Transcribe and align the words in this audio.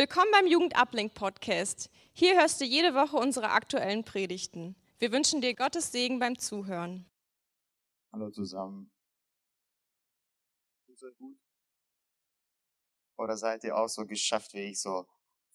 Willkommen 0.00 0.30
beim 0.32 0.46
Jugendablink 0.46 1.12
Podcast. 1.12 1.90
Hier 2.14 2.40
hörst 2.40 2.58
du 2.58 2.64
jede 2.64 2.94
Woche 2.94 3.18
unsere 3.18 3.50
aktuellen 3.50 4.02
Predigten. 4.02 4.74
Wir 4.98 5.12
wünschen 5.12 5.42
dir 5.42 5.54
Gottes 5.54 5.92
Segen 5.92 6.18
beim 6.18 6.38
Zuhören. 6.38 7.04
Hallo 8.10 8.30
zusammen. 8.30 8.90
Geht's 10.86 11.02
euch 11.02 11.14
gut? 11.18 11.36
Oder 13.18 13.36
seid 13.36 13.62
ihr 13.64 13.76
auch 13.76 13.88
so 13.88 14.06
geschafft 14.06 14.54
wie 14.54 14.70
ich, 14.70 14.80
so 14.80 15.06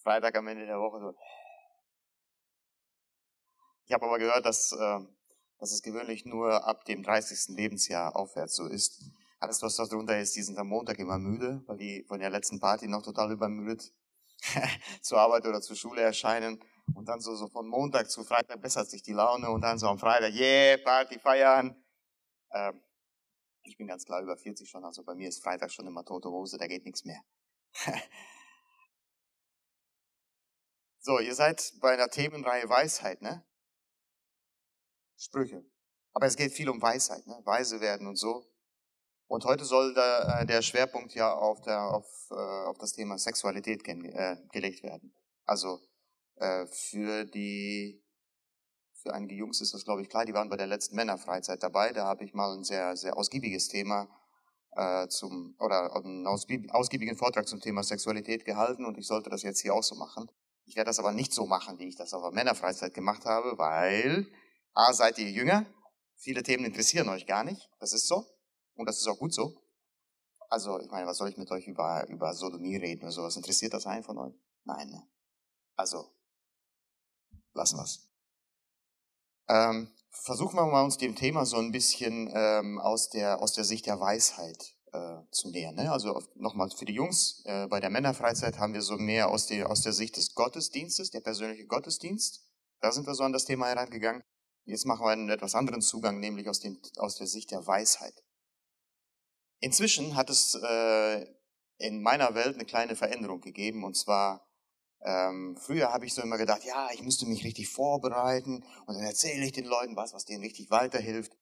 Freitag 0.03 0.37
am 0.37 0.45
Ende 0.45 0.67
der 0.67 0.79
Woche 0.79 0.99
so? 0.99 1.15
Ich 3.85 3.93
habe 3.93 4.05
aber 4.05 4.19
gehört, 4.19 4.45
dass, 4.45 4.71
äh, 4.73 4.99
dass 5.57 5.71
es 5.71 5.81
gewöhnlich 5.81 6.23
nur 6.25 6.67
ab 6.67 6.85
dem 6.85 7.01
30. 7.01 7.55
Lebensjahr 7.55 8.15
aufwärts 8.15 8.55
so 8.57 8.67
ist. 8.67 9.09
Alles, 9.39 9.63
was 9.63 9.75
darunter 9.75 10.19
ist, 10.19 10.35
die 10.35 10.43
sind 10.43 10.59
am 10.59 10.67
Montag 10.67 10.99
immer 10.99 11.17
müde, 11.17 11.63
weil 11.65 11.77
die 11.77 12.03
von 12.03 12.19
der 12.19 12.29
letzten 12.29 12.59
Party 12.59 12.87
noch 12.87 13.01
total 13.01 13.31
übermüdet 13.31 13.91
zur 15.01 15.19
Arbeit 15.19 15.45
oder 15.45 15.61
zur 15.61 15.75
Schule 15.75 16.01
erscheinen. 16.01 16.59
Und 16.93 17.07
dann 17.07 17.19
so, 17.19 17.35
so 17.35 17.47
von 17.47 17.67
Montag 17.67 18.09
zu 18.09 18.23
Freitag 18.23 18.61
bessert 18.61 18.89
sich 18.89 19.01
die 19.01 19.13
Laune 19.13 19.49
und 19.49 19.61
dann 19.61 19.79
so 19.79 19.87
am 19.87 19.97
Freitag, 19.97 20.33
yeah, 20.33 20.77
Party 20.77 21.19
feiern. 21.19 21.75
Ähm, 22.51 22.81
ich 23.63 23.77
bin 23.77 23.87
ganz 23.87 24.05
klar 24.05 24.21
über 24.21 24.37
40 24.37 24.69
schon, 24.69 24.85
also 24.85 25.03
bei 25.03 25.15
mir 25.15 25.27
ist 25.27 25.43
Freitag 25.43 25.71
schon 25.71 25.87
immer 25.87 26.05
tote 26.05 26.29
Hose, 26.29 26.57
da 26.57 26.67
geht 26.67 26.85
nichts 26.85 27.03
mehr. 27.03 27.21
so, 30.99 31.19
ihr 31.19 31.33
seid 31.33 31.73
bei 31.81 31.93
einer 31.93 32.09
Themenreihe 32.09 32.69
Weisheit, 32.69 33.21
ne? 33.21 33.43
Sprüche. 35.17 35.65
Aber 36.13 36.27
es 36.27 36.35
geht 36.35 36.53
viel 36.53 36.69
um 36.69 36.81
Weisheit, 36.81 37.25
ne? 37.25 37.41
Weise 37.43 37.81
werden 37.81 38.07
und 38.07 38.17
so. 38.17 38.45
Und 39.27 39.45
heute 39.45 39.65
soll 39.65 39.93
der, 39.93 40.39
äh, 40.41 40.45
der 40.45 40.61
Schwerpunkt 40.61 41.13
ja 41.15 41.33
auf, 41.33 41.61
der, 41.61 41.81
auf, 41.81 42.05
äh, 42.31 42.35
auf 42.35 42.77
das 42.77 42.93
Thema 42.93 43.17
Sexualität 43.17 43.87
äh, 43.87 44.37
gelegt 44.51 44.83
werden. 44.83 45.13
Also 45.45 45.79
äh, 46.35 46.65
für 46.67 47.25
die 47.25 48.01
für 49.05 49.13
einige 49.13 49.35
Jungs 49.35 49.61
ist 49.61 49.73
das, 49.75 49.85
glaube 49.85 50.01
ich, 50.01 50.09
klar, 50.09 50.25
die 50.25 50.33
waren 50.33 50.49
bei 50.49 50.57
der 50.57 50.65
letzten 50.65 50.95
Männerfreizeit 50.95 51.61
dabei. 51.61 51.93
Da 51.93 52.05
habe 52.05 52.23
ich 52.23 52.33
mal 52.33 52.57
ein 52.57 52.63
sehr, 52.63 52.97
sehr 52.97 53.15
ausgiebiges 53.15 53.67
Thema 53.67 54.07
äh, 54.71 55.07
zum, 55.09 55.55
oder 55.59 55.95
einen 55.95 56.25
ausgiebigen 56.25 57.15
Vortrag 57.15 57.47
zum 57.47 57.61
Thema 57.61 57.83
Sexualität 57.83 58.45
gehalten 58.45 58.83
und 58.83 58.97
ich 58.97 59.05
sollte 59.05 59.29
das 59.29 59.43
jetzt 59.43 59.61
hier 59.61 59.75
auch 59.75 59.83
so 59.83 59.93
machen. 59.93 60.27
Ich 60.65 60.75
werde 60.75 60.89
das 60.89 60.97
aber 60.97 61.11
nicht 61.11 61.33
so 61.33 61.45
machen, 61.45 61.77
wie 61.77 61.87
ich 61.87 61.95
das 61.95 62.15
auf 62.15 62.23
der 62.23 62.31
Männerfreizeit 62.31 62.95
gemacht 62.95 63.25
habe, 63.25 63.59
weil 63.59 64.27
A, 64.73 64.91
seid 64.91 65.19
ihr 65.19 65.29
jünger, 65.29 65.67
viele 66.15 66.41
Themen 66.41 66.65
interessieren 66.65 67.07
euch 67.09 67.27
gar 67.27 67.43
nicht, 67.43 67.69
das 67.79 67.93
ist 67.93 68.07
so. 68.07 68.25
Und 68.75 68.87
das 68.87 68.97
ist 68.97 69.07
auch 69.07 69.17
gut 69.17 69.33
so. 69.33 69.61
Also, 70.49 70.79
ich 70.79 70.91
meine, 70.91 71.07
was 71.07 71.17
soll 71.17 71.29
ich 71.29 71.37
mit 71.37 71.49
euch 71.51 71.67
über, 71.67 72.07
über 72.07 72.33
Sodomie 72.33 72.77
reden 72.77 73.03
oder 73.03 73.11
sowas? 73.11 73.35
Interessiert 73.35 73.73
das 73.73 73.87
einen 73.87 74.03
von 74.03 74.17
euch? 74.17 74.33
Nein. 74.63 74.89
Ne? 74.89 75.07
Also, 75.75 76.11
lassen 77.53 77.77
wir's. 77.77 78.07
Ähm, 79.47 79.91
versuchen 80.11 80.55
wir 80.55 80.65
mal 80.65 80.83
uns 80.83 80.97
dem 80.97 81.15
Thema 81.15 81.45
so 81.45 81.57
ein 81.57 81.71
bisschen 81.71 82.29
ähm, 82.33 82.79
aus, 82.79 83.09
der, 83.09 83.41
aus 83.41 83.53
der 83.53 83.63
Sicht 83.63 83.85
der 83.85 83.99
Weisheit 83.99 84.75
äh, 84.91 85.17
zu 85.31 85.49
nähern. 85.49 85.75
Ne? 85.75 85.91
Also 85.91 86.21
nochmal 86.35 86.69
für 86.71 86.85
die 86.85 86.93
Jungs, 86.93 87.41
äh, 87.45 87.67
bei 87.67 87.79
der 87.79 87.89
Männerfreizeit 87.89 88.57
haben 88.57 88.73
wir 88.73 88.81
so 88.81 88.97
mehr 88.97 89.29
aus 89.29 89.47
der, 89.47 89.69
aus 89.69 89.81
der 89.81 89.93
Sicht 89.93 90.17
des 90.17 90.33
Gottesdienstes, 90.33 91.11
der 91.11 91.21
persönliche 91.21 91.65
Gottesdienst. 91.65 92.47
Da 92.81 92.91
sind 92.91 93.07
wir 93.07 93.15
so 93.15 93.23
an 93.23 93.33
das 93.33 93.45
Thema 93.45 93.67
herangegangen. 93.67 94.23
Jetzt 94.65 94.85
machen 94.85 95.05
wir 95.05 95.11
einen 95.11 95.29
etwas 95.29 95.53
anderen 95.53 95.81
Zugang, 95.81 96.19
nämlich 96.19 96.49
aus, 96.49 96.59
dem, 96.59 96.79
aus 96.97 97.17
der 97.17 97.27
Sicht 97.27 97.51
der 97.51 97.65
Weisheit. 97.67 98.24
Inzwischen 99.65 100.15
hat 100.15 100.29
es 100.29 100.53
äh, 100.53 101.25
in 101.79 102.03
meiner 102.03 102.35
Welt 102.35 102.53
eine 102.53 102.65
kleine 102.65 102.95
Veränderung 102.95 103.41
gegeben 103.41 103.83
und 103.83 103.97
zwar 103.97 104.47
ähm, 105.01 105.57
früher 105.59 105.91
habe 105.91 106.05
ich 106.05 106.13
so 106.13 106.21
immer 106.21 106.37
gedacht, 106.37 106.63
ja, 106.65 106.89
ich 106.93 107.01
müsste 107.01 107.25
mich 107.25 107.43
richtig 107.43 107.67
vorbereiten 107.69 108.63
und 108.85 108.93
dann 108.93 109.03
erzähle 109.03 109.43
ich 109.43 109.53
den 109.53 109.65
Leuten 109.65 109.95
was, 109.95 110.13
was 110.13 110.25
denen 110.25 110.43
richtig 110.43 110.69
weiterhilft. 110.69 111.35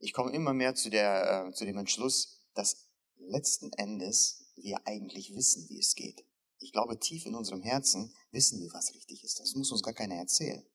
Ich 0.00 0.12
komme 0.12 0.32
immer 0.32 0.54
mehr 0.54 0.74
zu, 0.74 0.90
der, 0.90 1.46
äh, 1.46 1.52
zu 1.52 1.64
dem 1.66 1.78
Entschluss, 1.78 2.42
dass 2.52 2.88
letzten 3.14 3.72
Endes 3.74 4.52
wir 4.56 4.84
eigentlich 4.84 5.32
wissen, 5.36 5.68
wie 5.68 5.78
es 5.78 5.94
geht. 5.94 6.26
Ich 6.58 6.72
glaube, 6.72 6.98
tief 6.98 7.26
in 7.26 7.36
unserem 7.36 7.62
Herzen 7.62 8.12
wissen 8.32 8.60
wir, 8.60 8.72
was 8.72 8.92
richtig 8.92 9.22
ist. 9.22 9.38
Das 9.38 9.54
muss 9.54 9.70
uns 9.70 9.84
gar 9.84 9.94
keiner 9.94 10.16
erzählen. 10.16 10.66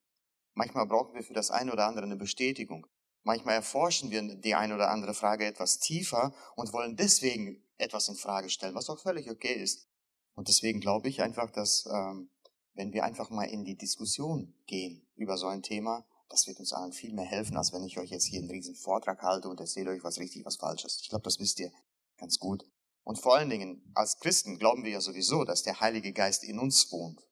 Manchmal 0.54 0.88
brauchen 0.88 1.16
wir 1.16 1.24
für 1.24 1.34
das 1.34 1.52
eine 1.52 1.74
oder 1.74 1.86
andere 1.86 2.06
eine 2.06 2.16
Bestätigung. 2.16 2.88
Manchmal 3.24 3.56
erforschen 3.56 4.12
wir 4.12 4.22
die 4.36 4.56
eine 4.56 4.76
oder 4.76 4.92
andere 4.92 5.14
Frage 5.14 5.46
etwas 5.46 5.80
tiefer 5.80 6.34
und 6.56 6.74
wollen 6.74 6.98
deswegen 6.98 7.64
etwas 7.78 8.10
in 8.10 8.16
Frage 8.16 8.50
stellen, 8.50 8.76
was 8.76 8.90
auch 8.90 9.00
völlig 9.00 9.32
okay 9.32 9.54
ist. 9.54 9.88
Und 10.36 10.50
deswegen 10.50 10.82
glaube 10.82 11.08
ich 11.08 11.22
einfach, 11.22 11.50
dass 11.50 11.86
ähm, 11.86 12.30
wenn 12.74 12.92
wir 12.92 13.06
einfach 13.06 13.30
mal 13.30 13.46
in 13.46 13.64
die 13.64 13.78
Diskussion 13.78 14.54
gehen 14.66 15.08
über 15.16 15.38
so 15.38 15.48
ein 15.48 15.62
Thema, 15.62 16.06
das 16.28 16.48
wird 16.48 16.60
uns 16.60 16.74
allen 16.74 16.92
viel 16.92 17.14
mehr 17.14 17.26
helfen, 17.26 17.56
als 17.56 17.72
wenn 17.72 17.84
ich 17.84 17.98
euch 17.98 18.10
jetzt 18.10 18.26
hier 18.26 18.40
einen 18.40 18.50
riesen 18.50 18.76
Vortrag 18.76 19.22
halte 19.22 19.48
und 19.48 19.60
erzähle 19.60 19.92
euch 19.92 20.04
was 20.04 20.20
richtig, 20.20 20.46
was 20.46 20.58
falsch 20.58 20.84
ist. 20.84 21.02
Ich 21.02 21.10
glaube, 21.10 21.24
das 21.24 21.40
wisst 21.40 21.60
ihr 21.60 21.72
ganz 22.18 22.40
gut. 22.40 22.66
Und 23.04 23.20
vor 23.20 23.36
allen 23.36 23.50
Dingen, 23.50 23.92
als 23.94 24.20
Christen 24.20 24.58
glauben 24.58 24.84
wir 24.84 24.92
ja 24.92 25.02
sowieso, 25.02 25.44
dass 25.44 25.64
der 25.64 25.80
Heilige 25.80 26.12
Geist 26.12 26.44
in 26.44 26.60
uns 26.60 26.92
wohnt. 26.92 27.26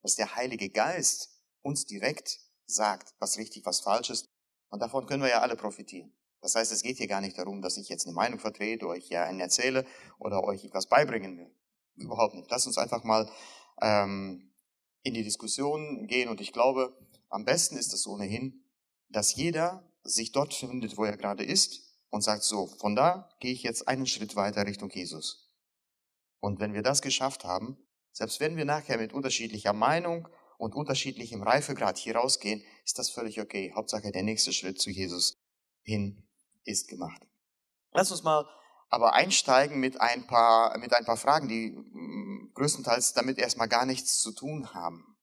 Dass 0.00 0.16
der 0.16 0.34
Heilige 0.34 0.70
Geist 0.70 1.30
uns 1.60 1.84
direkt 1.84 2.40
sagt, 2.66 3.14
was 3.18 3.36
richtig, 3.36 3.66
was 3.66 3.80
falsch 3.80 4.10
ist 4.10 4.31
und 4.72 4.80
davon 4.80 5.06
können 5.06 5.22
wir 5.22 5.28
ja 5.28 5.40
alle 5.40 5.54
profitieren. 5.54 6.12
Das 6.40 6.54
heißt, 6.54 6.72
es 6.72 6.82
geht 6.82 6.96
hier 6.96 7.06
gar 7.06 7.20
nicht 7.20 7.38
darum, 7.38 7.60
dass 7.60 7.76
ich 7.76 7.88
jetzt 7.88 8.06
eine 8.06 8.14
Meinung 8.14 8.40
vertrete, 8.40 8.88
euch 8.88 9.08
ja 9.10 9.24
einen 9.24 9.38
erzähle 9.38 9.84
oder 10.18 10.42
euch 10.42 10.64
etwas 10.64 10.86
beibringen 10.86 11.38
will. 11.38 11.54
Überhaupt 11.94 12.34
nicht. 12.34 12.50
Lasst 12.50 12.66
uns 12.66 12.78
einfach 12.78 13.04
mal 13.04 13.30
ähm, 13.82 14.50
in 15.02 15.12
die 15.12 15.22
Diskussion 15.22 16.06
gehen 16.06 16.30
und 16.30 16.40
ich 16.40 16.52
glaube, 16.52 16.96
am 17.28 17.44
besten 17.44 17.76
ist 17.76 17.92
es 17.92 18.06
ohnehin, 18.06 18.64
dass 19.08 19.34
jeder 19.34 19.86
sich 20.04 20.32
dort 20.32 20.54
findet, 20.54 20.96
wo 20.96 21.04
er 21.04 21.18
gerade 21.18 21.44
ist 21.44 21.82
und 22.08 22.22
sagt 22.22 22.42
so, 22.42 22.66
von 22.66 22.96
da 22.96 23.28
gehe 23.40 23.52
ich 23.52 23.62
jetzt 23.62 23.86
einen 23.88 24.06
Schritt 24.06 24.36
weiter 24.36 24.66
Richtung 24.66 24.90
Jesus. 24.90 25.52
Und 26.40 26.60
wenn 26.60 26.72
wir 26.72 26.82
das 26.82 27.02
geschafft 27.02 27.44
haben, 27.44 27.76
selbst 28.10 28.40
wenn 28.40 28.56
wir 28.56 28.64
nachher 28.64 28.96
mit 28.96 29.12
unterschiedlicher 29.12 29.74
Meinung 29.74 30.28
und 30.62 30.76
unterschiedlichem 30.76 31.42
Reifegrad 31.42 31.98
hier 31.98 32.14
rausgehen, 32.14 32.62
ist 32.84 32.96
das 32.96 33.10
völlig 33.10 33.40
okay. 33.40 33.72
Hauptsache 33.74 34.12
der 34.12 34.22
nächste 34.22 34.52
Schritt 34.52 34.80
zu 34.80 34.90
Jesus 34.90 35.36
hin 35.82 36.22
ist 36.62 36.86
gemacht. 36.86 37.20
Lass 37.90 38.12
uns 38.12 38.22
mal 38.22 38.46
aber 38.88 39.14
einsteigen 39.14 39.80
mit 39.80 40.00
ein 40.00 40.24
paar, 40.28 40.78
mit 40.78 40.94
ein 40.94 41.04
paar 41.04 41.16
Fragen, 41.16 41.48
die 41.48 41.72
mm, 41.72 42.52
größtenteils 42.54 43.12
damit 43.12 43.38
erstmal 43.38 43.66
gar 43.66 43.86
nichts 43.86 44.20
zu 44.20 44.30
tun 44.30 44.72
haben. 44.72 45.16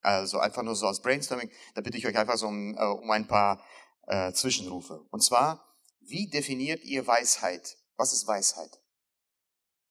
Also 0.00 0.38
einfach 0.38 0.62
nur 0.62 0.74
so 0.74 0.86
als 0.86 1.02
Brainstorming, 1.02 1.50
da 1.74 1.82
bitte 1.82 1.98
ich 1.98 2.06
euch 2.06 2.16
einfach 2.16 2.38
so 2.38 2.46
um, 2.46 2.74
äh, 2.78 2.82
um 2.82 3.10
ein 3.10 3.28
paar 3.28 3.62
äh, 4.06 4.32
Zwischenrufe. 4.32 5.04
Und 5.10 5.22
zwar, 5.22 5.76
wie 6.00 6.30
definiert 6.30 6.82
ihr 6.84 7.06
Weisheit? 7.06 7.76
Was 7.98 8.14
ist 8.14 8.26
Weisheit? 8.26 8.80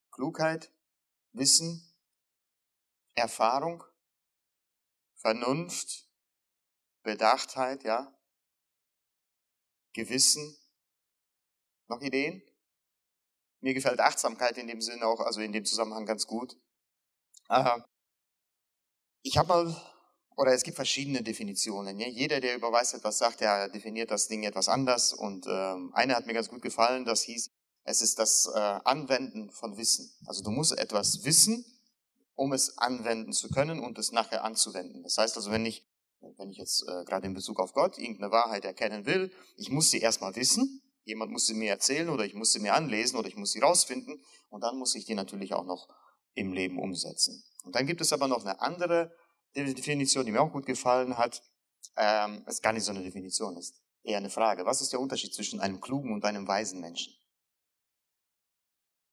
Klugheit, 0.10 0.72
Wissen, 1.34 1.88
Erfahrung, 3.14 3.84
Vernunft, 5.24 6.06
Bedachtheit, 7.02 7.84
ja, 7.86 8.14
Gewissen. 9.94 10.58
Noch 11.88 12.02
Ideen? 12.02 12.42
Mir 13.62 13.74
gefällt 13.74 14.02
Achtsamkeit 14.02 14.58
in 14.58 14.68
dem 14.68 14.82
Sinne 14.82 15.08
auch, 15.08 15.22
also 15.22 15.40
in 15.40 15.54
dem 15.54 15.64
Zusammenhang 15.64 16.06
ganz 16.06 16.28
gut. 16.28 16.58
Ich 19.22 19.38
habe 19.38 19.48
mal, 19.48 19.82
oder 20.36 20.52
es 20.52 20.64
gibt 20.64 20.76
verschiedene 20.76 21.24
Definitionen. 21.24 22.00
Ja? 22.00 22.08
Jeder, 22.08 22.42
der 22.42 22.56
über 22.56 22.74
Weisheit 22.74 23.06
was 23.06 23.18
sagt, 23.18 23.40
der 23.40 23.70
definiert 23.70 24.12
das 24.12 24.28
Ding 24.28 24.44
etwas 24.44 24.68
anders. 24.68 25.14
Und 25.14 25.46
ähm, 25.48 25.94
eine 25.94 26.16
hat 26.16 26.26
mir 26.26 26.34
ganz 26.34 26.50
gut 26.50 26.62
gefallen, 26.62 27.06
das 27.06 27.22
hieß, 27.22 27.50
es 27.86 28.02
ist 28.02 28.20
das 28.20 28.52
äh, 28.54 28.60
Anwenden 28.60 29.52
von 29.52 29.78
Wissen. 29.78 30.14
Also 30.26 30.44
du 30.44 30.52
musst 30.52 30.78
etwas 30.78 31.24
wissen, 31.24 31.64
um 32.36 32.54
es 32.54 32.78
anwenden 32.78 33.34
zu 33.34 33.50
können 33.50 33.80
und 33.80 33.98
es 33.98 34.12
nachher 34.12 34.44
anzuwenden. 34.44 35.04
Das 35.04 35.18
heißt 35.18 35.36
also, 35.38 35.52
wenn 35.52 35.66
ich, 35.66 35.86
wenn 36.38 36.50
ich 36.50 36.58
jetzt 36.58 36.84
äh, 36.88 37.04
gerade 37.06 37.28
in 37.28 37.34
Bezug 37.34 37.60
auf 37.60 37.74
Gott 37.74 37.98
irgendeine 37.98 38.32
Wahrheit 38.32 38.66
erkennen 38.66 39.06
will, 39.06 39.32
ich 39.58 39.70
muss 39.70 39.92
sie 39.92 40.00
erstmal 40.00 40.36
wissen, 40.36 40.82
jemand 41.04 41.32
muss 41.32 41.46
sie 41.46 41.54
mir 41.54 41.70
erzählen 41.70 42.10
oder 42.10 42.26
ich 42.26 42.34
muss 42.34 42.54
sie 42.54 42.60
mir 42.60 42.74
anlesen 42.74 43.18
oder 43.18 43.28
ich 43.28 43.36
muss 43.36 43.52
sie 43.52 43.60
rausfinden 43.60 44.24
und 44.50 44.62
dann 44.62 44.78
muss 44.78 44.96
ich 44.96 45.06
die 45.06 45.16
natürlich 45.16 45.54
auch 45.54 45.66
noch 45.66 45.88
im 46.34 46.54
Leben 46.54 46.80
umsetzen. 46.80 47.44
Und 47.64 47.76
dann 47.76 47.86
gibt 47.86 48.02
es 48.02 48.14
aber 48.14 48.28
noch 48.28 48.42
eine 48.42 48.60
andere 48.62 49.16
Definition, 49.56 50.26
die 50.26 50.32
mir 50.32 50.42
auch 50.42 50.52
gut 50.52 50.66
gefallen 50.66 51.18
hat. 51.18 51.44
Ähm, 51.96 52.44
es 52.48 52.62
gar 52.62 52.74
nicht 52.74 52.84
so 52.84 52.92
eine 52.92 53.04
Definition, 53.04 53.56
ist 53.58 53.80
eher 54.04 54.18
eine 54.18 54.30
Frage. 54.30 54.66
Was 54.66 54.82
ist 54.82 54.94
der 54.94 55.00
Unterschied 55.00 55.34
zwischen 55.34 55.60
einem 55.60 55.80
klugen 55.80 56.14
und 56.14 56.26
einem 56.26 56.48
weisen 56.48 56.80
Menschen? 56.80 57.14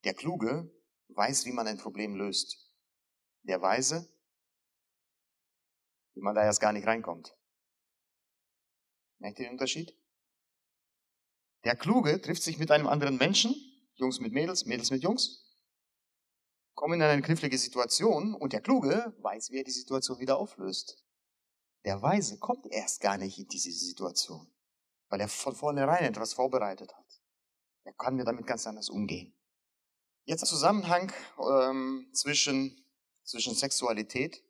Der 0.03 0.13
Kluge 0.13 0.71
weiß, 1.09 1.45
wie 1.45 1.51
man 1.51 1.67
ein 1.67 1.77
Problem 1.77 2.15
löst 2.15 2.60
der 3.43 3.61
Weise, 3.61 4.07
wie 6.13 6.21
man 6.21 6.35
da 6.35 6.43
erst 6.43 6.61
gar 6.61 6.73
nicht 6.73 6.87
reinkommt. 6.87 7.35
Merkt 9.19 9.39
ihr 9.39 9.45
den 9.45 9.53
Unterschied? 9.53 9.95
Der 11.63 11.75
Kluge 11.75 12.19
trifft 12.21 12.41
sich 12.43 12.57
mit 12.57 12.71
einem 12.71 12.87
anderen 12.87 13.17
Menschen, 13.17 13.55
Jungs 13.95 14.19
mit 14.19 14.33
Mädels, 14.33 14.65
Mädels 14.65 14.89
mit 14.89 15.03
Jungs, 15.03 15.41
kommen 16.73 16.95
in 16.95 17.03
eine 17.03 17.21
knifflige 17.21 17.57
Situation 17.57 18.33
und 18.33 18.53
der 18.53 18.61
Kluge 18.61 19.15
weiß, 19.19 19.51
wie 19.51 19.57
er 19.57 19.63
die 19.63 19.71
Situation 19.71 20.19
wieder 20.19 20.37
auflöst. 20.37 21.05
Der 21.85 22.01
Weise 22.01 22.39
kommt 22.39 22.65
erst 22.67 23.01
gar 23.01 23.17
nicht 23.17 23.37
in 23.37 23.47
diese 23.47 23.71
Situation, 23.71 24.51
weil 25.09 25.21
er 25.21 25.27
von 25.27 25.55
vornherein 25.55 26.03
etwas 26.03 26.33
vorbereitet 26.33 26.91
hat. 26.95 27.21
Er 27.83 27.93
kann 27.93 28.15
mir 28.15 28.23
damit 28.23 28.47
ganz 28.47 28.65
anders 28.67 28.89
umgehen. 28.89 29.35
Jetzt 30.25 30.45
Zusammenhang 30.45 31.11
ähm, 31.39 32.09
zwischen, 32.13 32.83
zwischen 33.23 33.55
Sexualität 33.55 34.43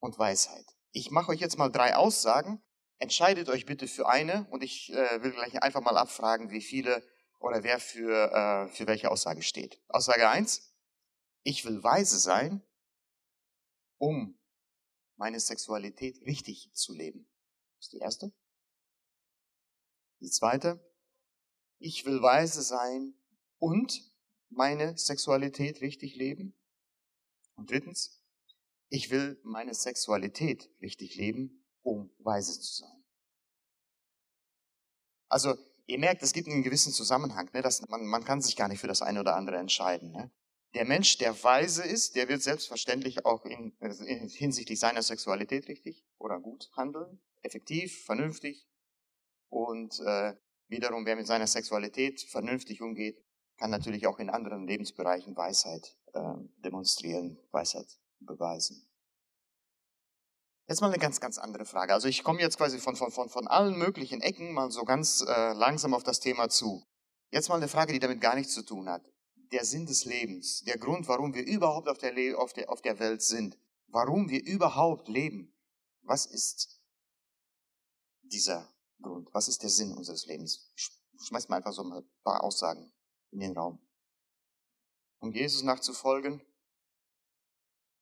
und 0.00 0.18
Weisheit. 0.18 0.66
Ich 0.92 1.10
mache 1.10 1.30
euch 1.30 1.40
jetzt 1.40 1.58
mal 1.58 1.70
drei 1.70 1.96
Aussagen. 1.96 2.62
Entscheidet 2.98 3.48
euch 3.48 3.66
bitte 3.66 3.88
für 3.88 4.08
eine 4.08 4.46
und 4.50 4.62
ich 4.62 4.92
äh, 4.92 5.22
will 5.22 5.32
gleich 5.32 5.60
einfach 5.62 5.80
mal 5.80 5.96
abfragen, 5.96 6.50
wie 6.50 6.60
viele 6.60 7.04
oder 7.40 7.64
wer 7.64 7.80
für, 7.80 8.30
äh, 8.32 8.68
für 8.68 8.86
welche 8.86 9.10
Aussage 9.10 9.42
steht. 9.42 9.80
Aussage 9.88 10.28
eins: 10.28 10.72
Ich 11.42 11.64
will 11.64 11.82
weise 11.82 12.18
sein, 12.18 12.62
um 13.98 14.38
meine 15.16 15.40
Sexualität 15.40 16.20
richtig 16.22 16.72
zu 16.74 16.92
leben. 16.92 17.28
Das 17.76 17.86
ist 17.86 17.92
die 17.92 17.98
erste. 17.98 18.32
Die 20.20 20.30
zweite: 20.30 20.78
Ich 21.78 22.04
will 22.04 22.22
weise 22.22 22.62
sein 22.62 23.14
und 23.58 24.12
meine 24.48 24.96
Sexualität 24.96 25.80
richtig 25.80 26.14
leben. 26.14 26.54
Und 27.54 27.70
drittens, 27.70 28.22
ich 28.88 29.10
will 29.10 29.40
meine 29.42 29.74
Sexualität 29.74 30.70
richtig 30.80 31.16
leben, 31.16 31.64
um 31.82 32.10
weise 32.18 32.60
zu 32.60 32.82
sein. 32.82 33.04
Also, 35.28 35.56
ihr 35.86 35.98
merkt, 35.98 36.22
es 36.22 36.32
gibt 36.32 36.48
einen 36.48 36.62
gewissen 36.62 36.92
Zusammenhang, 36.92 37.50
ne, 37.52 37.62
dass 37.62 37.86
man, 37.88 38.04
man 38.04 38.24
kann 38.24 38.42
sich 38.42 38.54
gar 38.56 38.68
nicht 38.68 38.80
für 38.80 38.88
das 38.88 39.02
eine 39.02 39.20
oder 39.20 39.34
andere 39.34 39.56
entscheiden. 39.56 40.12
Ne? 40.12 40.30
Der 40.74 40.84
Mensch, 40.84 41.18
der 41.18 41.42
weise 41.42 41.82
ist, 41.84 42.16
der 42.16 42.28
wird 42.28 42.42
selbstverständlich 42.42 43.24
auch 43.24 43.44
in, 43.44 43.76
in, 43.80 44.28
hinsichtlich 44.28 44.78
seiner 44.78 45.02
Sexualität 45.02 45.68
richtig 45.68 46.04
oder 46.18 46.40
gut 46.40 46.70
handeln, 46.76 47.20
effektiv, 47.42 48.04
vernünftig. 48.04 48.68
Und 49.48 50.00
äh, 50.00 50.34
wiederum, 50.68 51.04
wer 51.06 51.16
mit 51.16 51.26
seiner 51.26 51.46
Sexualität 51.46 52.22
vernünftig 52.22 52.80
umgeht, 52.80 53.22
kann 53.58 53.70
natürlich 53.70 54.06
auch 54.06 54.18
in 54.18 54.30
anderen 54.30 54.66
Lebensbereichen 54.66 55.36
Weisheit 55.36 55.96
äh, 56.12 56.34
demonstrieren, 56.64 57.38
Weisheit 57.50 57.98
beweisen. 58.20 58.86
Jetzt 60.68 60.80
mal 60.80 60.88
eine 60.88 60.98
ganz, 60.98 61.20
ganz 61.20 61.38
andere 61.38 61.64
Frage. 61.64 61.92
Also 61.92 62.08
ich 62.08 62.22
komme 62.22 62.40
jetzt 62.40 62.56
quasi 62.56 62.78
von, 62.78 62.96
von, 62.96 63.10
von, 63.10 63.28
von 63.28 63.48
allen 63.48 63.76
möglichen 63.76 64.20
Ecken 64.20 64.52
mal 64.52 64.70
so 64.70 64.84
ganz 64.84 65.20
äh, 65.20 65.52
langsam 65.52 65.92
auf 65.92 66.02
das 66.02 66.20
Thema 66.20 66.48
zu. 66.48 66.82
Jetzt 67.30 67.48
mal 67.48 67.56
eine 67.56 67.68
Frage, 67.68 67.92
die 67.92 67.98
damit 67.98 68.20
gar 68.20 68.34
nichts 68.34 68.54
zu 68.54 68.62
tun 68.62 68.88
hat. 68.88 69.02
Der 69.52 69.64
Sinn 69.64 69.86
des 69.86 70.04
Lebens, 70.04 70.62
der 70.64 70.78
Grund, 70.78 71.08
warum 71.08 71.34
wir 71.34 71.44
überhaupt 71.44 71.88
auf 71.88 71.98
der, 71.98 72.12
Le 72.12 72.38
auf 72.38 72.52
der, 72.52 72.70
auf 72.70 72.80
der 72.80 72.98
Welt 73.00 73.22
sind, 73.22 73.58
warum 73.88 74.30
wir 74.30 74.42
überhaupt 74.44 75.08
leben. 75.08 75.54
Was 76.02 76.26
ist 76.26 76.80
dieser 78.22 78.72
Grund? 79.00 79.28
Was 79.32 79.48
ist 79.48 79.62
der 79.62 79.70
Sinn 79.70 79.94
unseres 79.94 80.26
Lebens? 80.26 80.72
Ich 80.74 80.90
schmeiß 81.26 81.48
mal 81.48 81.56
einfach 81.56 81.72
so 81.72 81.82
ein 81.82 82.02
paar 82.24 82.42
Aussagen 82.42 82.92
in 83.30 83.40
den 83.40 83.56
Raum. 83.56 83.78
Um 85.22 85.30
Jesus 85.30 85.62
nachzufolgen, 85.62 86.44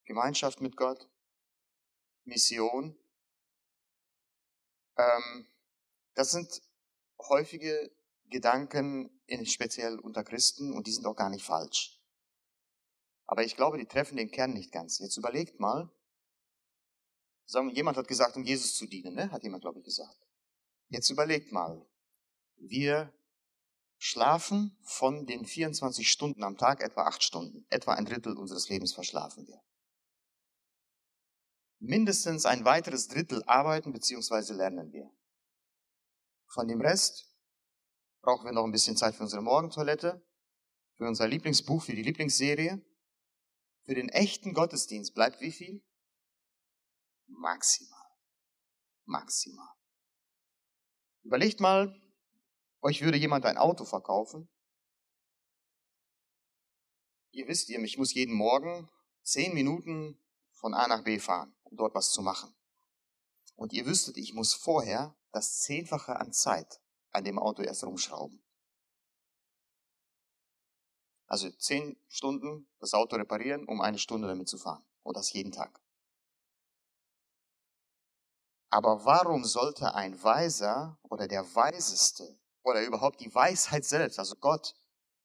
Gemeinschaft 0.07 0.63
mit 0.63 0.75
Gott, 0.75 1.07
Mission. 2.25 2.97
Ähm, 4.97 5.47
das 6.15 6.31
sind 6.31 6.63
häufige 7.19 7.95
Gedanken, 8.31 9.21
in, 9.27 9.45
speziell 9.45 9.99
unter 9.99 10.25
Christen, 10.25 10.73
und 10.73 10.87
die 10.87 10.93
sind 10.93 11.05
auch 11.05 11.15
gar 11.15 11.29
nicht 11.29 11.45
falsch. 11.45 12.01
Aber 13.27 13.45
ich 13.45 13.55
glaube, 13.55 13.77
die 13.77 13.85
treffen 13.85 14.17
den 14.17 14.31
Kern 14.31 14.55
nicht 14.55 14.73
ganz. 14.73 14.99
Jetzt 14.99 15.19
überlegt 15.19 15.61
mal, 15.61 15.91
sagen, 17.45 17.69
jemand 17.69 17.99
hat 17.99 18.09
gesagt, 18.09 18.37
um 18.37 18.45
Jesus 18.45 18.77
zu 18.77 18.87
dienen, 18.87 19.15
ne? 19.15 19.31
hat 19.31 19.43
jemand, 19.43 19.61
glaube 19.63 19.81
ich, 19.81 19.85
gesagt. 19.85 20.27
Jetzt 20.89 21.11
überlegt 21.11 21.53
mal, 21.53 21.87
wir 22.57 23.13
schlafen 24.03 24.79
von 24.83 25.27
den 25.27 25.45
24 25.45 26.11
Stunden 26.11 26.43
am 26.43 26.57
Tag 26.57 26.81
etwa 26.81 27.03
acht 27.03 27.23
Stunden. 27.23 27.67
Etwa 27.69 27.93
ein 27.93 28.07
Drittel 28.07 28.35
unseres 28.35 28.71
Lebens 28.71 28.95
verschlafen 28.95 29.47
wir. 29.47 29.63
Mindestens 31.79 32.47
ein 32.47 32.65
weiteres 32.65 33.09
Drittel 33.09 33.45
arbeiten 33.45 33.93
bzw. 33.93 34.55
lernen 34.55 34.91
wir. 34.93 35.11
Von 36.47 36.67
dem 36.67 36.81
Rest 36.81 37.31
brauchen 38.23 38.47
wir 38.47 38.53
noch 38.53 38.65
ein 38.65 38.73
bisschen 38.73 38.97
Zeit 38.97 39.15
für 39.15 39.23
unsere 39.23 39.43
Morgentoilette, 39.43 40.27
für 40.97 41.07
unser 41.07 41.29
Lieblingsbuch, 41.29 41.83
für 41.83 41.95
die 41.95 42.03
Lieblingsserie. 42.03 42.83
Für 43.85 43.95
den 43.95 44.09
echten 44.09 44.55
Gottesdienst 44.55 45.15
bleibt 45.15 45.43
wie 45.43 45.53
viel? 45.53 45.85
Maximal. 47.27 48.07
Maximal. 49.05 49.75
Überlegt 51.23 51.61
mal, 51.61 52.01
euch 52.83 53.03
würde 53.03 53.19
jemand 53.19 53.45
ein 53.47 53.59
Auto 53.59 53.85
verkaufen. 53.85 54.49
Ihr 57.33 57.47
wisst, 57.47 57.69
ihr, 57.69 57.79
ich 57.81 57.99
muss 57.99 58.15
jeden 58.15 58.35
Morgen 58.35 58.89
zehn 59.23 59.55
Minuten 59.55 60.19
von 60.53 60.75
A 60.75 60.89
nach 60.89 61.05
B 61.05 61.19
fahren, 61.19 61.55
um 61.65 61.77
dort 61.77 61.95
was 61.95 62.11
zu 62.11 62.23
machen. 62.23 62.55
Und 63.57 63.73
ihr 63.73 63.87
wüsstet, 63.87 64.17
ich 64.17 64.33
muss 64.33 64.55
vorher 64.55 65.15
das 65.33 65.61
Zehnfache 65.61 66.17
an 66.17 66.33
Zeit 66.33 66.81
an 67.13 67.25
dem 67.25 67.39
Auto 67.39 67.63
erst 67.63 67.85
rumschrauben. 67.85 68.43
Also 71.27 71.51
zehn 71.51 71.97
Stunden 72.09 72.69
das 72.81 72.95
Auto 72.95 73.17
reparieren, 73.17 73.67
um 73.67 73.81
eine 73.81 73.99
Stunde 73.99 74.27
damit 74.27 74.49
zu 74.49 74.59
fahren. 74.59 74.85
Und 75.03 75.17
das 75.17 75.33
jeden 75.33 75.53
Tag. 75.53 75.81
Aber 78.69 79.05
warum 79.05 79.45
sollte 79.45 79.95
ein 79.95 80.23
Weiser 80.23 80.99
oder 81.03 81.27
der 81.29 81.55
Weiseste 81.55 82.39
oder 82.63 82.83
überhaupt 82.85 83.21
die 83.21 83.35
Weisheit 83.35 83.85
selbst, 83.85 84.19
also 84.19 84.37
Gott, 84.37 84.75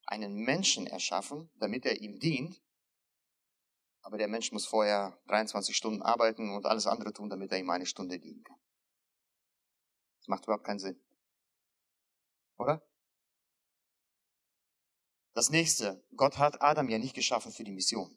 einen 0.06 0.36
Menschen 0.36 0.86
erschaffen, 0.86 1.50
damit 1.56 1.84
er 1.84 2.00
ihm 2.00 2.18
dient. 2.18 2.62
Aber 4.02 4.18
der 4.18 4.28
Mensch 4.28 4.52
muss 4.52 4.66
vorher 4.66 5.20
23 5.26 5.76
Stunden 5.76 6.02
arbeiten 6.02 6.54
und 6.54 6.64
alles 6.64 6.86
andere 6.86 7.12
tun, 7.12 7.28
damit 7.28 7.50
er 7.50 7.58
ihm 7.58 7.70
eine 7.70 7.86
Stunde 7.86 8.20
dienen 8.20 8.44
kann. 8.44 8.58
Das 10.20 10.28
macht 10.28 10.44
überhaupt 10.44 10.64
keinen 10.64 10.78
Sinn. 10.78 11.00
Oder? 12.56 12.86
Das 15.34 15.50
nächste. 15.50 16.02
Gott 16.16 16.38
hat 16.38 16.62
Adam 16.62 16.88
ja 16.88 16.98
nicht 16.98 17.14
geschaffen 17.14 17.52
für 17.52 17.64
die 17.64 17.72
Mission. 17.72 18.16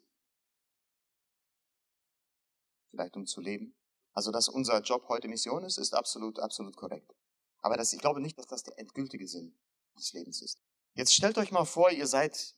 Vielleicht 2.92 3.16
um 3.16 3.26
zu 3.26 3.42
leben. 3.42 3.76
Also, 4.14 4.32
dass 4.32 4.48
unser 4.48 4.82
Job 4.82 5.08
heute 5.08 5.28
Mission 5.28 5.64
ist, 5.64 5.78
ist 5.78 5.94
absolut, 5.94 6.40
absolut 6.40 6.76
korrekt. 6.76 7.14
Aber 7.62 7.78
das, 7.78 7.94
ich 7.94 8.00
glaube 8.00 8.22
nicht, 8.22 8.38
dass 8.38 8.48
das 8.48 8.64
der 8.64 8.78
endgültige 8.80 9.28
Sinn 9.28 9.58
des 9.98 10.14
Lebens 10.14 10.42
ist. 10.42 10.62
Jetzt 10.94 11.14
stellt 11.14 11.38
euch 11.38 11.52
mal 11.52 11.66
vor, 11.66 11.92
ihr 11.92 12.08
seid 12.08 12.56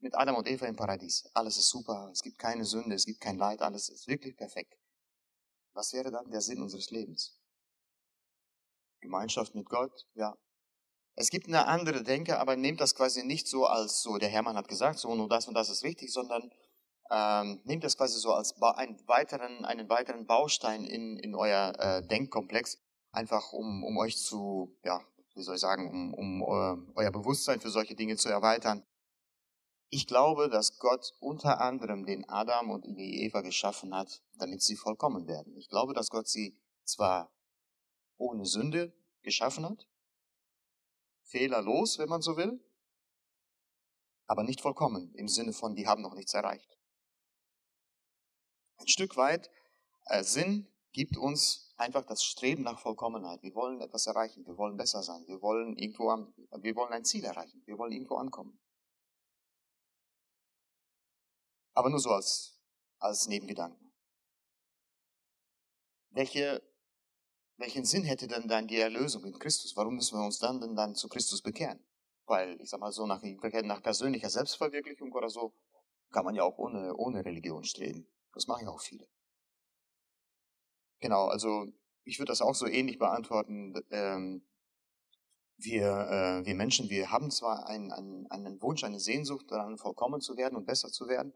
mit 0.00 0.14
Adam 0.14 0.36
und 0.36 0.48
Eva 0.48 0.66
im 0.66 0.76
Paradies. 0.76 1.28
Alles 1.34 1.56
ist 1.56 1.68
super, 1.68 2.10
es 2.12 2.22
gibt 2.22 2.38
keine 2.38 2.64
Sünde, 2.64 2.94
es 2.94 3.06
gibt 3.06 3.20
kein 3.20 3.38
Leid, 3.38 3.62
alles 3.62 3.88
ist 3.88 4.06
wirklich 4.06 4.36
perfekt. 4.36 4.76
Was 5.72 5.92
wäre 5.92 6.10
dann 6.10 6.30
der 6.30 6.40
Sinn 6.40 6.62
unseres 6.62 6.90
Lebens? 6.90 7.40
Gemeinschaft 9.00 9.54
mit 9.54 9.68
Gott, 9.68 10.06
ja. 10.14 10.36
Es 11.16 11.30
gibt 11.30 11.46
eine 11.46 11.66
andere 11.66 12.02
Denke, 12.02 12.38
aber 12.38 12.56
nehmt 12.56 12.80
das 12.80 12.94
quasi 12.94 13.22
nicht 13.22 13.46
so 13.46 13.66
als 13.66 14.02
so, 14.02 14.18
der 14.18 14.28
Hermann 14.28 14.56
hat 14.56 14.68
gesagt, 14.68 14.98
so 14.98 15.14
nur 15.14 15.28
das 15.28 15.46
und 15.46 15.54
das 15.54 15.68
ist 15.68 15.82
wichtig, 15.82 16.12
sondern 16.12 16.50
ähm, 17.10 17.60
nehmt 17.64 17.84
das 17.84 17.96
quasi 17.96 18.18
so 18.18 18.32
als 18.32 18.54
ba 18.54 18.72
einen 18.72 19.06
weiteren, 19.06 19.64
einen 19.64 19.88
weiteren 19.88 20.26
Baustein 20.26 20.84
in, 20.84 21.16
in 21.18 21.34
euer 21.34 21.72
äh, 21.78 22.06
Denkkomplex 22.06 22.78
einfach 23.14 23.52
um, 23.52 23.84
um 23.84 23.96
euch 23.98 24.18
zu, 24.18 24.76
ja, 24.82 25.00
wie 25.34 25.42
soll 25.42 25.54
ich 25.54 25.60
sagen, 25.60 25.88
um, 25.90 26.14
um 26.14 26.42
uh, 26.42 26.92
euer 26.94 27.10
Bewusstsein 27.10 27.60
für 27.60 27.70
solche 27.70 27.94
Dinge 27.94 28.16
zu 28.16 28.28
erweitern. 28.28 28.84
Ich 29.88 30.06
glaube, 30.06 30.48
dass 30.48 30.78
Gott 30.78 31.12
unter 31.20 31.60
anderem 31.60 32.04
den 32.04 32.28
Adam 32.28 32.70
und 32.70 32.84
die 32.96 33.22
Eva 33.22 33.42
geschaffen 33.42 33.94
hat, 33.94 34.22
damit 34.38 34.62
sie 34.62 34.76
vollkommen 34.76 35.28
werden. 35.28 35.56
Ich 35.56 35.68
glaube, 35.68 35.94
dass 35.94 36.10
Gott 36.10 36.28
sie 36.28 36.58
zwar 36.84 37.32
ohne 38.16 38.44
Sünde 38.44 38.92
geschaffen 39.22 39.64
hat, 39.64 39.86
fehlerlos, 41.22 41.98
wenn 41.98 42.08
man 42.08 42.22
so 42.22 42.36
will, 42.36 42.60
aber 44.26 44.42
nicht 44.42 44.60
vollkommen, 44.60 45.14
im 45.14 45.28
Sinne 45.28 45.52
von, 45.52 45.74
die 45.74 45.86
haben 45.86 46.02
noch 46.02 46.14
nichts 46.14 46.34
erreicht. 46.34 46.78
Ein 48.78 48.88
Stück 48.88 49.16
weit 49.16 49.50
äh, 50.06 50.24
Sinn 50.24 50.66
gibt 50.92 51.16
uns 51.16 51.63
einfach 51.76 52.04
das 52.04 52.24
Streben 52.24 52.62
nach 52.62 52.78
Vollkommenheit. 52.78 53.42
Wir 53.42 53.54
wollen 53.54 53.80
etwas 53.80 54.06
erreichen, 54.06 54.46
wir 54.46 54.56
wollen 54.56 54.76
besser 54.76 55.02
sein, 55.02 55.26
wir 55.26 55.42
wollen 55.42 55.76
irgendwo 55.76 56.10
am, 56.10 56.34
wir 56.60 56.76
wollen 56.76 56.92
ein 56.92 57.04
Ziel 57.04 57.24
erreichen, 57.24 57.62
wir 57.66 57.78
wollen 57.78 57.92
irgendwo 57.92 58.16
ankommen. 58.16 58.58
Aber 61.74 61.90
nur 61.90 61.98
so 61.98 62.10
als, 62.10 62.60
als 62.98 63.26
Nebengedanken. 63.26 63.92
Welche, 66.10 66.62
welchen 67.56 67.84
Sinn 67.84 68.04
hätte 68.04 68.28
denn 68.28 68.46
dann 68.46 68.68
die 68.68 68.78
Erlösung 68.78 69.24
in 69.24 69.38
Christus? 69.38 69.76
Warum 69.76 69.96
müssen 69.96 70.16
wir 70.16 70.24
uns 70.24 70.38
dann 70.38 70.60
denn 70.60 70.76
dann 70.76 70.94
zu 70.94 71.08
Christus 71.08 71.42
bekehren? 71.42 71.84
Weil, 72.26 72.60
ich 72.60 72.70
sag 72.70 72.80
mal 72.80 72.92
so, 72.92 73.06
nach, 73.06 73.22
nach 73.22 73.82
persönlicher 73.82 74.30
Selbstverwirklichung 74.30 75.12
oder 75.12 75.28
so, 75.28 75.52
Kann 76.12 76.24
man 76.24 76.36
ja 76.36 76.44
auch 76.44 76.58
ohne, 76.58 76.94
ohne 76.96 77.24
Religion 77.24 77.64
streben. 77.64 78.06
Das 78.32 78.46
machen 78.46 78.66
ja 78.66 78.70
auch 78.70 78.80
viele. 78.80 79.08
Genau, 81.04 81.26
also 81.26 81.70
ich 82.04 82.18
würde 82.18 82.30
das 82.30 82.40
auch 82.40 82.54
so 82.54 82.66
ähnlich 82.66 82.98
beantworten. 82.98 83.74
Ähm, 83.90 84.42
wir, 85.58 85.84
äh, 85.84 86.46
wir 86.46 86.54
Menschen, 86.54 86.88
wir 86.88 87.10
haben 87.10 87.30
zwar 87.30 87.66
einen, 87.66 87.92
einen, 87.92 88.26
einen 88.28 88.62
Wunsch, 88.62 88.84
eine 88.84 88.98
Sehnsucht 88.98 89.50
daran, 89.50 89.76
vollkommen 89.76 90.22
zu 90.22 90.38
werden 90.38 90.56
und 90.56 90.64
besser 90.64 90.90
zu 90.90 91.06
werden, 91.06 91.34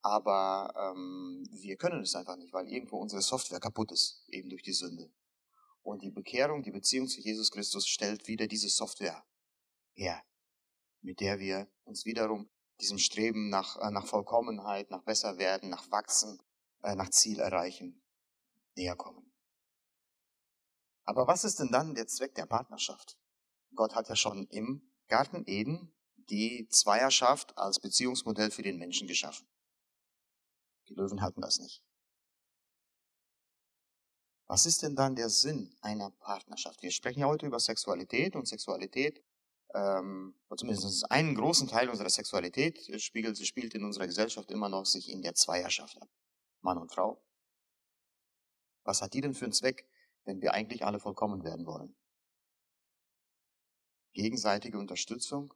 aber 0.00 0.72
ähm, 0.74 1.46
wir 1.50 1.76
können 1.76 2.00
es 2.00 2.14
einfach 2.14 2.38
nicht, 2.38 2.54
weil 2.54 2.66
irgendwo 2.66 2.96
unsere 2.96 3.20
Software 3.20 3.60
kaputt 3.60 3.92
ist, 3.92 4.24
eben 4.28 4.48
durch 4.48 4.62
die 4.62 4.72
Sünde. 4.72 5.12
Und 5.82 6.00
die 6.00 6.10
Bekehrung, 6.10 6.62
die 6.62 6.70
Beziehung 6.70 7.06
zu 7.06 7.20
Jesus 7.20 7.50
Christus 7.50 7.86
stellt 7.86 8.26
wieder 8.26 8.46
diese 8.46 8.70
Software 8.70 9.22
her, 9.92 10.24
mit 11.02 11.20
der 11.20 11.38
wir 11.38 11.68
uns 11.82 12.06
wiederum 12.06 12.48
diesem 12.80 12.96
Streben 12.96 13.50
nach, 13.50 13.76
äh, 13.82 13.90
nach 13.90 14.06
Vollkommenheit, 14.06 14.90
nach 14.90 15.02
besser 15.02 15.36
werden, 15.36 15.68
nach 15.68 15.90
wachsen, 15.90 16.40
äh, 16.82 16.94
nach 16.94 17.10
Ziel 17.10 17.38
erreichen, 17.38 18.00
näher 18.76 18.96
kommen. 18.96 19.32
Aber 21.04 21.26
was 21.26 21.44
ist 21.44 21.60
denn 21.60 21.70
dann 21.70 21.94
der 21.94 22.06
Zweck 22.06 22.34
der 22.34 22.46
Partnerschaft? 22.46 23.18
Gott 23.74 23.94
hat 23.94 24.08
ja 24.08 24.16
schon 24.16 24.46
im 24.48 24.90
Garten 25.08 25.44
Eden 25.46 25.94
die 26.16 26.66
Zweierschaft 26.68 27.56
als 27.58 27.80
Beziehungsmodell 27.80 28.50
für 28.50 28.62
den 28.62 28.78
Menschen 28.78 29.06
geschaffen. 29.06 29.46
Die 30.88 30.94
Löwen 30.94 31.20
hatten 31.20 31.40
das 31.40 31.58
nicht. 31.58 31.82
Was 34.46 34.66
ist 34.66 34.82
denn 34.82 34.94
dann 34.94 35.16
der 35.16 35.30
Sinn 35.30 35.74
einer 35.80 36.10
Partnerschaft? 36.10 36.82
Wir 36.82 36.90
sprechen 36.90 37.20
ja 37.20 37.26
heute 37.26 37.46
über 37.46 37.58
Sexualität 37.58 38.36
und 38.36 38.46
Sexualität, 38.46 39.22
ähm, 39.74 40.34
zumindest 40.56 41.10
einen 41.10 41.34
großen 41.34 41.66
Teil 41.66 41.88
unserer 41.88 42.10
Sexualität 42.10 42.78
spiegelt, 43.00 43.38
spielt 43.44 43.74
in 43.74 43.84
unserer 43.84 44.06
Gesellschaft 44.06 44.50
immer 44.50 44.68
noch 44.68 44.84
sich 44.84 45.10
in 45.10 45.22
der 45.22 45.34
Zweierschaft 45.34 46.00
ab. 46.00 46.08
Mann 46.60 46.78
und 46.78 46.92
Frau. 46.92 47.22
Was 48.84 49.02
hat 49.02 49.14
die 49.14 49.20
denn 49.20 49.34
für 49.34 49.46
einen 49.46 49.52
Zweck, 49.52 49.88
wenn 50.24 50.40
wir 50.40 50.52
eigentlich 50.52 50.84
alle 50.84 51.00
vollkommen 51.00 51.42
werden 51.42 51.66
wollen? 51.66 51.96
Gegenseitige 54.12 54.78
Unterstützung. 54.78 55.52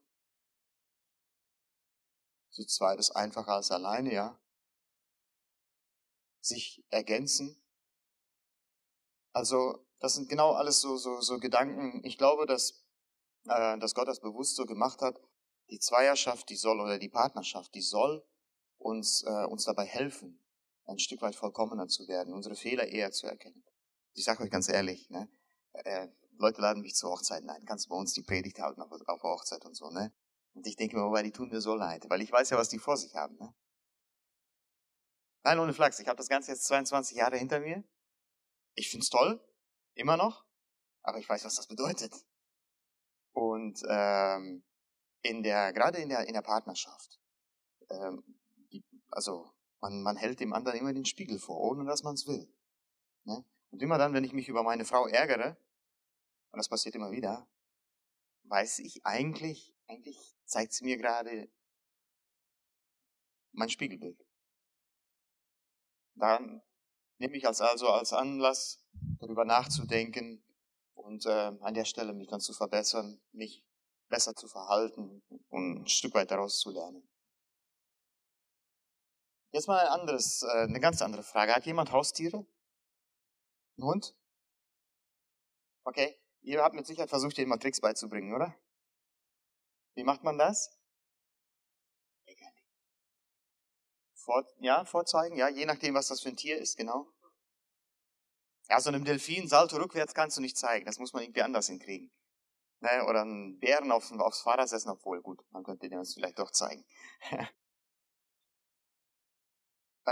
Zu 2.50 2.64
zweit 2.66 2.98
ist 2.98 3.12
einfacher 3.12 3.52
als 3.52 3.70
alleine, 3.70 4.12
ja. 4.12 4.40
Sich 6.40 6.84
ergänzen. 6.88 7.62
Also, 9.32 9.86
das 10.00 10.14
sind 10.14 10.28
genau 10.28 10.52
alles 10.52 10.80
so, 10.80 10.96
so, 10.96 11.20
so 11.20 11.38
Gedanken. 11.38 12.04
Ich 12.04 12.18
glaube, 12.18 12.46
dass, 12.46 12.82
äh, 13.44 13.78
dass 13.78 13.94
Gott 13.94 14.08
das 14.08 14.20
bewusst 14.20 14.56
so 14.56 14.64
gemacht 14.64 15.02
hat. 15.02 15.20
Die 15.70 15.78
Zweierschaft, 15.78 16.48
die 16.48 16.56
soll, 16.56 16.80
oder 16.80 16.98
die 16.98 17.10
Partnerschaft, 17.10 17.74
die 17.74 17.82
soll 17.82 18.26
uns, 18.78 19.22
äh, 19.24 19.44
uns 19.44 19.64
dabei 19.64 19.84
helfen, 19.84 20.42
ein 20.88 20.98
Stück 20.98 21.20
weit 21.22 21.36
vollkommener 21.36 21.86
zu 21.86 22.08
werden, 22.08 22.34
unsere 22.34 22.56
Fehler 22.56 22.88
eher 22.88 23.12
zu 23.12 23.26
erkennen. 23.26 23.62
Ich 24.14 24.24
sage 24.24 24.42
euch 24.42 24.50
ganz 24.50 24.68
ehrlich, 24.68 25.08
ne, 25.10 25.28
äh, 25.72 26.08
Leute 26.38 26.60
laden 26.60 26.82
mich 26.82 26.94
zur 26.94 27.10
Hochzeit 27.10 27.46
ein. 27.48 27.64
Kannst 27.66 27.86
du 27.86 27.90
bei 27.90 27.96
uns 27.96 28.12
die 28.12 28.22
Predigt 28.22 28.58
halten 28.58 28.80
auf, 28.80 28.90
auf 29.06 29.22
Hochzeit 29.22 29.64
und 29.64 29.74
so, 29.74 29.90
ne? 29.90 30.12
Und 30.54 30.66
ich 30.66 30.76
denke 30.76 30.96
mir, 30.96 31.10
weil 31.10 31.24
die 31.24 31.32
tun 31.32 31.50
mir 31.50 31.60
so 31.60 31.74
leid, 31.74 32.08
weil 32.08 32.22
ich 32.22 32.32
weiß 32.32 32.50
ja, 32.50 32.56
was 32.56 32.68
die 32.68 32.78
vor 32.78 32.96
sich 32.96 33.14
haben, 33.14 33.36
ne? 33.36 33.54
Nein, 35.44 35.58
ohne 35.58 35.72
Flachs. 35.72 35.98
Ich 36.00 36.08
habe 36.08 36.16
das 36.16 36.28
Ganze 36.28 36.50
jetzt 36.50 36.64
22 36.64 37.16
Jahre 37.16 37.36
hinter 37.36 37.60
mir. 37.60 37.84
Ich 38.74 38.90
find's 38.90 39.08
toll, 39.08 39.40
immer 39.94 40.16
noch, 40.16 40.44
aber 41.02 41.18
ich 41.18 41.28
weiß, 41.28 41.44
was 41.44 41.56
das 41.56 41.66
bedeutet. 41.66 42.14
Und 43.32 43.82
ähm, 43.88 44.64
in 45.22 45.42
der, 45.42 45.72
gerade 45.72 45.98
in 45.98 46.08
der 46.08 46.26
in 46.26 46.34
der 46.34 46.42
Partnerschaft, 46.42 47.20
ähm, 47.90 48.22
die, 48.72 48.84
also 49.10 49.52
man, 49.80 50.02
man 50.02 50.16
hält 50.16 50.40
dem 50.40 50.52
anderen 50.52 50.78
immer 50.78 50.92
den 50.92 51.04
Spiegel 51.04 51.38
vor, 51.38 51.60
ohne 51.60 51.84
dass 51.84 52.02
man 52.02 52.14
es 52.14 52.26
will. 52.26 52.48
Ne? 53.24 53.44
Und 53.70 53.82
immer 53.82 53.98
dann, 53.98 54.14
wenn 54.14 54.24
ich 54.24 54.32
mich 54.32 54.48
über 54.48 54.62
meine 54.62 54.84
Frau 54.84 55.06
ärgere, 55.06 55.56
und 56.50 56.58
das 56.58 56.68
passiert 56.68 56.94
immer 56.94 57.10
wieder, 57.10 57.46
weiß 58.44 58.78
ich 58.80 59.04
eigentlich, 59.04 59.74
eigentlich 59.86 60.36
zeigt 60.44 60.72
sie 60.72 60.84
mir 60.84 60.96
gerade 60.96 61.50
mein 63.52 63.68
Spiegelbild. 63.68 64.24
Dann 66.14 66.62
nehme 67.18 67.36
ich 67.36 67.46
als 67.46 67.60
also 67.60 67.88
als 67.88 68.12
Anlass, 68.12 68.82
darüber 69.20 69.44
nachzudenken 69.44 70.42
und 70.94 71.26
äh, 71.26 71.52
an 71.60 71.74
der 71.74 71.84
Stelle 71.84 72.12
mich 72.12 72.28
dann 72.28 72.40
zu 72.40 72.52
verbessern, 72.52 73.20
mich 73.32 73.64
besser 74.08 74.34
zu 74.34 74.48
verhalten 74.48 75.22
und 75.48 75.82
ein 75.82 75.86
Stück 75.86 76.14
weit 76.14 76.30
daraus 76.30 76.58
zu 76.58 76.70
lernen. 76.70 77.08
Jetzt 79.50 79.66
mal 79.66 79.78
ein 79.80 80.00
anderes, 80.00 80.42
äh, 80.42 80.62
eine 80.62 80.80
ganz 80.80 81.00
andere 81.02 81.22
Frage. 81.22 81.54
Hat 81.54 81.66
jemand 81.66 81.92
Haustiere? 81.92 82.46
Ein 83.78 83.84
Hund? 83.84 84.14
Okay. 85.84 86.18
Ihr 86.42 86.62
habt 86.62 86.74
mit 86.74 86.86
Sicherheit 86.86 87.10
versucht, 87.10 87.36
dir 87.36 87.46
mal 87.46 87.58
Tricks 87.58 87.80
beizubringen, 87.80 88.34
oder? 88.34 88.54
Wie 89.94 90.04
macht 90.04 90.22
man 90.22 90.38
das? 90.38 90.78
Vor, 94.14 94.44
ja, 94.60 94.84
vorzeigen, 94.84 95.36
ja, 95.36 95.48
je 95.48 95.64
nachdem, 95.64 95.94
was 95.94 96.08
das 96.08 96.20
für 96.20 96.28
ein 96.28 96.36
Tier 96.36 96.58
ist, 96.58 96.76
genau. 96.76 97.06
Ja, 98.68 98.78
so 98.78 98.90
einem 98.90 99.04
Delfin 99.04 99.48
Salto 99.48 99.76
rückwärts 99.76 100.12
kannst 100.12 100.36
du 100.36 100.42
nicht 100.42 100.58
zeigen, 100.58 100.84
das 100.84 100.98
muss 100.98 101.14
man 101.14 101.22
irgendwie 101.22 101.42
anders 101.42 101.68
hinkriegen. 101.68 102.10
Ne, 102.80 103.04
oder 103.08 103.22
einen 103.22 103.58
Bären 103.58 103.90
aufs, 103.90 104.12
aufs 104.12 104.42
Fahrrad 104.42 104.68
setzen, 104.68 104.90
obwohl, 104.90 105.22
gut, 105.22 105.42
man 105.50 105.64
könnte 105.64 105.88
dir 105.88 105.98
das 105.98 106.14
vielleicht 106.14 106.38
doch 106.38 106.50
zeigen. 106.50 106.84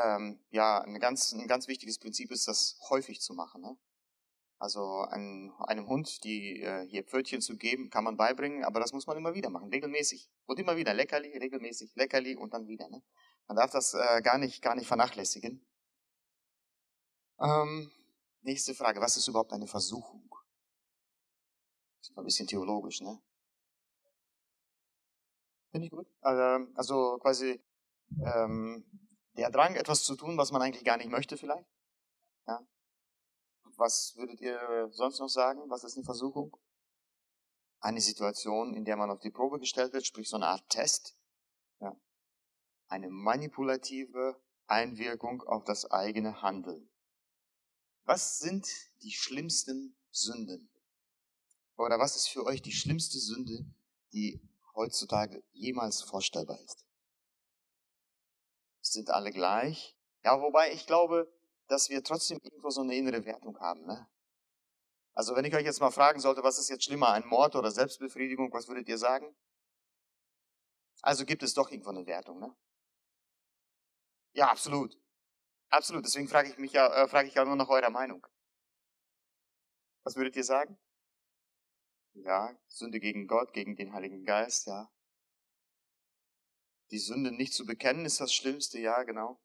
ähm, 0.04 0.40
ja, 0.50 0.80
ein 0.80 0.98
ganz, 0.98 1.32
ein 1.32 1.46
ganz 1.46 1.68
wichtiges 1.68 1.98
Prinzip 1.98 2.30
ist, 2.30 2.48
das 2.48 2.78
häufig 2.90 3.20
zu 3.20 3.34
machen. 3.34 3.62
Ne? 3.62 3.76
Also 4.58 5.02
ein, 5.10 5.52
einem 5.58 5.86
Hund, 5.86 6.24
die 6.24 6.62
äh, 6.62 6.86
hier 6.88 7.04
Pfötchen 7.04 7.40
zu 7.40 7.56
geben, 7.56 7.90
kann 7.90 8.04
man 8.04 8.16
beibringen, 8.16 8.64
aber 8.64 8.80
das 8.80 8.92
muss 8.92 9.06
man 9.06 9.16
immer 9.16 9.34
wieder 9.34 9.50
machen, 9.50 9.68
regelmäßig. 9.68 10.30
Und 10.46 10.58
immer 10.58 10.76
wieder, 10.76 10.94
Leckerli, 10.94 11.36
regelmäßig, 11.36 11.94
Leckerli 11.94 12.36
und 12.36 12.54
dann 12.54 12.66
wieder. 12.66 12.88
Ne? 12.88 13.02
Man 13.46 13.56
darf 13.56 13.70
das 13.70 13.94
äh, 13.94 14.22
gar, 14.22 14.38
nicht, 14.38 14.62
gar 14.62 14.74
nicht 14.74 14.86
vernachlässigen. 14.86 15.66
Ähm, 17.38 17.92
nächste 18.40 18.74
Frage, 18.74 19.00
was 19.00 19.16
ist 19.16 19.28
überhaupt 19.28 19.52
eine 19.52 19.66
Versuchung? 19.66 20.28
Das 22.00 22.10
ist 22.10 22.18
ein 22.18 22.24
bisschen 22.24 22.46
theologisch, 22.46 23.00
ne? 23.02 23.20
Finde 25.70 25.86
ich 25.86 25.90
gut. 25.90 26.06
Also, 26.22 26.72
also 26.74 27.18
quasi 27.18 27.60
ähm, 28.24 28.84
der 29.36 29.50
Drang, 29.50 29.74
etwas 29.74 30.04
zu 30.04 30.16
tun, 30.16 30.36
was 30.36 30.50
man 30.50 30.62
eigentlich 30.62 30.84
gar 30.84 30.96
nicht 30.96 31.10
möchte 31.10 31.36
vielleicht. 31.36 31.68
Ja? 32.46 32.66
Was 33.76 34.16
würdet 34.16 34.40
ihr 34.40 34.88
sonst 34.90 35.18
noch 35.18 35.28
sagen? 35.28 35.68
Was 35.68 35.84
ist 35.84 35.96
eine 35.96 36.04
Versuchung? 36.04 36.56
Eine 37.80 38.00
Situation, 38.00 38.74
in 38.74 38.84
der 38.84 38.96
man 38.96 39.10
auf 39.10 39.20
die 39.20 39.30
Probe 39.30 39.58
gestellt 39.58 39.92
wird, 39.92 40.06
sprich 40.06 40.28
so 40.28 40.36
eine 40.36 40.46
Art 40.46 40.68
Test. 40.70 41.16
Ja. 41.80 41.94
Eine 42.88 43.10
manipulative 43.10 44.40
Einwirkung 44.66 45.42
auf 45.42 45.64
das 45.64 45.90
eigene 45.90 46.42
Handeln. 46.42 46.88
Was 48.04 48.38
sind 48.38 48.66
die 49.02 49.12
schlimmsten 49.12 49.96
Sünden? 50.10 50.70
Oder 51.76 51.98
was 51.98 52.16
ist 52.16 52.28
für 52.28 52.44
euch 52.46 52.62
die 52.62 52.72
schlimmste 52.72 53.18
Sünde, 53.18 53.66
die 54.12 54.40
heutzutage 54.74 55.44
jemals 55.52 56.02
vorstellbar 56.02 56.58
ist? 56.60 56.85
Sind 58.92 59.10
alle 59.10 59.32
gleich? 59.32 59.96
Ja, 60.24 60.40
wobei 60.40 60.72
ich 60.72 60.86
glaube, 60.86 61.32
dass 61.66 61.90
wir 61.90 62.02
trotzdem 62.04 62.38
irgendwo 62.42 62.70
so 62.70 62.82
eine 62.82 62.94
innere 62.94 63.24
Wertung 63.24 63.58
haben. 63.58 63.84
Ne? 63.84 64.08
Also 65.12 65.34
wenn 65.34 65.44
ich 65.44 65.54
euch 65.54 65.64
jetzt 65.64 65.80
mal 65.80 65.90
fragen 65.90 66.20
sollte, 66.20 66.42
was 66.42 66.58
ist 66.58 66.68
jetzt 66.68 66.84
schlimmer, 66.84 67.10
ein 67.10 67.26
Mord 67.26 67.56
oder 67.56 67.70
Selbstbefriedigung, 67.70 68.52
was 68.52 68.68
würdet 68.68 68.88
ihr 68.88 68.98
sagen? 68.98 69.34
Also 71.02 71.24
gibt 71.24 71.42
es 71.42 71.54
doch 71.54 71.70
irgendwo 71.70 71.90
eine 71.90 72.06
Wertung, 72.06 72.38
ne? 72.38 72.56
Ja, 74.32 74.50
absolut. 74.50 74.96
Absolut. 75.70 76.04
Deswegen 76.04 76.28
frage 76.28 76.50
ich 76.50 76.58
mich 76.58 76.72
ja, 76.72 76.86
äh, 76.86 77.08
frage 77.08 77.28
ich 77.28 77.34
ja 77.34 77.44
nur 77.44 77.56
nach 77.56 77.68
eurer 77.68 77.90
Meinung. 77.90 78.26
Was 80.04 80.16
würdet 80.16 80.36
ihr 80.36 80.44
sagen? 80.44 80.78
Ja, 82.14 82.56
Sünde 82.68 83.00
gegen 83.00 83.26
Gott, 83.26 83.52
gegen 83.52 83.76
den 83.76 83.92
Heiligen 83.92 84.24
Geist, 84.24 84.66
ja. 84.66 84.90
Die 86.90 86.98
Sünde 86.98 87.32
nicht 87.32 87.52
zu 87.52 87.66
bekennen 87.66 88.04
ist 88.04 88.20
das 88.20 88.32
Schlimmste, 88.32 88.78
ja, 88.78 89.02
genau. 89.02 89.40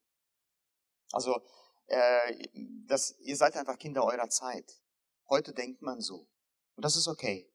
Also 1.12 1.40
äh, 1.86 2.48
das, 2.86 3.18
ihr 3.20 3.36
seid 3.36 3.56
einfach 3.56 3.78
Kinder 3.78 4.04
eurer 4.04 4.28
Zeit. 4.28 4.80
Heute 5.28 5.52
denkt 5.52 5.82
man 5.82 6.00
so. 6.00 6.28
Und 6.76 6.84
das 6.84 6.96
ist 6.96 7.08
okay. 7.08 7.50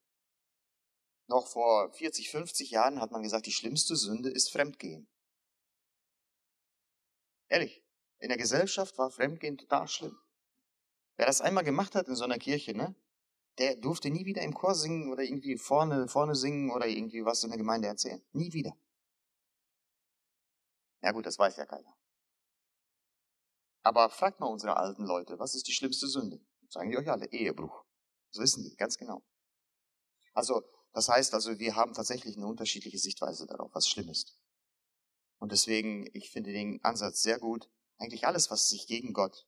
Noch 1.27 1.47
vor 1.47 1.91
40, 1.93 2.29
50 2.29 2.71
Jahren 2.71 3.01
hat 3.01 3.11
man 3.11 3.23
gesagt, 3.23 3.45
die 3.45 3.51
schlimmste 3.51 3.95
Sünde 3.95 4.29
ist 4.29 4.51
Fremdgehen. 4.51 5.09
Ehrlich, 7.49 7.83
in 8.19 8.29
der 8.29 8.37
Gesellschaft 8.37 8.97
war 8.97 9.09
Fremdgehen 9.09 9.57
total 9.57 9.87
schlimm. 9.87 10.17
Wer 11.17 11.25
das 11.25 11.41
einmal 11.41 11.63
gemacht 11.63 11.95
hat 11.95 12.07
in 12.07 12.15
so 12.15 12.23
einer 12.23 12.37
Kirche, 12.37 12.75
ne, 12.75 12.95
der 13.57 13.75
durfte 13.75 14.09
nie 14.09 14.25
wieder 14.25 14.41
im 14.43 14.53
Chor 14.53 14.75
singen 14.75 15.11
oder 15.11 15.23
irgendwie 15.23 15.57
vorne, 15.57 16.07
vorne 16.07 16.35
singen 16.35 16.71
oder 16.71 16.87
irgendwie 16.87 17.25
was 17.25 17.43
in 17.43 17.49
der 17.49 17.57
Gemeinde 17.57 17.87
erzählen. 17.87 18.21
Nie 18.31 18.53
wieder. 18.53 18.77
Ja 21.01 21.11
gut, 21.11 21.25
das 21.25 21.37
weiß 21.37 21.57
ja 21.57 21.65
keiner. 21.65 21.95
Aber 23.83 24.09
fragt 24.09 24.39
mal 24.39 24.47
unsere 24.47 24.75
alten 24.77 25.05
Leute, 25.05 25.39
was 25.39 25.55
ist 25.55 25.67
die 25.67 25.73
schlimmste 25.73 26.07
Sünde? 26.07 26.39
Sagen 26.69 26.89
die 26.89 26.97
euch 26.97 27.09
alle, 27.09 27.27
Ehebruch. 27.31 27.85
Das 28.31 28.41
wissen 28.41 28.63
die, 28.63 28.75
ganz 28.75 28.97
genau. 28.97 29.23
Also, 30.33 30.63
das 30.93 31.07
heißt 31.07 31.33
also, 31.33 31.57
wir 31.59 31.75
haben 31.75 31.93
tatsächlich 31.93 32.35
eine 32.35 32.47
unterschiedliche 32.47 32.97
Sichtweise 32.97 33.47
darauf, 33.47 33.73
was 33.73 33.87
schlimm 33.87 34.09
ist. 34.09 34.37
Und 35.39 35.51
deswegen, 35.51 36.09
ich 36.13 36.31
finde 36.31 36.51
den 36.51 36.83
Ansatz 36.83 37.21
sehr 37.21 37.39
gut. 37.39 37.69
Eigentlich 37.97 38.27
alles, 38.27 38.51
was 38.51 38.69
sich 38.69 38.87
gegen 38.87 39.13
Gott, 39.13 39.47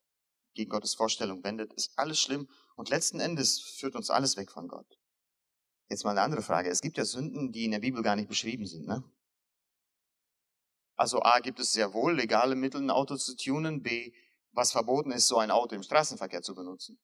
gegen 0.53 0.69
Gottes 0.69 0.95
Vorstellung 0.95 1.43
wendet, 1.43 1.73
ist 1.73 1.91
alles 1.97 2.19
schlimm 2.19 2.49
und 2.75 2.89
letzten 2.89 3.19
Endes 3.19 3.59
führt 3.59 3.95
uns 3.95 4.09
alles 4.09 4.37
weg 4.37 4.51
von 4.51 4.67
Gott. 4.67 4.99
Jetzt 5.89 6.03
mal 6.03 6.11
eine 6.11 6.21
andere 6.21 6.43
Frage. 6.43 6.69
Es 6.69 6.81
gibt 6.81 6.97
ja 6.97 7.05
Sünden, 7.05 7.51
die 7.51 7.65
in 7.65 7.71
der 7.71 7.79
Bibel 7.79 8.03
gar 8.03 8.15
nicht 8.15 8.29
beschrieben 8.29 8.65
sind, 8.65 8.87
ne? 8.87 9.03
Also 10.99 11.21
A, 11.21 11.39
gibt 11.39 11.61
es 11.61 11.71
sehr 11.71 11.93
wohl 11.93 12.13
legale 12.13 12.55
Mittel, 12.55 12.81
ein 12.81 12.89
Auto 12.89 13.15
zu 13.15 13.33
tunen. 13.37 13.81
B, 13.81 14.11
was 14.51 14.73
verboten 14.73 15.13
ist, 15.13 15.29
so 15.29 15.37
ein 15.37 15.49
Auto 15.49 15.73
im 15.73 15.81
Straßenverkehr 15.81 16.41
zu 16.41 16.53
benutzen. 16.53 16.99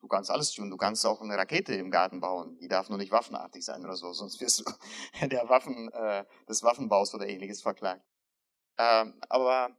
Du 0.00 0.08
kannst 0.08 0.28
alles 0.28 0.50
tun. 0.50 0.68
Du 0.68 0.76
kannst 0.76 1.06
auch 1.06 1.20
eine 1.20 1.36
Rakete 1.36 1.72
im 1.76 1.92
Garten 1.92 2.18
bauen. 2.18 2.58
Die 2.58 2.66
darf 2.66 2.88
nur 2.88 2.98
nicht 2.98 3.12
waffenartig 3.12 3.64
sein 3.64 3.84
oder 3.84 3.94
so, 3.94 4.12
sonst 4.12 4.40
wirst 4.40 4.58
du 4.58 4.64
der 5.28 5.48
Waffen, 5.48 5.88
äh, 5.92 6.24
des 6.48 6.64
Waffenbaus 6.64 7.14
oder 7.14 7.28
ähnliches 7.28 7.62
verklagt. 7.62 8.04
Ähm, 8.76 9.20
aber 9.28 9.78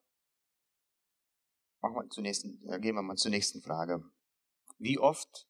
machen 1.82 1.96
wir 1.96 2.10
zur 2.12 2.24
nächsten, 2.24 2.66
äh, 2.70 2.80
gehen 2.80 2.96
wir 2.96 3.02
mal 3.02 3.18
zur 3.18 3.32
nächsten 3.32 3.62
Frage. 3.62 4.10
Wie 4.78 5.00
oft 5.00 5.50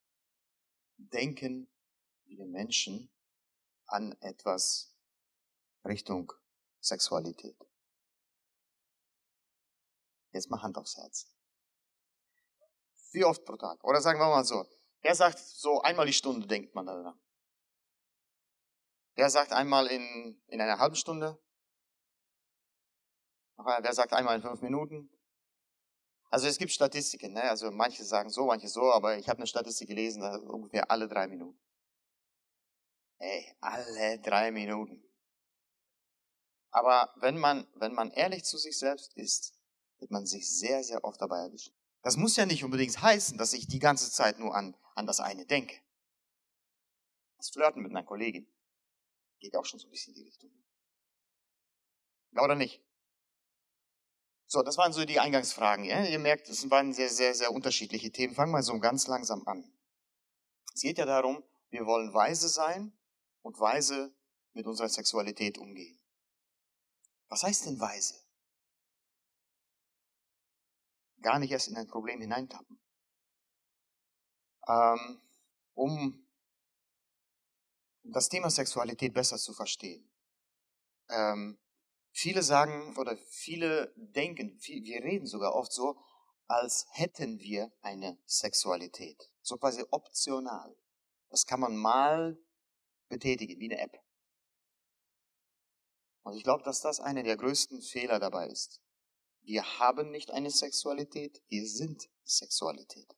denken 0.98 1.70
wir 2.26 2.48
Menschen 2.48 3.12
an 3.86 4.14
etwas 4.20 4.96
Richtung 5.86 6.34
Sexualität? 6.84 7.58
Jetzt 10.32 10.50
mal 10.50 10.62
Hand 10.62 10.78
aufs 10.78 10.98
Herz. 10.98 11.28
Wie 13.12 13.24
oft 13.24 13.46
pro 13.46 13.56
Tag? 13.56 13.84
Oder 13.84 14.02
sagen 14.02 14.20
wir 14.20 14.28
mal 14.28 14.44
so, 14.44 14.66
wer 15.02 15.16
sagt, 15.16 15.40
so 15.40 15.82
einmal 15.82 16.06
die 16.06 16.14
Stunde 16.14 16.48
denkt 16.48 16.74
man 16.74 16.86
daran? 16.86 17.20
Wer 19.16 19.30
sagt 19.30 19.54
einmal 19.54 19.88
in, 19.88 20.42
in 20.48 20.60
einer 20.60 20.80
halben 20.80 20.96
Stunde? 20.96 21.40
Wer 23.58 23.94
sagt 23.94 24.14
einmal 24.14 24.36
in 24.36 24.42
fünf 24.42 24.62
Minuten? 24.62 25.10
Also 26.32 26.48
es 26.48 26.58
gibt 26.58 26.72
Statistiken, 26.72 27.34
ne? 27.34 27.44
also 27.44 27.70
manche 27.70 28.04
sagen 28.04 28.32
so, 28.32 28.48
manche 28.48 28.68
so, 28.68 28.92
aber 28.92 29.20
ich 29.20 29.30
habe 29.30 29.38
eine 29.38 29.48
Statistik 29.48 29.88
gelesen, 29.88 30.24
ungefähr 30.48 30.90
alle 30.90 31.08
drei 31.08 31.28
Minuten. 31.28 31.60
Ey, 33.20 33.56
alle 33.62 34.20
drei 34.20 34.50
Minuten. 34.50 35.04
Aber 36.74 37.14
wenn 37.18 37.38
man, 37.38 37.68
wenn 37.76 37.94
man 37.94 38.10
ehrlich 38.12 38.44
zu 38.44 38.58
sich 38.58 38.78
selbst 38.78 39.14
ist, 39.16 39.54
wird 40.00 40.10
man 40.10 40.26
sich 40.26 40.50
sehr, 40.50 40.84
sehr 40.84 41.04
oft 41.04 41.22
dabei 41.22 41.38
erwischen. 41.38 41.74
Das 42.02 42.18
muss 42.18 42.36
ja 42.36 42.48
nicht 42.48 42.64
unbedingt 42.64 43.00
heißen, 43.00 43.38
dass 43.38 43.54
ich 43.54 43.68
die 43.68 43.80
ganze 43.80 44.12
Zeit 44.12 44.40
nur 44.40 44.56
an, 44.56 44.76
an 44.96 45.06
das 45.06 45.20
eine 45.20 45.46
denke. 45.46 45.80
Das 47.38 47.52
Flirten 47.52 47.84
mit 47.84 47.92
einer 47.92 48.04
Kollegin 48.04 48.48
geht 49.40 49.56
auch 49.56 49.66
schon 49.66 49.80
so 49.80 49.88
ein 49.88 49.92
bisschen 49.92 50.16
in 50.16 50.22
die 50.22 50.28
Richtung. 50.28 50.50
Ja 52.32 52.44
oder 52.44 52.56
nicht? 52.56 52.84
So, 54.48 54.64
das 54.64 54.78
waren 54.78 54.94
so 54.94 55.06
die 55.06 55.20
Eingangsfragen. 55.20 55.86
Ja? 55.86 56.04
Ihr 56.04 56.20
merkt, 56.20 56.50
es 56.50 56.70
waren 56.72 56.92
sehr, 56.92 57.10
sehr, 57.10 57.36
sehr 57.36 57.52
unterschiedliche 57.52 58.12
Themen. 58.12 58.34
Fangen 58.34 58.52
wir 58.52 58.64
so 58.64 58.80
ganz 58.80 59.06
langsam 59.06 59.48
an. 59.48 59.72
Es 60.74 60.82
geht 60.82 60.98
ja 60.98 61.06
darum, 61.06 61.44
wir 61.70 61.86
wollen 61.86 62.14
weise 62.16 62.50
sein 62.50 62.98
und 63.44 63.60
weise 63.60 64.12
mit 64.54 64.66
unserer 64.66 64.90
Sexualität 64.90 65.60
umgehen. 65.60 66.03
Was 67.34 67.42
heißt 67.42 67.66
denn 67.66 67.80
weise? 67.80 68.24
gar 71.24 71.40
nicht 71.40 71.52
erst 71.52 71.70
in 71.70 71.78
ein 71.78 71.88
Problem 71.88 72.22
hineintappen. 72.22 72.80
Ähm, 74.68 75.22
um 75.74 76.28
das 78.04 78.30
Thema 78.30 78.50
Sexualität 78.50 79.14
besser 79.14 79.38
zu 79.38 79.54
verstehen. 79.54 80.12
Ähm, 81.10 81.58
viele 82.12 82.44
sagen 82.44 82.96
oder 82.98 83.18
viele 83.18 83.94
denken, 83.96 84.60
wir 84.62 85.04
reden 85.04 85.26
sogar 85.26 85.56
oft 85.56 85.72
so, 85.72 85.98
als 86.48 86.86
hätten 86.92 87.40
wir 87.40 87.72
eine 87.82 88.20
Sexualität. 88.26 89.32
So 89.42 89.58
quasi 89.58 89.84
optional. 89.90 90.78
Das 91.30 91.46
kann 91.46 91.62
man 91.62 91.76
mal 91.76 92.38
betätigen, 93.08 93.60
wie 93.60 93.72
eine 93.72 93.82
App. 93.82 94.03
Und 96.24 96.36
ich 96.36 96.44
glaube, 96.44 96.64
dass 96.64 96.82
das 96.82 97.00
einer 97.00 97.24
der 97.24 97.38
größten 97.38 97.82
Fehler 97.82 98.20
dabei 98.20 98.48
ist. 98.48 98.82
Wir 99.42 99.80
haben 99.80 100.10
nicht 100.10 100.32
eine 100.32 100.50
Sexualität, 100.50 101.42
wir 101.50 101.68
sind 101.68 102.10
Sexualität. 102.24 103.14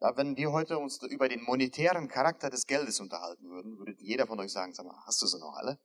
Ja, 0.00 0.16
wenn 0.16 0.36
wir 0.36 0.52
heute 0.52 0.78
uns 0.78 1.02
über 1.02 1.28
den 1.28 1.42
monetären 1.42 2.08
Charakter 2.08 2.48
des 2.48 2.66
Geldes 2.66 3.00
unterhalten 3.00 3.50
würden, 3.50 3.78
würde 3.78 3.94
jeder 3.98 4.26
von 4.26 4.40
euch 4.40 4.52
sagen, 4.52 4.72
sag 4.72 4.86
mal, 4.86 5.04
hast 5.04 5.20
du 5.20 5.26
sie 5.26 5.38
noch 5.38 5.54
alle? 5.54 5.78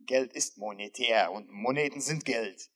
Geld 0.00 0.32
ist 0.34 0.58
monetär 0.58 1.32
und 1.32 1.50
Moneten 1.50 2.00
sind 2.00 2.24
Geld. 2.24 2.70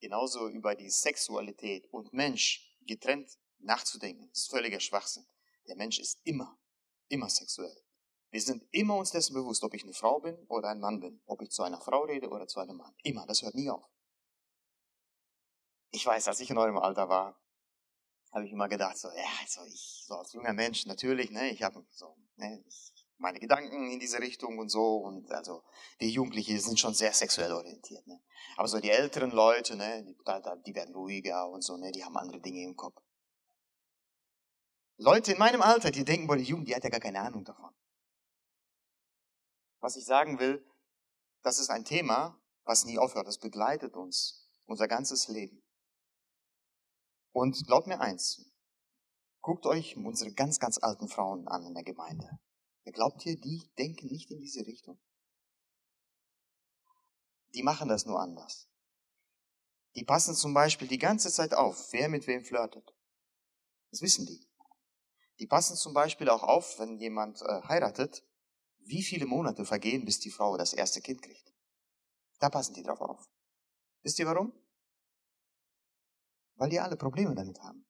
Genauso 0.00 0.48
über 0.48 0.74
die 0.74 0.88
Sexualität 0.88 1.92
und 1.92 2.12
Mensch 2.12 2.74
getrennt 2.86 3.36
nachzudenken, 3.58 4.30
ist 4.32 4.48
völliger 4.48 4.80
Schwachsinn. 4.80 5.26
Der 5.66 5.76
Mensch 5.76 5.98
ist 5.98 6.20
immer, 6.24 6.58
immer 7.08 7.28
sexuell. 7.28 7.76
Wir 8.30 8.40
sind 8.40 8.64
immer 8.70 8.96
uns 8.96 9.10
dessen 9.10 9.34
bewusst, 9.34 9.64
ob 9.64 9.74
ich 9.74 9.82
eine 9.82 9.92
Frau 9.92 10.20
bin 10.20 10.36
oder 10.46 10.68
ein 10.68 10.80
Mann 10.80 11.00
bin, 11.00 11.20
ob 11.26 11.42
ich 11.42 11.50
zu 11.50 11.62
einer 11.62 11.80
Frau 11.80 12.02
rede 12.02 12.28
oder 12.28 12.46
zu 12.46 12.60
einem 12.60 12.76
Mann. 12.76 12.94
Immer, 13.02 13.26
das 13.26 13.42
hört 13.42 13.54
nie 13.54 13.68
auf. 13.68 13.84
Ich 15.90 16.06
weiß, 16.06 16.28
als 16.28 16.38
ich 16.38 16.50
in 16.50 16.58
eurem 16.58 16.78
Alter 16.78 17.08
war, 17.08 17.36
habe 18.32 18.46
ich 18.46 18.52
immer 18.52 18.68
gedacht, 18.68 18.96
so, 18.96 19.08
ja, 19.08 19.24
also 19.40 19.64
ich, 19.64 20.04
so 20.06 20.14
als 20.14 20.32
junger 20.32 20.52
Mensch, 20.52 20.86
natürlich, 20.86 21.32
ne, 21.32 21.50
ich 21.50 21.64
habe 21.64 21.84
so, 21.90 22.16
ne, 22.36 22.64
meine 23.18 23.40
Gedanken 23.40 23.90
in 23.90 23.98
diese 23.98 24.20
Richtung 24.20 24.58
und 24.58 24.68
so 24.68 24.98
und 24.98 25.30
also 25.32 25.64
die 26.00 26.10
Jugendlichen 26.10 26.58
sind 26.60 26.78
schon 26.78 26.94
sehr 26.94 27.12
sexuell 27.12 27.52
orientiert, 27.52 28.06
ne. 28.06 28.22
Aber 28.56 28.68
so 28.68 28.78
die 28.78 28.90
älteren 28.90 29.32
Leute, 29.32 29.74
ne, 29.74 30.04
die, 30.04 30.16
die 30.66 30.74
werden 30.76 30.94
ruhiger 30.94 31.48
und 31.48 31.62
so, 31.62 31.76
ne, 31.76 31.90
die 31.90 32.04
haben 32.04 32.16
andere 32.16 32.40
Dinge 32.40 32.62
im 32.62 32.76
Kopf. 32.76 33.02
Leute 34.96 35.32
in 35.32 35.38
meinem 35.38 35.62
Alter, 35.62 35.90
die 35.90 36.04
denken, 36.04 36.28
boah, 36.28 36.36
die 36.36 36.44
Jugend, 36.44 36.68
die 36.68 36.74
hat 36.76 36.84
ja 36.84 36.90
gar 36.90 37.00
keine 37.00 37.20
Ahnung 37.20 37.44
davon. 37.44 37.74
Was 39.80 39.96
ich 39.96 40.04
sagen 40.04 40.38
will, 40.38 40.64
das 41.42 41.58
ist 41.58 41.70
ein 41.70 41.84
Thema, 41.84 42.40
was 42.64 42.84
nie 42.84 42.98
aufhört. 42.98 43.26
Das 43.26 43.38
begleitet 43.38 43.96
uns 43.96 44.48
unser 44.66 44.86
ganzes 44.88 45.28
Leben. 45.28 45.62
Und 47.32 47.66
glaubt 47.66 47.86
mir 47.86 48.00
eins, 48.00 48.44
guckt 49.40 49.66
euch 49.66 49.96
unsere 49.96 50.32
ganz, 50.32 50.58
ganz 50.58 50.78
alten 50.78 51.08
Frauen 51.08 51.48
an 51.48 51.64
in 51.64 51.74
der 51.74 51.84
Gemeinde. 51.84 52.38
Ihr 52.84 52.92
glaubt 52.92 53.24
ihr, 53.24 53.38
die 53.38 53.70
denken 53.78 54.06
nicht 54.06 54.30
in 54.30 54.38
diese 54.38 54.66
Richtung? 54.66 55.00
Die 57.54 57.62
machen 57.62 57.88
das 57.88 58.06
nur 58.06 58.20
anders. 58.20 58.68
Die 59.96 60.04
passen 60.04 60.34
zum 60.34 60.54
Beispiel 60.54 60.86
die 60.86 60.98
ganze 60.98 61.32
Zeit 61.32 61.52
auf, 61.52 61.92
wer 61.92 62.08
mit 62.08 62.26
wem 62.26 62.44
flirtet. 62.44 62.94
Das 63.90 64.02
wissen 64.02 64.26
die. 64.26 64.46
Die 65.40 65.46
passen 65.46 65.76
zum 65.76 65.94
Beispiel 65.94 66.28
auch 66.28 66.42
auf, 66.42 66.78
wenn 66.78 66.98
jemand 66.98 67.42
äh, 67.42 67.62
heiratet, 67.62 68.24
wie 68.84 69.02
viele 69.02 69.26
Monate 69.26 69.64
vergehen, 69.64 70.04
bis 70.04 70.20
die 70.20 70.30
Frau 70.30 70.56
das 70.56 70.72
erste 70.72 71.00
Kind 71.00 71.22
kriegt. 71.22 71.52
Da 72.38 72.48
passen 72.48 72.74
die 72.74 72.82
drauf 72.82 73.00
auf. 73.00 73.28
Wisst 74.02 74.18
ihr 74.18 74.26
warum? 74.26 74.52
Weil 76.56 76.70
die 76.70 76.80
alle 76.80 76.96
Probleme 76.96 77.34
damit 77.34 77.60
haben. 77.62 77.86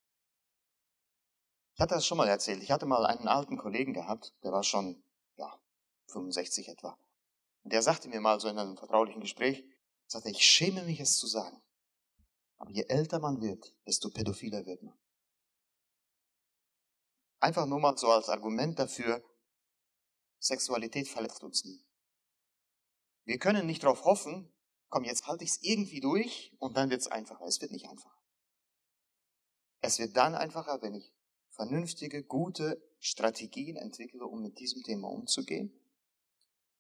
Ich 1.75 1.81
hatte 1.81 1.95
das 1.95 2.07
schon 2.07 2.19
mal 2.19 2.29
erzählt. 2.29 2.63
Ich 2.63 2.71
hatte 2.71 2.87
mal 2.87 3.07
einen 3.07 3.29
alten 3.29 3.57
Kollegen 3.57 3.95
gehabt, 3.95 4.35
der 4.43 4.53
war 4.53 4.63
schon, 4.63 5.03
ja, 5.37 5.59
65 6.09 6.69
etwa. 6.69 6.99
Und 7.63 7.73
der 7.73 7.83
sagte 7.83 8.09
mir 8.09 8.21
mal 8.21 8.41
so 8.41 8.49
in 8.49 8.59
einem 8.59 8.77
vertraulichen 8.77 9.21
Gespräch, 9.21 9.65
sagte, 10.07 10.31
ich 10.31 10.45
schäme 10.45 10.83
mich 10.85 11.01
es 11.01 11.17
zu 11.17 11.27
sagen. 11.27 11.63
Aber 12.59 12.71
je 12.71 12.85
älter 12.89 13.19
man 13.21 13.41
wird, 13.41 13.75
desto 13.87 14.11
pädophiler 14.11 14.67
wird 14.67 14.83
man. 14.83 14.99
Einfach 17.39 17.67
nur 17.67 17.81
mal 17.81 17.97
so 17.97 18.11
als 18.11 18.29
Argument 18.29 18.79
dafür, 18.79 19.25
Sexualität 20.41 21.07
verletzt 21.07 21.45
uns 21.45 21.65
nie. 21.65 21.85
Wir 23.25 23.39
können 23.39 23.67
nicht 23.67 23.85
darauf 23.85 24.05
hoffen, 24.05 24.53
komm, 24.89 25.05
jetzt 25.05 25.27
halte 25.27 25.45
ich 25.45 25.51
es 25.51 25.63
irgendwie 25.63 26.01
durch 26.01 26.53
und 26.59 26.77
dann 26.77 26.91
wird 26.91 27.03
es 27.03 27.07
einfacher. 27.07 27.45
Es 27.45 27.61
wird 27.61 27.71
nicht 27.71 27.89
einfacher. 27.89 28.21
Es 29.83 29.99
wird 29.99 30.17
dann 30.17 30.35
einfacher, 30.35 30.83
wenn 30.83 30.95
ich 30.95 31.13
vernünftige, 31.51 32.25
gute 32.25 32.83
Strategien 32.99 33.77
entwickle, 33.77 34.27
um 34.27 34.43
mit 34.43 34.59
diesem 34.59 34.83
Thema 34.83 35.09
umzugehen, 35.09 35.73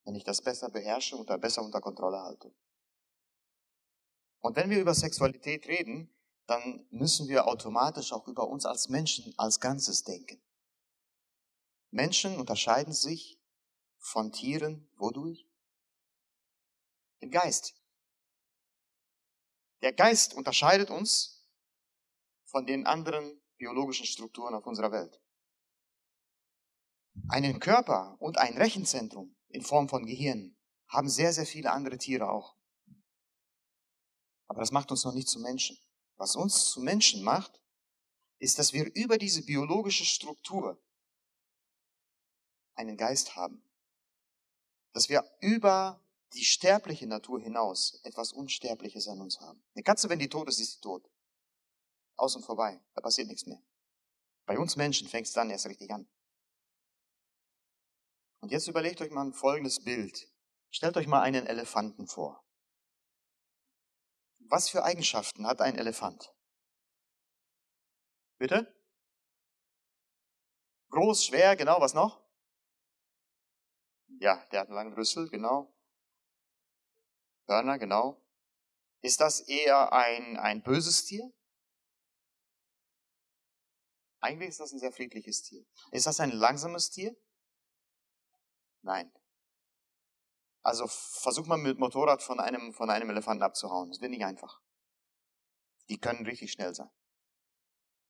wenn 0.04 0.14
ich 0.14 0.24
das 0.24 0.42
besser 0.42 0.70
beherrsche 0.70 1.16
und 1.16 1.30
da 1.30 1.36
besser 1.36 1.62
unter 1.62 1.80
Kontrolle 1.80 2.20
halte. 2.20 2.52
Und 4.40 4.56
wenn 4.56 4.70
wir 4.70 4.80
über 4.80 4.94
Sexualität 4.94 5.66
reden, 5.66 6.10
dann 6.46 6.86
müssen 6.90 7.28
wir 7.28 7.46
automatisch 7.46 8.12
auch 8.12 8.26
über 8.26 8.48
uns 8.48 8.66
als 8.66 8.88
Menschen 8.88 9.32
als 9.38 9.60
Ganzes 9.60 10.02
denken. 10.02 10.42
Menschen 11.90 12.38
unterscheiden 12.38 12.92
sich 12.92 13.39
von 14.00 14.32
Tieren 14.32 14.90
wodurch? 14.96 15.46
Im 17.20 17.30
Geist. 17.30 17.74
Der 19.82 19.92
Geist 19.92 20.34
unterscheidet 20.34 20.90
uns 20.90 21.46
von 22.44 22.66
den 22.66 22.86
anderen 22.86 23.40
biologischen 23.56 24.06
Strukturen 24.06 24.54
auf 24.54 24.66
unserer 24.66 24.90
Welt. 24.90 25.20
Einen 27.28 27.60
Körper 27.60 28.16
und 28.20 28.38
ein 28.38 28.56
Rechenzentrum 28.56 29.36
in 29.48 29.62
Form 29.62 29.88
von 29.88 30.06
Gehirn 30.06 30.56
haben 30.88 31.08
sehr, 31.08 31.32
sehr 31.32 31.46
viele 31.46 31.70
andere 31.70 31.98
Tiere 31.98 32.30
auch. 32.30 32.56
Aber 34.48 34.60
das 34.60 34.72
macht 34.72 34.90
uns 34.90 35.04
noch 35.04 35.14
nicht 35.14 35.28
zu 35.28 35.38
Menschen. 35.38 35.78
Was 36.16 36.34
uns 36.34 36.70
zu 36.70 36.80
Menschen 36.80 37.22
macht, 37.22 37.60
ist, 38.38 38.58
dass 38.58 38.72
wir 38.72 38.92
über 38.94 39.18
diese 39.18 39.44
biologische 39.44 40.04
Struktur 40.04 40.82
einen 42.74 42.96
Geist 42.96 43.36
haben. 43.36 43.62
Dass 44.92 45.08
wir 45.08 45.24
über 45.40 46.00
die 46.34 46.44
sterbliche 46.44 47.06
Natur 47.06 47.40
hinaus 47.40 48.00
etwas 48.04 48.32
Unsterbliches 48.32 49.08
an 49.08 49.20
uns 49.20 49.40
haben. 49.40 49.62
Eine 49.74 49.82
Katze, 49.82 50.08
wenn 50.08 50.18
die 50.18 50.28
tot 50.28 50.48
ist, 50.48 50.60
ist 50.60 50.74
sie 50.74 50.80
tot. 50.80 51.08
Aus 52.16 52.36
und 52.36 52.44
vorbei. 52.44 52.80
Da 52.94 53.00
passiert 53.00 53.28
nichts 53.28 53.46
mehr. 53.46 53.60
Bei 54.46 54.58
uns 54.58 54.76
Menschen 54.76 55.08
fängt 55.08 55.26
es 55.26 55.32
dann 55.32 55.50
erst 55.50 55.66
richtig 55.66 55.90
an. 55.90 56.08
Und 58.40 58.52
jetzt 58.52 58.68
überlegt 58.68 59.00
euch 59.00 59.10
mal 59.10 59.26
ein 59.26 59.32
folgendes 59.32 59.80
Bild. 59.82 60.28
Stellt 60.70 60.96
euch 60.96 61.06
mal 61.06 61.22
einen 61.22 61.46
Elefanten 61.46 62.06
vor. 62.06 62.44
Was 64.38 64.68
für 64.68 64.84
Eigenschaften 64.84 65.46
hat 65.46 65.60
ein 65.60 65.76
Elefant? 65.76 66.32
Bitte? 68.38 68.74
Groß, 70.90 71.24
schwer, 71.24 71.54
genau, 71.56 71.80
was 71.80 71.94
noch? 71.94 72.20
Ja, 74.20 74.36
der 74.52 74.60
hat 74.60 74.68
einen 74.68 74.76
langen 74.76 74.92
Rüssel, 74.92 75.30
genau. 75.30 75.74
Hörner, 77.46 77.78
genau. 77.78 78.22
Ist 79.00 79.20
das 79.20 79.40
eher 79.40 79.94
ein, 79.94 80.36
ein 80.36 80.62
böses 80.62 81.06
Tier? 81.06 81.32
Eigentlich 84.20 84.50
ist 84.50 84.60
das 84.60 84.72
ein 84.72 84.78
sehr 84.78 84.92
friedliches 84.92 85.42
Tier. 85.42 85.64
Ist 85.90 86.06
das 86.06 86.20
ein 86.20 86.32
langsames 86.32 86.90
Tier? 86.90 87.16
Nein. 88.82 89.10
Also 90.62 90.86
versuch 90.86 91.46
mal 91.46 91.56
mit 91.56 91.78
Motorrad 91.78 92.22
von 92.22 92.40
einem, 92.40 92.74
von 92.74 92.90
einem 92.90 93.08
Elefanten 93.08 93.42
abzuhauen. 93.42 93.88
Das 93.88 94.02
wird 94.02 94.10
nicht 94.10 94.24
einfach. 94.24 94.60
Die 95.88 95.98
können 95.98 96.26
richtig 96.26 96.52
schnell 96.52 96.74
sein. 96.74 96.90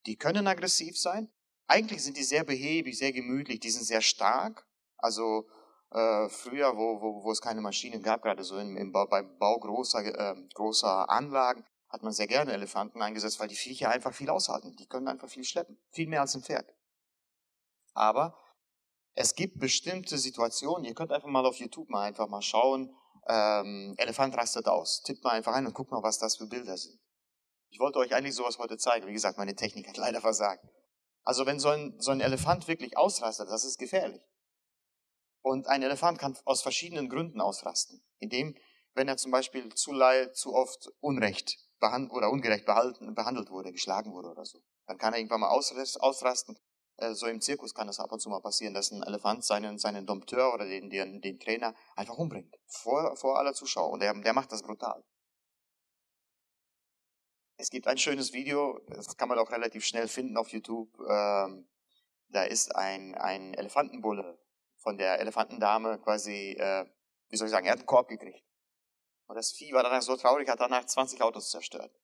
Die 0.06 0.16
können 0.16 0.48
aggressiv 0.48 0.98
sein. 0.98 1.32
Eigentlich 1.68 2.02
sind 2.02 2.16
die 2.16 2.24
sehr 2.24 2.42
behäbig, 2.42 2.98
sehr 2.98 3.12
gemütlich. 3.12 3.60
Die 3.60 3.70
sind 3.70 3.84
sehr 3.84 4.02
stark. 4.02 4.68
Also 4.96 5.48
äh, 5.90 6.28
früher, 6.28 6.76
wo, 6.76 7.00
wo, 7.00 7.24
wo 7.24 7.32
es 7.32 7.40
keine 7.40 7.60
Maschinen 7.60 8.02
gab, 8.02 8.22
gerade 8.22 8.44
so 8.44 8.58
im, 8.58 8.76
im 8.76 8.92
Bau, 8.92 9.06
beim 9.06 9.36
Bau 9.38 9.58
großer, 9.58 10.04
äh, 10.04 10.36
großer 10.54 11.08
Anlagen, 11.10 11.64
hat 11.88 12.02
man 12.02 12.12
sehr 12.12 12.28
gerne 12.28 12.52
Elefanten 12.52 13.02
eingesetzt, 13.02 13.40
weil 13.40 13.48
die 13.48 13.56
Viecher 13.56 13.90
einfach 13.90 14.14
viel 14.14 14.30
aushalten. 14.30 14.76
Die 14.76 14.86
können 14.86 15.08
einfach 15.08 15.28
viel 15.28 15.44
schleppen. 15.44 15.78
Viel 15.90 16.08
mehr 16.08 16.20
als 16.20 16.34
ein 16.36 16.42
Pferd. 16.42 16.72
Aber 17.94 18.38
es 19.14 19.34
gibt 19.34 19.58
bestimmte 19.58 20.16
Situationen, 20.16 20.84
ihr 20.84 20.94
könnt 20.94 21.12
einfach 21.12 21.28
mal 21.28 21.44
auf 21.44 21.56
YouTube 21.56 21.90
mal 21.90 22.02
einfach 22.02 22.28
mal 22.28 22.42
schauen, 22.42 22.94
ähm, 23.28 23.94
Elefant 23.98 24.36
rastet 24.36 24.68
aus. 24.68 25.02
Tippt 25.02 25.24
mal 25.24 25.32
einfach 25.32 25.54
ein 25.54 25.66
und 25.66 25.74
guckt 25.74 25.90
mal, 25.90 26.02
was 26.02 26.18
das 26.18 26.36
für 26.36 26.46
Bilder 26.46 26.76
sind. 26.76 26.98
Ich 27.68 27.78
wollte 27.78 27.98
euch 27.98 28.14
eigentlich 28.14 28.34
sowas 28.34 28.58
heute 28.58 28.78
zeigen. 28.78 29.06
Wie 29.06 29.12
gesagt, 29.12 29.38
meine 29.38 29.54
Technik 29.54 29.88
hat 29.88 29.96
leider 29.98 30.20
versagt. 30.20 30.64
Also 31.22 31.44
wenn 31.46 31.60
so 31.60 31.68
ein, 31.68 31.94
so 31.98 32.12
ein 32.12 32.20
Elefant 32.20 32.66
wirklich 32.68 32.96
ausrastet, 32.96 33.48
das 33.50 33.64
ist 33.64 33.78
gefährlich. 33.78 34.22
Und 35.42 35.66
ein 35.68 35.82
Elefant 35.82 36.18
kann 36.18 36.36
aus 36.44 36.62
verschiedenen 36.62 37.08
Gründen 37.08 37.40
ausrasten. 37.40 38.02
Indem, 38.18 38.54
wenn 38.94 39.08
er 39.08 39.16
zum 39.16 39.30
Beispiel 39.30 39.72
zu, 39.74 39.92
zu 40.32 40.54
oft 40.54 40.90
Unrecht 41.00 41.58
oder 41.80 42.30
ungerecht 42.30 42.66
behandelt 42.66 43.50
wurde, 43.50 43.72
geschlagen 43.72 44.12
wurde 44.12 44.28
oder 44.28 44.44
so. 44.44 44.62
Dann 44.86 44.98
kann 44.98 45.14
er 45.14 45.18
irgendwann 45.18 45.40
mal 45.40 45.48
ausrasten. 45.48 46.58
Äh, 46.96 47.14
so 47.14 47.26
im 47.26 47.40
Zirkus 47.40 47.74
kann 47.74 47.88
es 47.88 47.98
ab 47.98 48.12
und 48.12 48.20
zu 48.20 48.28
mal 48.28 48.40
passieren, 48.40 48.74
dass 48.74 48.90
ein 48.90 49.02
Elefant 49.02 49.44
seinen, 49.44 49.78
seinen 49.78 50.04
Dompteur 50.04 50.52
oder 50.52 50.66
den, 50.66 50.90
den, 50.90 51.20
den 51.22 51.40
Trainer 51.40 51.74
einfach 51.96 52.18
umbringt. 52.18 52.54
Vor, 52.66 53.16
vor 53.16 53.38
aller 53.38 53.54
Zuschauer. 53.54 53.90
Und 53.90 54.00
der, 54.00 54.12
der 54.12 54.34
macht 54.34 54.52
das 54.52 54.62
brutal. 54.62 55.02
Es 57.56 57.70
gibt 57.70 57.86
ein 57.86 57.98
schönes 57.98 58.32
Video, 58.32 58.80
das 58.88 59.16
kann 59.16 59.28
man 59.28 59.38
auch 59.38 59.50
relativ 59.50 59.84
schnell 59.84 60.08
finden 60.08 60.36
auf 60.36 60.48
YouTube. 60.48 60.98
Ähm, 61.08 61.68
da 62.28 62.44
ist 62.44 62.74
ein, 62.74 63.14
ein 63.14 63.54
Elefantenbulle 63.54 64.39
von 64.80 64.96
der 64.96 65.20
Elefantendame 65.20 65.98
quasi, 66.00 66.56
äh, 66.58 66.86
wie 67.28 67.36
soll 67.36 67.46
ich 67.46 67.52
sagen, 67.52 67.66
er 67.66 67.72
hat 67.72 67.80
einen 67.80 67.86
Korb 67.86 68.08
gekriegt. 68.08 68.44
Und 69.26 69.36
das 69.36 69.52
Vieh 69.52 69.72
war 69.72 69.82
danach 69.82 70.02
so 70.02 70.16
traurig, 70.16 70.48
hat 70.48 70.60
danach 70.60 70.84
20 70.84 71.22
Autos 71.22 71.50
zerstört. 71.50 71.94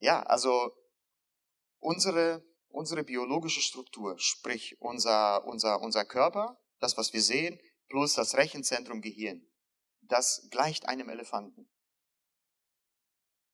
Ja, 0.00 0.22
also 0.22 0.74
unsere, 1.78 2.42
unsere 2.68 3.04
biologische 3.04 3.60
Struktur, 3.60 4.18
sprich 4.18 4.80
unser, 4.80 5.44
unser, 5.44 5.80
unser 5.80 6.04
Körper, 6.04 6.58
das, 6.80 6.96
was 6.96 7.12
wir 7.12 7.22
sehen, 7.22 7.60
plus 7.88 8.14
das 8.14 8.36
Rechenzentrum 8.36 9.02
Gehirn, 9.02 9.46
das 10.00 10.48
gleicht 10.50 10.88
einem 10.88 11.10
Elefanten. 11.10 11.70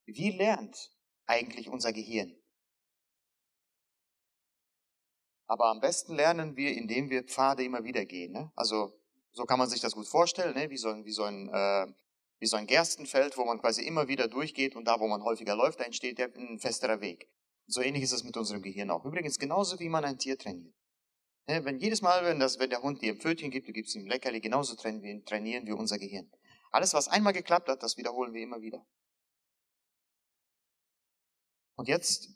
Wie 0.05 0.31
lernt 0.31 0.93
eigentlich 1.27 1.69
unser 1.69 1.93
Gehirn? 1.93 2.41
Aber 5.47 5.67
am 5.67 5.81
besten 5.81 6.15
lernen 6.15 6.57
wir, 6.57 6.75
indem 6.77 7.09
wir 7.11 7.23
Pfade 7.23 7.65
immer 7.65 7.85
wieder 7.85 8.05
gehen. 8.05 8.33
Ne? 8.33 8.51
Also 8.57 8.93
so 9.33 9.45
kann 9.45 9.59
man 9.59 9.69
sich 9.69 9.81
das 9.81 9.95
gut 9.95 10.09
vorstellen, 10.09 10.55
ne? 10.55 10.71
wie, 10.71 10.77
so 10.77 10.89
ein, 10.89 11.05
wie, 11.05 11.13
so 11.13 11.23
ein, 11.23 11.49
äh, 11.49 11.87
wie 12.39 12.47
so 12.47 12.57
ein 12.57 12.67
Gerstenfeld, 12.67 13.37
wo 13.37 13.45
man 13.45 13.61
quasi 13.61 13.83
immer 13.83 14.09
wieder 14.09 14.29
durchgeht 14.29 14.75
und 14.75 14.87
da, 14.87 14.99
wo 14.99 15.07
man 15.07 15.23
häufiger 15.23 15.55
läuft, 15.55 15.81
da 15.81 15.85
entsteht 15.85 16.21
ein 16.21 16.59
festerer 16.59 17.01
Weg. 17.01 17.29
So 17.69 17.81
ähnlich 17.81 18.03
ist 18.03 18.13
es 18.13 18.25
mit 18.25 18.37
unserem 18.37 18.63
Gehirn 18.63 18.91
auch. 18.91 19.05
Übrigens 19.05 19.39
genauso, 19.39 19.79
wie 19.79 19.89
man 19.89 20.05
ein 20.05 20.19
Tier 20.19 20.39
trainiert. 20.39 20.75
Ne? 21.49 21.65
Wenn 21.65 21.79
jedes 21.79 22.03
Mal, 22.03 22.25
wenn, 22.25 22.41
das, 22.41 22.59
wenn 22.59 22.71
der 22.71 22.83
Hund 22.83 23.03
dir 23.03 23.13
ein 23.13 23.21
Pfötchen 23.21 23.51
gibt, 23.51 23.69
du 23.69 23.73
gibst 23.73 23.95
ihm 23.95 24.07
Leckerli, 24.07 24.41
genauso 24.41 24.75
trainieren 24.75 25.67
wir 25.67 25.77
unser 25.77 25.99
Gehirn. 25.99 26.31
Alles, 26.73 26.95
was 26.95 27.09
einmal 27.09 27.33
geklappt 27.33 27.69
hat, 27.69 27.83
das 27.83 27.97
wiederholen 27.97 28.35
wir 28.35 28.43
immer 28.43 28.61
wieder. 28.61 28.85
Und 31.77 31.89
jetzt 31.89 32.36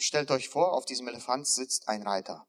Stellt 0.00 0.30
euch 0.30 0.48
vor, 0.48 0.74
auf 0.74 0.84
diesem 0.84 1.08
Elefant 1.08 1.46
sitzt 1.46 1.88
ein 1.88 2.02
Reiter. 2.02 2.48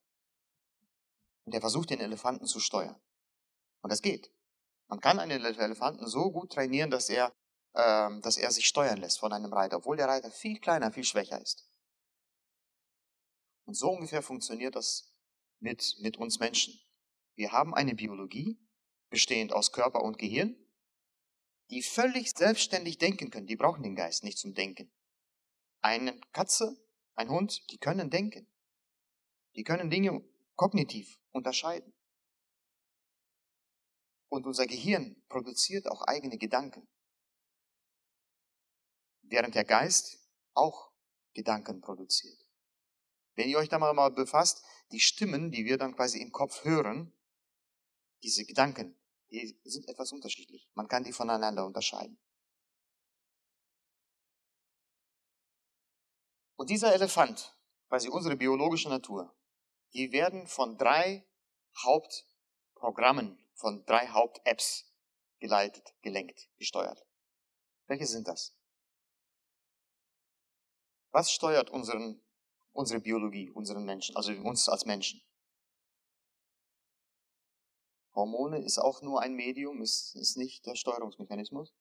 Und 1.45 1.53
der 1.53 1.62
versucht, 1.62 1.89
den 1.89 1.99
Elefanten 1.99 2.45
zu 2.45 2.59
steuern. 2.59 3.01
Und 3.81 3.91
das 3.91 4.03
geht. 4.03 4.31
Man 4.88 4.99
kann 4.99 5.19
einen 5.19 5.43
Elefanten 5.43 6.07
so 6.07 6.31
gut 6.31 6.51
trainieren, 6.51 6.91
dass 6.91 7.09
er, 7.09 7.33
ähm, 7.73 8.21
dass 8.21 8.38
er 8.38 8.51
sich 8.51 8.67
steuern 8.67 8.97
lässt 8.97 9.19
von 9.19 9.33
einem 9.33 9.51
Reiter, 9.51 9.77
obwohl 9.77 9.97
der 9.97 10.07
Reiter 10.07 10.29
viel 10.29 10.59
kleiner, 10.59 10.91
viel 10.91 11.03
schwächer 11.03 11.41
ist. 11.41 11.67
Und 13.65 13.73
so 13.73 13.89
ungefähr 13.89 14.21
funktioniert 14.21 14.75
das 14.75 15.12
mit, 15.59 15.95
mit 15.99 16.17
uns 16.17 16.39
Menschen. 16.39 16.79
Wir 17.35 17.51
haben 17.51 17.73
eine 17.73 17.95
Biologie, 17.95 18.59
bestehend 19.09 19.53
aus 19.53 19.71
Körper 19.71 20.03
und 20.03 20.19
Gehirn, 20.19 20.55
die 21.71 21.81
völlig 21.81 22.31
selbstständig 22.31 22.99
denken 22.99 23.31
können. 23.31 23.47
Die 23.47 23.55
brauchen 23.55 23.81
den 23.81 23.95
Geist 23.95 24.23
nicht 24.23 24.38
zum 24.38 24.53
Denken. 24.53 24.91
Eine 25.81 26.19
Katze 26.31 26.77
ein 27.19 27.29
Hund, 27.29 27.69
die 27.69 27.77
können 27.77 28.10
denken. 28.10 28.47
Die 29.55 29.65
können 29.65 29.89
Dinge 29.89 30.23
kognitiv 30.55 31.19
unterscheiden. 31.32 31.93
Und 34.29 34.45
unser 34.45 34.65
Gehirn 34.65 35.21
produziert 35.27 35.88
auch 35.88 36.01
eigene 36.03 36.38
Gedanken. 36.38 36.88
Während 39.21 39.53
der 39.53 39.65
Geist 39.65 40.17
auch 40.53 40.91
Gedanken 41.34 41.82
produziert. 41.82 42.39
Wenn 43.36 43.49
ihr 43.49 43.58
euch 43.58 43.69
da 43.69 43.79
mal 43.79 44.12
befasst, 44.12 44.63
die 44.91 45.01
Stimmen, 45.01 45.51
die 45.51 45.65
wir 45.65 45.77
dann 45.77 45.95
quasi 45.95 46.21
im 46.21 46.32
Kopf 46.32 46.63
hören, 46.63 47.13
diese 48.23 48.45
Gedanken, 48.45 48.97
die 49.29 49.60
sind 49.65 49.89
etwas 49.89 50.13
unterschiedlich. 50.13 50.69
Man 50.73 50.88
kann 50.88 51.03
die 51.03 51.13
voneinander 51.13 51.65
unterscheiden. 51.65 52.17
Und 56.60 56.69
dieser 56.69 56.93
Elefant, 56.93 57.56
quasi 57.88 58.10
unsere 58.10 58.36
biologische 58.36 58.89
Natur, 58.89 59.34
die 59.93 60.12
werden 60.12 60.45
von 60.45 60.78
drei 60.78 61.26
Hauptprogrammen, 61.86 63.39
von 63.54 63.86
drei 63.86 64.10
Haupt-Apps 64.10 64.91
geleitet, 65.39 65.95
gelenkt, 66.02 66.50
gesteuert. 66.58 67.08
Welche 67.88 68.06
sind 68.06 68.28
das? 68.28 68.54
Was 71.12 71.32
steuert 71.32 71.69
unseren, 71.69 72.22
unsere 72.74 73.00
Biologie, 73.00 73.50
unseren 73.52 73.86
Menschen, 73.86 74.17
also 74.17 74.34
uns 74.34 74.67
als 74.67 74.84
Menschen? 74.84 75.22
Hormone 78.13 78.62
ist 78.65 78.80
auch 78.80 79.02
nur 79.02 79.22
ein 79.22 79.34
Medium, 79.34 79.82
ist, 79.82 80.13
ist 80.15 80.36
nicht 80.36 80.65
der 80.65 80.76
Steuerungsmechanismus. 80.76 81.74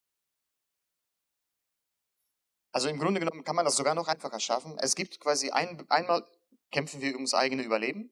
Also 2.73 2.89
im 2.89 2.99
Grunde 2.99 3.21
genommen 3.21 3.45
kann 3.45 3.57
man 3.57 3.65
das 3.65 3.77
sogar 3.77 3.95
noch 3.95 4.09
einfacher 4.09 4.41
schaffen. 4.41 4.77
Es 4.79 4.95
gibt 4.95 5.21
quasi 5.21 5.51
ein, 5.51 5.89
einmal 5.91 6.29
kämpfen 6.71 7.01
wir 7.01 7.15
ums 7.15 7.35
eigene 7.35 7.63
Überleben 7.63 8.11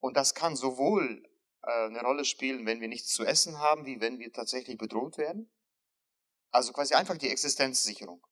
und 0.00 0.16
das 0.16 0.34
kann 0.34 0.54
sowohl 0.54 1.24
äh, 1.62 1.86
eine 1.86 2.00
Rolle 2.02 2.24
spielen, 2.24 2.66
wenn 2.66 2.80
wir 2.80 2.88
nichts 2.88 3.12
zu 3.12 3.24
essen 3.24 3.58
haben, 3.58 3.86
wie 3.86 4.00
wenn 4.00 4.18
wir 4.18 4.32
tatsächlich 4.32 4.76
bedroht 4.76 5.18
werden. 5.18 5.50
Also 6.50 6.72
quasi 6.72 6.94
einfach 6.94 7.16
die 7.16 7.30
Existenzsicherung. 7.30 8.26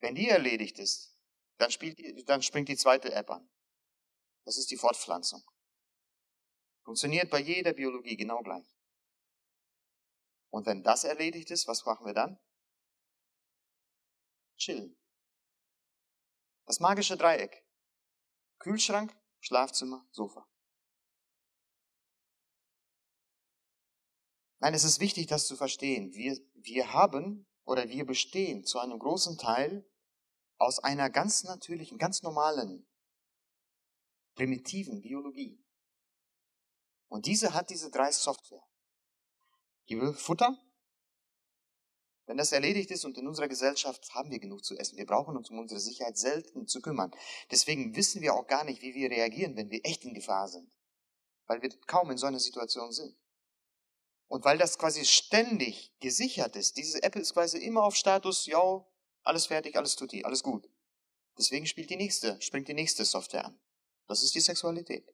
Wenn 0.00 0.14
die 0.14 0.28
erledigt 0.28 0.78
ist, 0.78 1.18
dann, 1.56 1.70
spielt, 1.70 2.28
dann 2.28 2.42
springt 2.42 2.68
die 2.68 2.76
zweite 2.76 3.12
App 3.12 3.30
an. 3.30 3.48
Das 4.44 4.58
ist 4.58 4.70
die 4.70 4.76
Fortpflanzung. 4.76 5.42
Funktioniert 6.84 7.30
bei 7.30 7.40
jeder 7.40 7.72
Biologie 7.72 8.16
genau 8.16 8.42
gleich. 8.42 8.66
Und 10.50 10.66
wenn 10.66 10.82
das 10.82 11.04
erledigt 11.04 11.50
ist, 11.50 11.66
was 11.66 11.84
machen 11.86 12.06
wir 12.06 12.12
dann? 12.12 12.38
Chillen. 14.56 14.96
Das 16.66 16.80
magische 16.80 17.16
Dreieck. 17.16 17.64
Kühlschrank, 18.58 19.14
Schlafzimmer, 19.40 20.06
Sofa. 20.10 20.48
Nein, 24.60 24.72
es 24.72 24.84
ist 24.84 25.00
wichtig, 25.00 25.26
das 25.26 25.46
zu 25.46 25.56
verstehen. 25.56 26.14
Wir, 26.14 26.38
wir 26.54 26.94
haben 26.94 27.46
oder 27.64 27.88
wir 27.90 28.06
bestehen 28.06 28.64
zu 28.64 28.78
einem 28.78 28.98
großen 28.98 29.36
Teil 29.36 29.86
aus 30.56 30.78
einer 30.78 31.10
ganz 31.10 31.44
natürlichen, 31.44 31.98
ganz 31.98 32.22
normalen, 32.22 32.88
primitiven 34.34 35.02
Biologie. 35.02 35.62
Und 37.08 37.26
diese 37.26 37.52
hat 37.52 37.68
diese 37.68 37.90
drei 37.90 38.10
Software. 38.10 38.66
Gebe 39.86 40.14
Futter. 40.14 40.58
Wenn 42.26 42.38
das 42.38 42.52
erledigt 42.52 42.90
ist 42.90 43.04
und 43.04 43.18
in 43.18 43.28
unserer 43.28 43.48
Gesellschaft 43.48 44.14
haben 44.14 44.30
wir 44.30 44.38
genug 44.38 44.64
zu 44.64 44.76
essen. 44.76 44.96
Wir 44.96 45.06
brauchen 45.06 45.36
uns 45.36 45.50
um 45.50 45.58
unsere 45.58 45.80
Sicherheit 45.80 46.16
selten 46.16 46.66
zu 46.66 46.80
kümmern. 46.80 47.10
Deswegen 47.50 47.94
wissen 47.96 48.22
wir 48.22 48.34
auch 48.34 48.46
gar 48.46 48.64
nicht, 48.64 48.80
wie 48.80 48.94
wir 48.94 49.10
reagieren, 49.10 49.56
wenn 49.56 49.70
wir 49.70 49.80
echt 49.84 50.04
in 50.04 50.14
Gefahr 50.14 50.48
sind. 50.48 50.70
Weil 51.46 51.60
wir 51.60 51.68
kaum 51.86 52.10
in 52.10 52.16
so 52.16 52.26
einer 52.26 52.40
Situation 52.40 52.92
sind. 52.92 53.14
Und 54.26 54.44
weil 54.44 54.56
das 54.56 54.78
quasi 54.78 55.04
ständig 55.04 55.92
gesichert 56.00 56.56
ist, 56.56 56.78
diese 56.78 57.02
App 57.02 57.14
ist 57.16 57.34
quasi 57.34 57.58
immer 57.58 57.84
auf 57.84 57.94
Status, 57.94 58.46
ja, 58.46 58.84
alles 59.22 59.46
fertig, 59.46 59.76
alles 59.76 59.96
tut 59.96 60.12
die, 60.12 60.24
alles 60.24 60.42
gut. 60.42 60.68
Deswegen 61.38 61.66
spielt 61.66 61.90
die 61.90 61.96
nächste, 61.96 62.40
springt 62.40 62.68
die 62.68 62.74
nächste 62.74 63.04
Software 63.04 63.44
an. 63.44 63.60
Das 64.06 64.22
ist 64.22 64.34
die 64.34 64.40
Sexualität. 64.40 65.06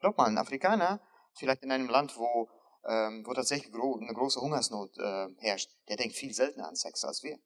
Glaub 0.00 0.18
mal, 0.18 0.26
ein 0.26 0.38
Afrikaner, 0.38 1.00
vielleicht 1.34 1.62
in 1.62 1.72
einem 1.72 1.88
Land, 1.88 2.16
wo, 2.16 2.48
ähm, 2.84 3.26
wo 3.26 3.34
tatsächlich 3.34 3.72
gro 3.72 3.96
eine 3.96 4.12
große 4.12 4.40
Hungersnot 4.40 4.96
äh, 4.98 5.28
herrscht, 5.38 5.76
der 5.88 5.96
denkt 5.96 6.16
viel 6.16 6.32
seltener 6.32 6.68
an 6.68 6.76
Sex 6.76 7.04
als 7.04 7.22
wir. 7.22 7.38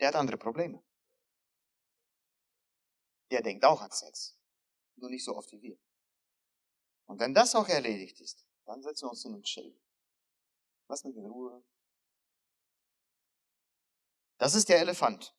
Der 0.00 0.08
hat 0.08 0.16
andere 0.16 0.38
Probleme. 0.38 0.82
Der 3.30 3.42
denkt 3.42 3.64
auch 3.64 3.80
an 3.80 3.90
Sex. 3.90 4.36
Nur 4.96 5.10
nicht 5.10 5.24
so 5.24 5.36
oft 5.36 5.50
wie 5.52 5.62
wir. 5.62 5.78
Und 7.06 7.20
wenn 7.20 7.34
das 7.34 7.54
auch 7.54 7.68
erledigt 7.68 8.20
ist, 8.20 8.46
dann 8.64 8.82
setzen 8.82 9.06
wir 9.06 9.10
uns 9.10 9.22
hin 9.22 9.34
und 9.34 9.44
chillen. 9.44 9.80
Lass 10.88 11.04
mich 11.04 11.16
in 11.16 11.26
Ruhe. 11.26 11.64
Das 14.38 14.54
ist 14.54 14.68
der 14.68 14.80
Elefant. 14.80 15.34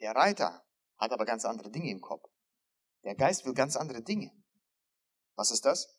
Der 0.00 0.14
Reiter 0.14 0.66
hat 0.98 1.12
aber 1.12 1.24
ganz 1.24 1.44
andere 1.44 1.70
Dinge 1.70 1.90
im 1.90 2.00
Kopf. 2.00 2.28
Der 3.04 3.14
Geist 3.14 3.44
will 3.44 3.54
ganz 3.54 3.76
andere 3.76 4.02
Dinge. 4.02 4.32
Was 5.36 5.50
ist 5.50 5.64
das? 5.64 5.95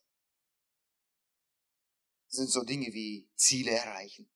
Sind 2.38 2.50
so 2.50 2.63
Dinge 2.63 2.93
wie 2.93 3.30
Ziele 3.36 3.71
erreichen, 3.71 4.30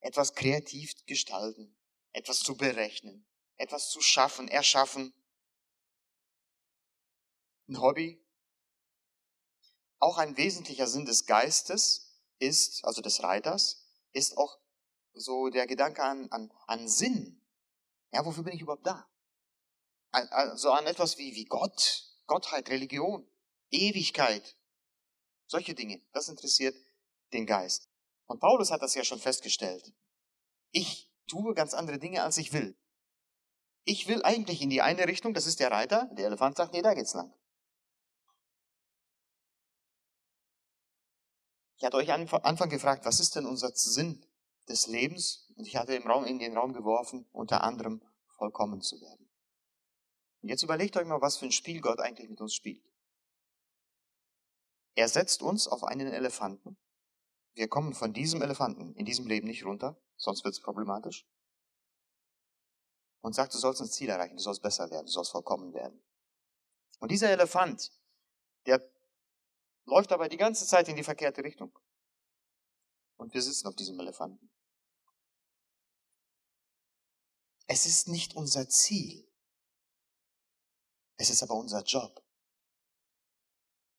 etwas 0.00 0.34
kreativ 0.34 0.92
gestalten, 1.06 1.76
etwas 2.12 2.40
zu 2.40 2.56
berechnen, 2.56 3.26
etwas 3.56 3.90
zu 3.90 4.00
schaffen, 4.00 4.48
erschaffen. 4.48 5.14
Ein 7.68 7.80
Hobby, 7.80 8.26
auch 10.00 10.18
ein 10.18 10.36
wesentlicher 10.36 10.88
Sinn 10.88 11.04
des 11.04 11.26
Geistes 11.26 12.18
ist, 12.38 12.84
also 12.84 13.02
des 13.02 13.22
Reiters, 13.22 13.86
ist 14.12 14.36
auch 14.36 14.58
so 15.12 15.50
der 15.50 15.66
Gedanke 15.66 16.02
an, 16.02 16.28
an, 16.32 16.50
an 16.66 16.88
Sinn. 16.88 17.40
Ja, 18.12 18.24
wofür 18.24 18.42
bin 18.42 18.54
ich 18.54 18.62
überhaupt 18.62 18.86
da? 18.86 19.08
Also 20.10 20.72
an 20.72 20.86
etwas 20.86 21.18
wie, 21.18 21.36
wie 21.36 21.44
Gott, 21.44 22.16
Gottheit, 22.26 22.70
Religion, 22.70 23.30
Ewigkeit. 23.70 24.56
Solche 25.46 25.74
Dinge. 25.74 26.00
Das 26.12 26.28
interessiert 26.28 26.74
den 27.32 27.46
Geist. 27.46 27.88
Und 28.26 28.40
Paulus 28.40 28.70
hat 28.70 28.82
das 28.82 28.94
ja 28.94 29.04
schon 29.04 29.18
festgestellt. 29.18 29.92
Ich 30.70 31.10
tue 31.26 31.54
ganz 31.54 31.74
andere 31.74 31.98
Dinge, 31.98 32.22
als 32.22 32.38
ich 32.38 32.52
will. 32.52 32.76
Ich 33.84 34.08
will 34.08 34.22
eigentlich 34.22 34.62
in 34.62 34.70
die 34.70 34.82
eine 34.82 35.06
Richtung, 35.08 35.34
das 35.34 35.46
ist 35.46 35.60
der 35.60 35.70
Reiter, 35.70 36.08
der 36.12 36.26
Elefant 36.26 36.56
sagt, 36.56 36.72
nee, 36.72 36.82
da 36.82 36.94
geht's 36.94 37.14
lang. 37.14 37.32
Ich 41.76 41.84
hatte 41.84 41.96
euch 41.96 42.12
am 42.12 42.26
Anfang 42.42 42.68
gefragt, 42.68 43.06
was 43.06 43.20
ist 43.20 43.36
denn 43.36 43.46
unser 43.46 43.74
Sinn 43.74 44.24
des 44.68 44.86
Lebens? 44.86 45.50
Und 45.56 45.66
ich 45.66 45.76
hatte 45.76 45.94
im 45.94 46.06
Raum, 46.06 46.24
in 46.24 46.38
den 46.38 46.56
Raum 46.56 46.74
geworfen, 46.74 47.26
unter 47.32 47.64
anderem 47.64 48.02
vollkommen 48.36 48.82
zu 48.82 49.00
werden. 49.00 49.30
Und 50.42 50.50
jetzt 50.50 50.62
überlegt 50.62 50.96
euch 50.96 51.06
mal, 51.06 51.22
was 51.22 51.38
für 51.38 51.46
ein 51.46 51.52
Spiel 51.52 51.80
Gott 51.80 52.00
eigentlich 52.00 52.28
mit 52.28 52.40
uns 52.40 52.54
spielt. 52.54 52.84
Er 54.94 55.08
setzt 55.08 55.42
uns 55.42 55.66
auf 55.66 55.84
einen 55.84 56.12
Elefanten. 56.12 56.76
Wir 57.54 57.68
kommen 57.68 57.94
von 57.94 58.12
diesem 58.12 58.42
Elefanten 58.42 58.94
in 58.94 59.04
diesem 59.04 59.26
Leben 59.26 59.46
nicht 59.46 59.64
runter, 59.64 60.00
sonst 60.16 60.44
wird 60.44 60.54
es 60.54 60.60
problematisch. 60.60 61.26
Und 63.22 63.34
sagt, 63.34 63.52
du 63.52 63.58
sollst 63.58 63.82
ein 63.82 63.90
Ziel 63.90 64.08
erreichen, 64.08 64.36
du 64.36 64.42
sollst 64.42 64.62
besser 64.62 64.90
werden, 64.90 65.06
du 65.06 65.12
sollst 65.12 65.32
vollkommen 65.32 65.74
werden. 65.74 66.02
Und 67.00 67.10
dieser 67.10 67.30
Elefant, 67.30 67.92
der 68.66 68.82
läuft 69.84 70.12
aber 70.12 70.28
die 70.28 70.36
ganze 70.36 70.66
Zeit 70.66 70.88
in 70.88 70.96
die 70.96 71.02
verkehrte 71.02 71.42
Richtung. 71.42 71.76
Und 73.16 73.34
wir 73.34 73.42
sitzen 73.42 73.66
auf 73.66 73.76
diesem 73.76 73.98
Elefanten. 74.00 74.50
Es 77.66 77.86
ist 77.86 78.08
nicht 78.08 78.34
unser 78.34 78.68
Ziel. 78.68 79.30
Es 81.16 81.30
ist 81.30 81.42
aber 81.42 81.54
unser 81.54 81.82
Job. 81.82 82.24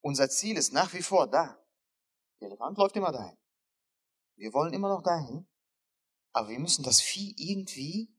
Unser 0.01 0.29
Ziel 0.29 0.57
ist 0.57 0.73
nach 0.73 0.91
wie 0.93 1.03
vor 1.03 1.27
da. 1.27 1.63
Der 2.39 2.47
Elefant 2.47 2.77
läuft 2.77 2.95
immer 2.95 3.11
dahin. 3.11 3.37
Wir 4.41 4.53
wollen 4.53 4.73
immer 4.73 4.89
noch 4.89 5.03
dahin. 5.03 5.47
Aber 6.31 6.49
wir 6.49 6.57
müssen 6.57 6.81
das 6.83 6.99
Vieh 6.99 7.35
irgendwie 7.37 8.11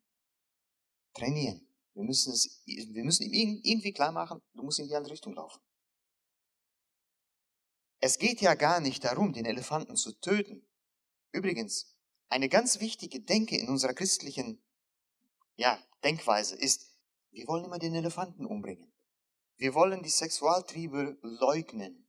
trainieren. 1.14 1.66
Wir 1.94 2.04
müssen, 2.04 2.32
es, 2.32 2.62
wir 2.64 3.02
müssen 3.02 3.24
ihm 3.24 3.60
irgendwie 3.64 3.92
klar 3.92 4.12
machen, 4.12 4.40
du 4.54 4.62
musst 4.62 4.78
in 4.78 4.86
die 4.86 4.94
andere 4.94 5.14
Richtung 5.14 5.34
laufen. 5.34 5.60
Es 7.98 8.18
geht 8.18 8.40
ja 8.40 8.54
gar 8.54 8.78
nicht 8.78 9.02
darum, 9.02 9.32
den 9.32 9.46
Elefanten 9.46 9.96
zu 9.96 10.12
töten. 10.20 10.64
Übrigens, 11.32 11.96
eine 12.28 12.48
ganz 12.48 12.78
wichtige 12.78 13.20
Denke 13.20 13.58
in 13.58 13.68
unserer 13.68 13.92
christlichen 13.92 14.62
ja, 15.56 15.76
Denkweise 16.04 16.54
ist, 16.54 16.96
wir 17.32 17.48
wollen 17.48 17.64
immer 17.64 17.80
den 17.80 17.96
Elefanten 17.96 18.46
umbringen. 18.46 18.92
Wir 19.56 19.74
wollen 19.74 20.04
die 20.04 20.08
Sexualtriebe 20.08 21.18
leugnen. 21.22 22.08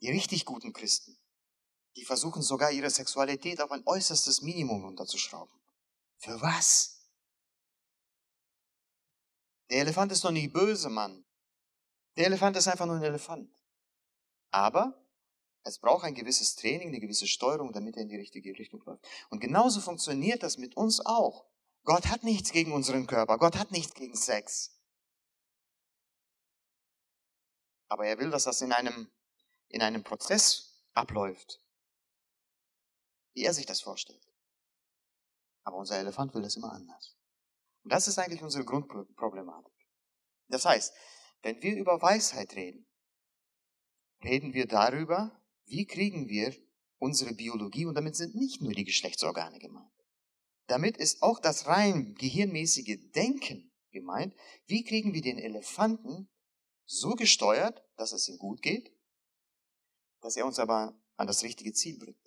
Die 0.00 0.10
richtig 0.10 0.44
guten 0.44 0.72
Christen, 0.72 1.18
die 1.96 2.04
versuchen 2.04 2.42
sogar 2.42 2.70
ihre 2.70 2.90
Sexualität 2.90 3.60
auf 3.60 3.72
ein 3.72 3.82
äußerstes 3.86 4.42
Minimum 4.42 4.84
runterzuschrauben. 4.84 5.54
Für 6.18 6.40
was? 6.40 7.10
Der 9.70 9.80
Elefant 9.80 10.12
ist 10.12 10.22
doch 10.24 10.30
nicht 10.30 10.52
böse, 10.52 10.90
Mann. 10.90 11.24
Der 12.16 12.26
Elefant 12.26 12.56
ist 12.56 12.68
einfach 12.68 12.86
nur 12.86 12.96
ein 12.96 13.02
Elefant. 13.02 13.50
Aber 14.50 15.02
es 15.64 15.78
braucht 15.78 16.04
ein 16.04 16.14
gewisses 16.14 16.54
Training, 16.54 16.88
eine 16.88 17.00
gewisse 17.00 17.26
Steuerung, 17.26 17.72
damit 17.72 17.96
er 17.96 18.02
in 18.02 18.08
die 18.08 18.16
richtige 18.16 18.56
Richtung 18.56 18.82
läuft. 18.84 19.04
Und 19.30 19.40
genauso 19.40 19.80
funktioniert 19.80 20.42
das 20.42 20.58
mit 20.58 20.76
uns 20.76 21.04
auch. 21.04 21.46
Gott 21.84 22.06
hat 22.06 22.24
nichts 22.24 22.52
gegen 22.52 22.72
unseren 22.72 23.06
Körper. 23.06 23.38
Gott 23.38 23.56
hat 23.56 23.72
nichts 23.72 23.94
gegen 23.94 24.16
Sex. 24.16 24.78
Aber 27.88 28.06
er 28.06 28.18
will, 28.18 28.30
dass 28.30 28.44
das 28.44 28.60
in 28.60 28.72
einem, 28.72 29.10
in 29.68 29.82
einem 29.82 30.02
Prozess 30.02 30.84
abläuft, 30.94 31.60
wie 33.36 33.44
er 33.44 33.52
sich 33.52 33.66
das 33.66 33.82
vorstellt. 33.82 34.26
Aber 35.62 35.76
unser 35.76 35.98
Elefant 35.98 36.34
will 36.34 36.42
das 36.42 36.56
immer 36.56 36.72
anders. 36.72 37.16
Und 37.84 37.92
das 37.92 38.08
ist 38.08 38.18
eigentlich 38.18 38.42
unsere 38.42 38.64
Grundproblematik. 38.64 39.74
Das 40.48 40.64
heißt, 40.64 40.94
wenn 41.42 41.62
wir 41.62 41.76
über 41.76 42.00
Weisheit 42.00 42.56
reden, 42.56 42.86
reden 44.24 44.54
wir 44.54 44.66
darüber, 44.66 45.38
wie 45.66 45.86
kriegen 45.86 46.28
wir 46.28 46.56
unsere 46.98 47.34
Biologie, 47.34 47.84
und 47.84 47.94
damit 47.94 48.16
sind 48.16 48.34
nicht 48.34 48.62
nur 48.62 48.72
die 48.72 48.84
Geschlechtsorgane 48.84 49.58
gemeint. 49.58 49.92
Damit 50.66 50.96
ist 50.96 51.22
auch 51.22 51.38
das 51.38 51.66
rein 51.66 52.14
gehirnmäßige 52.14 52.98
Denken 53.14 53.70
gemeint. 53.90 54.34
Wie 54.64 54.82
kriegen 54.82 55.12
wir 55.12 55.20
den 55.20 55.38
Elefanten 55.38 56.30
so 56.86 57.10
gesteuert, 57.14 57.84
dass 57.96 58.12
es 58.12 58.28
ihm 58.28 58.38
gut 58.38 58.62
geht, 58.62 58.96
dass 60.22 60.36
er 60.36 60.46
uns 60.46 60.58
aber 60.58 60.98
an 61.16 61.26
das 61.26 61.42
richtige 61.42 61.74
Ziel 61.74 61.98
bringt. 61.98 62.25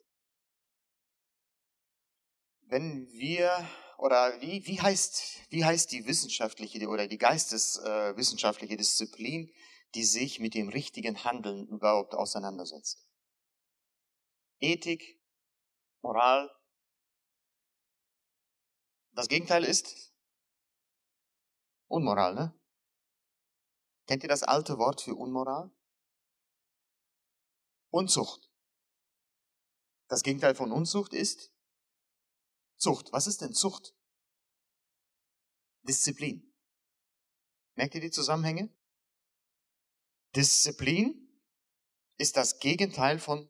Wenn 2.69 3.09
wir 3.11 3.67
oder 3.97 4.39
wie, 4.41 4.65
wie, 4.67 4.79
heißt, 4.79 5.51
wie 5.51 5.65
heißt 5.65 5.91
die 5.91 6.05
wissenschaftliche 6.05 6.87
oder 6.87 7.07
die 7.07 7.17
geisteswissenschaftliche 7.17 8.75
äh, 8.75 8.77
Disziplin, 8.77 9.51
die 9.95 10.03
sich 10.03 10.39
mit 10.39 10.53
dem 10.53 10.69
richtigen 10.69 11.23
Handeln 11.23 11.67
überhaupt 11.67 12.13
auseinandersetzt? 12.13 13.09
Ethik, 14.59 15.19
Moral. 16.03 16.51
Das 19.13 19.27
Gegenteil 19.27 19.63
ist 19.63 20.13
Unmoral, 21.87 22.35
ne? 22.35 22.53
Kennt 24.05 24.21
ihr 24.21 24.29
das 24.29 24.43
alte 24.43 24.77
Wort 24.77 25.01
für 25.01 25.15
Unmoral? 25.15 25.71
Unzucht. 27.89 28.47
Das 30.07 30.21
Gegenteil 30.21 30.53
von 30.53 30.71
Unzucht 30.71 31.13
ist 31.13 31.51
Zucht. 32.79 33.11
Was 33.11 33.27
ist 33.27 33.41
denn 33.41 33.53
Zucht? 33.53 33.93
Disziplin. 35.83 36.53
Merkt 37.75 37.95
ihr 37.95 38.01
die 38.01 38.11
Zusammenhänge? 38.11 38.73
Disziplin 40.35 41.29
ist 42.17 42.37
das 42.37 42.59
Gegenteil 42.59 43.19
von 43.19 43.49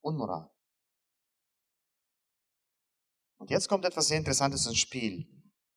Unmoral. 0.00 0.50
Und 3.38 3.50
jetzt 3.50 3.68
kommt 3.68 3.84
etwas 3.84 4.08
sehr 4.08 4.18
Interessantes 4.18 4.66
ins 4.66 4.78
Spiel. 4.78 5.26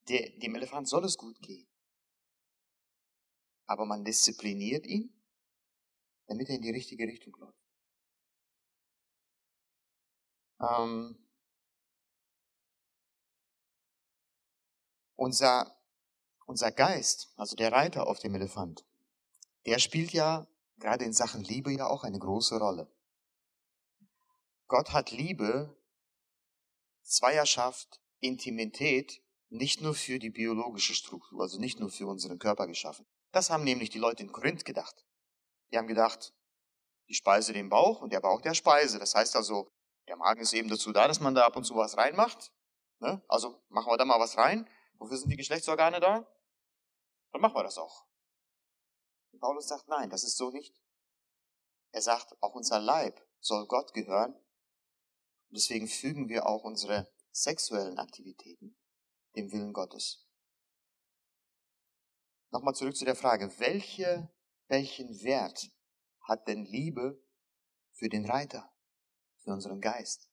Dem 0.08 0.56
Elefant 0.56 0.88
soll 0.88 1.06
es 1.06 1.18
gut 1.18 1.40
gehen. 1.42 1.68
Aber 3.68 3.86
man 3.86 4.04
diszipliniert 4.04 4.86
ihn, 4.88 5.14
damit 6.28 6.50
er 6.50 6.56
in 6.56 6.62
die 6.62 6.72
richtige 6.72 7.06
Richtung 7.06 7.36
läuft. 7.38 7.62
Ähm, 10.60 11.22
unser, 15.22 15.78
unser 16.48 16.72
Geist, 16.72 17.32
also 17.38 17.56
der 17.56 17.72
Reiter 17.72 18.08
auf 18.08 18.18
dem 18.18 18.34
Elefant, 18.34 18.84
der 19.68 19.78
spielt 19.78 20.14
ja 20.14 20.48
gerade 20.78 21.06
in 21.06 21.14
Sachen 21.14 21.44
Liebe 21.44 21.72
ja 21.72 21.86
auch 21.86 22.04
eine 22.04 22.18
große 22.18 22.58
Rolle. 22.58 22.92
Gott 24.68 24.94
hat 24.94 25.12
Liebe, 25.12 25.78
Zweierschaft, 27.04 28.02
Intimität 28.20 29.22
nicht 29.50 29.82
nur 29.82 29.94
für 29.94 30.18
die 30.18 30.32
biologische 30.32 30.96
Struktur, 30.96 31.42
also 31.42 31.60
nicht 31.60 31.80
nur 31.80 31.92
für 31.92 32.08
unseren 32.08 32.40
Körper 32.40 32.66
geschaffen. 32.66 33.06
Das 33.32 33.52
haben 33.52 33.64
nämlich 33.64 33.92
die 33.92 34.00
Leute 34.00 34.24
in 34.24 34.32
Korinth 34.32 34.66
gedacht. 34.66 35.06
Die 35.72 35.78
haben 35.78 35.88
gedacht, 35.88 36.34
die 37.10 37.14
Speise 37.14 37.54
den 37.54 37.70
Bauch 37.70 38.02
und 38.02 38.12
der 38.12 38.22
Bauch 38.22 38.42
der 38.42 38.56
Speise. 38.56 38.98
Das 38.98 39.14
heißt 39.14 39.36
also, 39.36 39.72
der 40.08 40.16
Magen 40.16 40.42
ist 40.42 40.54
eben 40.54 40.68
dazu 40.68 40.92
da, 40.92 41.08
dass 41.08 41.20
man 41.20 41.36
da 41.36 41.46
ab 41.46 41.56
und 41.56 41.64
zu 41.64 41.76
was 41.76 41.96
reinmacht. 41.96 42.52
Ne? 43.00 43.22
Also 43.28 43.62
machen 43.70 43.92
wir 43.92 43.98
da 43.98 44.06
mal 44.06 44.20
was 44.20 44.36
rein. 44.38 44.68
Wofür 45.02 45.18
sind 45.18 45.30
die 45.30 45.38
Geschlechtsorgane 45.38 46.00
da? 46.00 46.26
Dann 47.32 47.42
machen 47.42 47.56
wir 47.56 47.64
das 47.64 47.78
auch. 47.78 48.08
Und 49.32 49.40
Paulus 49.40 49.68
sagt, 49.68 49.88
nein, 49.88 50.10
das 50.10 50.24
ist 50.24 50.38
so 50.38 50.52
nicht. 50.52 50.80
Er 51.92 52.02
sagt, 52.02 52.42
auch 52.42 52.54
unser 52.54 52.80
Leib 52.80 53.20
soll 53.40 53.68
Gott 53.68 53.94
gehören. 53.94 54.34
Und 54.34 55.58
deswegen 55.58 55.88
fügen 55.88 56.30
wir 56.30 56.46
auch 56.46 56.64
unsere 56.64 57.12
sexuellen 57.32 57.98
Aktivitäten 57.98 58.78
dem 59.36 59.52
Willen 59.52 59.74
Gottes. 59.74 60.28
Nochmal 62.52 62.76
zurück 62.76 62.96
zu 62.96 63.06
der 63.06 63.16
Frage, 63.16 63.60
welche, 63.60 64.30
welchen 64.68 65.24
Wert 65.24 65.72
hat 66.22 66.48
denn 66.48 66.66
Liebe 66.66 67.22
für 67.94 68.10
den 68.10 68.26
Reiter? 68.26 68.72
für 69.44 69.52
unseren 69.52 69.82
Geist. 69.82 70.30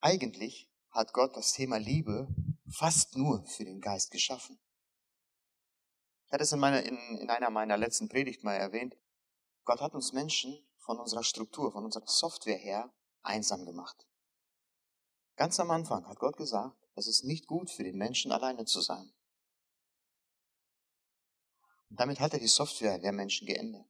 Eigentlich 0.00 0.71
hat 0.92 1.12
Gott 1.12 1.36
das 1.36 1.52
Thema 1.52 1.78
Liebe 1.78 2.28
fast 2.70 3.16
nur 3.16 3.44
für 3.46 3.64
den 3.64 3.80
Geist 3.80 4.10
geschaffen. 4.10 4.58
Ich 6.26 6.32
hatte 6.32 6.44
es 6.44 6.52
in, 6.52 6.60
meiner, 6.60 6.82
in, 6.82 6.96
in 7.18 7.30
einer 7.30 7.50
meiner 7.50 7.76
letzten 7.76 8.08
Predigt 8.08 8.44
mal 8.44 8.54
erwähnt. 8.54 8.96
Gott 9.64 9.80
hat 9.80 9.94
uns 9.94 10.12
Menschen 10.12 10.66
von 10.78 10.98
unserer 10.98 11.24
Struktur, 11.24 11.72
von 11.72 11.84
unserer 11.84 12.06
Software 12.06 12.56
her 12.58 12.92
einsam 13.22 13.64
gemacht. 13.64 14.06
Ganz 15.36 15.58
am 15.60 15.70
Anfang 15.70 16.06
hat 16.06 16.18
Gott 16.18 16.36
gesagt, 16.36 16.76
es 16.94 17.06
ist 17.06 17.24
nicht 17.24 17.46
gut 17.46 17.70
für 17.70 17.84
den 17.84 17.96
Menschen 17.96 18.32
alleine 18.32 18.64
zu 18.64 18.80
sein. 18.80 19.12
Und 21.88 22.00
damit 22.00 22.20
hat 22.20 22.32
er 22.32 22.40
die 22.40 22.48
Software 22.48 22.98
der 22.98 23.12
Menschen 23.12 23.46
geändert. 23.46 23.88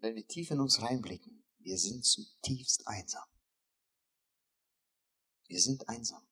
Wenn 0.00 0.14
wir 0.14 0.26
tief 0.26 0.50
in 0.50 0.60
uns 0.60 0.82
reinblicken, 0.82 1.44
wir 1.58 1.78
sind 1.78 2.04
zutiefst 2.04 2.86
einsam. 2.86 3.26
Wir 5.48 5.60
sind 5.60 5.88
einsam. 5.88 6.26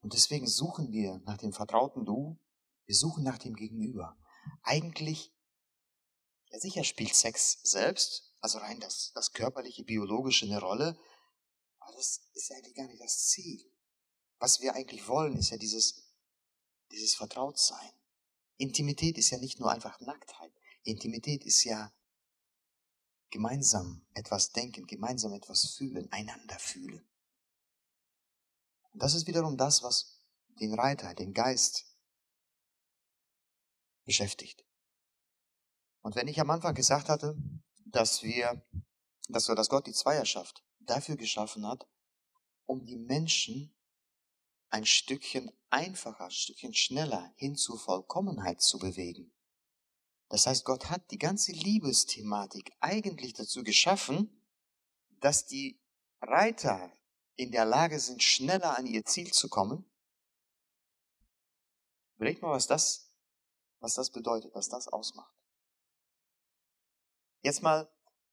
Und 0.00 0.14
deswegen 0.14 0.46
suchen 0.46 0.92
wir 0.92 1.18
nach 1.24 1.38
dem 1.38 1.52
vertrauten 1.52 2.04
Du, 2.04 2.38
wir 2.86 2.94
suchen 2.94 3.24
nach 3.24 3.38
dem 3.38 3.54
Gegenüber. 3.54 4.16
Eigentlich, 4.62 5.34
ja 6.50 6.58
sicher 6.58 6.84
spielt 6.84 7.14
Sex 7.14 7.60
selbst, 7.62 8.34
also 8.40 8.58
rein 8.58 8.80
das, 8.80 9.12
das 9.14 9.32
körperliche, 9.32 9.84
biologische 9.84 10.46
eine 10.46 10.60
Rolle, 10.60 10.98
aber 11.80 11.96
das 11.96 12.28
ist 12.32 12.48
ja 12.48 12.56
eigentlich 12.56 12.74
gar 12.74 12.86
nicht 12.86 13.02
das 13.02 13.26
Ziel. 13.28 13.70
Was 14.38 14.60
wir 14.60 14.74
eigentlich 14.74 15.08
wollen, 15.08 15.36
ist 15.36 15.50
ja 15.50 15.56
dieses, 15.56 16.14
dieses 16.92 17.14
Vertrautsein. 17.14 17.92
Intimität 18.56 19.18
ist 19.18 19.30
ja 19.30 19.38
nicht 19.38 19.58
nur 19.58 19.70
einfach 19.70 19.98
Nacktheit. 20.00 20.52
Intimität 20.84 21.44
ist 21.44 21.64
ja 21.64 21.92
gemeinsam 23.30 24.06
etwas 24.14 24.52
denken, 24.52 24.86
gemeinsam 24.86 25.32
etwas 25.32 25.74
fühlen, 25.76 26.10
einander 26.12 26.58
fühlen. 26.58 27.08
Und 28.92 29.02
das 29.02 29.14
ist 29.14 29.26
wiederum 29.26 29.56
das, 29.56 29.82
was 29.82 30.18
den 30.60 30.74
Reiter, 30.74 31.14
den 31.14 31.32
Geist 31.32 31.86
beschäftigt. 34.04 34.64
Und 36.00 36.16
wenn 36.16 36.28
ich 36.28 36.40
am 36.40 36.50
Anfang 36.50 36.74
gesagt 36.74 37.08
hatte, 37.08 37.36
dass 37.84 38.22
wir, 38.22 38.66
dass, 39.28 39.48
wir, 39.48 39.54
dass 39.54 39.68
Gott 39.68 39.86
die 39.86 39.92
Zweierschaft 39.92 40.64
dafür 40.80 41.16
geschaffen 41.16 41.66
hat, 41.66 41.86
um 42.64 42.84
die 42.84 42.96
Menschen 42.96 43.74
ein 44.70 44.84
Stückchen 44.84 45.50
einfacher, 45.70 46.24
ein 46.24 46.30
Stückchen 46.30 46.74
schneller 46.74 47.32
hin 47.36 47.56
zur 47.56 47.78
Vollkommenheit 47.78 48.60
zu 48.60 48.78
bewegen, 48.78 49.32
das 50.28 50.46
heißt, 50.46 50.64
Gott 50.64 50.90
hat 50.90 51.10
die 51.10 51.18
ganze 51.18 51.52
Liebesthematik 51.52 52.72
eigentlich 52.80 53.32
dazu 53.32 53.62
geschaffen, 53.62 54.44
dass 55.20 55.46
die 55.46 55.80
Reiter 56.20 56.92
in 57.36 57.50
der 57.50 57.64
Lage 57.64 57.98
sind, 57.98 58.22
schneller 58.22 58.76
an 58.76 58.86
ihr 58.86 59.04
Ziel 59.04 59.32
zu 59.32 59.48
kommen. 59.48 59.84
Überlegt 62.16 62.42
mal, 62.42 62.50
was 62.50 62.66
das, 62.66 63.14
was 63.80 63.94
das 63.94 64.10
bedeutet, 64.10 64.54
was 64.54 64.68
das 64.68 64.88
ausmacht. 64.88 65.32
Jetzt 67.42 67.62
mal, 67.62 67.88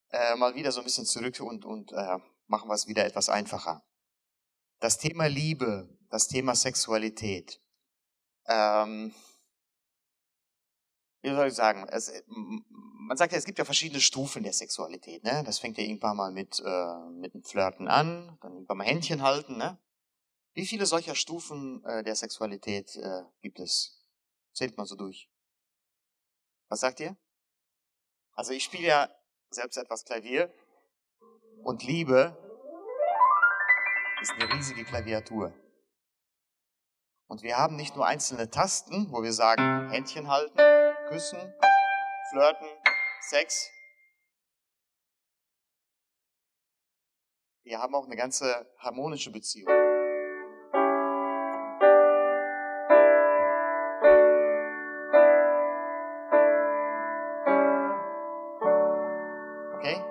äh, 0.09 0.35
mal 0.35 0.55
wieder 0.55 0.71
so 0.71 0.81
ein 0.81 0.85
bisschen 0.85 1.05
zurück 1.05 1.39
und, 1.39 1.65
und 1.65 1.91
äh, 1.91 2.17
machen 2.47 2.67
wir 2.67 2.73
es 2.73 2.87
wieder 2.87 3.05
etwas 3.05 3.29
einfacher. 3.29 3.85
Das 4.79 4.97
Thema 4.97 5.27
Liebe, 5.27 5.97
das 6.09 6.27
Thema 6.27 6.55
Sexualität. 6.55 7.61
Ähm, 8.47 9.13
wie 11.25 11.35
soll 11.35 11.47
ich 11.47 11.55
sagen, 11.55 11.87
es, 11.89 12.11
man 12.27 13.17
sagt 13.17 13.31
ja, 13.31 13.39
es 13.39 13.45
gibt 13.45 13.57
ja 13.57 13.65
verschiedene 13.65 13.99
Stufen 13.99 14.43
der 14.43 14.53
Sexualität. 14.53 15.23
Ne? 15.23 15.43
Das 15.43 15.57
fängt 15.57 15.77
ja 15.77 15.83
irgendwann 15.83 16.15
mal 16.15 16.31
mit, 16.31 16.61
äh, 16.63 17.09
mit 17.09 17.33
dem 17.33 17.43
Flirten 17.43 17.87
an, 17.87 18.37
dann 18.41 18.53
irgendwann 18.53 18.77
mal 18.77 18.85
Händchen 18.85 19.23
halten. 19.23 19.57
Ne? 19.57 19.79
Wie 20.53 20.67
viele 20.67 20.85
solcher 20.85 21.15
Stufen 21.15 21.83
äh, 21.83 22.03
der 22.03 22.15
Sexualität 22.15 22.95
äh, 22.95 23.23
gibt 23.41 23.59
es? 23.59 24.05
Zählt 24.53 24.77
mal 24.77 24.85
so 24.85 24.95
durch. 24.95 25.29
Was 26.69 26.81
sagt 26.81 26.99
ihr? 26.99 27.17
Also 28.33 28.53
ich 28.53 28.63
spiele 28.63 28.87
ja 28.87 29.09
selbst 29.49 29.77
etwas 29.77 30.05
Klavier 30.05 30.53
und 31.63 31.83
Liebe 31.83 32.37
ist 34.21 34.31
eine 34.31 34.53
riesige 34.53 34.85
Klaviatur. 34.85 35.53
Und 37.27 37.41
wir 37.41 37.57
haben 37.57 37.75
nicht 37.75 37.95
nur 37.95 38.05
einzelne 38.05 38.49
Tasten, 38.49 39.11
wo 39.11 39.23
wir 39.23 39.33
sagen, 39.33 39.89
Händchen 39.89 40.29
halten, 40.29 40.74
küssen, 41.07 41.53
flirten, 42.31 42.67
Sex. 43.21 43.69
Wir 47.63 47.79
haben 47.79 47.93
auch 47.95 48.05
eine 48.05 48.15
ganze 48.15 48.71
harmonische 48.79 49.31
Beziehung. 49.31 49.71
Okay? 59.73 60.01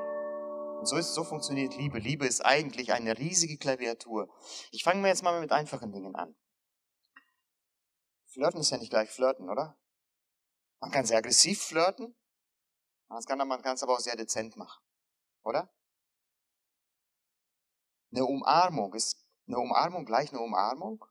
Und 0.79 0.87
so 0.87 0.97
ist, 0.97 1.15
so 1.15 1.25
funktioniert 1.25 1.77
Liebe. 1.77 1.99
Liebe 1.99 2.27
ist 2.27 2.41
eigentlich 2.41 2.93
eine 2.93 3.19
riesige 3.19 3.57
Klaviatur. 3.57 4.29
Ich 4.71 4.85
fange 4.85 5.03
mir 5.03 5.09
jetzt 5.09 5.23
mal 5.23 5.41
mit 5.41 5.51
einfachen 5.51 5.93
Dingen 5.93 6.15
an. 6.15 6.37
Flirten 8.27 8.61
ist 8.61 8.71
ja 8.71 8.79
nicht 8.79 8.91
gleich 8.91 9.11
flirten, 9.11 9.49
oder? 9.49 9.77
Man 10.85 10.91
kann 10.91 11.07
sehr 11.07 11.17
aggressiv 11.17 11.63
flirten, 11.63 12.15
man 13.09 13.25
kann, 13.25 13.49
man 13.49 13.63
kann 13.63 13.75
es 13.75 13.83
aber 13.83 13.95
auch 13.95 14.01
sehr 14.01 14.17
dezent 14.17 14.55
machen, 14.59 14.85
oder? 15.43 15.75
Eine 18.13 18.27
Umarmung, 18.27 18.93
ist 18.93 19.27
eine 19.47 19.61
Umarmung 19.61 20.05
gleich 20.05 20.29
eine 20.31 20.43
Umarmung? 20.43 21.03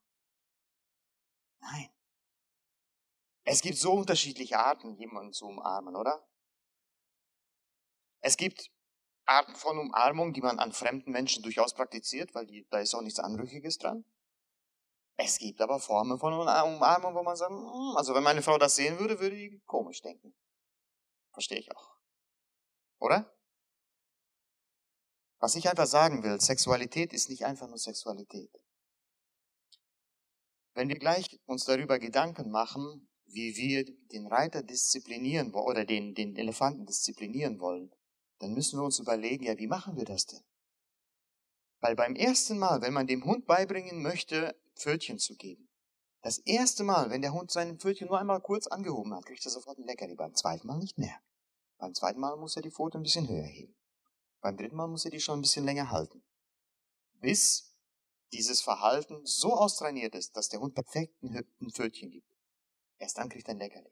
Nein. 1.59 1.89
Es 3.45 3.63
gibt 3.63 3.79
so 3.79 3.93
unterschiedliche 3.93 4.59
Arten, 4.59 4.93
jemanden 4.93 5.33
zu 5.33 5.47
umarmen, 5.47 5.95
oder? 5.95 6.23
Es 8.21 8.37
gibt 8.37 8.69
Arten 9.25 9.55
von 9.55 9.79
Umarmung, 9.79 10.33
die 10.33 10.41
man 10.41 10.59
an 10.59 10.71
fremden 10.71 11.11
Menschen 11.11 11.41
durchaus 11.41 11.73
praktiziert, 11.73 12.35
weil 12.35 12.45
die, 12.45 12.67
da 12.69 12.77
ist 12.77 12.93
auch 12.93 13.01
nichts 13.01 13.19
Anrüchiges 13.19 13.79
dran. 13.79 14.05
Es 15.15 15.37
gibt 15.37 15.61
aber 15.61 15.79
Formen 15.79 16.17
von 16.17 16.33
Umarmung, 16.33 17.13
wo 17.13 17.23
man 17.23 17.35
sagt, 17.35 17.51
hm, 17.51 17.95
also 17.95 18.15
wenn 18.15 18.23
meine 18.23 18.41
Frau 18.41 18.57
das 18.57 18.75
sehen 18.75 18.99
würde, 18.99 19.19
würde 19.19 19.35
die 19.35 19.61
komisch 19.65 20.01
denken. 20.01 20.35
Verstehe 21.31 21.59
ich 21.59 21.71
auch. 21.75 21.95
Oder? 22.99 23.31
Was 25.39 25.55
ich 25.55 25.69
einfach 25.69 25.87
sagen 25.87 26.23
will, 26.23 26.39
Sexualität 26.39 27.13
ist 27.13 27.29
nicht 27.29 27.45
einfach 27.45 27.67
nur 27.67 27.77
Sexualität. 27.77 28.51
Wenn 30.73 30.89
wir 30.89 30.97
gleich 30.97 31.39
uns 31.45 31.65
darüber 31.65 31.99
Gedanken 31.99 32.49
machen, 32.49 33.09
wie 33.25 33.55
wir 33.55 33.85
den 34.11 34.27
Reiter 34.27 34.63
disziplinieren 34.63 35.53
oder 35.53 35.85
den, 35.85 36.13
den 36.13 36.35
Elefanten 36.35 36.85
disziplinieren 36.85 37.59
wollen, 37.59 37.93
dann 38.39 38.53
müssen 38.53 38.79
wir 38.79 38.85
uns 38.85 38.99
überlegen, 38.99 39.43
ja, 39.43 39.57
wie 39.57 39.67
machen 39.67 39.95
wir 39.95 40.05
das 40.05 40.25
denn? 40.25 40.43
Weil 41.81 41.95
beim 41.95 42.15
ersten 42.15 42.57
Mal, 42.57 42.81
wenn 42.81 42.93
man 42.93 43.07
dem 43.07 43.25
Hund 43.25 43.45
beibringen 43.45 44.01
möchte, 44.01 44.55
Pfötchen 44.75 45.19
zu 45.19 45.35
geben, 45.35 45.69
das 46.23 46.37
erste 46.37 46.85
Mal, 46.85 47.09
wenn 47.09 47.21
der 47.21 47.33
Hund 47.33 47.51
seinen 47.51 47.77
Pfötchen 47.77 48.07
nur 48.07 48.17
einmal 48.17 48.39
kurz 48.39 48.67
angehoben 48.67 49.13
hat, 49.13 49.25
kriegt 49.25 49.43
er 49.43 49.51
sofort 49.51 49.77
ein 49.77 49.83
Leckerli, 49.83 50.15
beim 50.15 50.33
zweiten 50.33 50.65
Mal 50.65 50.77
nicht 50.77 50.97
mehr. 50.97 51.19
Beim 51.77 51.93
zweiten 51.93 52.21
Mal 52.21 52.37
muss 52.37 52.55
er 52.55 52.61
die 52.61 52.71
Pfote 52.71 52.97
ein 52.97 53.03
bisschen 53.03 53.27
höher 53.27 53.43
heben. 53.43 53.75
Beim 54.39 54.55
dritten 54.55 54.77
Mal 54.77 54.87
muss 54.87 55.03
er 55.03 55.11
die 55.11 55.19
schon 55.19 55.39
ein 55.39 55.41
bisschen 55.41 55.65
länger 55.65 55.91
halten. 55.91 56.23
Bis 57.19 57.75
dieses 58.31 58.61
Verhalten 58.61 59.25
so 59.25 59.53
austrainiert 59.53 60.15
ist, 60.15 60.37
dass 60.37 60.47
der 60.47 60.61
Hund 60.61 60.75
perfekt 60.75 61.21
ein 61.21 61.71
Pfötchen 61.71 62.09
gibt. 62.09 62.33
Erst 62.99 63.17
dann 63.17 63.27
kriegt 63.27 63.49
er 63.49 63.55
ein 63.55 63.59
Leckerli. 63.59 63.91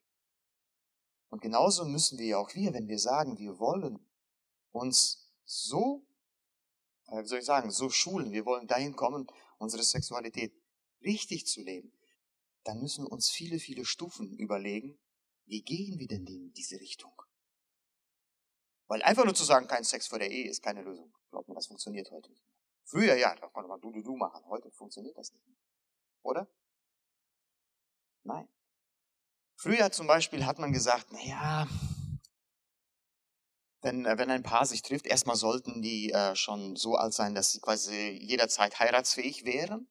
Und 1.30 1.42
genauso 1.42 1.84
müssen 1.84 2.18
wir 2.18 2.40
auch 2.40 2.56
wir, 2.56 2.74
wenn 2.74 2.88
wir 2.88 3.00
sagen, 3.00 3.38
wir 3.40 3.60
wollen 3.60 4.00
uns 4.72 5.34
so, 5.44 6.08
äh, 7.08 7.22
wie 7.24 7.28
soll 7.28 7.40
ich 7.40 7.46
sagen, 7.46 7.72
so 7.72 7.90
schulen, 7.90 8.32
wir 8.32 8.46
wollen 8.46 8.68
dahin 8.68 8.96
kommen, 8.96 9.28
unsere 9.58 9.84
Sexualität 9.84 10.54
richtig 11.04 11.48
zu 11.48 11.62
leben, 11.62 11.92
dann 12.64 12.80
müssen 12.80 13.06
wir 13.06 13.12
uns 13.12 13.30
viele, 13.30 13.60
viele 13.60 13.86
Stufen 13.86 14.38
überlegen, 14.38 15.00
wie 15.46 15.64
gehen 15.64 16.00
wir 16.00 16.08
denn 16.08 16.26
in 16.28 16.54
diese 16.54 16.80
Richtung? 16.80 17.22
Weil 18.88 19.02
einfach 19.04 19.26
nur 19.26 19.34
zu 19.34 19.44
sagen, 19.44 19.68
kein 19.68 19.84
Sex 19.84 20.08
vor 20.08 20.20
der 20.20 20.30
Ehe 20.30 20.50
ist 20.50 20.62
keine 20.62 20.82
Lösung. 20.82 21.14
Glaubt 21.30 21.48
mir, 21.48 21.56
das 21.56 21.68
funktioniert 21.68 22.12
heute 22.12 22.30
nicht 22.30 22.44
mehr. 22.44 22.54
Früher 22.84 23.16
ja, 23.16 23.36
da 23.36 23.48
konnte 23.48 23.70
man 23.70 23.80
du, 23.80 23.92
du, 23.92 24.02
du 24.02 24.16
machen. 24.16 24.46
Heute 24.48 24.70
funktioniert 24.72 25.18
das 25.18 25.32
nicht 25.32 25.48
mehr. 25.48 25.58
Oder? 26.24 26.48
Nein. 28.24 28.48
Früher 29.56 29.92
zum 29.92 30.08
Beispiel 30.08 30.46
hat 30.46 30.60
man 30.60 30.74
gesagt, 30.74 31.12
naja, 31.12 31.68
wenn, 33.82 34.06
äh, 34.06 34.18
wenn 34.18 34.30
ein 34.30 34.44
Paar 34.44 34.66
sich 34.66 34.82
trifft, 34.82 35.06
erstmal 35.06 35.36
sollten 35.36 35.82
die 35.82 36.12
äh, 36.12 36.36
schon 36.36 36.76
so 36.76 36.96
alt 36.96 37.14
sein, 37.14 37.36
dass 37.36 37.52
sie 37.52 37.60
quasi 37.60 38.10
jederzeit 38.22 38.80
heiratsfähig 38.80 39.46
wären. 39.46 39.88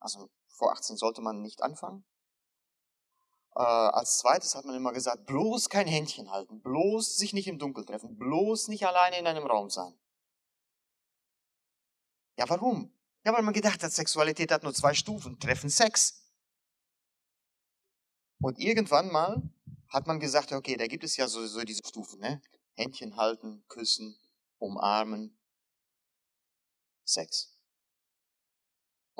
Also 0.00 0.30
vor 0.48 0.72
18 0.72 0.96
sollte 0.96 1.20
man 1.20 1.42
nicht 1.42 1.62
anfangen. 1.62 2.04
Äh, 3.54 3.62
als 3.62 4.18
zweites 4.18 4.54
hat 4.54 4.64
man 4.64 4.74
immer 4.74 4.92
gesagt, 4.92 5.26
bloß 5.26 5.68
kein 5.68 5.86
Händchen 5.86 6.30
halten, 6.30 6.62
bloß 6.62 7.16
sich 7.16 7.32
nicht 7.32 7.48
im 7.48 7.58
Dunkeln 7.58 7.86
treffen, 7.86 8.16
bloß 8.16 8.68
nicht 8.68 8.86
alleine 8.86 9.18
in 9.18 9.26
einem 9.26 9.46
Raum 9.46 9.70
sein. 9.70 9.98
Ja, 12.36 12.48
warum? 12.48 12.92
Ja, 13.24 13.34
weil 13.34 13.42
man 13.42 13.52
gedacht 13.52 13.82
hat, 13.82 13.92
Sexualität 13.92 14.50
hat 14.50 14.62
nur 14.62 14.72
zwei 14.72 14.94
Stufen, 14.94 15.38
Treffen, 15.38 15.68
Sex. 15.68 16.26
Und 18.40 18.58
irgendwann 18.58 19.12
mal 19.12 19.42
hat 19.88 20.06
man 20.06 20.20
gesagt, 20.20 20.52
okay, 20.52 20.76
da 20.76 20.86
gibt 20.86 21.04
es 21.04 21.16
ja 21.16 21.28
sowieso 21.28 21.60
diese 21.62 21.82
Stufen, 21.86 22.20
ne? 22.20 22.40
Händchen 22.76 23.16
halten, 23.16 23.62
küssen, 23.68 24.18
umarmen, 24.58 25.38
Sex. 27.04 27.49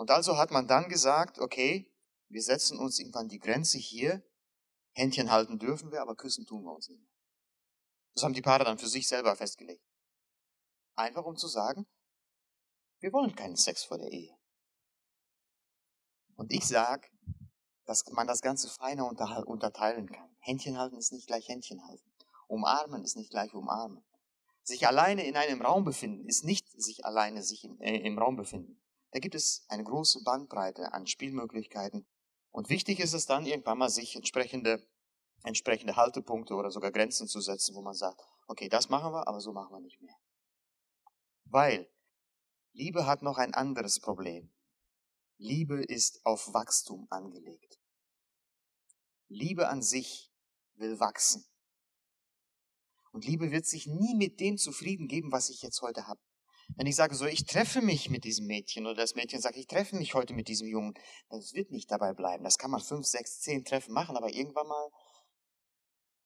Und 0.00 0.10
also 0.10 0.38
hat 0.38 0.50
man 0.50 0.66
dann 0.66 0.88
gesagt, 0.88 1.38
okay, 1.38 1.92
wir 2.30 2.40
setzen 2.40 2.78
uns 2.78 2.98
irgendwann 2.98 3.28
die 3.28 3.38
Grenze 3.38 3.76
hier. 3.76 4.26
Händchen 4.92 5.30
halten 5.30 5.58
dürfen 5.58 5.92
wir, 5.92 6.00
aber 6.00 6.16
küssen 6.16 6.46
tun 6.46 6.64
wir 6.64 6.72
uns 6.72 6.88
nicht. 6.88 7.06
Das 8.14 8.24
haben 8.24 8.32
die 8.32 8.40
Paare 8.40 8.64
dann 8.64 8.78
für 8.78 8.88
sich 8.88 9.06
selber 9.06 9.36
festgelegt. 9.36 9.84
Einfach 10.96 11.26
um 11.26 11.36
zu 11.36 11.48
sagen, 11.48 11.86
wir 13.00 13.12
wollen 13.12 13.36
keinen 13.36 13.56
Sex 13.56 13.84
vor 13.84 13.98
der 13.98 14.10
Ehe. 14.10 14.34
Und 16.34 16.50
ich 16.50 16.66
sag, 16.66 17.12
dass 17.84 18.02
man 18.10 18.26
das 18.26 18.40
Ganze 18.40 18.70
feiner 18.70 19.06
unterteilen 19.06 20.10
kann. 20.10 20.34
Händchen 20.38 20.78
halten 20.78 20.96
ist 20.96 21.12
nicht 21.12 21.26
gleich 21.26 21.46
Händchen 21.46 21.86
halten. 21.86 22.10
Umarmen 22.46 23.04
ist 23.04 23.16
nicht 23.16 23.28
gleich 23.28 23.52
umarmen. 23.52 24.02
Sich 24.62 24.86
alleine 24.86 25.26
in 25.26 25.36
einem 25.36 25.60
Raum 25.60 25.84
befinden 25.84 26.26
ist 26.26 26.42
nicht 26.42 26.66
sich 26.80 27.04
alleine 27.04 27.42
sich 27.42 27.64
im, 27.64 27.78
äh, 27.82 27.98
im 27.98 28.18
Raum 28.18 28.36
befinden. 28.36 28.80
Da 29.10 29.18
gibt 29.18 29.34
es 29.34 29.64
eine 29.68 29.84
große 29.84 30.22
Bandbreite 30.22 30.92
an 30.92 31.06
Spielmöglichkeiten, 31.06 32.06
und 32.52 32.68
wichtig 32.68 33.00
ist 33.00 33.12
es 33.12 33.26
dann 33.26 33.46
irgendwann 33.46 33.78
mal, 33.78 33.88
sich 33.88 34.16
entsprechende, 34.16 34.86
entsprechende 35.44 35.96
Haltepunkte 35.96 36.54
oder 36.54 36.70
sogar 36.70 36.90
Grenzen 36.90 37.28
zu 37.28 37.40
setzen, 37.40 37.74
wo 37.74 37.82
man 37.82 37.94
sagt, 37.94 38.20
okay, 38.46 38.68
das 38.68 38.88
machen 38.88 39.12
wir, 39.12 39.28
aber 39.28 39.40
so 39.40 39.52
machen 39.52 39.72
wir 39.72 39.80
nicht 39.80 40.00
mehr. 40.00 40.16
Weil 41.44 41.88
Liebe 42.72 43.06
hat 43.06 43.22
noch 43.22 43.38
ein 43.38 43.54
anderes 43.54 44.00
Problem. 44.00 44.52
Liebe 45.38 45.82
ist 45.82 46.24
auf 46.24 46.52
Wachstum 46.52 47.06
angelegt. 47.10 47.80
Liebe 49.28 49.68
an 49.68 49.82
sich 49.82 50.32
will 50.74 50.98
wachsen. 51.00 51.44
Und 53.12 53.24
Liebe 53.24 53.50
wird 53.50 53.66
sich 53.66 53.86
nie 53.86 54.14
mit 54.14 54.38
dem 54.40 54.58
zufrieden 54.58 55.08
geben, 55.08 55.32
was 55.32 55.50
ich 55.50 55.62
jetzt 55.62 55.82
heute 55.82 56.06
habe. 56.06 56.20
Wenn 56.76 56.86
ich 56.86 56.96
sage 56.96 57.14
so, 57.14 57.26
ich 57.26 57.44
treffe 57.44 57.82
mich 57.82 58.10
mit 58.10 58.24
diesem 58.24 58.46
Mädchen 58.46 58.86
oder 58.86 58.96
das 58.96 59.14
Mädchen 59.14 59.40
sagt, 59.40 59.56
ich 59.56 59.66
treffe 59.66 59.96
mich 59.96 60.14
heute 60.14 60.34
mit 60.34 60.48
diesem 60.48 60.66
Jungen, 60.66 60.94
das 61.28 61.54
wird 61.54 61.70
nicht 61.70 61.90
dabei 61.90 62.12
bleiben. 62.12 62.44
Das 62.44 62.58
kann 62.58 62.70
man 62.70 62.80
fünf, 62.80 63.06
sechs, 63.06 63.40
zehn 63.40 63.64
Treffen 63.64 63.92
machen, 63.92 64.16
aber 64.16 64.32
irgendwann 64.32 64.66
mal 64.66 64.90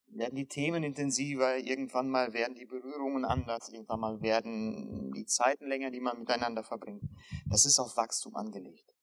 werden 0.07 0.35
die 0.35 0.47
Themen 0.47 0.83
intensiver, 0.83 1.57
irgendwann 1.57 2.09
mal 2.09 2.33
werden 2.33 2.55
die 2.55 2.65
Berührungen 2.65 3.25
anders, 3.25 3.69
irgendwann 3.69 3.99
mal 3.99 4.21
werden 4.21 5.11
die 5.13 5.25
Zeiten 5.25 5.67
länger, 5.67 5.91
die 5.91 5.99
man 5.99 6.19
miteinander 6.19 6.63
verbringt. 6.63 7.03
Das 7.47 7.65
ist 7.65 7.79
auf 7.79 7.97
Wachstum 7.97 8.35
angelegt. 8.35 8.95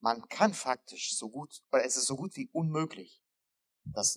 Man 0.00 0.26
kann 0.28 0.54
faktisch 0.54 1.16
so 1.16 1.28
gut, 1.28 1.62
oder 1.72 1.84
es 1.84 1.96
ist 1.96 2.06
so 2.06 2.16
gut 2.16 2.36
wie 2.36 2.48
unmöglich, 2.52 3.22
dass 3.84 4.16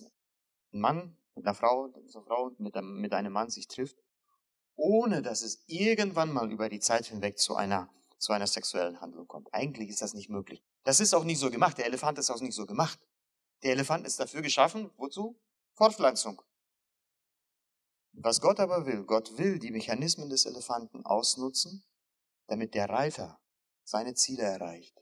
ein 0.72 0.80
Mann 0.80 1.16
mit 1.34 1.46
einer 1.46 1.54
Frau, 1.54 1.92
eine 1.92 2.24
Frau 2.24 2.50
mit 2.58 2.76
einem, 2.76 3.00
mit 3.00 3.12
einem 3.12 3.32
Mann 3.32 3.50
sich 3.50 3.66
trifft 3.66 3.98
ohne 4.76 5.22
dass 5.22 5.42
es 5.42 5.62
irgendwann 5.66 6.32
mal 6.32 6.50
über 6.50 6.68
die 6.68 6.80
Zeit 6.80 7.06
hinweg 7.06 7.38
zu 7.38 7.56
einer, 7.56 7.88
zu 8.18 8.32
einer 8.32 8.46
sexuellen 8.46 9.00
Handlung 9.00 9.26
kommt. 9.26 9.52
Eigentlich 9.52 9.88
ist 9.90 10.02
das 10.02 10.14
nicht 10.14 10.30
möglich. 10.30 10.62
Das 10.84 11.00
ist 11.00 11.14
auch 11.14 11.24
nicht 11.24 11.38
so 11.38 11.50
gemacht. 11.50 11.78
Der 11.78 11.86
Elefant 11.86 12.18
ist 12.18 12.30
auch 12.30 12.40
nicht 12.40 12.54
so 12.54 12.66
gemacht. 12.66 12.98
Der 13.62 13.72
Elefant 13.72 14.06
ist 14.06 14.18
dafür 14.18 14.42
geschaffen, 14.42 14.90
wozu? 14.96 15.38
Fortpflanzung. 15.74 16.42
Was 18.12 18.40
Gott 18.40 18.60
aber 18.60 18.86
will, 18.86 19.04
Gott 19.04 19.38
will 19.38 19.58
die 19.58 19.70
Mechanismen 19.70 20.28
des 20.28 20.44
Elefanten 20.46 21.04
ausnutzen, 21.04 21.84
damit 22.46 22.74
der 22.74 22.88
Reiter 22.88 23.40
seine 23.84 24.14
Ziele 24.14 24.42
erreicht. 24.42 25.00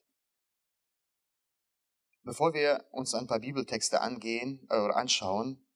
Bevor 2.23 2.53
wir 2.53 2.87
uns 2.91 3.15
ein 3.15 3.27
paar 3.27 3.41
Bibeltexte 3.41 4.01
angehen 4.01 4.67
äh, 4.71 4.75
anschauen, 4.75 5.67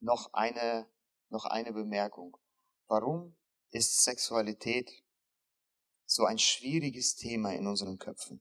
noch 0.00 0.32
eine, 0.32 0.88
noch 1.28 1.44
eine 1.44 1.72
Bemerkung. 1.72 2.36
Warum 2.88 3.36
ist 3.70 4.04
Sexualität 4.04 5.02
so 6.04 6.24
ein 6.24 6.38
schwieriges 6.38 7.16
Thema 7.16 7.52
in 7.52 7.66
unseren 7.66 7.98
Köpfen? 7.98 8.40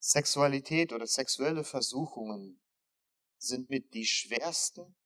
Sexualität 0.00 0.92
oder 0.92 1.06
sexuelle 1.06 1.62
Versuchungen 1.62 2.60
sind 3.38 3.70
mit 3.70 3.94
die 3.94 4.04
schwersten 4.04 4.96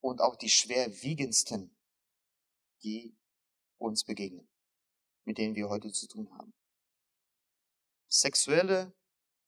und 0.00 0.20
auch 0.20 0.36
die 0.36 0.48
schwerwiegendsten, 0.48 1.76
die 2.84 3.16
uns 3.78 4.04
begegnen, 4.04 4.48
mit 5.24 5.38
denen 5.38 5.56
wir 5.56 5.68
heute 5.68 5.92
zu 5.92 6.06
tun 6.06 6.30
haben. 6.38 6.54
Sexuelle 8.08 8.94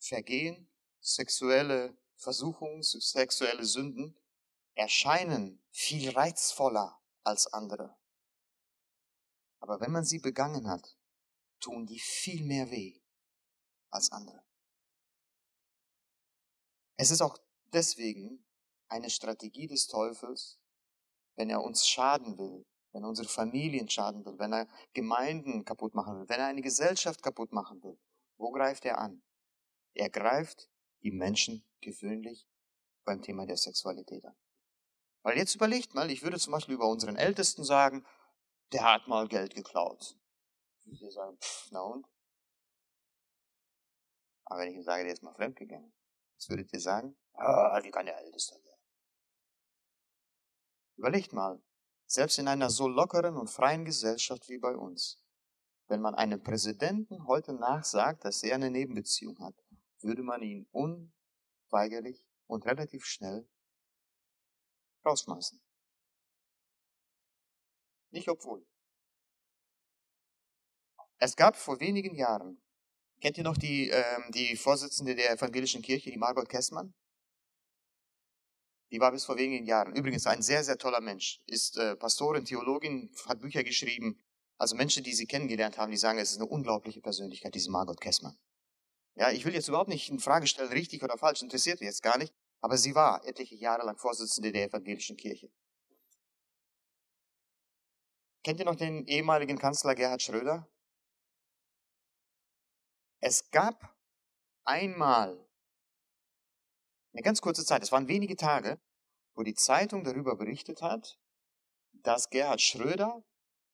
Vergehen, 0.00 0.68
sexuelle 1.00 1.96
Versuchungen, 2.16 2.82
sexuelle 2.82 3.64
Sünden 3.64 4.17
erscheinen 4.78 5.60
viel 5.70 6.10
reizvoller 6.10 7.00
als 7.24 7.52
andere. 7.52 7.96
Aber 9.58 9.80
wenn 9.80 9.90
man 9.90 10.04
sie 10.04 10.20
begangen 10.20 10.68
hat, 10.68 10.96
tun 11.58 11.84
die 11.84 11.98
viel 11.98 12.44
mehr 12.44 12.70
weh 12.70 13.00
als 13.90 14.12
andere. 14.12 14.44
Es 16.96 17.10
ist 17.10 17.20
auch 17.20 17.38
deswegen 17.72 18.46
eine 18.86 19.10
Strategie 19.10 19.66
des 19.66 19.88
Teufels, 19.88 20.60
wenn 21.34 21.50
er 21.50 21.62
uns 21.62 21.86
schaden 21.86 22.38
will, 22.38 22.64
wenn 22.92 23.02
er 23.02 23.08
unsere 23.08 23.28
Familien 23.28 23.88
schaden 23.88 24.24
will, 24.24 24.38
wenn 24.38 24.52
er 24.52 24.68
Gemeinden 24.92 25.64
kaputt 25.64 25.94
machen 25.94 26.20
will, 26.20 26.28
wenn 26.28 26.40
er 26.40 26.46
eine 26.46 26.62
Gesellschaft 26.62 27.22
kaputt 27.22 27.52
machen 27.52 27.82
will, 27.82 27.98
wo 28.36 28.52
greift 28.52 28.84
er 28.84 28.98
an? 28.98 29.22
Er 29.94 30.08
greift 30.08 30.70
die 31.02 31.10
Menschen 31.10 31.64
gewöhnlich 31.80 32.46
beim 33.04 33.22
Thema 33.22 33.44
der 33.44 33.56
Sexualität 33.56 34.24
an. 34.24 34.36
Weil 35.28 35.36
jetzt 35.36 35.54
überlegt 35.56 35.92
mal, 35.92 36.10
ich 36.10 36.22
würde 36.22 36.38
zum 36.38 36.54
Beispiel 36.54 36.76
über 36.76 36.88
unseren 36.88 37.16
Ältesten 37.16 37.62
sagen, 37.62 38.02
der 38.72 38.82
hat 38.82 39.08
mal 39.08 39.28
Geld 39.28 39.54
geklaut. 39.54 40.16
Ich 40.86 41.02
würde 41.02 41.12
sagen, 41.12 41.36
pff, 41.36 41.68
na 41.70 41.82
und? 41.82 42.06
Aber 44.46 44.60
wenn 44.60 44.70
ich 44.70 44.76
ihm 44.76 44.82
sage, 44.82 45.04
der 45.04 45.12
ist 45.12 45.22
mal 45.22 45.34
fremdgegangen, 45.34 45.92
was 46.34 46.48
würdet 46.48 46.72
ihr 46.72 46.80
sagen? 46.80 47.14
Ah, 47.34 47.78
wie 47.82 47.90
kann 47.90 48.06
der 48.06 48.16
Älteste 48.16 48.54
sein? 48.54 48.78
Überlegt 50.96 51.34
mal, 51.34 51.62
selbst 52.06 52.38
in 52.38 52.48
einer 52.48 52.70
so 52.70 52.88
lockeren 52.88 53.36
und 53.36 53.50
freien 53.50 53.84
Gesellschaft 53.84 54.48
wie 54.48 54.56
bei 54.56 54.74
uns, 54.74 55.22
wenn 55.88 56.00
man 56.00 56.14
einem 56.14 56.42
Präsidenten 56.42 57.26
heute 57.26 57.52
nachsagt, 57.52 58.24
dass 58.24 58.42
er 58.42 58.54
eine 58.54 58.70
Nebenbeziehung 58.70 59.38
hat, 59.40 59.62
würde 60.00 60.22
man 60.22 60.40
ihn 60.40 60.66
unweigerlich 60.70 62.26
und 62.46 62.64
relativ 62.64 63.04
schnell 63.04 63.46
rausschmeißen. 65.04 65.60
Nicht 68.10 68.28
obwohl. 68.28 68.66
Es 71.18 71.36
gab 71.36 71.56
vor 71.56 71.80
wenigen 71.80 72.14
Jahren, 72.14 72.62
kennt 73.20 73.38
ihr 73.38 73.44
noch 73.44 73.56
die, 73.56 73.90
ähm, 73.90 74.30
die 74.30 74.56
Vorsitzende 74.56 75.14
der 75.14 75.32
evangelischen 75.32 75.82
Kirche, 75.82 76.10
die 76.10 76.16
Margot 76.16 76.48
Kessmann? 76.48 76.94
Die 78.90 79.00
war 79.00 79.12
bis 79.12 79.24
vor 79.24 79.36
wenigen 79.36 79.66
Jahren. 79.66 79.94
Übrigens 79.94 80.26
ein 80.26 80.40
sehr, 80.40 80.64
sehr 80.64 80.78
toller 80.78 81.00
Mensch. 81.00 81.42
Ist 81.46 81.76
äh, 81.76 81.96
Pastorin, 81.96 82.44
Theologin, 82.44 83.10
hat 83.26 83.40
Bücher 83.40 83.62
geschrieben. 83.62 84.18
Also 84.56 84.76
Menschen, 84.76 85.04
die 85.04 85.12
sie 85.12 85.26
kennengelernt 85.26 85.76
haben, 85.76 85.90
die 85.90 85.98
sagen, 85.98 86.18
es 86.18 86.30
ist 86.30 86.38
eine 86.38 86.46
unglaubliche 86.46 87.00
Persönlichkeit, 87.00 87.54
diese 87.54 87.70
Margot 87.70 88.00
Kessmann. 88.00 88.38
Ja, 89.14 89.30
ich 89.30 89.44
will 89.44 89.52
jetzt 89.52 89.68
überhaupt 89.68 89.88
nicht 89.88 90.08
in 90.10 90.20
Frage 90.20 90.46
stellen, 90.46 90.72
richtig 90.72 91.02
oder 91.02 91.18
falsch, 91.18 91.42
interessiert 91.42 91.80
mich 91.80 91.88
jetzt 91.88 92.02
gar 92.02 92.18
nicht. 92.18 92.32
Aber 92.60 92.76
sie 92.76 92.94
war 92.94 93.24
etliche 93.24 93.54
Jahre 93.54 93.84
lang 93.84 93.96
Vorsitzende 93.96 94.52
der 94.52 94.66
evangelischen 94.66 95.16
Kirche. 95.16 95.50
Kennt 98.42 98.60
ihr 98.60 98.66
noch 98.66 98.76
den 98.76 99.06
ehemaligen 99.06 99.58
Kanzler 99.58 99.94
Gerhard 99.94 100.22
Schröder? 100.22 100.68
Es 103.20 103.50
gab 103.50 103.96
einmal 104.64 105.48
eine 107.12 107.22
ganz 107.22 107.40
kurze 107.40 107.64
Zeit, 107.64 107.82
es 107.82 107.92
waren 107.92 108.08
wenige 108.08 108.36
Tage, 108.36 108.80
wo 109.34 109.42
die 109.42 109.54
Zeitung 109.54 110.04
darüber 110.04 110.36
berichtet 110.36 110.82
hat, 110.82 111.18
dass 111.92 112.30
Gerhard 112.30 112.60
Schröder 112.60 113.24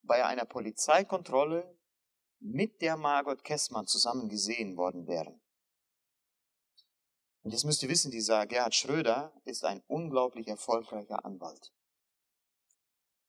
bei 0.03 0.25
einer 0.25 0.45
Polizeikontrolle 0.45 1.79
mit 2.41 2.83
der 2.83 2.97
Margot 2.97 3.45
Kessmann 3.45 3.87
zusammen 3.87 4.29
gesehen 4.29 4.77
worden 4.77 5.07
wäre. 5.07 5.41
Und 7.45 7.51
jetzt 7.51 7.65
müsst 7.65 7.83
ihr 7.83 7.91
wissen, 7.91 8.11
dieser 8.11 8.47
Gerhard 8.47 8.75
Schröder 8.75 9.33
ist 9.45 9.65
ein 9.65 9.83
unglaublich 9.87 10.49
erfolgreicher 10.49 11.25
Anwalt. 11.25 11.73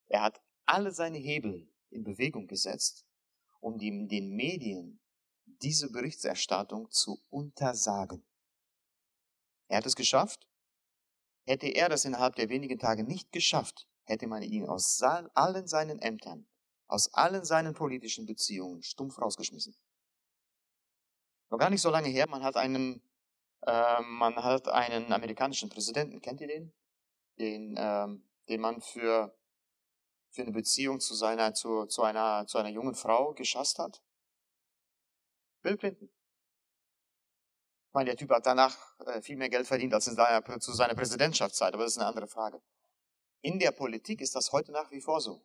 Er 0.07 0.21
hat 0.21 0.41
alle 0.65 0.91
seine 0.91 1.17
Hebel 1.17 1.69
in 1.89 2.03
Bewegung 2.03 2.47
gesetzt, 2.47 3.05
um 3.59 3.77
den 3.77 4.07
Medien 4.35 5.01
diese 5.45 5.91
Berichterstattung 5.91 6.89
zu 6.91 7.21
untersagen. 7.29 8.25
Er 9.67 9.77
hat 9.77 9.85
es 9.85 9.95
geschafft. 9.95 10.47
Hätte 11.45 11.67
er 11.67 11.89
das 11.89 12.05
innerhalb 12.05 12.35
der 12.35 12.49
wenigen 12.49 12.79
Tage 12.79 13.03
nicht 13.03 13.31
geschafft, 13.31 13.87
hätte 14.05 14.27
man 14.27 14.41
ihn 14.41 14.65
aus 14.65 15.01
allen 15.01 15.67
seinen 15.67 15.99
Ämtern, 15.99 16.47
aus 16.87 17.13
allen 17.13 17.43
seinen 17.43 17.73
politischen 17.73 18.25
Beziehungen 18.25 18.81
stumpf 18.81 19.19
rausgeschmissen. 19.19 19.75
Noch 21.49 21.59
gar 21.59 21.69
nicht 21.69 21.81
so 21.81 21.89
lange 21.89 22.07
her, 22.09 22.27
man 22.29 22.43
hat 22.43 22.55
einen, 22.55 23.01
äh, 23.65 24.01
man 24.01 24.35
hat 24.35 24.67
einen 24.67 25.11
amerikanischen 25.11 25.69
Präsidenten, 25.69 26.21
kennt 26.21 26.41
ihr 26.41 26.47
den? 26.47 26.73
Den, 27.39 27.75
ähm, 27.77 28.23
den 28.47 28.61
man 28.61 28.81
für, 28.81 29.35
für 30.31 30.41
eine 30.43 30.51
Beziehung 30.51 30.99
zu 30.99 31.15
seiner, 31.15 31.53
zu, 31.53 31.85
zu 31.85 32.03
einer, 32.03 32.45
zu 32.47 32.57
einer 32.57 32.69
jungen 32.69 32.95
Frau 32.95 33.33
geschasst 33.33 33.79
hat? 33.79 34.01
Bill 35.61 35.77
Clinton 35.77 36.09
meine, 37.95 38.09
der 38.09 38.17
Typ 38.17 38.29
hat 38.29 38.45
danach 38.45 38.77
äh, 39.07 39.21
viel 39.21 39.37
mehr 39.37 39.49
Geld 39.49 39.65
verdient 39.65 39.93
als 39.93 40.07
in 40.07 40.15
seiner, 40.15 40.59
zu 40.59 40.73
seiner 40.73 40.93
Präsidentschaftszeit, 40.93 41.73
aber 41.73 41.83
das 41.83 41.93
ist 41.93 41.97
eine 41.97 42.07
andere 42.07 42.27
Frage. 42.27 42.61
In 43.41 43.57
der 43.57 43.71
Politik 43.71 44.21
ist 44.21 44.35
das 44.35 44.51
heute 44.51 44.71
nach 44.71 44.91
wie 44.91 45.01
vor 45.01 45.21
so. 45.21 45.43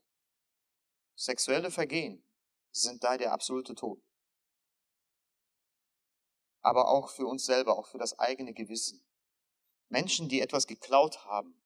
Sexuelle 1.16 1.70
Vergehen 1.70 2.24
sind 2.72 3.04
da 3.04 3.16
der 3.16 3.32
absolute 3.32 3.74
Tod. 3.74 4.02
Aber 6.62 6.88
auch 6.88 7.08
für 7.08 7.26
uns 7.26 7.44
selber, 7.44 7.78
auch 7.78 7.86
für 7.86 7.98
das 7.98 8.18
eigene 8.18 8.52
Gewissen. 8.52 9.02
Menschen, 9.88 10.28
die 10.28 10.40
etwas 10.40 10.66
geklaut 10.66 11.24
haben 11.24 11.60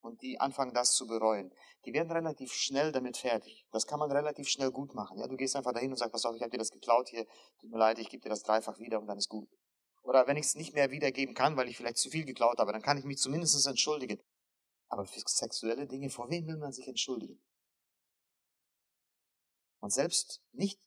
und 0.00 0.20
die 0.22 0.38
anfangen, 0.40 0.74
das 0.74 0.94
zu 0.94 1.06
bereuen, 1.06 1.52
die 1.86 1.92
werden 1.92 2.10
relativ 2.10 2.52
schnell 2.52 2.92
damit 2.92 3.16
fertig. 3.16 3.66
Das 3.72 3.86
kann 3.86 3.98
man 3.98 4.10
relativ 4.10 4.48
schnell 4.48 4.70
gut 4.70 4.94
machen. 4.94 5.18
Ja, 5.18 5.26
du 5.26 5.36
gehst 5.36 5.56
einfach 5.56 5.72
dahin 5.72 5.90
und 5.90 5.96
sagst, 5.96 6.12
pass 6.12 6.24
auf, 6.24 6.36
ich 6.36 6.42
habe 6.42 6.50
dir 6.50 6.58
das 6.58 6.70
geklaut 6.70 7.08
hier, 7.08 7.26
tut 7.58 7.70
mir 7.70 7.78
leid, 7.78 7.98
ich 7.98 8.10
gebe 8.10 8.22
dir 8.22 8.28
das 8.28 8.42
dreifach 8.42 8.78
wieder 8.78 9.00
und 9.00 9.06
dann 9.06 9.18
ist 9.18 9.28
gut. 9.28 9.48
Oder 10.02 10.26
wenn 10.26 10.36
ich 10.36 10.44
es 10.46 10.54
nicht 10.54 10.74
mehr 10.74 10.90
wiedergeben 10.90 11.34
kann, 11.34 11.56
weil 11.56 11.68
ich 11.68 11.78
vielleicht 11.78 11.96
zu 11.96 12.10
viel 12.10 12.26
geklaut 12.26 12.58
habe, 12.58 12.72
dann 12.72 12.82
kann 12.82 12.98
ich 12.98 13.04
mich 13.04 13.18
zumindest 13.18 13.66
entschuldigen. 13.66 14.20
Aber 14.88 15.06
für 15.06 15.20
sexuelle 15.26 15.86
Dinge, 15.86 16.10
vor 16.10 16.28
wem 16.30 16.46
will 16.46 16.58
man 16.58 16.72
sich 16.72 16.86
entschuldigen? 16.86 17.42
Und 19.80 19.92
selbst 19.92 20.42
nicht, 20.52 20.78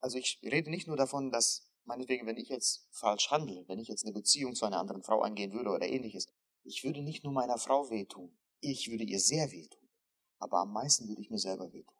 also 0.00 0.18
ich 0.18 0.40
rede 0.42 0.70
nicht 0.70 0.88
nur 0.88 0.96
davon, 0.96 1.30
dass 1.30 1.69
meinetwegen, 1.84 2.26
wenn 2.26 2.36
ich 2.36 2.48
jetzt 2.48 2.86
falsch 2.90 3.30
handle, 3.30 3.64
wenn 3.68 3.78
ich 3.78 3.88
jetzt 3.88 4.04
eine 4.04 4.12
Beziehung 4.12 4.54
zu 4.54 4.66
einer 4.66 4.78
anderen 4.78 5.02
Frau 5.02 5.22
eingehen 5.22 5.52
würde 5.52 5.70
oder 5.70 5.88
ähnliches, 5.88 6.26
ich 6.62 6.84
würde 6.84 7.02
nicht 7.02 7.24
nur 7.24 7.32
meiner 7.32 7.58
Frau 7.58 7.90
wehtun, 7.90 8.36
ich 8.60 8.90
würde 8.90 9.04
ihr 9.04 9.20
sehr 9.20 9.50
wehtun, 9.50 9.88
aber 10.38 10.58
am 10.58 10.72
meisten 10.72 11.08
würde 11.08 11.22
ich 11.22 11.30
mir 11.30 11.38
selber 11.38 11.72
wehtun. 11.72 11.96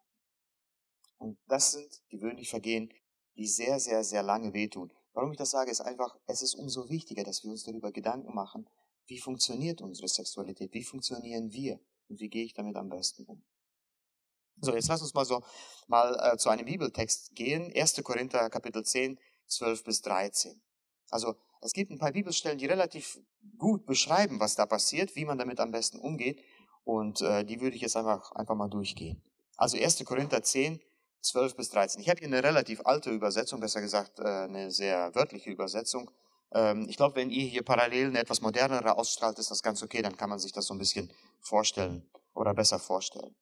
Und 1.17 1.37
das 1.47 1.71
sind 1.71 2.01
gewöhnlich 2.09 2.49
Vergehen, 2.49 2.91
die 3.35 3.47
sehr, 3.47 3.79
sehr, 3.79 4.03
sehr 4.03 4.23
lange 4.23 4.53
wehtun. 4.53 4.91
Warum 5.13 5.31
ich 5.31 5.37
das 5.37 5.51
sage, 5.51 5.71
ist 5.71 5.81
einfach, 5.81 6.17
es 6.25 6.41
ist 6.41 6.55
umso 6.55 6.89
wichtiger, 6.89 7.23
dass 7.23 7.43
wir 7.43 7.51
uns 7.51 7.63
darüber 7.63 7.91
Gedanken 7.91 8.33
machen, 8.33 8.67
wie 9.07 9.19
funktioniert 9.19 9.81
unsere 9.81 10.07
Sexualität, 10.07 10.73
wie 10.73 10.83
funktionieren 10.83 11.51
wir 11.51 11.79
und 12.07 12.19
wie 12.19 12.29
gehe 12.29 12.45
ich 12.45 12.53
damit 12.53 12.75
am 12.75 12.89
besten 12.89 13.25
um. 13.25 13.43
So, 14.61 14.73
jetzt 14.73 14.89
lass 14.89 15.01
uns 15.01 15.13
mal 15.13 15.25
so 15.25 15.41
mal 15.87 16.15
äh, 16.21 16.37
zu 16.37 16.49
einem 16.49 16.65
Bibeltext 16.65 17.35
gehen. 17.35 17.71
1. 17.75 18.01
Korinther 18.03 18.49
Kapitel 18.49 18.85
10, 18.85 19.19
12 19.51 19.83
bis 19.83 20.01
13. 20.01 20.61
Also 21.09 21.35
es 21.61 21.73
gibt 21.73 21.91
ein 21.91 21.99
paar 21.99 22.11
Bibelstellen, 22.11 22.57
die 22.57 22.65
relativ 22.65 23.19
gut 23.57 23.85
beschreiben, 23.85 24.39
was 24.39 24.55
da 24.55 24.65
passiert, 24.65 25.15
wie 25.15 25.25
man 25.25 25.37
damit 25.37 25.59
am 25.59 25.71
besten 25.71 25.99
umgeht. 25.99 26.41
Und 26.83 27.21
äh, 27.21 27.43
die 27.45 27.61
würde 27.61 27.75
ich 27.75 27.81
jetzt 27.81 27.95
einfach, 27.95 28.31
einfach 28.31 28.55
mal 28.55 28.69
durchgehen. 28.69 29.21
Also 29.57 29.77
1. 29.77 30.03
Korinther 30.05 30.41
10, 30.41 30.81
12 31.21 31.55
bis 31.55 31.69
13. 31.69 32.01
Ich 32.01 32.09
habe 32.09 32.19
hier 32.19 32.27
eine 32.27 32.43
relativ 32.43 32.81
alte 32.85 33.11
Übersetzung, 33.11 33.59
besser 33.59 33.81
gesagt 33.81 34.19
äh, 34.19 34.23
eine 34.23 34.71
sehr 34.71 35.13
wörtliche 35.13 35.51
Übersetzung. 35.51 36.09
Ähm, 36.51 36.87
ich 36.89 36.97
glaube, 36.97 37.15
wenn 37.15 37.29
ihr 37.29 37.45
hier 37.45 37.63
parallel 37.63 38.07
eine 38.07 38.19
etwas 38.19 38.41
modernere 38.41 38.97
ausstrahlt, 38.97 39.37
ist 39.37 39.51
das 39.51 39.61
ganz 39.61 39.83
okay, 39.83 40.01
dann 40.01 40.17
kann 40.17 40.29
man 40.29 40.39
sich 40.39 40.51
das 40.51 40.65
so 40.65 40.73
ein 40.73 40.79
bisschen 40.79 41.13
vorstellen 41.39 42.09
oder 42.33 42.55
besser 42.55 42.79
vorstellen. 42.79 43.35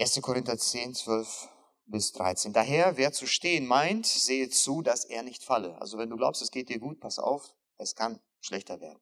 1. 0.00 0.20
Korinther 0.22 0.58
10, 0.58 0.94
12 0.94 1.48
bis 1.86 2.12
13. 2.12 2.52
Daher, 2.52 2.96
wer 2.96 3.12
zu 3.12 3.26
stehen 3.26 3.66
meint, 3.66 4.06
sehe 4.06 4.48
zu, 4.48 4.82
dass 4.82 5.04
er 5.04 5.22
nicht 5.22 5.44
falle. 5.44 5.80
Also 5.80 5.98
wenn 5.98 6.10
du 6.10 6.16
glaubst, 6.16 6.42
es 6.42 6.50
geht 6.50 6.68
dir 6.68 6.78
gut, 6.78 7.00
pass 7.00 7.18
auf, 7.18 7.54
es 7.78 7.94
kann 7.94 8.20
schlechter 8.40 8.80
werden. 8.80 9.00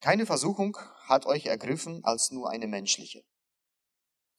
Keine 0.00 0.24
Versuchung 0.24 0.78
hat 1.04 1.26
euch 1.26 1.46
ergriffen 1.46 2.02
als 2.04 2.30
nur 2.30 2.48
eine 2.48 2.66
menschliche. 2.66 3.24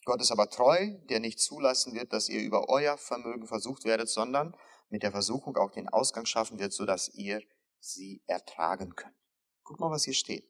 Gott 0.06 0.20
ist 0.20 0.32
aber 0.32 0.50
treu, 0.50 0.98
der 1.10 1.20
nicht 1.20 1.40
zulassen 1.40 1.94
wird, 1.94 2.12
dass 2.12 2.30
ihr 2.30 2.42
über 2.42 2.70
euer 2.70 2.98
Vermögen 2.98 3.46
versucht 3.46 3.86
werdet, 3.86 4.10
sondern 4.10 4.56
mit 4.90 5.04
der 5.04 5.12
Versuchung 5.12 5.58
auch 5.58 5.72
den 5.72 5.88
Ausgang 5.88 6.26
schaffen 6.26 6.58
wird, 6.58 6.74
so 6.74 6.86
dass 6.86 7.10
ihr 7.10 7.42
sie 7.80 8.24
ertragen 8.26 8.96
könnt. 8.96 9.16
Guck 9.64 9.80
mal, 9.80 9.92
was 9.92 10.04
hier 10.04 10.16
steht. 10.16 10.50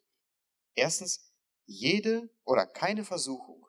Erstens, 0.74 1.34
jede 1.66 2.30
oder 2.46 2.66
keine 2.66 3.04
Versuchung 3.04 3.61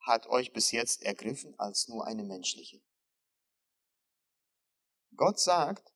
hat 0.00 0.26
euch 0.26 0.52
bis 0.52 0.70
jetzt 0.70 1.02
ergriffen 1.02 1.58
als 1.58 1.88
nur 1.88 2.06
eine 2.06 2.24
menschliche. 2.24 2.80
Gott 5.14 5.38
sagt, 5.38 5.92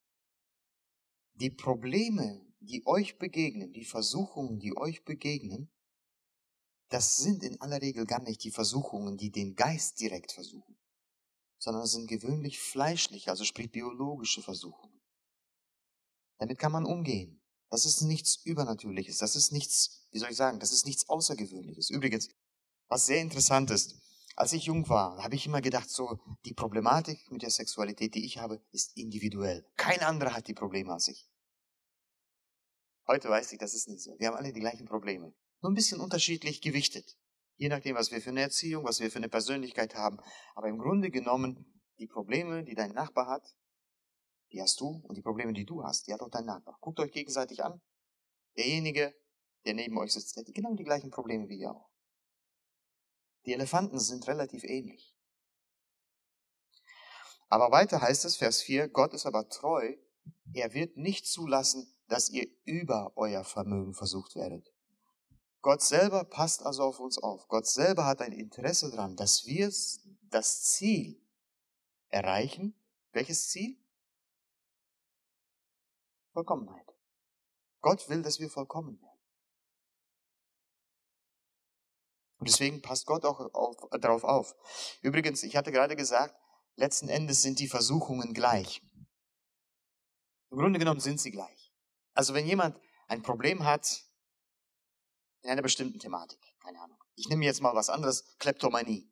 die 1.35 1.51
Probleme, 1.51 2.45
die 2.61 2.87
euch 2.87 3.19
begegnen, 3.19 3.73
die 3.73 3.85
Versuchungen, 3.85 4.59
die 4.59 4.77
euch 4.77 5.05
begegnen, 5.05 5.71
das 6.89 7.17
sind 7.17 7.43
in 7.43 7.61
aller 7.61 7.81
Regel 7.81 8.07
gar 8.07 8.23
nicht 8.23 8.45
die 8.45 8.51
Versuchungen, 8.51 9.17
die 9.17 9.31
den 9.31 9.55
Geist 9.55 9.99
direkt 10.01 10.33
versuchen, 10.33 10.79
sondern 11.59 11.87
sind 11.87 12.07
gewöhnlich 12.07 12.61
fleischliche, 12.61 13.31
also 13.31 13.45
sprich 13.45 13.71
biologische 13.71 14.43
Versuchungen. 14.43 15.01
Damit 16.39 16.59
kann 16.59 16.73
man 16.73 16.85
umgehen. 16.85 17.41
Das 17.71 17.87
ist 17.87 18.03
nichts 18.03 18.37
Übernatürliches, 18.45 19.19
das 19.19 19.35
ist 19.35 19.51
nichts, 19.51 20.07
wie 20.13 20.19
soll 20.19 20.31
ich 20.31 20.37
sagen, 20.37 20.61
das 20.61 20.71
ist 20.71 20.87
nichts 20.87 21.09
Außergewöhnliches. 21.09 21.91
Übrigens, 21.91 22.29
was 22.95 23.07
sehr 23.07 23.21
interessant 23.21 23.73
ist. 23.73 24.01
Als 24.37 24.53
ich 24.53 24.67
jung 24.67 24.89
war, 24.89 25.21
habe 25.21 25.35
ich 25.35 25.47
immer 25.47 25.61
gedacht, 25.61 25.91
so 25.91 26.21
die 26.45 26.55
Problematik 26.55 27.29
mit 27.33 27.43
der 27.43 27.51
Sexualität, 27.51 28.15
die 28.15 28.25
ich 28.25 28.39
habe, 28.39 28.61
ist 28.71 28.97
individuell. 28.97 29.67
Kein 29.77 29.99
anderer 29.99 30.33
hat 30.33 30.47
die 30.47 30.55
Probleme 30.55 30.93
als 30.93 31.09
ich. 31.09 31.29
Heute 33.09 33.29
weiß 33.29 33.51
ich, 33.51 33.59
das 33.59 33.75
ist 33.75 33.89
nicht 33.89 34.01
so. 34.01 34.17
Wir 34.21 34.29
haben 34.29 34.37
alle 34.37 34.53
die 34.53 34.61
gleichen 34.61 34.87
Probleme. 34.87 35.35
Nur 35.61 35.73
ein 35.73 35.75
bisschen 35.75 36.01
unterschiedlich 36.01 36.61
gewichtet. 36.63 37.17
Je 37.57 37.69
nachdem, 37.69 37.97
was 37.97 38.13
wir 38.13 38.21
für 38.21 38.31
eine 38.31 38.43
Erziehung, 38.43 38.85
was 38.85 39.01
wir 39.01 39.11
für 39.11 39.19
eine 39.19 39.29
Persönlichkeit 39.29 39.97
haben. 39.97 40.19
Aber 40.55 40.69
im 40.69 40.79
Grunde 40.79 41.11
genommen, 41.11 41.83
die 41.99 42.07
Probleme, 42.07 42.63
die 42.63 42.77
dein 42.77 42.93
Nachbar 42.93 43.27
hat, 43.27 43.57
die 44.53 44.63
hast 44.63 44.81
du. 44.81 45.03
Und 45.03 45.17
die 45.17 45.23
Probleme, 45.23 45.53
die 45.53 45.65
du 45.65 45.83
hast, 45.83 46.07
die 46.07 46.15
hat 46.15 46.21
auch 46.21 46.31
dein 46.31 46.47
Nachbar. 46.47 46.79
Guckt 46.81 47.01
euch 47.01 47.11
gegenseitig 47.11 47.65
an. 47.65 47.81
Derjenige, 48.57 49.13
der 49.65 49.75
neben 49.75 49.99
euch 49.99 50.13
sitzt, 50.13 50.37
der 50.37 50.45
hat 50.45 50.55
genau 50.55 50.75
die 50.77 50.85
gleichen 50.85 51.11
Probleme 51.11 51.49
wie 51.49 51.59
ihr 51.59 51.73
auch. 51.73 51.94
Die 53.47 53.53
Elefanten 53.53 53.99
sind 53.99 54.27
relativ 54.27 54.65
ähnlich. 54.65 55.15
Aber 57.49 57.71
weiter 57.71 58.01
heißt 58.01 58.25
es, 58.25 58.37
Vers 58.37 58.63
4, 58.63 58.89
Gott 58.89 59.15
ist 59.15 59.27
aber 59.27 59.49
treu. 59.49 59.97
Er 60.53 60.75
wird 60.75 60.97
nicht 60.97 61.27
zulassen, 61.27 61.95
dass 62.09 62.31
ihr 62.31 62.49
über 62.65 63.13
euer 63.17 63.45
Vermögen 63.45 63.95
versucht 63.95 64.35
werdet. 64.35 64.73
Gott 65.61 65.83
selber 65.83 66.25
passt 66.25 66.63
also 66.63 66.83
auf 66.83 67.01
uns 67.01 67.17
auf. 67.19 67.49
Gott 67.49 67.67
selber 67.67 68.07
hat 68.07 68.21
ein 68.21 68.33
Interesse 68.33 68.91
daran, 68.91 69.17
dass 69.17 69.47
wir 69.47 69.73
das 70.31 70.63
Ziel 70.65 71.23
erreichen. 72.09 72.75
Welches 73.13 73.49
Ziel? 73.49 73.79
Vollkommenheit. 76.33 76.95
Gott 77.81 78.09
will, 78.09 78.23
dass 78.23 78.41
wir 78.41 78.51
vollkommen 78.51 79.01
werden. 79.01 79.14
Und 82.39 82.49
deswegen 82.49 82.83
passt 82.83 83.07
Gott 83.07 83.25
auch 83.25 83.41
auf, 83.55 83.77
darauf 84.01 84.25
auf. 84.25 84.55
Übrigens, 85.03 85.43
ich 85.43 85.57
hatte 85.57 85.73
gerade 85.73 85.97
gesagt, 85.97 86.35
letzten 86.77 87.09
Endes 87.09 87.43
sind 87.43 87.59
die 87.59 87.69
Versuchungen 87.69 88.35
gleich. 88.35 88.83
Im 90.51 90.59
Grunde 90.59 90.79
genommen 90.79 91.01
sind 91.01 91.21
sie 91.21 91.31
gleich. 91.31 91.73
Also 92.15 92.35
wenn 92.35 92.47
jemand 92.47 92.79
ein 93.09 93.23
Problem 93.23 93.65
hat 93.65 94.05
in 95.43 95.51
einer 95.51 95.63
bestimmten 95.63 95.99
Thematik, 95.99 96.41
keine 96.63 96.81
Ahnung. 96.81 96.99
Ich 97.17 97.29
nehme 97.29 97.45
jetzt 97.45 97.61
mal 97.61 97.75
was 97.75 97.91
anderes, 97.91 98.25
Kleptomanie. 98.39 99.11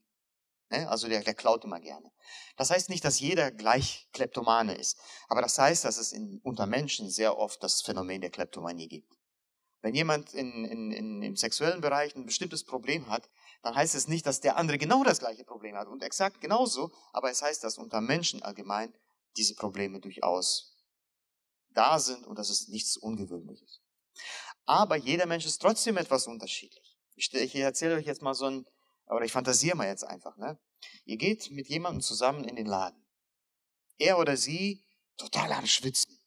Ne? 0.70 0.88
Also 0.88 1.08
der, 1.08 1.22
der 1.22 1.34
klaut 1.34 1.64
immer 1.64 1.80
gerne. 1.80 2.10
Das 2.56 2.70
heißt 2.70 2.88
nicht, 2.88 3.04
dass 3.04 3.20
jeder 3.20 3.50
gleich 3.50 4.08
Kleptomane 4.12 4.74
ist. 4.74 4.98
Aber 5.28 5.42
das 5.42 5.58
heißt, 5.58 5.84
dass 5.84 5.98
es 5.98 6.12
in, 6.12 6.40
unter 6.42 6.66
Menschen 6.66 7.10
sehr 7.10 7.36
oft 7.38 7.62
das 7.62 7.82
Phänomen 7.82 8.20
der 8.20 8.30
Kleptomanie 8.30 8.88
gibt. 8.88 9.12
Wenn 9.82 9.94
jemand 9.96 10.32
in, 10.32 10.64
in, 10.64 10.92
in, 10.92 11.22
im 11.22 11.36
sexuellen 11.36 11.80
Bereich 11.80 12.14
ein 12.14 12.24
bestimmtes 12.24 12.64
Problem 12.64 13.10
hat, 13.10 13.28
dann 13.62 13.74
heißt 13.74 13.96
es 13.96 14.08
nicht, 14.08 14.24
dass 14.26 14.40
der 14.40 14.56
andere 14.56 14.78
genau 14.78 15.02
das 15.02 15.18
gleiche 15.18 15.44
Problem 15.44 15.76
hat 15.76 15.88
und 15.88 16.02
exakt 16.02 16.40
genauso, 16.40 16.92
aber 17.12 17.30
es 17.30 17.42
heißt, 17.42 17.62
dass 17.64 17.78
unter 17.78 18.00
Menschen 18.00 18.42
allgemein 18.42 18.94
diese 19.36 19.54
Probleme 19.56 20.00
durchaus 20.00 20.76
da 21.70 21.98
sind 21.98 22.26
und 22.26 22.38
das 22.38 22.48
ist 22.48 22.68
nichts 22.68 22.96
Ungewöhnliches. 22.96 23.80
Aber 24.66 24.96
jeder 24.96 25.26
Mensch 25.26 25.46
ist 25.46 25.58
trotzdem 25.58 25.96
etwas 25.96 26.28
unterschiedlich. 26.28 26.96
Ich, 27.16 27.32
ich 27.34 27.54
erzähle 27.56 27.96
euch 27.96 28.06
jetzt 28.06 28.22
mal 28.22 28.34
so 28.34 28.46
ein, 28.46 28.66
oder 29.06 29.24
ich 29.24 29.32
fantasiere 29.32 29.76
mal 29.76 29.88
jetzt 29.88 30.04
einfach, 30.04 30.36
ne? 30.36 30.58
Ihr 31.04 31.16
geht 31.16 31.50
mit 31.50 31.68
jemandem 31.68 32.02
zusammen 32.02 32.44
in 32.44 32.56
den 32.56 32.66
Laden. 32.66 33.04
Er 33.98 34.18
oder 34.18 34.36
sie 34.36 34.84
total 35.16 35.52
am 35.52 35.66
Schwitzen 35.66 36.21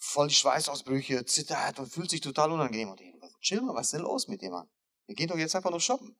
voll 0.00 0.30
Schweißausbrüche, 0.30 1.24
zittert 1.26 1.78
und 1.78 1.92
fühlt 1.92 2.10
sich 2.10 2.22
total 2.22 2.50
unangenehm. 2.50 2.90
Und 2.90 3.00
ich, 3.00 3.14
chill 3.40 3.60
mal, 3.60 3.74
was 3.74 3.88
ist 3.88 3.92
denn 3.92 4.02
los 4.02 4.26
mit 4.28 4.42
dem 4.42 4.52
Mann? 4.52 4.68
Wir 5.06 5.14
gehen 5.14 5.28
doch 5.28 5.36
jetzt 5.36 5.54
einfach 5.54 5.70
nur 5.70 5.80
shoppen. 5.80 6.16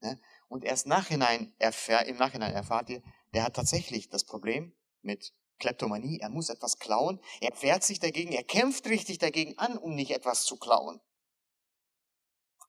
Ne? 0.00 0.20
Und 0.48 0.64
erst 0.64 0.86
nachhinein 0.86 1.52
erfähr, 1.58 2.06
im 2.06 2.16
Nachhinein 2.16 2.52
erfahrt 2.52 2.90
ihr, 2.90 3.02
der 3.34 3.44
hat 3.44 3.56
tatsächlich 3.56 4.08
das 4.08 4.24
Problem 4.24 4.72
mit 5.02 5.32
Kleptomanie. 5.58 6.20
Er 6.20 6.30
muss 6.30 6.48
etwas 6.48 6.78
klauen. 6.78 7.20
Er 7.40 7.50
wehrt 7.60 7.82
sich 7.82 7.98
dagegen. 7.98 8.32
Er 8.32 8.44
kämpft 8.44 8.86
richtig 8.86 9.18
dagegen 9.18 9.58
an, 9.58 9.76
um 9.76 9.94
nicht 9.94 10.12
etwas 10.12 10.44
zu 10.44 10.56
klauen. 10.56 11.00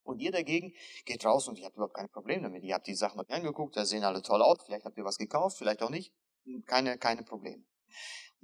Und 0.04 0.20
ihr 0.20 0.32
dagegen 0.32 0.74
geht 1.06 1.26
raus 1.26 1.48
und 1.48 1.58
ihr 1.58 1.66
habt 1.66 1.76
überhaupt 1.76 1.96
kein 1.96 2.10
Problem 2.10 2.44
damit. 2.44 2.64
Ihr 2.64 2.76
habt 2.76 2.88
die 2.88 2.96
Sachen 2.96 3.20
euch 3.20 3.30
angeguckt, 3.30 3.76
da 3.76 3.86
sehen 3.86 4.04
alle 4.04 4.22
toll 4.22 4.42
aus. 4.42 4.60
Vielleicht 4.66 4.86
habt 4.86 4.98
ihr 4.98 5.04
was 5.04 5.18
gekauft, 5.18 5.58
vielleicht 5.58 5.82
auch 5.82 5.90
nicht. 5.90 6.14
Keine, 6.66 6.98
keine 6.98 7.24
Probleme. 7.24 7.64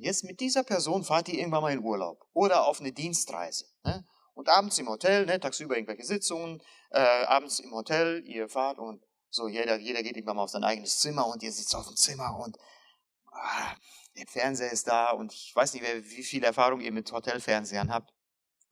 Jetzt 0.02 0.24
mit 0.24 0.40
dieser 0.40 0.64
Person 0.64 1.04
fahrt 1.04 1.30
ihr 1.30 1.38
irgendwann 1.38 1.62
mal 1.62 1.72
in 1.72 1.84
Urlaub 1.84 2.26
oder 2.34 2.66
auf 2.66 2.80
eine 2.80 2.92
Dienstreise. 2.92 3.66
Ne? 3.84 4.04
Und 4.34 4.50
abends 4.50 4.80
im 4.80 4.90
Hotel, 4.90 5.28
ne, 5.28 5.40
tagsüber 5.40 5.76
irgendwelche 5.76 6.06
Sitzungen, 6.06 6.62
äh, 6.90 7.26
abends 7.26 7.60
im 7.60 7.72
Hotel, 7.72 8.24
ihr 8.26 8.50
fahrt 8.50 8.80
und 8.80 9.04
so, 9.30 9.48
jeder, 9.48 9.78
jeder 9.78 10.02
geht 10.02 10.18
irgendwann 10.18 10.38
mal 10.38 10.44
auf 10.44 10.50
sein 10.50 10.64
eigenes 10.64 11.00
Zimmer 11.00 11.28
und 11.28 11.44
ihr 11.44 11.52
sitzt 11.52 11.76
auf 11.76 11.86
dem 11.86 11.96
Zimmer 11.96 12.40
und 12.40 12.58
ah, 13.32 13.76
der 14.18 14.26
Fernseher 14.28 14.72
ist 14.72 14.88
da 14.88 15.12
und 15.12 15.34
ich 15.34 15.56
weiß 15.56 15.74
nicht, 15.74 15.86
wie 15.86 16.24
viel 16.24 16.44
Erfahrung 16.44 16.82
ihr 16.82 16.92
mit 16.92 17.12
Hotelfernsehern 17.12 17.94
habt. 17.94 18.12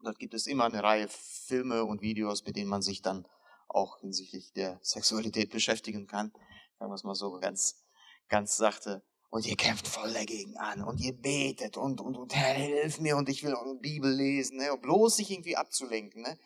Dort 0.01 0.17
gibt 0.17 0.34
es 0.34 0.47
immer 0.47 0.65
eine 0.65 0.82
Reihe 0.82 1.07
Filme 1.09 1.86
und 1.86 2.01
Videos, 2.01 2.43
mit 2.45 2.55
denen 2.55 2.69
man 2.69 2.82
sich 2.82 3.03
dann 3.03 3.27
auch 3.67 3.99
hinsichtlich 3.99 4.51
der 4.53 4.80
Sexualität 4.82 5.51
beschäftigen 5.51 6.07
kann. 6.07 6.32
Sagen 6.80 6.91
wir 6.91 6.95
es 6.95 7.03
mal 7.03 7.15
so 7.15 7.39
ganz, 7.39 7.86
ganz 8.30 8.57
sachte. 8.57 9.03
Und 9.30 9.45
ihr 9.45 9.55
kämpft 9.55 9.88
voll 9.88 10.11
dagegen 10.11 10.57
an 10.57 10.84
und 10.84 10.99
ihr 10.99 11.13
betet 11.13 11.77
und, 11.77 12.01
und, 12.01 12.17
und 12.17 12.36
Herr, 12.36 12.55
hilf 12.55 12.99
mir 12.99 13.15
und 13.15 13.30
ich 13.30 13.43
will 13.43 13.53
eure 13.53 13.75
Bibel 13.75 14.11
lesen, 14.11 14.57
ne, 14.57 14.73
und 14.73 14.82
bloß 14.82 15.17
sich 15.17 15.30
irgendwie 15.30 15.55
abzulenken. 15.55 16.23
Ne. 16.23 16.39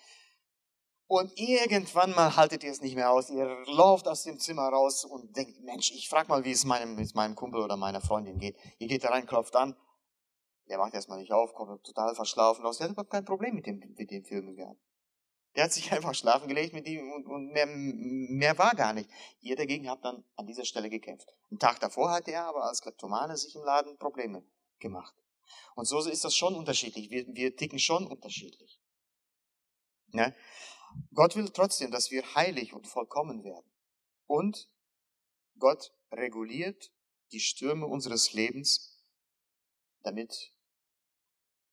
Und 1.07 1.31
irgendwann 1.37 2.11
mal 2.11 2.35
haltet 2.35 2.63
ihr 2.63 2.71
es 2.71 2.81
nicht 2.81 2.95
mehr 2.95 3.11
aus. 3.11 3.29
Ihr 3.29 3.45
lauft 3.67 4.07
aus 4.07 4.23
dem 4.23 4.39
Zimmer 4.39 4.67
raus 4.67 5.05
und 5.05 5.35
denkt, 5.37 5.61
Mensch, 5.61 5.91
ich 5.91 6.09
frag 6.09 6.27
mal, 6.27 6.43
wie 6.43 6.51
es 6.51 6.65
meinem, 6.65 6.97
es 6.99 7.13
meinem 7.13 7.35
Kumpel 7.35 7.61
oder 7.61 7.77
meiner 7.77 8.01
Freundin 8.01 8.37
geht. 8.37 8.57
Ihr 8.79 8.87
geht 8.87 9.03
da 9.03 9.09
rein, 9.09 9.25
klopft 9.25 9.55
an. 9.55 9.77
Der 10.69 10.77
macht 10.77 10.93
erstmal 10.93 11.19
nicht 11.19 11.31
auf, 11.31 11.53
kommt 11.53 11.83
total 11.83 12.15
verschlafen 12.15 12.65
raus. 12.65 12.77
Der 12.77 12.85
hat 12.85 12.93
überhaupt 12.93 13.11
kein 13.11 13.25
Problem 13.25 13.55
mit 13.55 13.65
dem, 13.65 13.79
mit 13.95 14.11
dem 14.11 14.23
Film 14.23 14.55
gehabt. 14.55 14.79
Der 15.55 15.65
hat 15.65 15.73
sich 15.73 15.91
einfach 15.91 16.15
schlafen 16.15 16.47
gelegt 16.47 16.73
mit 16.73 16.87
ihm 16.87 17.11
und, 17.11 17.27
und 17.27 17.51
mehr, 17.51 17.67
mehr 17.67 18.57
war 18.57 18.75
gar 18.75 18.93
nicht. 18.93 19.09
Ihr 19.41 19.55
dagegen 19.55 19.89
habt 19.89 20.03
dann 20.05 20.23
an 20.35 20.47
dieser 20.47 20.65
Stelle 20.65 20.89
gekämpft. 20.89 21.33
Einen 21.49 21.59
Tag 21.59 21.79
davor 21.79 22.11
hat 22.11 22.27
er 22.27 22.45
aber 22.45 22.63
als 22.63 22.81
Kleptomane 22.81 23.37
sich 23.37 23.55
im 23.55 23.63
Laden 23.63 23.97
Probleme 23.97 24.43
gemacht. 24.79 25.15
Und 25.75 25.85
so 25.85 25.99
ist 25.99 26.23
das 26.23 26.35
schon 26.35 26.55
unterschiedlich. 26.55 27.09
Wir, 27.09 27.25
wir 27.27 27.55
ticken 27.55 27.79
schon 27.79 28.07
unterschiedlich. 28.07 28.79
Ne? 30.07 30.35
Gott 31.13 31.35
will 31.35 31.49
trotzdem, 31.49 31.91
dass 31.91 32.11
wir 32.11 32.35
heilig 32.35 32.73
und 32.73 32.87
vollkommen 32.87 33.43
werden. 33.43 33.65
Und 34.27 34.69
Gott 35.57 35.91
reguliert 36.11 36.91
die 37.31 37.39
Stürme 37.39 37.87
unseres 37.87 38.33
Lebens, 38.33 39.01
damit 40.03 40.53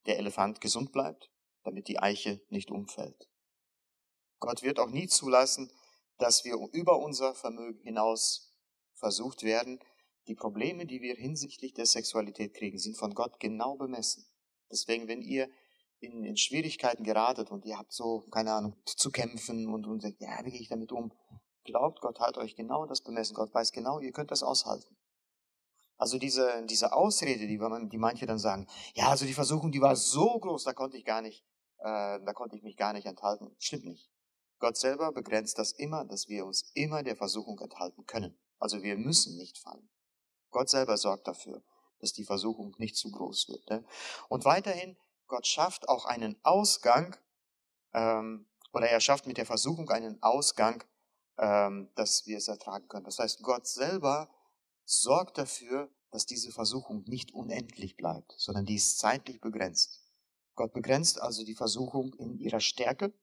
der 0.06 0.18
Elefant 0.18 0.60
gesund 0.60 0.92
bleibt, 0.92 1.30
damit 1.64 1.88
die 1.88 1.98
Eiche 1.98 2.40
nicht 2.48 2.70
umfällt. 2.70 3.29
Gott 4.40 4.62
wird 4.62 4.78
auch 4.78 4.90
nie 4.90 5.06
zulassen, 5.06 5.70
dass 6.18 6.44
wir 6.44 6.56
über 6.72 6.98
unser 6.98 7.34
Vermögen 7.34 7.80
hinaus 7.82 8.50
versucht 8.94 9.42
werden. 9.42 9.78
Die 10.26 10.34
Probleme, 10.34 10.86
die 10.86 11.00
wir 11.00 11.14
hinsichtlich 11.14 11.74
der 11.74 11.86
Sexualität 11.86 12.54
kriegen, 12.54 12.78
sind 12.78 12.96
von 12.96 13.14
Gott 13.14 13.40
genau 13.40 13.76
bemessen. 13.76 14.26
Deswegen, 14.70 15.08
wenn 15.08 15.22
ihr 15.22 15.48
in, 16.00 16.24
in 16.24 16.36
Schwierigkeiten 16.36 17.04
geratet 17.04 17.50
und 17.50 17.64
ihr 17.64 17.78
habt 17.78 17.92
so, 17.92 18.22
keine 18.30 18.52
Ahnung, 18.52 18.76
zu 18.86 19.10
kämpfen 19.10 19.68
und, 19.72 19.86
und 19.86 20.00
sagt, 20.00 20.20
ja, 20.20 20.44
wie 20.44 20.50
gehe 20.50 20.60
ich 20.60 20.68
damit 20.68 20.92
um? 20.92 21.12
Glaubt, 21.64 22.00
Gott 22.00 22.20
hat 22.20 22.38
euch 22.38 22.56
genau 22.56 22.86
das 22.86 23.02
bemessen. 23.02 23.34
Gott 23.34 23.52
weiß 23.52 23.72
genau, 23.72 24.00
ihr 24.00 24.12
könnt 24.12 24.30
das 24.30 24.42
aushalten. 24.42 24.96
Also 25.98 26.18
diese, 26.18 26.64
diese 26.64 26.94
Ausrede, 26.94 27.46
die, 27.46 27.58
die 27.90 27.98
manche 27.98 28.24
dann 28.24 28.38
sagen, 28.38 28.66
ja, 28.94 29.08
also 29.08 29.26
die 29.26 29.34
Versuchung, 29.34 29.70
die 29.70 29.82
war 29.82 29.96
so 29.96 30.38
groß, 30.38 30.64
da 30.64 30.72
konnte 30.72 30.96
ich 30.96 31.04
gar 31.04 31.20
nicht, 31.20 31.44
äh, 31.78 32.18
da 32.24 32.32
konnte 32.32 32.56
ich 32.56 32.62
mich 32.62 32.78
gar 32.78 32.94
nicht 32.94 33.06
enthalten. 33.06 33.54
Stimmt 33.58 33.84
nicht. 33.84 34.10
Gott 34.60 34.76
selber 34.76 35.10
begrenzt 35.10 35.58
das 35.58 35.72
immer, 35.72 36.04
dass 36.04 36.28
wir 36.28 36.46
uns 36.46 36.70
immer 36.74 37.02
der 37.02 37.16
Versuchung 37.16 37.58
enthalten 37.58 38.06
können. 38.06 38.38
Also 38.58 38.82
wir 38.82 38.96
müssen 38.96 39.36
nicht 39.36 39.58
fallen. 39.58 39.88
Gott 40.50 40.68
selber 40.68 40.96
sorgt 40.96 41.26
dafür, 41.26 41.62
dass 41.98 42.12
die 42.12 42.24
Versuchung 42.24 42.74
nicht 42.78 42.96
zu 42.96 43.10
groß 43.10 43.48
wird. 43.48 43.68
Ne? 43.70 43.84
Und 44.28 44.44
weiterhin, 44.44 44.96
Gott 45.26 45.46
schafft 45.46 45.88
auch 45.88 46.04
einen 46.04 46.38
Ausgang, 46.42 47.16
ähm, 47.94 48.46
oder 48.72 48.88
er 48.88 49.00
schafft 49.00 49.26
mit 49.26 49.38
der 49.38 49.46
Versuchung 49.46 49.88
einen 49.90 50.22
Ausgang, 50.22 50.84
ähm, 51.38 51.90
dass 51.94 52.26
wir 52.26 52.36
es 52.36 52.48
ertragen 52.48 52.86
können. 52.88 53.04
Das 53.04 53.18
heißt, 53.18 53.42
Gott 53.42 53.66
selber 53.66 54.28
sorgt 54.84 55.38
dafür, 55.38 55.90
dass 56.10 56.26
diese 56.26 56.50
Versuchung 56.50 57.04
nicht 57.06 57.32
unendlich 57.32 57.96
bleibt, 57.96 58.34
sondern 58.36 58.66
die 58.66 58.74
ist 58.74 58.98
zeitlich 58.98 59.40
begrenzt. 59.40 60.00
Gott 60.54 60.72
begrenzt 60.72 61.20
also 61.20 61.44
die 61.44 61.54
Versuchung 61.54 62.12
in 62.14 62.38
ihrer 62.38 62.60
Stärke 62.60 63.14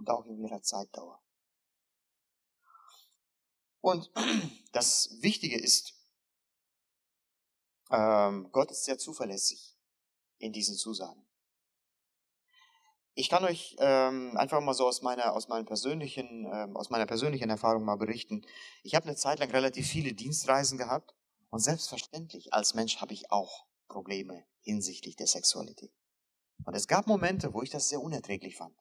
und 0.00 0.08
auch 0.08 0.24
in 0.24 0.38
ihrer 0.38 0.62
Zeitdauer. 0.62 1.22
Und 3.80 4.10
das 4.72 5.18
Wichtige 5.20 5.58
ist, 5.58 5.94
ähm, 7.90 8.50
Gott 8.50 8.70
ist 8.70 8.84
sehr 8.84 8.98
zuverlässig 8.98 9.76
in 10.38 10.52
diesen 10.52 10.74
Zusagen. 10.74 11.26
Ich 13.14 13.28
kann 13.28 13.44
euch 13.44 13.76
ähm, 13.78 14.36
einfach 14.38 14.60
mal 14.62 14.72
so 14.72 14.86
aus 14.86 15.02
meiner, 15.02 15.34
aus, 15.34 15.48
meinen 15.48 15.66
persönlichen, 15.66 16.46
ähm, 16.50 16.76
aus 16.76 16.88
meiner 16.88 17.06
persönlichen 17.06 17.50
Erfahrung 17.50 17.84
mal 17.84 17.96
berichten. 17.96 18.46
Ich 18.82 18.94
habe 18.94 19.06
eine 19.06 19.16
Zeit 19.16 19.40
lang 19.40 19.50
relativ 19.50 19.86
viele 19.86 20.14
Dienstreisen 20.14 20.78
gehabt 20.78 21.14
und 21.50 21.58
selbstverständlich 21.58 22.54
als 22.54 22.72
Mensch 22.72 23.00
habe 23.02 23.12
ich 23.12 23.30
auch 23.30 23.66
Probleme 23.88 24.46
hinsichtlich 24.60 25.16
der 25.16 25.26
Sexualität. 25.26 25.92
Und 26.64 26.74
es 26.74 26.86
gab 26.86 27.06
Momente, 27.06 27.52
wo 27.52 27.62
ich 27.62 27.70
das 27.70 27.88
sehr 27.88 28.00
unerträglich 28.00 28.56
fand. 28.56 28.74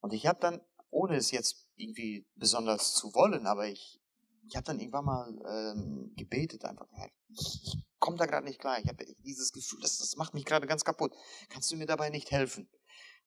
Und 0.00 0.12
ich 0.12 0.26
habe 0.26 0.40
dann, 0.40 0.60
ohne 0.90 1.16
es 1.16 1.30
jetzt 1.30 1.66
irgendwie 1.76 2.26
besonders 2.34 2.94
zu 2.94 3.14
wollen, 3.14 3.46
aber 3.46 3.68
ich, 3.68 4.00
ich 4.46 4.56
habe 4.56 4.64
dann 4.64 4.78
irgendwann 4.78 5.04
mal 5.04 5.38
ähm, 5.48 6.12
gebetet, 6.16 6.64
einfach, 6.64 6.86
ich 7.28 7.78
komme 7.98 8.16
da 8.16 8.26
gerade 8.26 8.46
nicht 8.46 8.60
klar, 8.60 8.78
ich 8.78 8.88
habe 8.88 9.04
dieses 9.24 9.52
Gefühl, 9.52 9.80
das, 9.82 9.98
das 9.98 10.16
macht 10.16 10.34
mich 10.34 10.44
gerade 10.44 10.66
ganz 10.66 10.84
kaputt. 10.84 11.14
Kannst 11.48 11.70
du 11.70 11.76
mir 11.76 11.86
dabei 11.86 12.10
nicht 12.10 12.30
helfen? 12.30 12.68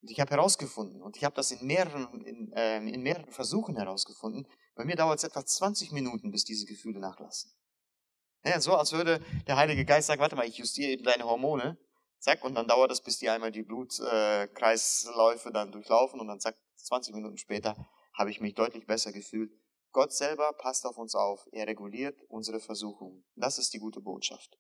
Und 0.02 0.10
ich 0.10 0.20
habe 0.20 0.32
herausgefunden, 0.32 1.02
und 1.02 1.18
ich 1.18 1.24
habe 1.24 1.36
das 1.36 1.52
in 1.52 1.66
mehreren, 1.66 2.26
in, 2.26 2.52
äh, 2.54 2.78
in 2.78 3.02
mehreren 3.02 3.32
Versuchen 3.32 3.76
herausgefunden, 3.76 4.48
bei 4.76 4.84
mir 4.84 4.96
dauert 4.96 5.20
es 5.20 5.24
etwa 5.24 5.46
20 5.46 5.92
Minuten, 5.92 6.32
bis 6.32 6.44
diese 6.44 6.66
Gefühle 6.66 7.00
nachlassen. 7.00 7.52
Ja, 8.44 8.60
so 8.60 8.76
als 8.76 8.92
würde 8.94 9.24
der 9.46 9.58
Heilige 9.58 9.86
Geist 9.86 10.08
sagen, 10.08 10.22
warte 10.22 10.36
mal, 10.36 10.48
ich 10.48 10.58
justiere 10.58 10.92
eben 10.92 11.04
deine 11.04 11.26
Hormone, 11.26 11.78
zack, 12.22 12.44
und 12.44 12.56
dann 12.56 12.68
dauert 12.68 12.92
es, 12.92 13.02
bis 13.02 13.18
die 13.18 13.30
einmal 13.30 13.52
die 13.52 13.64
Blutkreisläufe 13.64 15.50
äh, 15.50 15.54
dann 15.54 15.72
durchlaufen 15.72 16.20
und 16.20 16.28
dann 16.28 16.40
zack, 16.40 16.58
20 16.76 17.14
Minuten 17.14 17.38
später 17.38 17.76
habe 18.14 18.32
ich 18.32 18.40
mich 18.40 18.54
deutlich 18.54 18.86
besser 18.86 19.12
gefühlt. 19.12 19.52
Gott 19.92 20.14
selber 20.14 20.54
passt 20.54 20.86
auf 20.86 20.98
uns 20.98 21.16
auf. 21.16 21.48
Er 21.52 21.68
reguliert 21.68 22.22
unsere 22.30 22.60
Versuchungen. 22.60 23.26
Das 23.36 23.58
ist 23.58 23.74
die 23.74 23.80
gute 23.80 24.00
Botschaft. 24.00 24.58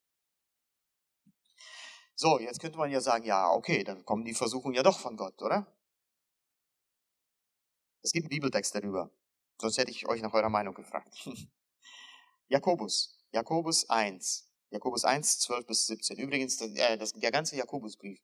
So, 2.16 2.39
jetzt 2.39 2.59
könnte 2.59 2.78
man 2.78 2.91
ja 2.91 2.99
sagen, 3.01 3.26
ja, 3.26 3.49
okay, 3.51 3.84
dann 3.84 4.05
kommen 4.05 4.26
die 4.26 4.34
Versuchungen 4.34 4.76
ja 4.76 4.84
doch 4.84 4.99
von 4.99 5.16
Gott, 5.16 5.41
oder? 5.41 5.66
Es 8.03 8.12
gibt 8.12 8.26
einen 8.26 8.30
Bibeltext 8.30 8.76
darüber. 8.76 9.12
Sonst 9.59 9.78
hätte 9.78 9.91
ich 9.91 10.07
euch 10.07 10.22
nach 10.22 10.34
eurer 10.34 10.49
Meinung 10.49 10.74
gefragt. 10.74 11.16
Jakobus, 12.47 13.18
Jakobus 13.32 13.89
1. 13.89 14.51
Jakobus 14.72 15.04
1, 15.04 15.40
12 15.40 15.66
bis 15.68 15.86
17. 15.88 16.18
Übrigens, 16.18 16.60
äh, 16.62 16.98
der 16.98 17.32
ganze 17.32 17.58
Jakobusbrief, 17.58 18.20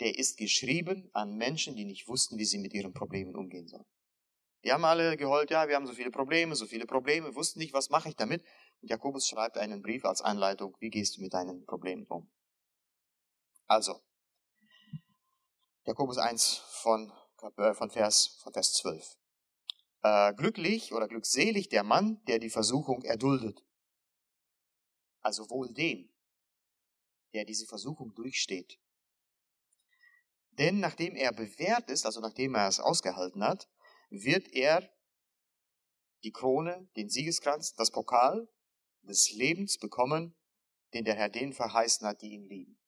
der 0.00 0.16
ist 0.16 0.38
geschrieben 0.38 1.10
an 1.12 1.36
Menschen, 1.36 1.74
die 1.74 1.84
nicht 1.84 2.06
wussten, 2.06 2.38
wie 2.38 2.44
sie 2.44 2.58
mit 2.58 2.72
ihren 2.72 2.94
Problemen 2.94 3.34
umgehen 3.34 3.66
sollen. 3.66 3.84
Die 4.64 4.72
haben 4.72 4.84
alle 4.84 5.16
geheult, 5.16 5.50
ja, 5.50 5.68
wir 5.68 5.74
haben 5.74 5.86
so 5.86 5.92
viele 5.92 6.10
Probleme, 6.10 6.54
so 6.54 6.66
viele 6.66 6.86
Probleme, 6.86 7.34
wussten 7.34 7.58
nicht, 7.58 7.72
was 7.72 7.90
mache 7.90 8.08
ich 8.08 8.16
damit. 8.16 8.44
Und 8.80 8.90
Jakobus 8.90 9.28
schreibt 9.28 9.58
einen 9.58 9.82
Brief 9.82 10.04
als 10.04 10.20
Anleitung, 10.20 10.76
wie 10.80 10.90
gehst 10.90 11.16
du 11.16 11.20
mit 11.20 11.34
deinen 11.34 11.64
Problemen 11.66 12.06
um. 12.06 12.30
Also, 13.66 14.00
Jakobus 15.84 16.18
1 16.18 16.62
von, 16.82 17.12
äh, 17.56 17.74
von, 17.74 17.90
Vers, 17.90 18.38
von 18.42 18.52
Vers 18.52 18.72
12. 18.74 19.16
Äh, 20.02 20.34
glücklich 20.34 20.92
oder 20.92 21.08
glückselig 21.08 21.68
der 21.68 21.82
Mann, 21.82 22.22
der 22.26 22.38
die 22.38 22.50
Versuchung 22.50 23.02
erduldet. 23.02 23.64
Also 25.20 25.50
wohl 25.50 25.72
dem, 25.72 26.10
der 27.32 27.44
diese 27.44 27.66
Versuchung 27.66 28.14
durchsteht. 28.14 28.78
Denn 30.52 30.80
nachdem 30.80 31.14
er 31.14 31.32
bewährt 31.32 31.90
ist, 31.90 32.04
also 32.04 32.20
nachdem 32.20 32.54
er 32.54 32.68
es 32.68 32.80
ausgehalten 32.80 33.44
hat, 33.44 33.68
wird 34.10 34.48
er 34.52 34.90
die 36.24 36.32
Krone, 36.32 36.88
den 36.96 37.08
Siegeskranz, 37.08 37.74
das 37.74 37.92
Pokal 37.92 38.48
des 39.02 39.30
Lebens 39.32 39.78
bekommen, 39.78 40.34
den 40.94 41.04
der 41.04 41.14
Herr 41.14 41.28
denen 41.28 41.52
verheißen 41.52 42.06
hat, 42.06 42.22
die 42.22 42.32
ihn 42.32 42.48
lieben. 42.48 42.80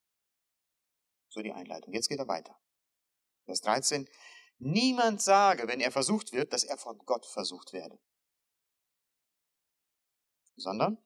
So 1.28 1.42
die 1.42 1.52
Einleitung. 1.52 1.92
Jetzt 1.94 2.08
geht 2.08 2.18
er 2.18 2.28
weiter. 2.28 2.58
Vers 3.44 3.60
13. 3.60 4.08
Niemand 4.58 5.22
sage, 5.22 5.68
wenn 5.68 5.80
er 5.80 5.92
versucht 5.92 6.32
wird, 6.32 6.52
dass 6.52 6.64
er 6.64 6.76
von 6.76 6.98
Gott 6.98 7.24
versucht 7.24 7.72
werde. 7.72 7.98
Sondern, 10.56 10.98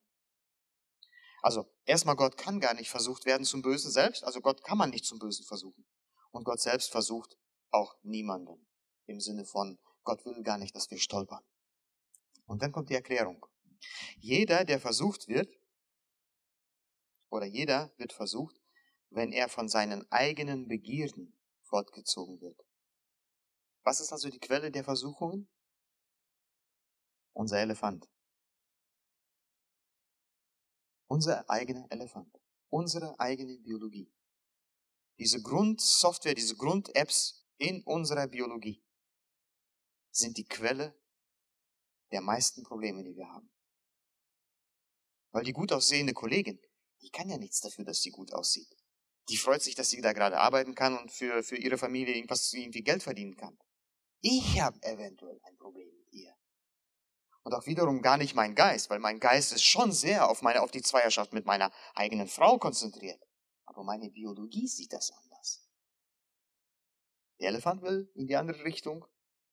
also 1.45 1.70
erstmal 1.84 2.16
Gott 2.16 2.38
kann 2.38 2.59
gar 2.59 2.72
nicht 2.72 2.88
versucht 2.88 3.26
werden 3.26 3.45
zum 3.45 3.61
Bösen 3.61 3.90
selbst, 3.90 4.24
also 4.24 4.40
Gott 4.40 4.64
kann 4.64 4.78
man 4.78 4.88
nicht 4.88 5.05
zum 5.05 5.18
Bösen 5.18 5.45
versuchen. 5.45 5.84
Und 6.30 6.45
Gott 6.45 6.59
selbst 6.59 6.90
versucht 6.90 7.36
auch 7.70 7.99
niemanden. 8.03 8.66
Im 9.05 9.20
Sinne 9.20 9.45
von, 9.45 9.78
Gott 10.05 10.24
will 10.24 10.42
gar 10.42 10.57
nicht, 10.57 10.74
dass 10.74 10.90
wir 10.90 10.97
stolpern. 10.97 11.45
Und 12.47 12.62
dann 12.62 12.72
kommt 12.72 12.88
die 12.88 12.95
Erklärung. 12.95 13.45
Jeder, 14.16 14.64
der 14.64 14.80
versucht 14.80 15.28
wird, 15.28 15.55
oder 17.28 17.45
jeder 17.45 17.92
wird 17.99 18.14
versucht, 18.14 18.59
wenn 19.11 19.30
er 19.30 19.51
von 19.51 19.68
seinen 19.68 20.11
eigenen 20.11 20.66
Begierden 20.66 21.38
fortgezogen 21.64 22.40
wird. 22.40 22.59
Was 23.82 24.01
ist 24.01 24.12
also 24.12 24.30
die 24.30 24.40
Quelle 24.40 24.70
der 24.70 24.84
Versuchungen? 24.84 25.51
Unser 27.34 27.59
Elefant. 27.59 28.09
Unser 31.07 31.49
eigener 31.49 31.87
Elefant. 31.91 32.35
Unsere 32.69 33.19
eigene 33.21 33.59
Biologie. 33.59 34.13
Diese 35.19 35.41
Grundsoftware, 35.43 36.35
diese 36.35 36.57
Grund-Apps 36.57 37.47
in 37.59 37.83
unserer 37.85 38.27
Biologie 38.27 38.85
sind 40.11 40.37
die 40.37 40.47
Quelle 40.47 40.95
der 42.11 42.21
meisten 42.21 42.63
Probleme, 42.63 43.03
die 43.03 43.17
wir 43.17 43.29
haben. 43.29 43.51
Weil 45.33 45.45
die 45.45 45.53
gut 45.53 45.73
aussehende 45.73 46.13
Kollegin, 46.13 46.61
die 47.03 47.11
kann 47.11 47.29
ja 47.29 47.39
nichts 47.39 47.61
dafür, 47.61 47.85
dass 47.85 48.01
sie 48.01 48.11
gut 48.11 48.33
aussieht. 48.33 48.69
Die 49.29 49.37
freut 49.37 49.63
sich, 49.63 49.75
dass 49.75 49.91
sie 49.91 50.01
da 50.01 50.13
gerade 50.13 50.39
arbeiten 50.39 50.75
kann 50.75 50.99
und 50.99 51.11
für, 51.11 51.43
für 51.43 51.57
ihre 51.57 51.79
Familie 51.79 52.15
irgendwas 52.15 52.53
irgendwie 52.53 52.83
Geld 52.83 53.03
verdienen 53.03 53.37
kann. 53.37 53.59
Ich 54.21 54.61
habe 54.61 54.81
eventuell 54.83 55.41
ein 55.43 55.57
Problem. 55.57 56.04
Und 57.45 57.55
auch 57.55 57.66
wiederum 57.66 58.03
gar 58.03 58.16
nicht 58.16 58.34
mein 58.34 58.55
Geist, 58.55 58.90
weil 58.90 58.99
mein 58.99 59.20
Geist 59.20 59.53
ist 59.53 59.64
schon 59.64 59.92
sehr 59.92 60.28
auf 60.28 60.42
meine, 60.42 60.62
auf 60.62 60.70
die 60.70 60.82
Zweierschaft 60.82 61.32
mit 61.32 61.45
meiner 61.45 61.70
eigenen 61.95 62.26
Frau 62.26 62.59
konzentriert. 62.59 63.22
Aber 63.66 63.84
meine 63.84 64.11
Biologie 64.11 64.66
sieht 64.66 64.92
das 64.92 65.12
anders. 65.12 65.68
Der 67.40 67.49
Elefant 67.49 67.82
will 67.82 68.11
in 68.14 68.26
die 68.26 68.36
andere 68.36 68.64
Richtung 68.64 69.05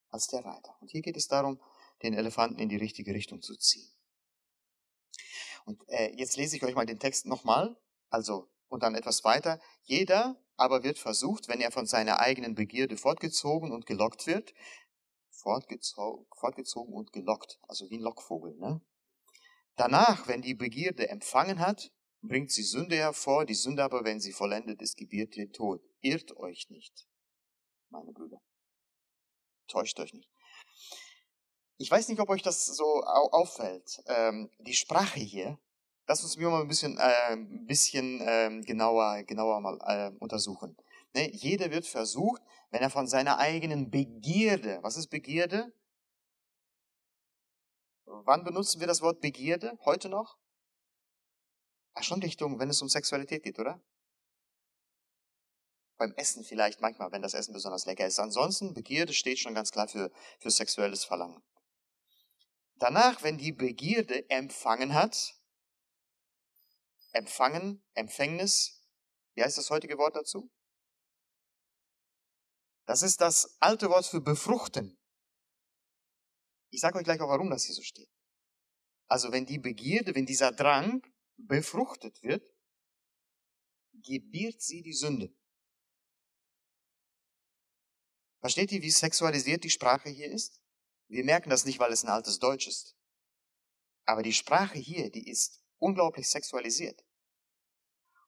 als 0.09 0.27
der 0.27 0.45
Reiter. 0.45 0.75
Und 0.79 0.89
hier 0.89 1.01
geht 1.01 1.17
es 1.17 1.27
darum, 1.27 1.61
den 2.01 2.13
Elefanten 2.13 2.59
in 2.59 2.69
die 2.69 2.77
richtige 2.77 3.13
Richtung 3.13 3.41
zu 3.41 3.55
ziehen. 3.57 3.91
Und 5.65 5.83
äh, 5.89 6.15
jetzt 6.15 6.37
lese 6.37 6.55
ich 6.55 6.63
euch 6.63 6.75
mal 6.75 6.85
den 6.85 6.99
Text 6.99 7.25
nochmal. 7.25 7.77
Also 8.09 8.49
und 8.71 8.83
dann 8.83 8.95
etwas 8.95 9.23
weiter. 9.23 9.59
Jeder 9.83 10.41
aber 10.55 10.83
wird 10.83 10.97
versucht, 10.97 11.47
wenn 11.49 11.59
er 11.59 11.71
von 11.71 11.85
seiner 11.85 12.19
eigenen 12.19 12.55
Begierde 12.55 12.95
fortgezogen 12.95 13.71
und 13.71 13.85
gelockt 13.85 14.27
wird, 14.27 14.53
fortgezogen, 15.41 16.93
und 16.93 17.11
gelockt, 17.13 17.59
also 17.67 17.89
wie 17.89 17.97
ein 17.97 18.01
Lockvogel. 18.01 18.55
Ne? 18.55 18.81
Danach, 19.75 20.27
wenn 20.27 20.41
die 20.41 20.53
Begierde 20.53 21.09
empfangen 21.09 21.59
hat, 21.59 21.91
bringt 22.21 22.51
sie 22.51 22.63
Sünde 22.63 22.95
hervor, 22.95 23.45
die 23.45 23.55
Sünde 23.55 23.83
aber, 23.83 24.03
wenn 24.03 24.19
sie 24.19 24.31
vollendet 24.31 24.81
ist, 24.81 24.95
gebiert 24.97 25.35
den 25.35 25.51
Tod. 25.51 25.81
Irrt 26.01 26.35
euch 26.37 26.69
nicht, 26.69 27.07
meine 27.89 28.11
Brüder. 28.11 28.41
Täuscht 29.67 29.99
euch 29.99 30.13
nicht. 30.13 30.29
Ich 31.77 31.89
weiß 31.89 32.09
nicht, 32.09 32.19
ob 32.19 32.29
euch 32.29 32.43
das 32.43 32.65
so 32.65 33.01
auffällt. 33.03 34.03
Ähm, 34.05 34.51
die 34.59 34.75
Sprache 34.75 35.19
hier 35.19 35.57
Lass 36.11 36.23
uns 36.23 36.35
mal 36.37 36.61
ein 36.61 36.67
bisschen, 36.67 36.97
äh, 36.97 37.37
bisschen 37.65 38.19
äh, 38.19 38.61
genauer, 38.65 39.23
genauer 39.23 39.61
mal 39.61 39.79
äh, 39.85 40.11
untersuchen. 40.19 40.75
Ne? 41.14 41.32
Jeder 41.32 41.72
wird 41.72 41.86
versucht, 41.86 42.41
wenn 42.70 42.82
er 42.82 42.89
von 42.89 43.07
seiner 43.07 43.38
eigenen 43.38 43.89
Begierde, 43.89 44.80
was 44.82 44.97
ist 44.97 45.07
Begierde? 45.07 45.74
Wann 48.05 48.43
benutzen 48.43 48.80
wir 48.80 48.88
das 48.88 49.01
Wort 49.01 49.22
Begierde? 49.22 49.78
Heute 49.86 50.09
noch? 50.09 50.38
Ach, 51.93 52.03
schon 52.03 52.22
Richtung, 52.22 52.59
wenn 52.59 52.70
es 52.70 52.82
um 52.82 52.89
Sexualität 52.89 53.43
geht, 53.43 53.59
oder? 53.59 53.82
Beim 55.97 56.14
Essen 56.16 56.43
vielleicht 56.43 56.82
manchmal, 56.82 57.12
wenn 57.12 57.22
das 57.22 57.34
Essen 57.34 57.53
besonders 57.53 57.86
lecker 57.86 58.07
ist. 58.07 58.20
Ansonsten, 58.20 58.74
Begierde 58.74 59.14
steht 59.14 59.39
schon 59.39 59.53
ganz 59.53 59.72
klar 59.72 59.88
für, 59.88 60.12
für 60.39 60.49
sexuelles 60.49 61.03
Verlangen. 61.03 61.43
Danach, 62.76 63.22
wenn 63.22 63.38
die 63.38 63.51
Begierde 63.51 64.28
empfangen 64.30 64.93
hat, 64.93 65.36
empfangen, 67.12 67.84
Empfängnis. 67.93 68.84
Wie 69.36 69.43
heißt 69.43 69.57
das 69.57 69.70
heutige 69.70 69.97
Wort 69.97 70.16
dazu? 70.16 70.49
Das 72.86 73.03
ist 73.03 73.21
das 73.21 73.57
alte 73.59 73.89
Wort 73.89 74.05
für 74.05 74.21
befruchten. 74.21 74.97
Ich 76.71 76.82
sage 76.82 76.97
euch 76.97 77.03
gleich 77.03 77.21
auch, 77.21 77.29
warum 77.29 77.49
das 77.49 77.63
hier 77.63 77.75
so 77.75 77.82
steht. 77.82 78.09
Also 79.07 79.32
wenn 79.32 79.45
die 79.45 79.59
Begierde, 79.59 80.15
wenn 80.15 80.25
dieser 80.25 80.51
Drang 80.51 81.01
befruchtet 81.38 82.21
wird, 82.23 82.43
gebiert 83.93 84.61
sie 84.61 84.82
die 84.82 84.93
Sünde. 84.93 85.36
Versteht 88.39 88.71
ihr, 88.71 88.82
wie 88.82 88.89
sexualisiert 88.89 89.63
die 89.63 89.69
Sprache 89.69 90.09
hier 90.09 90.32
ist? 90.32 90.59
Wir 91.07 91.23
merken 91.23 91.49
das 91.49 91.65
nicht, 91.65 91.77
weil 91.79 91.91
es 91.91 92.03
ein 92.03 92.09
altes 92.09 92.39
Deutsch 92.39 92.67
ist. 92.67 92.95
Aber 94.05 94.23
die 94.23 94.34
Sprache 94.34 94.79
hier, 94.79 95.11
die 95.11 95.29
ist 95.29 95.63
unglaublich 95.77 96.29
sexualisiert. 96.29 97.03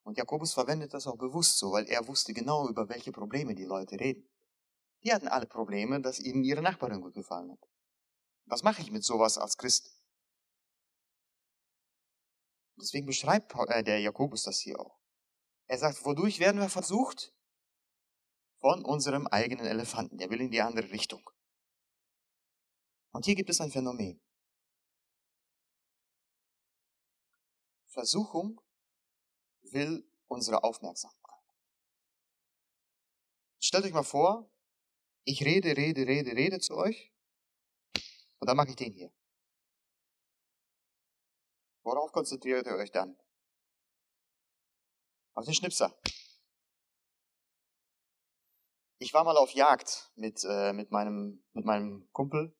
Und 0.03 0.17
Jakobus 0.17 0.53
verwendet 0.53 0.93
das 0.93 1.07
auch 1.07 1.17
bewusst 1.17 1.57
so, 1.57 1.71
weil 1.71 1.87
er 1.87 2.07
wusste 2.07 2.33
genau, 2.33 2.67
über 2.67 2.89
welche 2.89 3.11
Probleme 3.11 3.55
die 3.55 3.63
Leute 3.63 3.99
reden. 3.99 4.29
Die 5.03 5.13
hatten 5.13 5.27
alle 5.27 5.45
Probleme, 5.45 6.01
dass 6.01 6.19
ihnen 6.19 6.43
ihre 6.43 6.61
Nachbarin 6.61 7.01
gut 7.01 7.13
gefallen 7.13 7.51
hat. 7.51 7.69
Was 8.45 8.63
mache 8.63 8.81
ich 8.81 8.91
mit 8.91 9.03
sowas 9.03 9.37
als 9.37 9.57
Christ? 9.57 10.01
Deswegen 12.77 13.05
beschreibt 13.05 13.53
äh, 13.69 13.83
der 13.83 13.99
Jakobus 13.99 14.43
das 14.43 14.59
hier 14.59 14.79
auch. 14.79 14.99
Er 15.67 15.77
sagt, 15.77 16.03
wodurch 16.05 16.39
werden 16.39 16.59
wir 16.59 16.69
versucht? 16.69 17.33
Von 18.59 18.83
unserem 18.85 19.27
eigenen 19.27 19.65
Elefanten. 19.65 20.17
Der 20.17 20.29
will 20.29 20.41
in 20.41 20.51
die 20.51 20.61
andere 20.61 20.89
Richtung. 20.91 21.29
Und 23.11 23.25
hier 23.25 23.35
gibt 23.35 23.49
es 23.49 23.61
ein 23.61 23.71
Phänomen. 23.71 24.21
Versuchung 27.87 28.59
will 29.61 30.09
unsere 30.27 30.63
Aufmerksamkeit. 30.63 31.23
Stellt 33.59 33.85
euch 33.85 33.93
mal 33.93 34.03
vor, 34.03 34.49
ich 35.25 35.43
rede, 35.43 35.75
rede, 35.77 36.05
rede, 36.05 36.31
rede 36.31 36.59
zu 36.59 36.75
euch 36.75 37.11
und 38.39 38.47
dann 38.47 38.57
mache 38.57 38.69
ich 38.69 38.75
den 38.75 38.93
hier. 38.93 39.11
Worauf 41.83 42.11
konzentriert 42.11 42.65
ihr 42.65 42.75
euch 42.75 42.91
dann? 42.91 43.17
Auf 45.35 45.45
den 45.45 45.53
Schnipser. 45.53 45.97
Ich 48.99 49.13
war 49.13 49.23
mal 49.23 49.35
auf 49.35 49.51
Jagd 49.51 50.11
mit, 50.15 50.43
äh, 50.45 50.71
mit, 50.71 50.91
meinem, 50.91 51.43
mit 51.53 51.65
meinem 51.65 52.07
Kumpel 52.13 52.55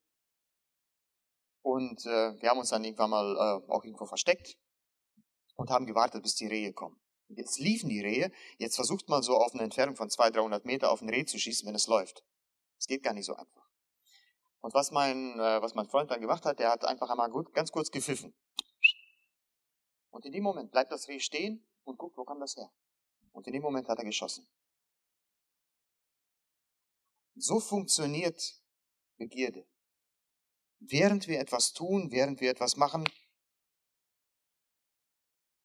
und 1.62 2.06
äh, 2.06 2.42
wir 2.42 2.50
haben 2.50 2.60
uns 2.60 2.70
dann 2.70 2.84
irgendwann 2.84 3.10
mal 3.10 3.36
äh, 3.36 3.72
auch 3.72 3.86
irgendwo 3.86 4.06
versteckt 4.06 4.58
und 5.56 5.70
haben 5.70 5.86
gewartet, 5.86 6.24
bis 6.24 6.36
die 6.36 6.48
Rehe 6.48 6.74
kommen. 6.74 7.00
Jetzt 7.30 7.60
liefen 7.60 7.90
die 7.90 8.02
Rehe, 8.02 8.32
jetzt 8.58 8.76
versucht 8.76 9.08
man 9.08 9.24
so 9.24 9.38
auf 9.38 9.54
eine 9.54 9.64
Entfernung 9.64 9.96
von 9.96 10.10
200, 10.10 10.36
300 10.38 10.66
Meter 10.66 10.92
auf 10.92 11.02
ein 11.02 11.10
Reh 11.10 11.26
zu 11.26 11.40
schießen, 11.40 11.68
wenn 11.68 11.76
es 11.76 11.88
läuft. 11.88 12.24
Es 12.84 12.88
geht 12.88 13.02
gar 13.02 13.14
nicht 13.14 13.26
so 13.26 13.34
einfach. 13.34 13.66
Und 14.60 14.74
was 14.74 14.92
mein, 14.92 15.40
äh, 15.40 15.62
was 15.62 15.74
mein 15.74 15.88
Freund 15.88 16.12
dann 16.12 16.20
gemacht 16.20 16.44
hat, 16.44 16.60
der 16.60 16.70
hat 16.70 16.84
einfach 16.84 17.10
einmal 17.10 17.30
gut, 17.30 17.54
ganz 17.54 17.72
kurz 17.72 17.90
gepfiffen. 17.90 18.36
Und 20.10 20.26
in 20.26 20.34
dem 20.34 20.44
Moment 20.44 20.70
bleibt 20.70 20.92
das 20.92 21.08
Reh 21.08 21.22
stehen 21.22 21.66
und 21.86 21.98
guckt, 21.98 22.18
wo 22.18 22.26
kam 22.26 22.42
das 22.42 22.58
her. 22.58 22.70
Und 23.32 23.48
in 23.48 23.54
dem 23.54 23.62
Moment 23.62 23.88
hat 23.88 24.00
er 24.00 24.04
geschossen. 24.04 24.46
So 27.36 27.62
funktioniert 27.62 28.62
Begierde. 29.16 29.66
Während 30.80 31.30
wir 31.30 31.40
etwas 31.40 31.72
tun, 31.72 32.12
während 32.12 32.42
wir 32.42 32.52
etwas 32.52 32.76
machen, 32.76 33.08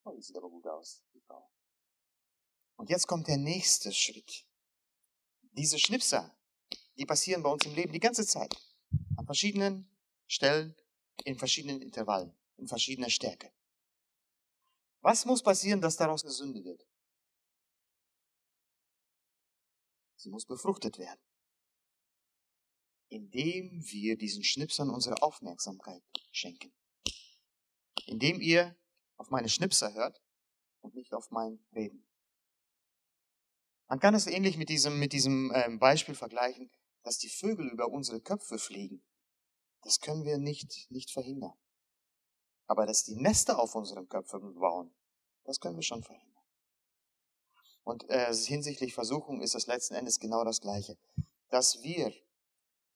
Oh, 0.04 0.12
die 0.12 0.22
sieht 0.22 0.36
aber 0.36 0.50
gut 0.50 0.68
aus, 0.68 1.02
die 1.12 1.20
Frau. 1.20 1.50
Und 2.76 2.90
jetzt 2.90 3.08
kommt 3.08 3.26
der 3.26 3.38
nächste 3.38 3.92
Schritt. 3.92 4.46
Diese 5.50 5.80
Schnipser, 5.80 6.37
die 6.98 7.06
passieren 7.06 7.42
bei 7.42 7.50
uns 7.50 7.64
im 7.64 7.74
Leben 7.74 7.92
die 7.92 8.00
ganze 8.00 8.26
Zeit. 8.26 8.54
An 9.16 9.24
verschiedenen 9.24 9.88
Stellen, 10.26 10.74
in 11.24 11.38
verschiedenen 11.38 11.80
Intervallen, 11.80 12.36
in 12.56 12.66
verschiedener 12.66 13.10
Stärke. 13.10 13.52
Was 15.00 15.24
muss 15.24 15.42
passieren, 15.42 15.80
dass 15.80 15.96
daraus 15.96 16.24
eine 16.24 16.32
Sünde 16.32 16.64
wird? 16.64 16.84
Sie 20.16 20.30
muss 20.30 20.44
befruchtet 20.44 20.98
werden. 20.98 21.20
Indem 23.08 23.82
wir 23.90 24.18
diesen 24.18 24.42
Schnipsern 24.42 24.90
unsere 24.90 25.22
Aufmerksamkeit 25.22 26.02
schenken. 26.32 26.72
Indem 28.06 28.40
ihr 28.40 28.76
auf 29.16 29.30
meine 29.30 29.48
Schnipser 29.48 29.94
hört 29.94 30.20
und 30.80 30.94
nicht 30.94 31.14
auf 31.14 31.30
mein 31.30 31.64
Reden. 31.72 32.04
Man 33.86 34.00
kann 34.00 34.14
es 34.14 34.26
ähnlich 34.26 34.58
mit 34.58 34.68
diesem, 34.68 34.98
mit 34.98 35.12
diesem 35.12 35.50
ähm, 35.54 35.78
Beispiel 35.78 36.14
vergleichen, 36.14 36.70
dass 37.08 37.16
die 37.16 37.30
Vögel 37.30 37.66
über 37.68 37.88
unsere 37.88 38.20
Köpfe 38.20 38.58
fliegen. 38.58 39.02
Das 39.80 39.98
können 40.00 40.24
wir 40.24 40.36
nicht, 40.36 40.90
nicht 40.90 41.10
verhindern. 41.10 41.54
Aber 42.66 42.84
dass 42.84 43.04
die 43.04 43.16
Nester 43.16 43.58
auf 43.58 43.74
unseren 43.74 44.10
Köpfen 44.10 44.54
bauen, 44.56 44.94
das 45.44 45.58
können 45.58 45.76
wir 45.76 45.82
schon 45.82 46.02
verhindern. 46.02 46.44
Und 47.82 48.10
äh, 48.10 48.34
hinsichtlich 48.34 48.92
Versuchung 48.92 49.40
ist 49.40 49.54
es 49.54 49.66
letzten 49.66 49.94
Endes 49.94 50.20
genau 50.20 50.44
das 50.44 50.60
Gleiche. 50.60 50.98
Dass 51.48 51.82
wir, 51.82 52.12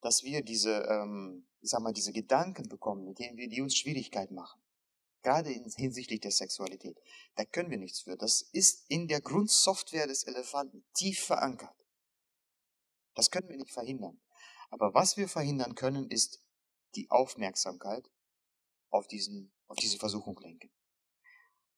dass 0.03 0.25
wir 0.25 0.43
diese, 0.43 0.83
ähm, 0.91 1.49
ich 1.63 1.71
sag 1.71 1.81
mal, 1.81 1.95
diese 1.95 2.13
Gedanken 2.13 2.69
bekommen, 2.69 3.07
mit 3.07 3.19
denen 3.19 3.39
wir, 3.39 3.49
die 3.49 3.63
uns 3.63 3.75
Schwierigkeiten 3.75 4.35
machen 4.35 4.61
gerade 5.23 5.51
hinsichtlich 5.51 6.19
der 6.19 6.33
Sexualität. 6.33 6.99
Da 7.37 7.45
können 7.45 7.71
wir 7.71 7.79
nichts 7.79 8.01
für. 8.01 8.17
Das 8.17 8.43
ist 8.43 8.85
in 8.89 9.07
der 9.07 9.21
Grundsoftware 9.21 10.09
des 10.09 10.25
Elefanten 10.25 10.85
tief 10.95 11.21
verankert. 11.21 11.82
Das 13.15 13.31
können 13.31 13.49
wir 13.49 13.57
nicht 13.57 13.73
verhindern. 13.73 14.21
Aber 14.71 14.95
was 14.95 15.17
wir 15.17 15.29
verhindern 15.29 15.75
können, 15.75 16.11
ist 16.11 16.43
die 16.95 17.11
Aufmerksamkeit 17.11 18.11
auf, 18.91 19.07
diesen, 19.07 19.53
auf 19.67 19.77
diese 19.77 19.99
Versuchung 19.99 20.39
lenken. 20.41 20.71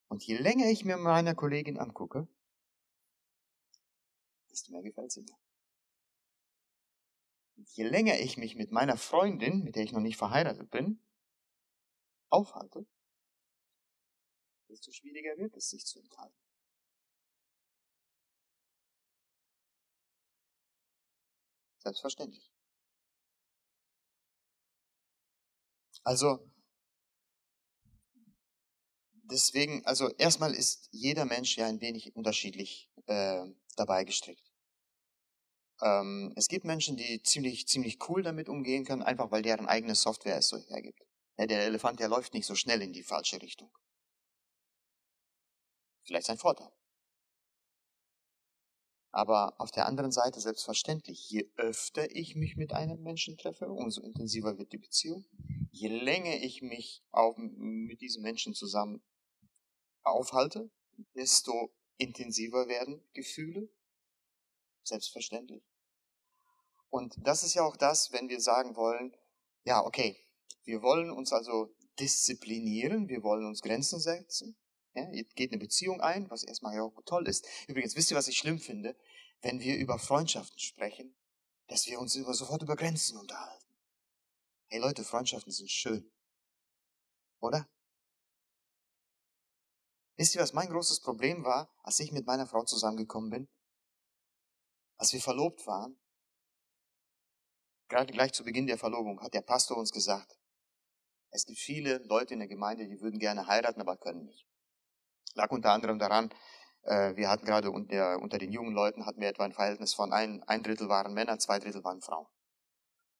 Und 0.09 0.23
je 0.25 0.37
länger 0.37 0.71
ich 0.71 0.85
mir 0.85 0.97
meine 0.97 1.35
Kollegin 1.35 1.79
angucke, 1.79 2.29
desto 4.51 4.71
mehr 4.71 4.83
gefällt 4.83 5.11
sie 5.11 5.23
mir. 5.23 5.37
Und 7.57 7.69
je 7.71 7.85
länger 7.85 8.19
ich 8.21 8.37
mich 8.37 8.57
mit 8.57 8.71
meiner 8.73 8.97
Freundin, 8.97 9.63
mit 9.65 9.77
der 9.77 9.85
ich 9.85 9.93
noch 9.93 10.01
nicht 10.01 10.17
verheiratet 10.17 10.71
bin, 10.71 11.01
aufhalte, 12.31 12.87
desto 14.69 14.93
schwieriger 14.93 15.37
wird 15.37 15.57
es, 15.57 15.71
sich 15.71 15.87
zu 15.87 16.01
enthalten. 16.01 16.44
Selbstverständlich. 21.85 22.51
Also, 26.05 26.39
deswegen, 29.25 29.85
also 29.87 30.09
erstmal 30.19 30.55
ist 30.55 30.89
jeder 30.93 31.25
Mensch 31.25 31.57
ja 31.57 31.67
ein 31.67 31.81
wenig 31.81 32.15
unterschiedlich 32.17 32.91
äh, 33.07 33.45
dabei 33.77 34.05
gestrickt. 34.05 34.51
Ähm, 35.81 36.33
es 36.35 36.49
gibt 36.49 36.65
Menschen, 36.65 36.97
die 36.97 37.23
ziemlich, 37.23 37.69
ziemlich 37.69 37.99
cool 38.09 38.23
damit 38.25 38.49
umgehen 38.49 38.85
können, 38.85 39.03
einfach 39.05 39.31
weil 39.31 39.43
deren 39.43 39.67
eigene 39.67 39.95
Software 39.95 40.37
es 40.39 40.49
so 40.49 40.59
hergibt. 40.59 41.01
Ja, 41.39 41.47
der 41.47 41.63
Elefant, 41.63 42.01
der 42.01 42.09
läuft 42.09 42.35
nicht 42.35 42.47
so 42.47 42.55
schnell 42.57 42.83
in 42.83 42.93
die 42.93 43.03
falsche 43.05 43.41
Richtung 43.41 43.71
vielleicht 46.05 46.27
sein 46.27 46.39
Vorteil. 46.39 46.71
Aber 49.15 49.55
auf 49.61 49.71
der 49.71 49.87
anderen 49.87 50.11
Seite 50.11 50.41
selbstverständlich, 50.41 51.31
je 51.31 51.49
öfter 51.55 52.11
ich 52.17 52.35
mich 52.35 52.57
mit 52.57 52.73
einem 52.73 53.01
Menschen 53.01 53.37
treffe, 53.37 53.69
umso 53.69 54.03
intensiver 54.03 54.59
wird 54.59 54.73
die 54.73 54.79
Beziehung. 54.79 55.25
Je 55.71 55.87
länger 55.87 56.35
ich 56.43 56.63
mich 56.63 57.05
auch 57.13 57.37
mit 57.37 58.01
diesem 58.01 58.25
Menschen 58.25 58.55
zusammen 58.55 59.05
aufhalte, 60.03 60.69
desto 61.15 61.73
intensiver 61.97 62.67
werden 62.67 63.09
Gefühle. 63.13 63.69
Selbstverständlich. 64.83 65.63
Und 66.91 67.15
das 67.19 67.45
ist 67.45 67.55
ja 67.55 67.63
auch 67.63 67.77
das, 67.77 68.11
wenn 68.11 68.29
wir 68.29 68.41
sagen 68.41 68.75
wollen, 68.75 69.17
ja, 69.63 69.87
okay, 69.87 70.19
wir 70.65 70.83
wollen 70.83 71.13
uns 71.13 71.33
also 71.33 71.73
disziplinieren, 72.01 73.09
wir 73.09 73.23
wollen 73.23 73.47
uns 73.47 73.63
Grenzen 73.63 74.01
setzen, 74.01 74.57
ja, 74.95 75.11
ihr 75.11 75.25
geht 75.25 75.51
eine 75.51 75.59
Beziehung 75.59 76.01
ein, 76.01 76.31
was 76.31 76.45
erstmal 76.45 76.75
ja 76.77 76.83
auch 76.83 77.03
toll 77.05 77.27
ist. 77.27 77.47
Übrigens, 77.67 77.97
wisst 77.97 78.11
ihr, 78.11 78.17
was 78.17 78.29
ich 78.29 78.39
schlimm 78.39 78.61
finde? 78.61 78.97
Wenn 79.43 79.61
wir 79.61 79.77
über 79.77 79.99
Freundschaften 79.99 80.59
sprechen, 80.59 81.15
dass 81.67 81.87
wir 81.87 81.99
uns 81.99 82.15
über, 82.15 82.33
sofort 82.33 82.63
über 82.63 82.77
Grenzen 82.77 83.19
unterhalten. 83.19 83.75
Hey 84.67 84.81
Leute, 84.81 85.05
Freundschaften 85.05 85.53
sind 85.53 85.71
schön. 85.71 86.11
Oder? 87.41 87.69
Wisst 90.17 90.37
ihr, 90.37 90.41
was 90.41 90.53
mein 90.53 90.69
großes 90.69 91.01
Problem 91.01 91.45
war, 91.45 91.69
als 91.83 91.99
ich 91.99 92.13
mit 92.13 92.27
meiner 92.27 92.47
Frau 92.47 92.65
zusammengekommen 92.65 93.31
bin? 93.31 93.49
Als 94.97 95.13
wir 95.13 95.21
verlobt 95.21 95.67
waren, 95.67 95.99
gerade 97.89 98.13
gleich 98.13 98.33
zu 98.33 98.45
Beginn 98.45 98.69
der 98.69 98.79
Verlobung, 98.79 99.21
hat 99.21 99.35
der 99.35 99.43
Pastor 99.43 99.77
uns 99.77 99.91
gesagt, 99.91 100.39
es 101.31 101.47
gibt 101.47 101.59
viele 101.59 101.99
Leute 101.99 102.35
in 102.35 102.39
der 102.39 102.49
Gemeinde, 102.49 102.87
die 102.87 103.01
würden 103.01 103.19
gerne 103.19 103.49
heiraten, 103.49 103.81
aber 103.81 103.97
können 103.97 104.27
nicht 104.27 104.47
lag 105.35 105.51
unter 105.51 105.73
anderem 105.73 105.99
daran, 105.99 106.31
äh, 106.85 107.17
wir 107.17 107.29
hatten 107.29 107.47
gerade 107.47 107.71
unter, 107.71 108.19
unter 108.19 108.39
den 108.39 108.53
jungen 108.53 108.75
Leuten 108.75 109.07
hatten 109.07 109.21
wir 109.21 109.29
etwa 109.29 109.45
ein 109.45 109.53
Verhältnis 109.53 109.95
von 109.95 110.13
ein, 110.13 110.43
ein 110.45 110.63
Drittel 110.63 110.89
waren 110.89 111.15
Männer, 111.15 111.39
zwei 111.39 111.59
Drittel 111.59 111.83
waren 111.85 112.01
Frauen. 112.01 112.27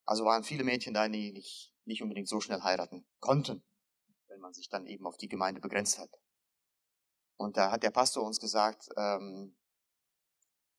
Also 0.05 0.25
waren 0.25 0.43
viele 0.43 0.63
Mädchen 0.63 0.93
da, 0.93 1.07
die 1.07 1.31
nicht, 1.31 1.73
nicht 1.85 2.03
unbedingt 2.03 2.27
so 2.27 2.39
schnell 2.39 2.61
heiraten 2.61 3.07
konnten, 3.19 3.63
wenn 4.27 4.39
man 4.39 4.53
sich 4.53 4.69
dann 4.69 4.85
eben 4.85 5.07
auf 5.07 5.17
die 5.17 5.27
Gemeinde 5.27 5.61
begrenzt 5.61 5.97
hat. 5.97 6.11
Und 7.37 7.57
da 7.57 7.71
hat 7.71 7.83
der 7.83 7.89
Pastor 7.89 8.23
uns 8.23 8.39
gesagt, 8.39 8.87
ähm, 8.97 9.57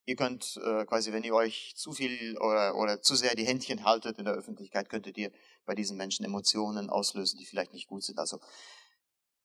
ihr 0.05 0.15
könnt 0.15 0.57
äh, 0.65 0.87
quasi, 0.87 1.13
wenn 1.13 1.25
ihr 1.25 1.35
euch 1.35 1.75
zu 1.77 1.93
viel 1.93 2.39
oder, 2.39 2.77
oder 2.77 3.03
zu 3.03 3.17
sehr 3.17 3.35
die 3.35 3.45
Händchen 3.45 3.85
haltet 3.85 4.19
in 4.19 4.25
der 4.25 4.35
Öffentlichkeit, 4.35 4.89
könntet 4.89 5.19
ihr 5.19 5.33
bei 5.65 5.75
diesen 5.75 5.97
Menschen 5.97 6.25
Emotionen 6.25 6.89
auslösen, 6.89 7.39
die 7.39 7.47
vielleicht 7.47 7.73
nicht 7.73 7.89
gut 7.89 8.05
sind. 8.05 8.19
Also 8.21 8.41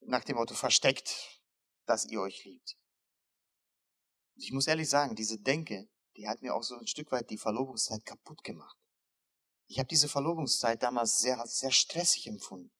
nach 0.02 0.24
dem 0.24 0.38
Motto 0.38 0.54
versteckt 0.54 1.41
dass 1.86 2.06
ihr 2.06 2.22
euch 2.22 2.44
liebt. 2.46 2.78
Ich 4.36 4.52
muss 4.52 4.68
ehrlich 4.68 4.90
sagen, 4.90 5.16
diese 5.16 5.40
Denke, 5.40 5.90
die 6.16 6.28
hat 6.28 6.42
mir 6.42 6.56
auch 6.56 6.64
so 6.64 6.78
ein 6.78 6.88
Stück 6.88 7.12
weit 7.12 7.30
die 7.30 7.38
Verlobungszeit 7.38 8.06
kaputt 8.06 8.44
gemacht. 8.44 8.78
Ich 9.68 9.80
habe 9.80 9.88
diese 9.88 10.10
Verlobungszeit 10.10 10.84
damals 10.84 11.20
sehr, 11.20 11.42
sehr 11.48 11.72
stressig 11.72 12.28
empfunden. 12.28 12.72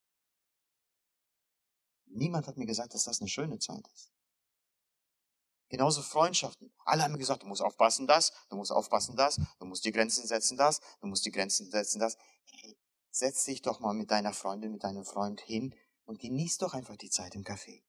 Niemand 2.06 2.48
hat 2.48 2.58
mir 2.58 2.66
gesagt, 2.66 2.94
dass 2.94 3.06
das 3.06 3.22
eine 3.22 3.30
schöne 3.30 3.60
Zeit 3.60 3.88
ist. 3.94 4.12
Genauso 5.70 6.02
Freundschaften. 6.02 6.74
Alle 6.84 7.04
haben 7.04 7.14
mir 7.14 7.18
gesagt, 7.18 7.44
du 7.44 7.48
musst 7.48 7.62
aufpassen 7.62 8.06
das, 8.06 8.34
du 8.50 8.58
musst 8.58 8.74
aufpassen 8.74 9.16
das, 9.16 9.40
du 9.60 9.66
musst 9.66 9.86
die 9.86 9.94
Grenzen 9.94 10.28
setzen 10.28 10.58
das, 10.58 10.82
du 11.00 11.08
musst 11.08 11.26
die 11.26 11.32
Grenzen 11.32 11.72
setzen 11.72 12.00
das. 12.00 12.18
Hey, 12.44 12.78
setz 13.10 13.46
dich 13.46 13.62
doch 13.62 13.80
mal 13.80 13.94
mit 13.94 14.12
deiner 14.12 14.34
Freundin, 14.34 14.74
mit 14.74 14.84
deinem 14.84 15.06
Freund 15.06 15.40
hin 15.40 15.74
und 16.04 16.20
genieß 16.20 16.58
doch 16.58 16.74
einfach 16.74 16.98
die 16.98 17.10
Zeit 17.10 17.36
im 17.36 17.46
Café. 17.46 17.84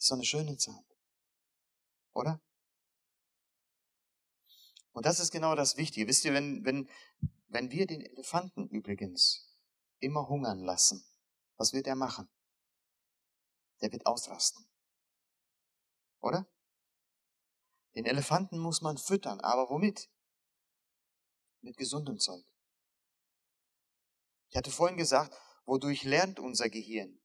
So 0.00 0.14
eine 0.14 0.24
schöne 0.24 0.56
Zeit. 0.56 0.82
Oder? 2.14 2.40
Und 4.92 5.04
das 5.04 5.20
ist 5.20 5.30
genau 5.30 5.54
das 5.54 5.76
Wichtige. 5.76 6.08
Wisst 6.08 6.24
ihr, 6.24 6.32
wenn, 6.32 6.64
wenn, 6.64 6.88
wenn 7.48 7.70
wir 7.70 7.86
den 7.86 8.00
Elefanten 8.00 8.66
übrigens 8.68 9.46
immer 9.98 10.26
hungern 10.26 10.60
lassen, 10.60 11.04
was 11.58 11.74
wird 11.74 11.86
er 11.86 11.96
machen? 11.96 12.30
Der 13.82 13.92
wird 13.92 14.06
ausrasten. 14.06 14.66
Oder? 16.20 16.48
Den 17.94 18.06
Elefanten 18.06 18.58
muss 18.58 18.80
man 18.80 18.96
füttern, 18.96 19.38
aber 19.40 19.68
womit? 19.68 20.08
Mit 21.60 21.76
gesundem 21.76 22.18
Zeug. 22.18 22.44
Ich 24.48 24.56
hatte 24.56 24.70
vorhin 24.70 24.96
gesagt, 24.96 25.36
wodurch 25.66 26.04
lernt 26.04 26.40
unser 26.40 26.70
Gehirn? 26.70 27.20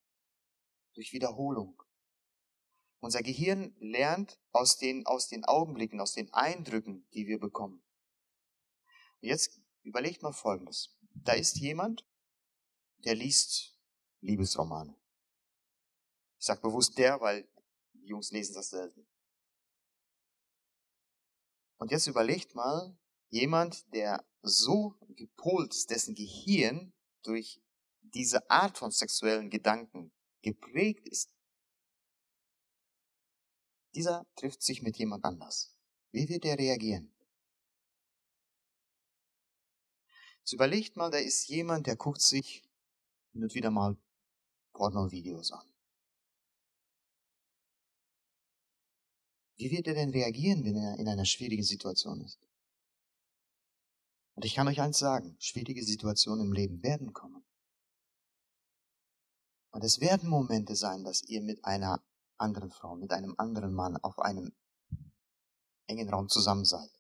Durch 0.94 1.14
Wiederholung. 1.14 1.82
Unser 3.00 3.22
Gehirn 3.22 3.76
lernt 3.80 4.40
aus 4.52 4.78
den, 4.78 5.06
aus 5.06 5.28
den 5.28 5.46
Augenblicken, 5.46 6.02
aus 6.02 6.14
den 6.14 6.34
Eindrücken, 6.34 7.08
die 7.14 7.28
wir 7.28 7.40
bekommen. 7.40 7.84
Und 9.22 9.28
jetzt 9.30 9.62
überlegt 9.84 10.24
mal 10.24 10.34
Folgendes. 10.34 10.98
Da 11.14 11.34
ist 11.34 11.58
jemand, 11.58 12.06
der 13.00 13.16
liest 13.16 13.78
Liebesromane. 14.22 14.96
Ich 16.40 16.46
sage 16.46 16.62
bewusst 16.62 16.98
der, 16.98 17.20
weil 17.22 17.48
die 17.94 18.08
Jungs 18.08 18.32
lesen 18.32 18.56
das 18.56 18.70
selten. 18.70 19.08
Und 21.78 21.92
jetzt 21.92 22.08
überlegt 22.08 22.56
mal, 22.56 22.98
jemand, 23.30 23.94
der 23.94 24.26
so 24.42 24.96
gepolt 25.10 25.74
ist, 25.74 25.90
dessen 25.90 26.16
Gehirn 26.16 26.94
durch 27.24 27.62
diese 28.02 28.50
Art 28.50 28.78
von 28.78 28.92
sexuellen 28.92 29.50
Gedanken 29.50 30.14
geprägt 30.42 31.08
ist, 31.08 31.35
dieser 33.96 34.26
trifft 34.36 34.62
sich 34.62 34.82
mit 34.82 34.98
jemand 34.98 35.24
anders. 35.24 35.74
Wie 36.12 36.30
wird 36.30 36.46
er 36.46 36.60
reagieren? 36.60 37.12
Jetzt 40.40 40.54
überlegt 40.54 40.96
mal, 40.96 41.10
da 41.10 41.18
ist 41.18 41.48
jemand, 41.48 41.88
der 41.88 41.96
guckt 41.96 42.22
sich 42.22 42.64
hin 43.32 43.44
und 43.44 43.56
wieder 43.56 43.72
mal 43.72 43.98
Porno-Videos 44.74 45.52
an. 45.52 45.68
Wie 49.58 49.72
wird 49.72 49.88
er 49.88 49.94
denn 49.94 50.12
reagieren, 50.12 50.66
wenn 50.66 50.76
er 50.76 51.00
in 51.00 51.08
einer 51.08 51.26
schwierigen 51.26 51.64
Situation 51.64 52.22
ist? 52.22 52.40
Und 54.36 54.44
ich 54.44 54.54
kann 54.54 54.68
euch 54.68 54.82
eins 54.82 55.00
sagen, 55.00 55.38
schwierige 55.40 55.84
Situationen 55.84 56.48
im 56.48 56.54
Leben 56.54 56.84
werden 56.84 57.14
kommen. 57.14 57.44
Und 59.72 59.84
es 59.84 60.02
werden 60.02 60.30
Momente 60.30 60.76
sein, 60.76 61.04
dass 61.04 61.24
ihr 61.24 61.42
mit 61.42 61.64
einer 61.64 62.04
anderen 62.38 62.72
Frau, 62.72 62.96
mit 62.96 63.12
einem 63.12 63.36
anderen 63.38 63.74
Mann 63.74 63.98
auf 63.98 64.20
einem 64.20 64.54
engen 65.88 66.10
Raum 66.10 66.30
zusammen 66.30 66.66
seid. 66.66 66.92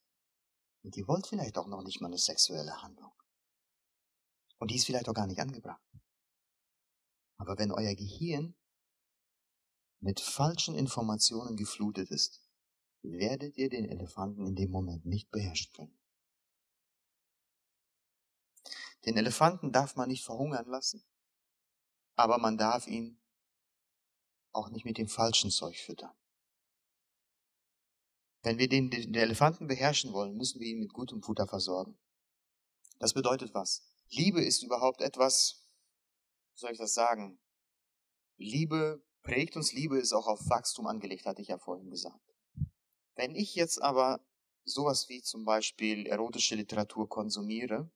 Und 0.83 0.95
ihr 0.97 1.07
wollt 1.07 1.27
vielleicht 1.27 1.57
auch 1.57 1.67
noch 1.67 1.83
nicht 1.83 2.01
mal 2.01 2.07
eine 2.07 2.17
sexuelle 2.17 2.81
Handlung. 2.81 3.11
Und 4.59 4.71
die 4.71 4.75
ist 4.75 4.85
vielleicht 4.85 5.09
auch 5.09 5.13
gar 5.13 5.27
nicht 5.27 5.39
angebracht. 5.39 5.81
Aber 7.37 7.57
wenn 7.57 7.71
euer 7.71 7.95
Gehirn 7.95 8.55
mit 9.99 10.19
falschen 10.19 10.75
Informationen 10.75 11.57
geflutet 11.57 12.09
ist, 12.11 12.41
werdet 13.01 13.57
ihr 13.57 13.69
den 13.69 13.85
Elefanten 13.85 14.45
in 14.45 14.55
dem 14.55 14.71
Moment 14.71 15.05
nicht 15.05 15.29
beherrschen 15.31 15.71
können. 15.73 15.99
Den 19.05 19.17
Elefanten 19.17 19.71
darf 19.71 19.95
man 19.95 20.09
nicht 20.09 20.23
verhungern 20.23 20.67
lassen, 20.67 21.03
aber 22.15 22.37
man 22.37 22.57
darf 22.57 22.87
ihn 22.87 23.19
auch 24.55 24.69
nicht 24.69 24.85
mit 24.85 24.97
dem 24.97 25.07
falschen 25.07 25.51
Zeug 25.51 25.77
füttern. 25.77 26.15
Wenn 28.41 28.57
wir 28.57 28.69
den, 28.69 28.91
den 28.91 29.15
Elefanten 29.15 29.67
beherrschen 29.67 30.13
wollen, 30.13 30.37
müssen 30.37 30.59
wir 30.59 30.67
ihn 30.67 30.79
mit 30.79 30.93
gutem 30.93 31.21
Futter 31.21 31.47
versorgen. 31.47 31.97
Das 32.99 33.13
bedeutet 33.13 33.53
was? 33.53 33.83
Liebe 34.09 34.43
ist 34.43 34.63
überhaupt 34.63 35.01
etwas, 35.01 35.63
wie 36.53 36.59
soll 36.59 36.71
ich 36.71 36.77
das 36.77 36.93
sagen? 36.93 37.39
Liebe 38.37 39.03
prägt 39.23 39.55
uns, 39.55 39.73
Liebe 39.73 39.97
ist 39.97 40.13
auch 40.13 40.27
auf 40.27 40.47
Wachstum 40.47 40.87
angelegt, 40.87 41.25
hatte 41.25 41.41
ich 41.41 41.47
ja 41.47 41.57
vorhin 41.57 41.89
gesagt. 41.89 42.35
Wenn 43.15 43.35
ich 43.35 43.55
jetzt 43.55 43.81
aber 43.81 44.23
sowas 44.63 45.09
wie 45.09 45.21
zum 45.21 45.43
Beispiel 45.43 46.05
erotische 46.05 46.55
Literatur 46.55 47.09
konsumiere, 47.09 47.89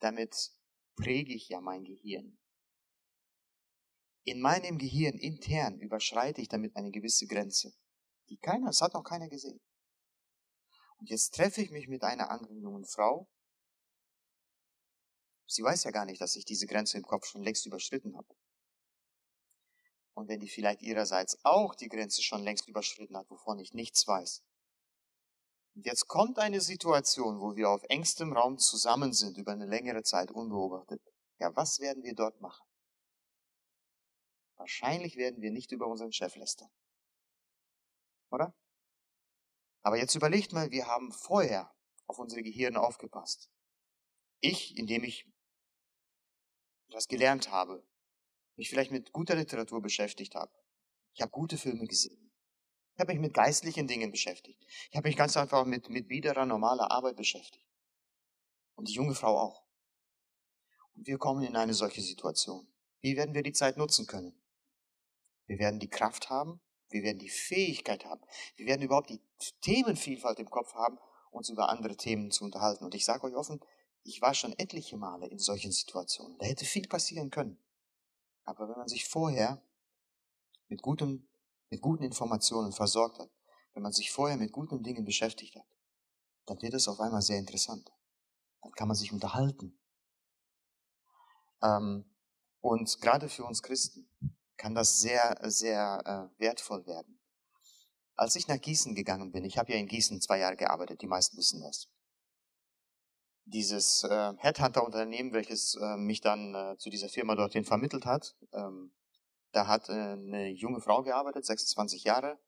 damit 0.00 0.50
präge 0.96 1.32
ich 1.32 1.48
ja 1.48 1.60
mein 1.60 1.84
Gehirn. 1.84 2.39
In 4.24 4.40
meinem 4.40 4.78
Gehirn 4.78 5.18
intern 5.18 5.78
überschreite 5.78 6.40
ich 6.40 6.48
damit 6.48 6.76
eine 6.76 6.90
gewisse 6.90 7.26
Grenze, 7.26 7.72
die 8.28 8.36
keiner, 8.36 8.68
es 8.68 8.82
hat 8.82 8.94
noch 8.94 9.04
keiner 9.04 9.28
gesehen. 9.28 9.60
Und 10.98 11.08
jetzt 11.08 11.34
treffe 11.34 11.62
ich 11.62 11.70
mich 11.70 11.88
mit 11.88 12.02
einer 12.02 12.30
anderen 12.30 12.60
jungen 12.60 12.84
Frau. 12.84 13.28
Sie 15.46 15.62
weiß 15.62 15.84
ja 15.84 15.90
gar 15.90 16.04
nicht, 16.04 16.20
dass 16.20 16.36
ich 16.36 16.44
diese 16.44 16.66
Grenze 16.66 16.98
im 16.98 17.04
Kopf 17.04 17.26
schon 17.26 17.42
längst 17.42 17.64
überschritten 17.64 18.16
habe. 18.16 18.36
Und 20.12 20.28
wenn 20.28 20.40
die 20.40 20.48
vielleicht 20.48 20.82
ihrerseits 20.82 21.38
auch 21.42 21.74
die 21.74 21.88
Grenze 21.88 22.22
schon 22.22 22.42
längst 22.42 22.68
überschritten 22.68 23.16
hat, 23.16 23.30
wovon 23.30 23.58
ich 23.58 23.72
nichts 23.72 24.06
weiß. 24.06 24.42
Und 25.74 25.86
jetzt 25.86 26.08
kommt 26.08 26.38
eine 26.38 26.60
Situation, 26.60 27.40
wo 27.40 27.56
wir 27.56 27.70
auf 27.70 27.82
engstem 27.84 28.34
Raum 28.34 28.58
zusammen 28.58 29.14
sind, 29.14 29.38
über 29.38 29.52
eine 29.52 29.66
längere 29.66 30.02
Zeit 30.02 30.30
unbeobachtet. 30.30 31.00
Ja, 31.38 31.56
was 31.56 31.80
werden 31.80 32.02
wir 32.02 32.14
dort 32.14 32.40
machen? 32.42 32.69
Wahrscheinlich 34.60 35.16
werden 35.16 35.40
wir 35.40 35.50
nicht 35.50 35.72
über 35.72 35.86
unseren 35.86 36.12
Chef 36.12 36.36
lästern. 36.36 36.70
Oder? 38.30 38.54
Aber 39.80 39.96
jetzt 39.96 40.14
überlegt 40.14 40.52
mal, 40.52 40.70
wir 40.70 40.86
haben 40.86 41.12
vorher 41.12 41.74
auf 42.06 42.18
unsere 42.18 42.42
Gehirne 42.42 42.78
aufgepasst. 42.78 43.50
Ich, 44.40 44.76
indem 44.76 45.02
ich 45.02 45.26
etwas 46.88 47.08
gelernt 47.08 47.50
habe, 47.50 47.88
mich 48.56 48.68
vielleicht 48.68 48.90
mit 48.90 49.12
guter 49.12 49.34
Literatur 49.34 49.80
beschäftigt 49.80 50.34
habe. 50.34 50.52
Ich 51.14 51.22
habe 51.22 51.30
gute 51.30 51.56
Filme 51.56 51.86
gesehen. 51.86 52.30
Ich 52.94 53.00
habe 53.00 53.14
mich 53.14 53.20
mit 53.22 53.32
geistlichen 53.32 53.86
Dingen 53.86 54.10
beschäftigt. 54.10 54.62
Ich 54.90 54.96
habe 54.96 55.08
mich 55.08 55.16
ganz 55.16 55.38
einfach 55.38 55.64
mit, 55.64 55.88
mit 55.88 56.06
biederer, 56.06 56.44
normaler 56.44 56.90
Arbeit 56.90 57.16
beschäftigt. 57.16 57.66
Und 58.74 58.88
die 58.88 58.92
junge 58.92 59.14
Frau 59.14 59.38
auch. 59.38 59.64
Und 60.94 61.06
wir 61.06 61.16
kommen 61.16 61.44
in 61.44 61.56
eine 61.56 61.72
solche 61.72 62.02
Situation. 62.02 62.70
Wie 63.00 63.16
werden 63.16 63.34
wir 63.34 63.42
die 63.42 63.54
Zeit 63.54 63.78
nutzen 63.78 64.06
können? 64.06 64.36
Wir 65.50 65.58
werden 65.58 65.80
die 65.80 65.90
Kraft 65.90 66.30
haben, 66.30 66.60
wir 66.90 67.02
werden 67.02 67.18
die 67.18 67.28
Fähigkeit 67.28 68.04
haben, 68.04 68.20
wir 68.54 68.66
werden 68.66 68.82
überhaupt 68.82 69.10
die 69.10 69.20
Themenvielfalt 69.62 70.38
im 70.38 70.48
Kopf 70.48 70.74
haben, 70.74 70.96
uns 71.32 71.48
über 71.48 71.70
andere 71.70 71.96
Themen 71.96 72.30
zu 72.30 72.44
unterhalten. 72.44 72.84
Und 72.84 72.94
ich 72.94 73.04
sage 73.04 73.24
euch 73.24 73.34
offen, 73.34 73.58
ich 74.04 74.22
war 74.22 74.32
schon 74.32 74.56
etliche 74.60 74.96
Male 74.96 75.26
in 75.26 75.40
solchen 75.40 75.72
Situationen. 75.72 76.38
Da 76.38 76.46
hätte 76.46 76.64
viel 76.64 76.86
passieren 76.86 77.30
können. 77.30 77.58
Aber 78.44 78.68
wenn 78.68 78.78
man 78.78 78.86
sich 78.86 79.08
vorher 79.08 79.60
mit, 80.68 80.82
gutem, 80.82 81.28
mit 81.68 81.80
guten 81.80 82.04
Informationen 82.04 82.70
versorgt 82.70 83.18
hat, 83.18 83.30
wenn 83.74 83.82
man 83.82 83.92
sich 83.92 84.12
vorher 84.12 84.36
mit 84.36 84.52
guten 84.52 84.84
Dingen 84.84 85.04
beschäftigt 85.04 85.56
hat, 85.56 85.66
dann 86.46 86.62
wird 86.62 86.74
es 86.74 86.86
auf 86.86 87.00
einmal 87.00 87.22
sehr 87.22 87.38
interessant. 87.38 87.90
Dann 88.62 88.70
kann 88.70 88.86
man 88.86 88.96
sich 88.96 89.12
unterhalten. 89.12 89.76
Ähm, 91.60 92.04
und 92.60 93.00
gerade 93.00 93.28
für 93.28 93.42
uns 93.42 93.64
Christen 93.64 94.08
kann 94.60 94.74
das 94.74 95.00
sehr, 95.00 95.38
sehr 95.44 96.30
äh, 96.36 96.40
wertvoll 96.40 96.86
werden. 96.86 97.18
Als 98.14 98.36
ich 98.36 98.46
nach 98.46 98.60
Gießen 98.60 98.94
gegangen 98.94 99.32
bin, 99.32 99.46
ich 99.46 99.56
habe 99.56 99.72
ja 99.72 99.78
in 99.78 99.86
Gießen 99.86 100.20
zwei 100.20 100.38
Jahre 100.38 100.56
gearbeitet, 100.56 101.00
die 101.00 101.06
meisten 101.06 101.38
wissen 101.38 101.62
das. 101.62 101.88
Dieses 103.46 104.04
äh, 104.04 104.34
Headhunter-Unternehmen, 104.36 105.32
welches 105.32 105.76
äh, 105.76 105.96
mich 105.96 106.20
dann 106.20 106.54
äh, 106.54 106.76
zu 106.76 106.90
dieser 106.90 107.08
Firma 107.08 107.36
dorthin 107.36 107.64
vermittelt 107.64 108.04
hat, 108.04 108.36
ähm, 108.52 108.92
da 109.52 109.66
hat 109.66 109.88
äh, 109.88 109.92
eine 109.92 110.50
junge 110.50 110.82
Frau 110.82 111.02
gearbeitet, 111.02 111.46
26 111.46 112.04
Jahre. 112.04 112.38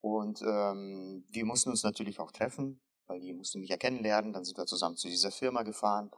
Und 0.00 0.40
ähm, 0.40 1.26
wir 1.28 1.44
mussten 1.44 1.68
uns 1.68 1.82
natürlich 1.82 2.20
auch 2.20 2.32
treffen, 2.32 2.80
weil 3.06 3.20
die 3.20 3.34
musste 3.34 3.58
mich 3.58 3.68
ja 3.68 3.76
kennenlernen. 3.76 4.32
Dann 4.32 4.44
sind 4.44 4.56
wir 4.56 4.64
zusammen 4.64 4.96
zu 4.96 5.08
dieser 5.08 5.30
Firma 5.30 5.62
gefahren 5.62 6.10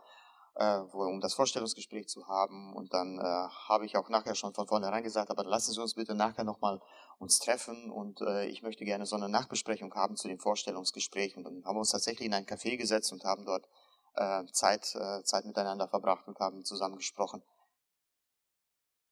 äh, 0.57 0.79
um 0.79 1.21
das 1.21 1.35
Vorstellungsgespräch 1.35 2.09
zu 2.09 2.27
haben. 2.29 2.75
Und 2.75 2.93
dann 2.95 3.19
äh, 3.19 3.23
habe 3.23 3.87
ich 3.87 3.97
auch 3.97 4.09
nachher 4.09 4.35
schon 4.35 4.55
von 4.55 4.67
vornherein 4.67 5.03
gesagt, 5.03 5.31
aber 5.31 5.45
lassen 5.45 5.73
Sie 5.73 5.81
uns 5.81 5.95
bitte 5.95 6.15
nachher 6.15 6.45
nochmal 6.45 6.81
uns 7.19 7.39
treffen 7.39 7.91
und 7.91 8.21
äh, 8.23 8.47
ich 8.47 8.63
möchte 8.63 8.85
gerne 8.85 9.07
so 9.07 9.17
eine 9.17 9.29
Nachbesprechung 9.29 9.95
haben 9.95 10.17
zu 10.17 10.29
dem 10.29 10.39
Vorstellungsgespräch. 10.39 11.37
Und 11.37 11.45
dann 11.45 11.65
haben 11.65 11.77
wir 11.77 11.81
uns 11.81 11.91
tatsächlich 11.91 12.27
in 12.27 12.35
ein 12.35 12.47
Café 12.47 12.77
gesetzt 12.77 13.13
und 13.13 13.25
haben 13.25 13.45
dort 13.45 13.69
äh, 14.15 14.45
Zeit, 14.53 14.95
äh, 14.95 15.23
Zeit 15.23 15.45
miteinander 15.45 15.89
verbracht 15.89 16.27
und 16.29 16.39
haben 16.39 16.65
zusammen 16.65 16.97
gesprochen. 16.97 17.43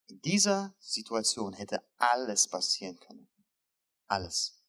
In 0.08 0.20
dieser 0.20 0.74
Situation 0.78 1.52
hätte 1.54 1.82
alles 1.96 2.48
passieren 2.48 2.98
können. 2.98 3.28
Alles. 4.08 4.62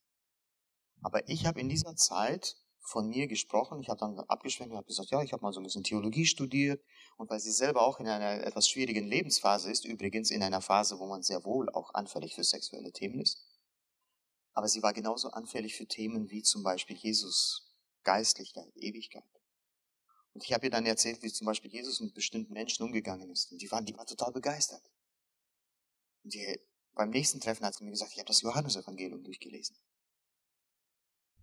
Aber 1.02 1.28
ich 1.28 1.46
habe 1.46 1.60
in 1.60 1.70
dieser 1.70 1.96
Zeit 1.96 2.56
von 2.84 3.08
mir 3.08 3.28
gesprochen. 3.28 3.80
Ich 3.80 3.90
habe 3.90 4.00
dann 4.00 4.20
abgeschwenkt 4.20 4.72
und 4.72 4.78
habe 4.78 4.88
gesagt, 4.88 5.10
ja, 5.10 5.22
ich 5.22 5.34
habe 5.34 5.42
mal 5.42 5.54
so 5.54 5.60
ein 5.60 5.64
bisschen 5.64 5.84
Theologie 5.84 6.26
studiert. 6.26 6.84
Und 7.18 7.30
weil 7.30 7.40
sie 7.40 7.52
selber 7.52 7.82
auch 7.82 8.00
in 8.00 8.08
einer 8.08 8.46
etwas 8.46 8.68
schwierigen 8.68 9.08
Lebensphase 9.08 9.72
ist, 9.72 9.86
übrigens 9.86 10.32
in 10.32 10.44
einer 10.44 10.62
Phase, 10.62 11.00
wo 11.00 11.08
man 11.08 11.24
sehr 11.24 11.44
wohl 11.46 11.70
auch 11.70 11.94
anfällig 11.94 12.36
für 12.36 12.44
sexuelle 12.44 12.92
Themen 12.92 13.22
ist. 13.22 13.42
Aber 14.54 14.68
sie 14.68 14.84
war 14.84 14.94
genauso 14.94 15.30
anfällig 15.32 15.76
für 15.76 15.88
Themen 15.88 16.30
wie 16.30 16.44
zum 16.44 16.62
Beispiel 16.62 16.96
Jesus, 16.96 17.74
Geistlichkeit, 18.04 18.72
Ewigkeit. 18.76 19.24
Und 20.34 20.44
ich 20.44 20.54
habe 20.54 20.66
ihr 20.66 20.72
dann 20.72 20.86
erzählt, 20.86 21.24
wie 21.24 21.32
zum 21.32 21.46
Beispiel 21.46 21.72
Jesus 21.72 22.02
mit 22.02 22.14
bestimmten 22.14 22.54
Menschen 22.54 22.84
umgegangen 22.84 23.30
ist. 23.32 23.52
Und 23.52 23.62
die 23.62 23.72
waren, 23.72 23.86
die 23.86 23.96
war 23.96 24.06
total 24.06 24.32
begeistert. 24.32 24.84
Und 26.24 26.34
die, 26.34 26.60
beim 26.94 27.10
nächsten 27.10 27.40
Treffen 27.40 27.66
hat 27.66 27.76
sie 27.76 27.84
mir 27.84 27.92
gesagt, 27.92 28.12
ich 28.12 28.20
habe 28.20 28.28
das 28.28 28.42
Johannesevangelium 28.42 29.24
durchgelesen. 29.24 29.76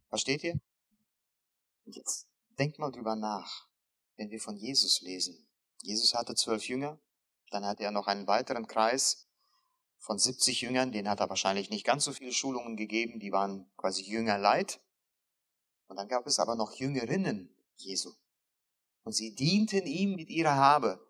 Versteht 0.09 0.45
ihr? 0.45 0.61
Und 1.85 1.97
jetzt 1.97 2.29
denkt 2.59 2.79
mal 2.79 2.91
drüber 2.91 3.17
nach, 3.17 3.69
wenn 4.17 4.31
wir 4.31 4.41
von 4.41 4.57
Jesus 4.57 5.01
lesen. 5.01 5.49
Jesus 5.83 6.15
hatte 6.15 6.35
zwölf 6.35 6.69
Jünger, 6.69 7.01
dann 7.51 7.65
hat 7.65 7.81
er 7.81 7.91
noch 7.91 8.07
einen 8.07 8.27
weiteren 8.27 8.67
Kreis 8.67 9.27
von 9.99 10.19
70 10.19 10.63
Jüngern, 10.63 10.93
den 10.93 11.09
hat 11.09 11.21
er 11.21 11.29
wahrscheinlich 11.29 11.71
nicht 11.71 11.85
ganz 11.85 12.05
so 12.05 12.13
viele 12.13 12.33
Schulungen 12.33 12.77
gegeben, 12.77 13.21
die 13.21 13.33
waren 13.33 13.71
quasi 13.77 14.03
Jüngerleid. 14.03 14.81
Und 15.89 15.97
dann 15.97 16.09
gab 16.09 16.27
es 16.27 16.39
aber 16.39 16.55
noch 16.55 16.73
Jüngerinnen 16.73 17.55
Jesu. 17.77 18.13
Und 19.03 19.13
sie 19.13 19.35
dienten 19.35 19.87
ihm 19.87 20.15
mit 20.15 20.31
ihrer 20.31 20.55
Habe. 20.55 21.07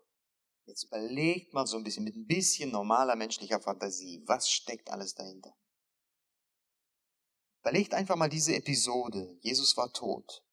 Jetzt 0.65 0.83
überlegt 0.83 1.53
mal 1.53 1.67
so 1.67 1.77
ein 1.77 1.83
bisschen 1.83 2.03
mit 2.03 2.15
ein 2.15 2.25
bisschen 2.25 2.71
normaler 2.71 3.15
menschlicher 3.15 3.59
Fantasie, 3.59 4.23
was 4.25 4.49
steckt 4.49 4.89
alles 4.89 5.13
dahinter? 5.15 5.53
Überlegt 7.61 7.93
einfach 7.93 8.15
mal 8.15 8.29
diese 8.29 8.55
Episode. 8.55 9.37
Jesus 9.41 9.75
war 9.77 9.91
tot. 9.93 10.43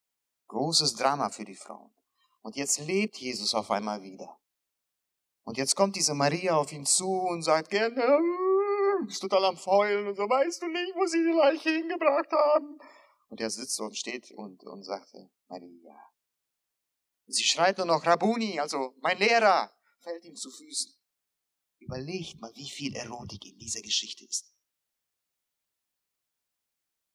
Großes 0.49 0.95
Drama 0.95 1.31
für 1.31 1.45
die 1.45 1.55
Frauen. 1.55 1.93
Und 2.41 2.57
jetzt 2.57 2.79
lebt 2.79 3.19
Jesus 3.19 3.55
auf 3.55 3.71
einmal 3.71 4.03
wieder. 4.03 4.39
Und 5.45 5.57
jetzt 5.57 5.77
kommt 5.77 5.97
diese 5.97 6.15
Maria 6.15 6.57
auf 6.57 6.73
ihn 6.73 6.87
zu 6.87 7.09
und 7.09 7.43
sagt, 7.43 7.71
gerne, 7.71 8.21
ist 9.09 9.21
total 9.21 9.45
am 9.45 9.57
Feulen 9.57 10.09
und 10.09 10.15
so, 10.15 10.23
weißt 10.23 10.63
du 10.63 10.67
nicht, 10.69 10.95
wo 10.95 11.07
sie 11.07 11.23
die 11.23 11.37
Leiche 11.37 11.71
hingebracht 11.71 12.31
haben? 12.33 12.79
Und 13.29 13.41
er 13.41 13.51
sitzt 13.51 13.79
und 13.81 13.97
steht 13.97 14.31
und, 14.33 14.65
und 14.65 14.83
sagte, 14.85 15.31
Maria. 15.49 16.13
sie 17.27 17.45
schreit 17.45 17.77
nur 17.79 17.87
noch, 17.87 18.05
Rabuni, 18.05 18.59
also 18.59 18.95
mein 19.01 19.19
Lehrer, 19.19 19.71
fällt 20.01 20.25
ihm 20.25 20.35
zu 20.35 20.51
Füßen. 20.51 20.95
Überlegt 21.79 22.41
mal, 22.41 22.53
wie 22.55 22.69
viel 22.69 22.95
Erotik 22.97 23.45
in 23.45 23.59
dieser 23.59 23.83
Geschichte 23.83 24.25
ist. 24.25 24.55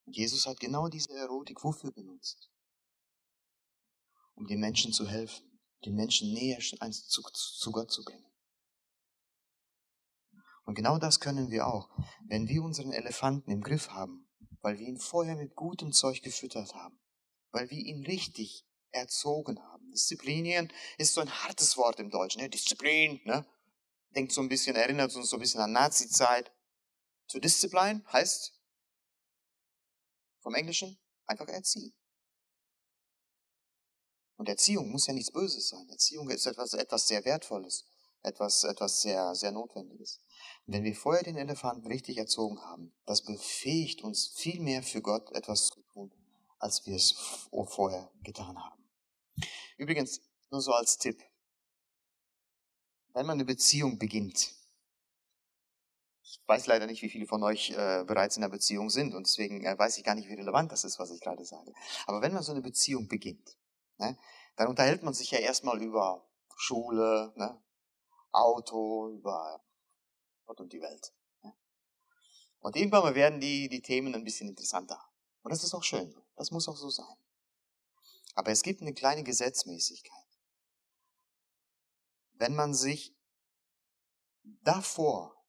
Und 0.05 0.15
Jesus 0.15 0.45
hat 0.45 0.59
genau 0.59 0.87
diese 0.87 1.13
Erotik 1.13 1.63
wofür 1.63 1.91
benutzt? 1.91 2.52
Um 4.35 4.47
den 4.47 4.59
Menschen 4.59 4.93
zu 4.93 5.07
helfen, 5.07 5.59
den 5.85 5.95
Menschen 5.95 6.33
näher 6.33 6.59
zu, 6.59 7.21
Gott 7.71 7.91
zu 7.91 8.03
bringen. 8.03 8.25
Und 10.65 10.75
genau 10.75 10.97
das 10.97 11.19
können 11.19 11.51
wir 11.51 11.67
auch, 11.67 11.89
wenn 12.27 12.47
wir 12.47 12.63
unseren 12.63 12.93
Elefanten 12.93 13.51
im 13.51 13.61
Griff 13.61 13.89
haben, 13.89 14.29
weil 14.61 14.79
wir 14.79 14.87
ihn 14.87 14.97
vorher 14.97 15.35
mit 15.35 15.55
gutem 15.55 15.91
Zeug 15.91 16.21
gefüttert 16.21 16.73
haben, 16.73 16.99
weil 17.51 17.69
wir 17.69 17.77
ihn 17.77 18.05
richtig 18.05 18.65
erzogen 18.91 19.59
haben. 19.59 19.91
Disziplinieren 19.91 20.71
ist 20.97 21.13
so 21.13 21.21
ein 21.21 21.29
hartes 21.29 21.75
Wort 21.77 21.99
im 21.99 22.09
Deutschen. 22.09 22.41
Ne? 22.41 22.49
Disziplin, 22.49 23.19
ne? 23.25 23.45
Denkt 24.15 24.31
so 24.31 24.41
ein 24.41 24.49
bisschen, 24.49 24.75
erinnert 24.75 25.15
uns 25.15 25.29
so 25.29 25.37
ein 25.37 25.39
bisschen 25.39 25.59
an 25.59 25.71
Nazi-Zeit. 25.71 26.51
Zu 27.27 27.39
Disziplin 27.39 28.05
heißt 28.11 28.53
vom 30.41 30.53
Englischen 30.53 30.99
einfach 31.25 31.47
erziehen. 31.47 31.93
Und 34.37 34.49
Erziehung 34.49 34.91
muss 34.91 35.07
ja 35.07 35.13
nichts 35.13 35.31
Böses 35.31 35.69
sein. 35.69 35.87
Erziehung 35.89 36.29
ist 36.29 36.45
etwas, 36.45 36.73
etwas 36.73 37.07
sehr 37.07 37.23
Wertvolles, 37.25 37.85
etwas, 38.23 38.63
etwas 38.63 39.01
sehr, 39.01 39.35
sehr 39.35 39.51
Notwendiges. 39.51 40.19
Wenn 40.65 40.83
wir 40.83 40.95
vorher 40.95 41.23
den 41.23 41.37
Elefanten 41.37 41.87
richtig 41.87 42.17
erzogen 42.17 42.59
haben, 42.61 42.93
das 43.05 43.23
befähigt 43.23 44.01
uns 44.03 44.27
viel 44.27 44.59
mehr 44.59 44.81
für 44.81 45.01
Gott 45.01 45.31
etwas 45.33 45.67
zu 45.67 45.81
tun, 45.93 46.11
als 46.57 46.85
wir 46.85 46.95
es 46.95 47.11
vorher 47.67 48.11
getan 48.23 48.57
haben. 48.57 48.83
Übrigens, 49.77 50.21
nur 50.49 50.61
so 50.61 50.71
als 50.71 50.97
Tipp. 50.97 51.21
Wenn 53.13 53.25
man 53.25 53.35
eine 53.35 53.45
Beziehung 53.45 53.99
beginnt, 53.99 54.55
ich 56.23 56.41
weiß 56.47 56.65
leider 56.65 56.87
nicht, 56.87 57.01
wie 57.01 57.09
viele 57.09 57.27
von 57.27 57.43
euch 57.43 57.71
äh, 57.71 58.03
bereits 58.07 58.37
in 58.37 58.43
einer 58.43 58.51
Beziehung 58.51 58.89
sind 58.89 59.13
und 59.13 59.27
deswegen 59.27 59.63
äh, 59.65 59.77
weiß 59.77 59.97
ich 59.97 60.03
gar 60.03 60.15
nicht, 60.15 60.29
wie 60.29 60.33
relevant 60.33 60.71
das 60.71 60.83
ist, 60.83 60.97
was 60.97 61.11
ich 61.11 61.21
gerade 61.21 61.45
sage. 61.45 61.73
Aber 62.07 62.21
wenn 62.21 62.33
man 62.33 62.41
so 62.41 62.51
eine 62.51 62.61
Beziehung 62.61 63.07
beginnt, 63.07 63.55
ne, 63.97 64.17
dann 64.55 64.67
unterhält 64.67 65.03
man 65.03 65.13
sich 65.13 65.31
ja 65.31 65.39
erstmal 65.39 65.81
über 65.81 66.27
Schule, 66.55 67.33
ne, 67.35 67.61
Auto, 68.31 69.09
über 69.09 69.63
Gott 70.45 70.59
und 70.59 70.73
die 70.73 70.81
Welt. 70.81 71.13
Ne. 71.41 71.53
Und 72.59 72.75
irgendwann 72.75 73.15
werden 73.15 73.39
die, 73.39 73.69
die 73.69 73.81
Themen 73.81 74.13
ein 74.15 74.23
bisschen 74.23 74.49
interessanter. 74.49 74.99
Und 75.41 75.51
das 75.51 75.63
ist 75.63 75.73
auch 75.73 75.83
schön. 75.83 76.15
Das 76.35 76.51
muss 76.51 76.67
auch 76.67 76.77
so 76.77 76.89
sein. 76.89 77.17
Aber 78.35 78.51
es 78.51 78.63
gibt 78.63 78.81
eine 78.81 78.93
kleine 78.93 79.23
Gesetzmäßigkeit. 79.23 80.25
Wenn 82.33 82.55
man 82.55 82.73
sich 82.73 83.15
davor 84.63 85.45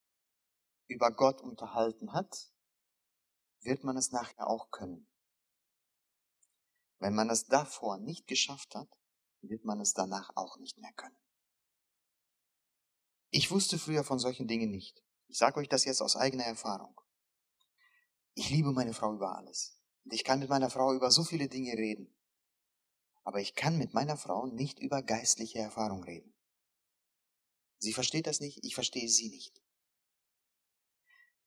über 0.86 1.10
Gott 1.10 1.40
unterhalten 1.40 2.12
hat, 2.12 2.52
wird 3.60 3.84
man 3.84 3.96
es 3.96 4.12
nachher 4.12 4.46
auch 4.46 4.70
können. 4.70 5.08
Wenn 7.04 7.14
man 7.14 7.28
es 7.28 7.44
davor 7.44 7.98
nicht 7.98 8.26
geschafft 8.26 8.74
hat, 8.74 8.88
wird 9.42 9.66
man 9.66 9.78
es 9.78 9.92
danach 9.92 10.30
auch 10.36 10.56
nicht 10.56 10.78
mehr 10.78 10.94
können. 10.94 11.18
Ich 13.28 13.50
wusste 13.50 13.78
früher 13.78 14.04
von 14.04 14.18
solchen 14.18 14.48
Dingen 14.48 14.70
nicht. 14.70 15.04
Ich 15.28 15.36
sage 15.36 15.60
euch 15.60 15.68
das 15.68 15.84
jetzt 15.84 16.00
aus 16.00 16.16
eigener 16.16 16.44
Erfahrung. 16.44 16.98
Ich 18.32 18.48
liebe 18.48 18.72
meine 18.72 18.94
Frau 18.94 19.12
über 19.12 19.36
alles. 19.36 19.78
Und 20.04 20.14
ich 20.14 20.24
kann 20.24 20.38
mit 20.38 20.48
meiner 20.48 20.70
Frau 20.70 20.94
über 20.94 21.10
so 21.10 21.24
viele 21.24 21.46
Dinge 21.46 21.74
reden. 21.74 22.16
Aber 23.22 23.38
ich 23.38 23.54
kann 23.54 23.76
mit 23.76 23.92
meiner 23.92 24.16
Frau 24.16 24.46
nicht 24.46 24.78
über 24.78 25.02
geistliche 25.02 25.58
Erfahrung 25.58 26.04
reden. 26.04 26.32
Sie 27.76 27.92
versteht 27.92 28.26
das 28.26 28.40
nicht, 28.40 28.64
ich 28.64 28.74
verstehe 28.74 29.10
sie 29.10 29.28
nicht. 29.28 29.62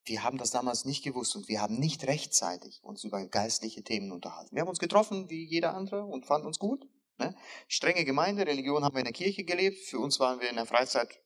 Wir 0.07 0.23
haben 0.23 0.38
das 0.38 0.51
damals 0.51 0.85
nicht 0.85 1.03
gewusst 1.03 1.35
und 1.35 1.49
wir 1.49 1.59
haben 1.59 1.77
nicht 1.77 2.05
rechtzeitig 2.05 2.81
uns 2.81 3.03
über 3.03 3.25
geistliche 3.25 3.84
Themen 3.84 4.13
unterhalten. 4.13 4.55
Wir 4.55 4.61
haben 4.61 4.69
uns 4.69 4.79
getroffen 4.79 5.29
wie 5.29 5.45
jeder 5.45 5.75
andere 5.75 6.05
und 6.05 6.25
fanden 6.25 6.47
uns 6.47 6.59
gut. 6.59 6.88
Ne? 7.17 7.35
Strenge 7.67 8.05
Gemeinde, 8.05 8.47
Religion 8.47 8.85
haben 8.85 8.95
wir 8.95 9.01
in 9.01 9.05
der 9.05 9.13
Kirche 9.13 9.43
gelebt. 9.43 9.77
Für 9.79 9.99
uns 9.99 10.17
waren 10.21 10.39
wir 10.39 10.49
in 10.49 10.55
der 10.55 10.65
Freizeit 10.65 11.21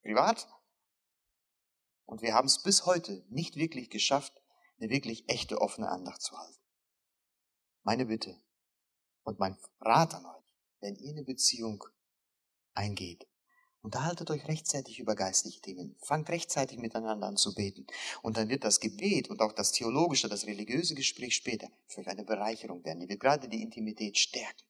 privat. 0.00 0.48
Und 2.06 2.22
wir 2.22 2.32
haben 2.32 2.46
es 2.46 2.62
bis 2.62 2.86
heute 2.86 3.26
nicht 3.28 3.56
wirklich 3.56 3.90
geschafft, 3.90 4.32
eine 4.80 4.88
wirklich 4.88 5.28
echte 5.28 5.60
offene 5.60 5.90
Andacht 5.90 6.22
zu 6.22 6.36
halten. 6.36 6.60
Meine 7.82 8.06
Bitte 8.06 8.40
und 9.22 9.38
mein 9.38 9.58
Rat 9.80 10.14
an 10.14 10.24
euch, 10.24 10.56
wenn 10.80 10.96
ihr 10.96 11.10
eine 11.10 11.24
Beziehung 11.24 11.84
eingeht, 12.72 13.28
Unterhaltet 13.82 14.30
euch 14.30 14.46
rechtzeitig 14.46 15.00
über 15.00 15.16
geistliche 15.16 15.60
Themen. 15.60 15.96
Fangt 16.00 16.28
rechtzeitig 16.30 16.78
miteinander 16.78 17.26
an 17.26 17.36
zu 17.36 17.52
beten. 17.52 17.84
Und 18.22 18.36
dann 18.36 18.48
wird 18.48 18.62
das 18.62 18.78
Gebet 18.78 19.28
und 19.28 19.42
auch 19.42 19.52
das 19.52 19.72
theologische, 19.72 20.28
das 20.28 20.46
religiöse 20.46 20.94
Gespräch 20.94 21.34
später 21.34 21.68
für 21.88 22.02
euch 22.02 22.08
eine 22.08 22.24
Bereicherung 22.24 22.84
werden. 22.84 23.00
Die 23.00 23.08
wird 23.08 23.18
gerade 23.18 23.48
die 23.48 23.60
Intimität 23.60 24.18
stärken. 24.18 24.62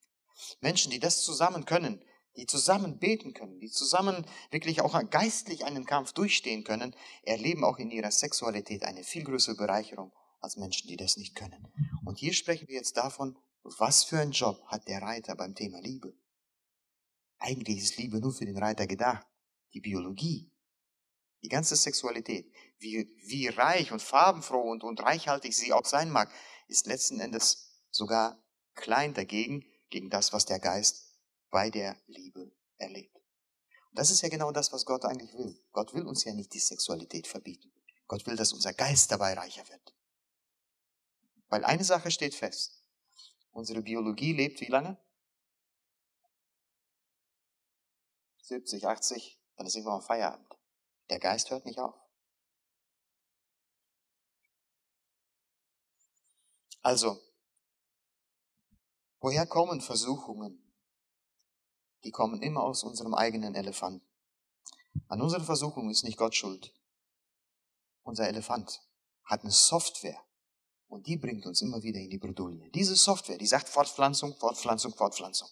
Menschen, 0.63 0.91
die 0.91 0.99
das 0.99 1.23
zusammen 1.23 1.67
können, 1.67 2.03
die 2.37 2.47
zusammen 2.47 2.99
beten 2.99 3.35
können, 3.35 3.61
die 3.61 3.71
zusammen 3.71 4.25
wirklich 4.51 4.81
auch 4.81 4.99
geistlich 5.11 5.67
einen 5.67 5.85
Kampf 5.85 6.13
durchstehen 6.13 6.65
können, 6.65 6.97
erleben 7.23 7.65
auch 7.65 7.79
in 7.79 7.91
ihrer 7.91 8.11
Sexualität 8.11 8.83
eine 8.85 9.05
viel 9.05 9.25
größere 9.25 9.57
Bereicherung 9.57 10.13
als 10.41 10.57
Menschen, 10.57 10.89
die 10.89 10.97
das 10.97 11.19
nicht 11.19 11.35
können. 11.35 11.69
Und 12.07 12.19
hier 12.19 12.33
sprechen 12.33 12.67
wir 12.69 12.77
jetzt 12.77 12.97
davon, 12.97 13.39
was 13.63 14.05
für 14.05 14.19
einen 14.19 14.33
Job 14.33 14.65
hat 14.67 14.89
der 14.89 15.03
Reiter 15.03 15.37
beim 15.37 15.55
Thema 15.55 15.81
Liebe. 15.81 16.15
Eigentlich 17.43 17.79
ist 17.79 17.97
Liebe 17.97 18.21
nur 18.21 18.33
für 18.33 18.47
den 18.47 18.57
Reiter 18.57 18.87
gedacht. 18.87 19.27
Die 19.75 19.81
Biologie, 19.81 20.53
die 21.43 21.49
ganze 21.49 21.75
Sexualität, 21.75 22.53
wie, 22.79 23.13
wie 23.27 23.49
reich 23.49 23.91
und 23.91 24.01
farbenfroh 24.01 24.71
und, 24.71 24.85
und 24.85 25.03
reichhaltig 25.03 25.53
sie 25.53 25.73
auch 25.73 25.85
sein 25.85 26.09
mag, 26.11 26.33
ist 26.69 26.87
letzten 26.87 27.19
Endes 27.19 27.83
sogar 27.91 28.41
klein 28.75 29.13
dagegen, 29.13 29.65
gegen 29.91 30.09
das, 30.09 30.33
was 30.33 30.47
der 30.47 30.61
Geist 30.61 31.19
bei 31.51 31.69
der 31.69 32.01
Liebe 32.07 32.53
erlebt. 32.77 33.17
Und 33.17 33.99
das 33.99 34.11
ist 34.11 34.23
ja 34.23 34.29
genau 34.29 34.53
das, 34.53 34.73
was 34.73 34.87
Gott 34.87 35.05
eigentlich 35.05 35.35
will. 35.35 35.59
Gott 35.73 35.95
will 35.95 36.07
uns 36.07 36.23
ja 36.23 36.33
nicht 36.35 36.55
die 36.55 36.61
Sexualität 36.61 37.27
verbieten. 37.27 37.73
Gott 38.07 38.25
will, 38.25 38.37
dass 38.37 38.53
unser 38.53 38.73
Geist 38.73 39.11
dabei 39.11 39.35
reicher 39.35 39.69
wird. 39.69 39.95
Weil 41.49 41.65
eine 41.65 41.83
Sache 41.83 42.13
steht 42.13 42.37
fest. 42.37 42.85
Unsere 43.51 43.83
Biologie 43.83 44.33
lebt 44.33 44.61
wie 44.61 44.71
lange? 44.71 44.97
70, 48.43 48.87
80, 48.87 49.41
dann 49.57 49.67
ist 49.67 49.75
irgendwann 49.75 50.03
Feierabend. 50.03 50.59
Der 51.11 51.19
Geist 51.19 51.51
hört 51.51 51.65
nicht 51.65 51.79
auf. 51.79 51.95
Also, 56.83 57.21
woher 59.21 59.47
kommen 59.47 59.81
Versuchungen? 59.81 60.59
Die 62.05 62.11
kommen 62.11 62.43
immer 62.43 62.63
aus 62.65 62.83
unserem 62.83 63.15
eigenen 63.15 63.55
Elefanten. 63.55 64.07
An 65.09 65.23
unserer 65.23 65.45
Versuchung 65.45 65.91
ist 65.91 66.03
nicht 66.03 66.19
Gott 66.19 66.35
schuld. 66.35 66.75
Unser 68.03 68.27
Elefant 68.27 68.83
hat 69.25 69.43
eine 69.43 69.53
Software 69.53 70.21
und 70.89 71.07
die 71.07 71.17
bringt 71.17 71.47
uns 71.47 71.63
immer 71.63 71.83
wieder 71.83 72.01
in 72.01 72.11
die 72.11 72.19
Bredouille. 72.19 72.69
Diese 72.71 72.97
Software, 72.97 73.39
die 73.39 73.47
sagt 73.47 73.69
Fortpflanzung, 73.69 74.35
Fortpflanzung, 74.37 74.93
Fortpflanzung. 74.95 75.49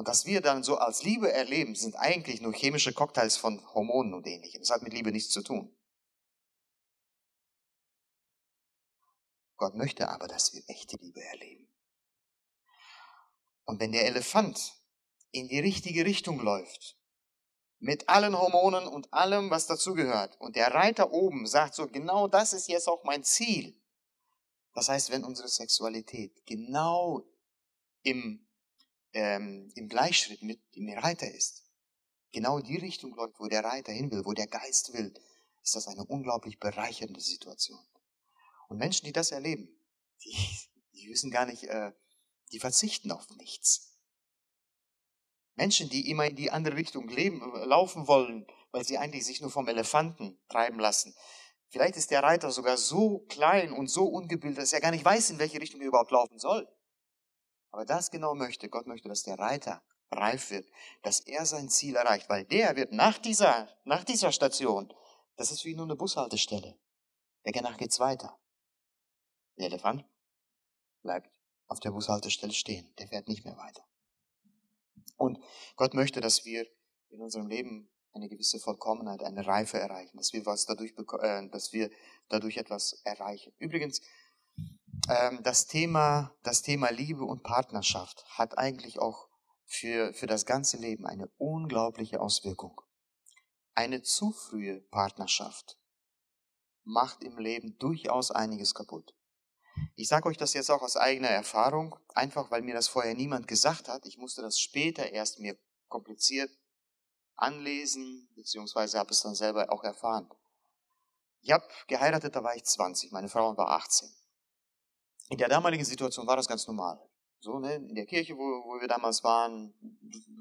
Und 0.00 0.08
was 0.08 0.24
wir 0.24 0.40
dann 0.40 0.62
so 0.62 0.78
als 0.78 1.02
Liebe 1.02 1.30
erleben, 1.30 1.74
sind 1.74 1.94
eigentlich 1.94 2.40
nur 2.40 2.54
chemische 2.54 2.94
Cocktails 2.94 3.36
von 3.36 3.62
Hormonen 3.74 4.14
und 4.14 4.26
ähnlichem. 4.26 4.62
Das 4.62 4.70
hat 4.70 4.80
mit 4.80 4.94
Liebe 4.94 5.12
nichts 5.12 5.28
zu 5.28 5.42
tun. 5.42 5.76
Gott 9.58 9.74
möchte 9.74 10.08
aber, 10.08 10.26
dass 10.26 10.54
wir 10.54 10.62
echte 10.68 10.96
Liebe 10.96 11.22
erleben. 11.22 11.68
Und 13.66 13.78
wenn 13.78 13.92
der 13.92 14.06
Elefant 14.06 14.72
in 15.32 15.48
die 15.48 15.60
richtige 15.60 16.06
Richtung 16.06 16.40
läuft, 16.40 16.96
mit 17.78 18.08
allen 18.08 18.38
Hormonen 18.38 18.86
und 18.86 19.12
allem, 19.12 19.50
was 19.50 19.66
dazugehört, 19.66 20.40
und 20.40 20.56
der 20.56 20.72
Reiter 20.72 21.12
oben 21.12 21.46
sagt 21.46 21.74
so, 21.74 21.86
genau 21.86 22.26
das 22.26 22.54
ist 22.54 22.68
jetzt 22.68 22.88
auch 22.88 23.04
mein 23.04 23.22
Ziel. 23.22 23.78
Das 24.72 24.88
heißt, 24.88 25.10
wenn 25.10 25.24
unsere 25.24 25.48
Sexualität 25.48 26.46
genau 26.46 27.22
im, 28.02 28.46
ähm, 29.12 29.70
im 29.74 29.88
Gleichschritt 29.88 30.42
mit 30.42 30.60
dem 30.74 30.88
Reiter 30.98 31.30
ist, 31.30 31.64
genau 32.32 32.60
die 32.60 32.76
Richtung 32.76 33.14
läuft, 33.14 33.40
wo 33.40 33.48
der 33.48 33.64
Reiter 33.64 33.92
hin 33.92 34.10
will, 34.10 34.24
wo 34.24 34.32
der 34.32 34.46
Geist 34.46 34.92
will, 34.92 35.12
ist 35.62 35.74
das 35.74 35.88
eine 35.88 36.04
unglaublich 36.04 36.58
bereichernde 36.58 37.20
Situation. 37.20 37.80
Und 38.68 38.78
Menschen, 38.78 39.06
die 39.06 39.12
das 39.12 39.30
erleben, 39.30 39.68
die, 40.24 40.36
die 40.94 41.08
wissen 41.08 41.30
gar 41.30 41.46
nicht, 41.46 41.64
äh, 41.64 41.92
die 42.52 42.60
verzichten 42.60 43.10
auf 43.10 43.28
nichts. 43.30 43.98
Menschen, 45.54 45.90
die 45.90 46.08
immer 46.08 46.26
in 46.26 46.36
die 46.36 46.50
andere 46.50 46.76
Richtung 46.76 47.08
leben, 47.08 47.42
äh, 47.54 47.64
laufen 47.64 48.08
wollen, 48.08 48.46
weil 48.70 48.84
sie 48.84 48.98
eigentlich 48.98 49.26
sich 49.26 49.40
nur 49.40 49.50
vom 49.50 49.68
Elefanten 49.68 50.38
treiben 50.48 50.78
lassen. 50.78 51.14
Vielleicht 51.68 51.96
ist 51.96 52.10
der 52.10 52.22
Reiter 52.22 52.50
sogar 52.50 52.76
so 52.76 53.20
klein 53.28 53.72
und 53.72 53.88
so 53.88 54.04
ungebildet, 54.06 54.58
dass 54.58 54.72
er 54.72 54.80
gar 54.80 54.90
nicht 54.90 55.04
weiß, 55.04 55.30
in 55.30 55.38
welche 55.38 55.60
Richtung 55.60 55.80
er 55.80 55.88
überhaupt 55.88 56.10
laufen 56.10 56.38
soll. 56.38 56.68
Aber 57.70 57.84
das 57.84 58.10
genau 58.10 58.34
möchte, 58.34 58.68
Gott 58.68 58.86
möchte, 58.86 59.08
dass 59.08 59.22
der 59.22 59.38
Reiter 59.38 59.82
reif 60.10 60.50
wird, 60.50 60.68
dass 61.02 61.20
er 61.20 61.46
sein 61.46 61.68
Ziel 61.68 61.96
erreicht, 61.96 62.28
weil 62.28 62.44
der 62.44 62.76
wird 62.76 62.92
nach 62.92 63.18
dieser, 63.18 63.68
nach 63.84 64.04
dieser 64.04 64.32
Station, 64.32 64.92
das 65.36 65.52
ist 65.52 65.64
wie 65.64 65.74
nur 65.74 65.84
eine 65.86 65.96
Bushaltestelle. 65.96 66.76
Der 67.44 67.52
geht's 67.52 68.00
weiter. 68.00 68.38
Der 69.56 69.66
Elefant 69.66 70.04
bleibt 71.02 71.30
auf 71.68 71.80
der 71.80 71.90
Bushaltestelle 71.90 72.52
stehen. 72.52 72.92
Der 72.98 73.08
fährt 73.08 73.28
nicht 73.28 73.44
mehr 73.44 73.56
weiter. 73.56 73.84
Und 75.16 75.38
Gott 75.76 75.94
möchte, 75.94 76.20
dass 76.20 76.44
wir 76.44 76.66
in 77.10 77.20
unserem 77.20 77.46
Leben 77.46 77.90
eine 78.12 78.28
gewisse 78.28 78.58
Vollkommenheit, 78.58 79.22
eine 79.22 79.46
Reife 79.46 79.78
erreichen, 79.78 80.16
dass 80.16 80.32
wir 80.32 80.44
was 80.46 80.66
dadurch, 80.66 80.94
äh, 81.20 81.48
dass 81.48 81.72
wir 81.72 81.90
dadurch 82.28 82.56
etwas 82.56 83.00
erreichen. 83.04 83.52
Übrigens, 83.58 84.00
das 85.42 85.66
Thema, 85.66 86.34
das 86.42 86.62
Thema 86.62 86.90
Liebe 86.90 87.24
und 87.24 87.42
Partnerschaft 87.42 88.24
hat 88.30 88.58
eigentlich 88.58 88.98
auch 88.98 89.28
für, 89.66 90.12
für 90.14 90.26
das 90.26 90.46
ganze 90.46 90.76
Leben 90.76 91.06
eine 91.06 91.28
unglaubliche 91.38 92.20
Auswirkung. 92.20 92.80
Eine 93.74 94.02
zu 94.02 94.32
frühe 94.32 94.80
Partnerschaft 94.80 95.78
macht 96.84 97.22
im 97.22 97.38
Leben 97.38 97.78
durchaus 97.78 98.30
einiges 98.30 98.74
kaputt. 98.74 99.14
Ich 99.94 100.08
sage 100.08 100.28
euch 100.28 100.36
das 100.36 100.54
jetzt 100.54 100.70
auch 100.70 100.82
aus 100.82 100.96
eigener 100.96 101.28
Erfahrung, 101.28 101.96
einfach 102.14 102.50
weil 102.50 102.62
mir 102.62 102.74
das 102.74 102.88
vorher 102.88 103.14
niemand 103.14 103.46
gesagt 103.46 103.88
hat. 103.88 104.06
Ich 104.06 104.18
musste 104.18 104.42
das 104.42 104.58
später 104.58 105.10
erst 105.10 105.38
mir 105.38 105.56
kompliziert 105.88 106.50
anlesen, 107.36 108.28
beziehungsweise 108.34 108.98
habe 108.98 109.10
es 109.10 109.22
dann 109.22 109.34
selber 109.34 109.72
auch 109.72 109.82
erfahren. 109.82 110.28
Ich 111.40 111.52
habe 111.52 111.66
geheiratet, 111.86 112.36
da 112.36 112.44
war 112.44 112.54
ich 112.54 112.64
20, 112.64 113.12
meine 113.12 113.28
Frau 113.28 113.56
war 113.56 113.70
18. 113.70 114.10
In 115.30 115.38
der 115.38 115.48
damaligen 115.48 115.84
Situation 115.84 116.26
war 116.26 116.36
das 116.36 116.48
ganz 116.48 116.66
normal. 116.66 117.00
So, 117.38 117.58
ne, 117.58 117.76
in 117.76 117.94
der 117.94 118.04
Kirche, 118.04 118.36
wo, 118.36 118.40
wo 118.40 118.80
wir 118.80 118.88
damals 118.88 119.24
waren, 119.24 119.72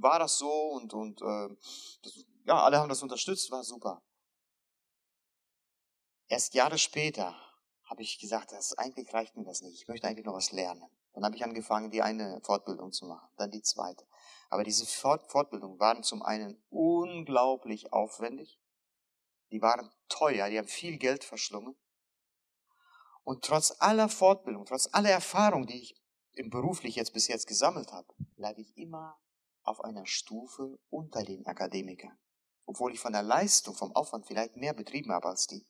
war 0.02 0.20
das 0.20 0.38
so 0.38 0.52
und, 0.72 0.94
und 0.94 1.22
äh, 1.22 1.56
das, 2.03 2.26
ja, 2.45 2.61
alle 2.61 2.80
haben 2.80 2.90
das 2.90 3.02
unterstützt, 3.02 3.52
war 3.52 3.64
super. 3.64 4.02
Erst 6.28 6.56
Jahre 6.56 6.78
später 6.78 7.36
habe 7.86 8.02
ich 8.02 8.20
gesagt, 8.20 8.52
das, 8.52 8.78
eigentlich 8.78 9.14
reicht 9.14 9.38
mir 9.38 9.45
das 9.45 9.61
nicht. 9.61 9.82
Ich 9.82 9.88
möchte 9.88 10.07
eigentlich 10.07 10.26
noch 10.26 10.34
was 10.34 10.52
lernen. 10.52 10.90
Dann 11.14 11.24
habe 11.24 11.36
ich 11.36 11.44
angefangen, 11.44 11.91
die 11.91 12.02
eine 12.02 12.41
Fortbildung 12.44 12.91
zu 12.91 13.06
machen, 13.06 13.30
dann 13.38 13.52
die 13.52 13.61
zweite. 13.61 14.06
Aber 14.49 14.64
diese 14.64 14.86
Fort 14.86 15.32
Fortbildungen 15.32 15.80
waren 15.80 16.03
zum 16.03 16.24
einen 16.24 16.61
unglaublich 16.70 17.94
aufwendig, 17.94 18.60
die 19.52 19.61
waren 19.61 19.91
teuer, 20.07 20.49
die 20.49 20.57
haben 20.57 20.68
viel 20.68 20.98
Geld 20.98 21.24
verschlungen. 21.24 21.76
Und 23.30 23.45
trotz 23.45 23.76
aller 23.77 24.10
Fortbildung, 24.10 24.65
trotz 24.65 24.89
aller 24.91 25.11
Erfahrung, 25.11 25.68
die 25.68 25.84
ich 25.84 25.95
im 26.34 26.49
beruflich 26.49 26.95
jetzt 26.95 27.14
bis 27.14 27.27
jetzt 27.27 27.45
gesammelt 27.45 27.91
habe, 27.91 28.11
bleibe 28.35 28.60
ich 28.60 28.76
immer 28.76 29.19
auf 29.61 29.84
einer 29.84 30.07
Stufe 30.07 30.80
unter 30.89 31.23
den 31.23 31.45
Akademikern. 31.45 32.18
Obwohl 32.65 32.91
ich 32.91 32.99
von 32.99 33.14
der 33.14 33.22
Leistung, 33.22 33.76
vom 33.76 33.95
Aufwand 33.95 34.26
vielleicht 34.26 34.56
mehr 34.56 34.73
betrieben 34.73 35.11
habe 35.11 35.27
als 35.27 35.45
die. 35.45 35.64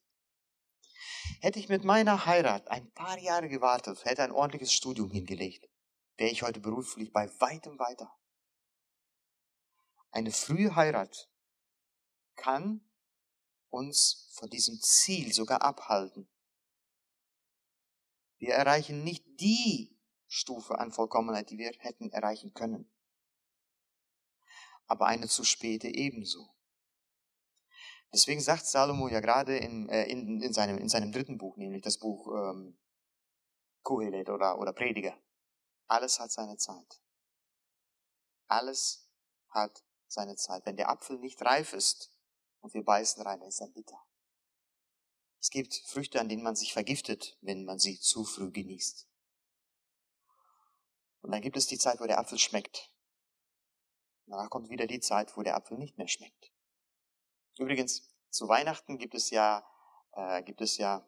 Hätte 1.41 1.60
ich 1.60 1.68
mit 1.68 1.84
meiner 1.84 2.26
Heirat 2.26 2.69
ein 2.69 2.90
paar 2.94 3.19
Jahre 3.19 3.49
gewartet, 3.49 4.06
hätte 4.06 4.23
ein 4.23 4.31
ordentliches 4.31 4.72
Studium 4.72 5.11
hingelegt, 5.11 5.69
wäre 6.15 6.31
ich 6.31 6.44
heute 6.44 6.61
beruflich 6.61 7.11
bei 7.11 7.30
weitem 7.41 7.77
weiter. 7.77 8.10
Eine 10.11 10.31
frühe 10.31 10.77
Heirat 10.77 11.30
kann 12.38 12.90
uns 13.68 14.31
von 14.31 14.49
diesem 14.49 14.80
Ziel 14.80 15.34
sogar 15.34 15.61
abhalten. 15.61 16.30
Wir 18.40 18.53
erreichen 18.53 19.03
nicht 19.03 19.26
die 19.40 19.95
Stufe 20.28 20.80
an 20.80 20.91
Vollkommenheit, 20.91 21.49
die 21.49 21.57
wir 21.57 21.72
hätten 21.80 22.10
erreichen 22.11 22.53
können. 22.53 22.91
Aber 24.88 25.06
eine 25.06 25.28
zu 25.28 25.44
späte 25.44 25.88
ebenso. 25.88 26.49
Deswegen 28.11 28.41
sagt 28.41 28.66
Salomo 28.66 29.07
ja 29.07 29.20
gerade 29.20 29.57
in, 29.57 29.88
äh, 29.90 30.06
in, 30.06 30.41
in, 30.41 30.53
seinem, 30.53 30.80
in 30.80 30.90
seinem 30.90 31.11
dritten 31.11 31.38
Buch, 31.38 31.57
nämlich 31.57 31.84
das 31.84 31.99
Buch 31.99 32.28
ähm, 32.34 32.80
Kohelet 33.84 34.30
oder, 34.30 34.57
oder 34.57 34.74
Prediger, 34.74 35.16
alles 35.88 36.20
hat 36.20 36.32
seine 36.32 36.57
Zeit. 36.57 37.02
Alles 38.48 39.07
hat 39.49 39.84
seine 40.07 40.36
Zeit. 40.36 40.66
Wenn 40.66 40.78
der 40.78 40.90
Apfel 40.90 41.20
nicht 41.20 41.41
reif 41.41 41.74
ist 41.74 42.11
und 42.61 42.74
wir 42.74 42.84
beißen 42.84 43.22
rein, 43.22 43.41
ist 43.44 43.61
er 43.61 43.68
bitter. 43.68 43.99
Es 45.40 45.49
gibt 45.49 45.74
Früchte, 45.86 46.20
an 46.20 46.28
denen 46.28 46.44
man 46.44 46.56
sich 46.56 46.74
vergiftet, 46.74 47.38
wenn 47.41 47.64
man 47.64 47.80
sie 47.80 47.99
zu 47.99 48.26
früh 48.26 48.52
genießt. 48.52 49.07
Und 51.22 51.32
dann 51.32 51.41
gibt 51.41 51.57
es 51.57 51.68
die 51.68 51.78
Zeit, 51.78 51.99
wo 51.99 52.06
der 52.06 52.20
Apfel 52.20 52.38
schmeckt. 52.38 52.91
Danach 54.26 54.49
kommt 54.49 54.70
wieder 54.70 54.86
die 54.86 54.99
Zeit, 54.99 55.36
wo 55.38 55.41
der 55.41 55.56
Apfel 55.56 55.78
nicht 55.78 55.98
mehr 55.98 56.07
schmeckt. 56.07 56.52
Übrigens, 57.57 58.10
zu 58.30 58.48
Weihnachten 58.48 58.98
gibt 58.98 59.16
es 59.16 59.30
ja, 59.32 59.66
äh, 60.11 60.44
gibt 60.44 60.61
es 60.61 60.78
ja, 60.78 61.07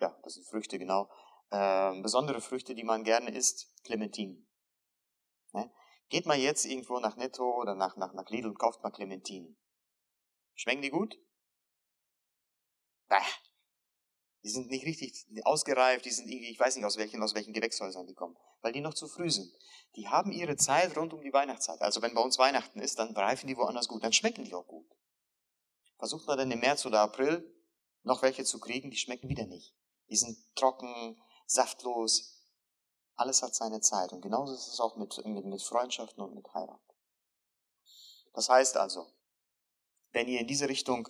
ja, 0.00 0.18
das 0.22 0.34
sind 0.34 0.46
Früchte, 0.46 0.78
genau, 0.78 1.10
äh, 1.50 2.00
besondere 2.00 2.40
Früchte, 2.40 2.74
die 2.74 2.84
man 2.84 3.04
gerne 3.04 3.30
isst, 3.30 3.74
Clementinen. 3.84 4.48
Ne? 5.52 5.72
Geht 6.08 6.26
mal 6.26 6.38
jetzt 6.38 6.64
irgendwo 6.64 7.00
nach 7.00 7.16
Netto 7.16 7.60
oder 7.60 7.74
nach, 7.74 7.96
nach, 7.96 8.12
nach 8.12 8.28
Lidl 8.30 8.48
und 8.48 8.58
kauft 8.58 8.82
mal 8.82 8.90
Clementinen. 8.90 9.58
Schmecken 10.54 10.82
die 10.82 10.90
gut? 10.90 11.18
Bah. 13.08 13.22
Die 14.44 14.50
sind 14.50 14.70
nicht 14.70 14.86
richtig 14.86 15.26
ausgereift, 15.44 16.04
die 16.04 16.10
sind 16.10 16.28
irgendwie, 16.28 16.50
ich 16.50 16.60
weiß 16.60 16.76
nicht 16.76 16.84
aus 16.84 16.96
welchen, 16.96 17.22
aus 17.22 17.34
welchen 17.34 17.52
Gewächshäusern 17.52 18.06
die 18.06 18.14
kommen, 18.14 18.36
weil 18.60 18.72
die 18.72 18.80
noch 18.80 18.94
zu 18.94 19.08
früh 19.08 19.30
sind. 19.30 19.52
Die 19.96 20.08
haben 20.08 20.30
ihre 20.30 20.56
Zeit 20.56 20.96
rund 20.96 21.12
um 21.12 21.22
die 21.22 21.32
Weihnachtszeit. 21.32 21.80
Also 21.80 22.02
wenn 22.02 22.14
bei 22.14 22.20
uns 22.20 22.38
Weihnachten 22.38 22.80
ist, 22.80 22.98
dann 22.98 23.16
reifen 23.16 23.48
die 23.48 23.56
woanders 23.56 23.88
gut, 23.88 24.04
dann 24.04 24.12
schmecken 24.12 24.44
die 24.44 24.54
auch 24.54 24.66
gut. 24.66 24.86
Versucht 25.98 26.26
man 26.28 26.38
dann 26.38 26.50
im 26.50 26.60
März 26.60 26.86
oder 26.86 27.00
April 27.00 27.52
noch 28.04 28.22
welche 28.22 28.44
zu 28.44 28.60
kriegen, 28.60 28.90
die 28.90 28.96
schmecken 28.96 29.28
wieder 29.28 29.46
nicht. 29.46 29.74
Die 30.08 30.16
sind 30.16 30.38
trocken, 30.54 31.20
saftlos. 31.46 32.36
Alles 33.16 33.42
hat 33.42 33.54
seine 33.54 33.80
Zeit. 33.80 34.12
Und 34.12 34.20
genauso 34.20 34.54
ist 34.54 34.68
es 34.68 34.80
auch 34.80 34.96
mit, 34.96 35.24
mit, 35.26 35.44
mit 35.44 35.62
Freundschaften 35.62 36.22
und 36.22 36.34
mit 36.34 36.46
Heirat. 36.54 36.80
Das 38.32 38.48
heißt 38.48 38.76
also, 38.76 39.12
wenn 40.12 40.28
ihr 40.28 40.40
in 40.40 40.46
diese 40.46 40.68
Richtung 40.68 41.08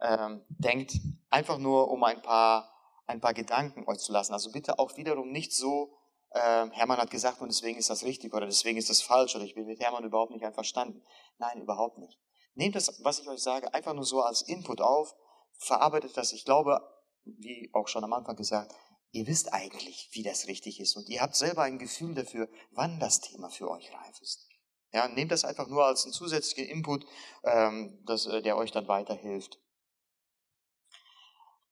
ähm, 0.00 0.44
denkt, 0.48 0.94
einfach 1.34 1.58
nur 1.58 1.90
um 1.90 2.04
ein 2.04 2.22
paar, 2.22 2.72
ein 3.06 3.20
paar 3.20 3.34
Gedanken 3.34 3.86
euch 3.88 3.98
zu 3.98 4.12
lassen. 4.12 4.32
Also 4.32 4.52
bitte 4.52 4.78
auch 4.78 4.96
wiederum 4.96 5.30
nicht 5.30 5.52
so, 5.52 5.92
äh, 6.30 6.70
Hermann 6.70 6.98
hat 6.98 7.10
gesagt 7.10 7.40
und 7.40 7.48
deswegen 7.48 7.78
ist 7.78 7.90
das 7.90 8.04
richtig 8.04 8.32
oder 8.32 8.46
deswegen 8.46 8.78
ist 8.78 8.88
das 8.88 9.02
falsch 9.02 9.34
oder 9.34 9.44
ich 9.44 9.54
bin 9.54 9.66
mit 9.66 9.80
Hermann 9.80 10.04
überhaupt 10.04 10.30
nicht 10.30 10.44
einverstanden. 10.44 11.02
Nein, 11.38 11.60
überhaupt 11.60 11.98
nicht. 11.98 12.18
Nehmt 12.54 12.76
das, 12.76 13.00
was 13.02 13.18
ich 13.18 13.28
euch 13.28 13.42
sage, 13.42 13.74
einfach 13.74 13.94
nur 13.94 14.04
so 14.04 14.22
als 14.22 14.42
Input 14.42 14.80
auf, 14.80 15.12
verarbeitet 15.58 16.16
das. 16.16 16.32
Ich 16.32 16.44
glaube, 16.44 16.80
wie 17.24 17.68
auch 17.72 17.88
schon 17.88 18.04
am 18.04 18.12
Anfang 18.12 18.36
gesagt, 18.36 18.72
ihr 19.10 19.26
wisst 19.26 19.52
eigentlich, 19.52 20.10
wie 20.12 20.22
das 20.22 20.46
richtig 20.46 20.78
ist 20.78 20.96
und 20.96 21.08
ihr 21.08 21.20
habt 21.20 21.34
selber 21.34 21.62
ein 21.62 21.78
Gefühl 21.78 22.14
dafür, 22.14 22.48
wann 22.70 23.00
das 23.00 23.20
Thema 23.20 23.48
für 23.48 23.68
euch 23.70 23.92
reif 23.92 24.20
ist. 24.20 24.48
Ja, 24.92 25.08
nehmt 25.08 25.32
das 25.32 25.44
einfach 25.44 25.66
nur 25.66 25.84
als 25.84 26.04
einen 26.04 26.12
zusätzlichen 26.12 26.70
Input, 26.70 27.04
ähm, 27.42 28.00
das, 28.06 28.26
äh, 28.26 28.40
der 28.40 28.56
euch 28.56 28.70
dann 28.70 28.86
weiterhilft. 28.86 29.58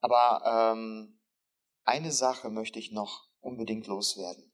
Aber 0.02 0.74
ähm, 0.74 1.16
eine 1.84 2.12
Sache 2.12 2.50
möchte 2.50 2.80
ich 2.80 2.90
noch 2.90 3.28
unbedingt 3.40 3.86
loswerden. 3.86 4.52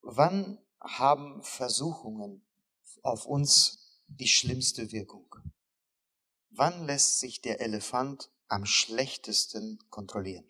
Wann 0.00 0.64
haben 0.80 1.42
Versuchungen 1.42 2.46
auf 3.02 3.26
uns 3.26 4.00
die 4.06 4.28
schlimmste 4.28 4.92
Wirkung? 4.92 5.34
Wann 6.50 6.86
lässt 6.86 7.18
sich 7.18 7.42
der 7.42 7.60
Elefant 7.60 8.30
am 8.46 8.64
schlechtesten 8.64 9.78
kontrollieren? 9.90 10.48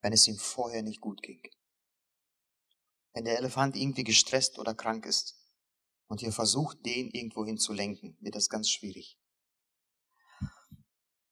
Wenn 0.00 0.14
es 0.14 0.26
ihm 0.26 0.38
vorher 0.38 0.82
nicht 0.82 1.02
gut 1.02 1.22
ging. 1.22 1.42
Wenn 3.12 3.26
der 3.26 3.38
Elefant 3.38 3.76
irgendwie 3.76 4.04
gestresst 4.04 4.58
oder 4.58 4.74
krank 4.74 5.04
ist 5.04 5.38
und 6.06 6.22
ihr 6.22 6.32
versucht, 6.32 6.84
den 6.86 7.10
irgendwohin 7.10 7.58
zu 7.58 7.74
lenken, 7.74 8.16
wird 8.20 8.36
das 8.36 8.48
ganz 8.48 8.70
schwierig. 8.70 9.18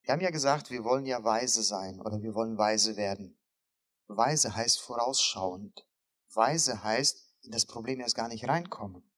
Wir 0.05 0.13
haben 0.13 0.21
ja 0.21 0.31
gesagt, 0.31 0.71
wir 0.71 0.85
wollen 0.85 1.07
ja 1.07 1.25
weise 1.25 1.63
sein 1.63 1.99
oder 1.99 2.21
wir 2.23 2.35
wollen 2.35 2.59
weise 2.59 2.97
werden. 2.97 3.39
Weise 4.07 4.55
heißt 4.55 4.81
vorausschauend. 4.81 5.87
Weise 6.35 6.85
heißt, 6.85 7.25
in 7.43 7.53
das 7.53 7.65
Problem 7.65 8.01
erst 8.01 8.15
gar 8.15 8.29
nicht 8.29 8.47
reinkommen. 8.47 9.11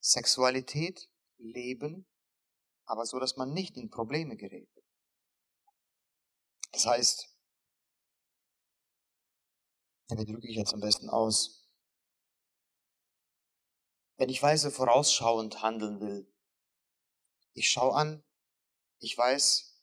Sexualität 0.00 1.10
leben, 1.38 2.06
aber 2.84 3.04
so, 3.04 3.18
dass 3.18 3.36
man 3.36 3.52
nicht 3.52 3.76
in 3.76 3.90
Probleme 3.90 4.36
gerät. 4.36 4.70
Das 6.70 6.86
heißt, 6.86 7.28
wie 10.10 10.24
drücke 10.24 10.48
ich 10.48 10.56
jetzt 10.56 10.72
am 10.72 10.80
besten 10.80 11.08
aus? 11.08 11.68
Wenn 14.16 14.28
ich 14.28 14.40
weise 14.40 14.70
vorausschauend 14.70 15.62
handeln 15.62 16.00
will, 16.00 16.32
ich 17.54 17.70
schaue 17.70 17.94
an, 17.94 18.24
ich 19.04 19.16
weiß 19.18 19.82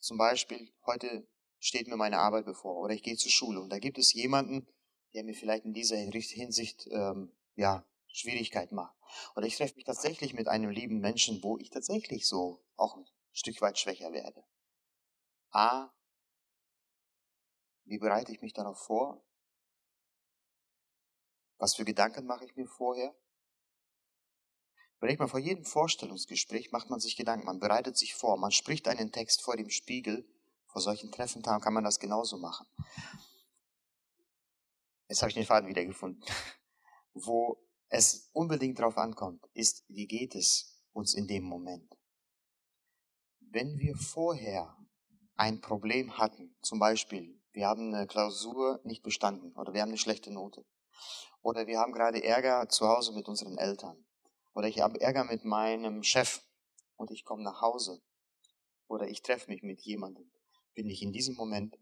zum 0.00 0.18
Beispiel, 0.18 0.70
heute 0.84 1.26
steht 1.58 1.88
mir 1.88 1.96
meine 1.96 2.18
Arbeit 2.18 2.44
bevor 2.44 2.76
oder 2.76 2.94
ich 2.94 3.02
gehe 3.02 3.16
zur 3.16 3.30
Schule 3.30 3.60
und 3.60 3.70
da 3.70 3.78
gibt 3.78 3.98
es 3.98 4.12
jemanden, 4.12 4.68
der 5.14 5.24
mir 5.24 5.34
vielleicht 5.34 5.64
in 5.64 5.72
dieser 5.72 5.96
Hinsicht 5.96 6.86
ähm, 6.90 7.32
ja, 7.56 7.84
Schwierigkeiten 8.08 8.74
macht. 8.74 8.94
Oder 9.34 9.46
ich 9.46 9.56
treffe 9.56 9.74
mich 9.76 9.84
tatsächlich 9.84 10.34
mit 10.34 10.48
einem 10.48 10.70
lieben 10.70 11.00
Menschen, 11.00 11.42
wo 11.42 11.56
ich 11.56 11.70
tatsächlich 11.70 12.28
so 12.28 12.62
auch 12.76 12.96
ein 12.96 13.06
Stück 13.32 13.60
weit 13.62 13.78
schwächer 13.78 14.12
werde. 14.12 14.44
A, 15.50 15.90
wie 17.84 17.98
bereite 17.98 18.32
ich 18.32 18.42
mich 18.42 18.52
darauf 18.52 18.78
vor? 18.78 19.24
Was 21.56 21.74
für 21.74 21.86
Gedanken 21.86 22.26
mache 22.26 22.44
ich 22.44 22.54
mir 22.54 22.68
vorher? 22.68 23.16
Überlegt 24.98 25.20
mal, 25.20 25.28
vor 25.28 25.38
jedem 25.38 25.64
Vorstellungsgespräch 25.64 26.72
macht 26.72 26.90
man 26.90 26.98
sich 26.98 27.16
Gedanken, 27.16 27.46
man 27.46 27.60
bereitet 27.60 27.96
sich 27.96 28.14
vor, 28.16 28.36
man 28.36 28.50
spricht 28.50 28.88
einen 28.88 29.12
Text 29.12 29.42
vor 29.42 29.56
dem 29.56 29.70
Spiegel. 29.70 30.28
Vor 30.66 30.82
solchen 30.82 31.12
Treffen 31.12 31.42
kann 31.42 31.72
man 31.72 31.84
das 31.84 32.00
genauso 32.00 32.36
machen. 32.36 32.66
Jetzt 35.08 35.22
habe 35.22 35.30
ich 35.30 35.34
den 35.34 35.46
Faden 35.46 35.68
wiedergefunden. 35.68 36.22
Wo 37.14 37.64
es 37.88 38.28
unbedingt 38.32 38.78
darauf 38.78 38.98
ankommt, 38.98 39.42
ist, 39.54 39.84
wie 39.88 40.06
geht 40.06 40.34
es 40.34 40.82
uns 40.92 41.14
in 41.14 41.26
dem 41.26 41.44
Moment? 41.44 41.96
Wenn 43.40 43.78
wir 43.78 43.96
vorher 43.96 44.76
ein 45.36 45.60
Problem 45.60 46.18
hatten, 46.18 46.56
zum 46.60 46.80
Beispiel, 46.80 47.40
wir 47.52 47.66
haben 47.68 47.94
eine 47.94 48.06
Klausur 48.06 48.80
nicht 48.84 49.02
bestanden 49.02 49.56
oder 49.56 49.72
wir 49.72 49.80
haben 49.80 49.88
eine 49.88 49.98
schlechte 49.98 50.32
Note 50.32 50.66
oder 51.40 51.66
wir 51.66 51.78
haben 51.78 51.92
gerade 51.92 52.22
Ärger 52.22 52.68
zu 52.68 52.86
Hause 52.88 53.12
mit 53.12 53.26
unseren 53.28 53.56
Eltern 53.56 54.07
oder 54.58 54.66
ich 54.66 54.80
habe 54.80 55.00
Ärger 55.00 55.22
mit 55.22 55.44
meinem 55.44 56.02
Chef 56.02 56.42
und 56.96 57.12
ich 57.12 57.24
komme 57.24 57.44
nach 57.44 57.60
Hause 57.60 58.02
oder 58.88 59.06
ich 59.06 59.22
treffe 59.22 59.48
mich 59.52 59.62
mit 59.62 59.82
jemandem, 59.82 60.28
bin 60.74 60.90
ich 60.90 61.00
in 61.00 61.12
diesem 61.12 61.36
Moment 61.36 61.78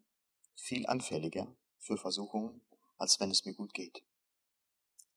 viel 0.56 0.86
anfälliger 0.86 1.56
für 1.78 1.96
Versuchungen, 1.96 2.60
als 2.98 3.18
wenn 3.18 3.30
es 3.30 3.46
mir 3.46 3.54
gut 3.54 3.72
geht. 3.72 4.04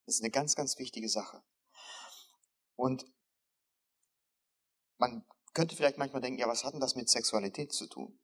Das 0.05 0.15
ist 0.15 0.21
eine 0.21 0.31
ganz, 0.31 0.55
ganz 0.55 0.79
wichtige 0.79 1.09
Sache. 1.09 1.43
Und 2.77 3.05
man 4.97 5.25
könnte 5.53 5.75
vielleicht 5.75 5.97
manchmal 5.97 6.21
denken, 6.21 6.39
ja, 6.39 6.47
was 6.47 6.63
hat 6.63 6.71
denn 6.71 6.79
das 6.79 6.95
mit 6.95 7.09
Sexualität 7.09 7.73
zu 7.73 7.87
tun? 7.87 8.17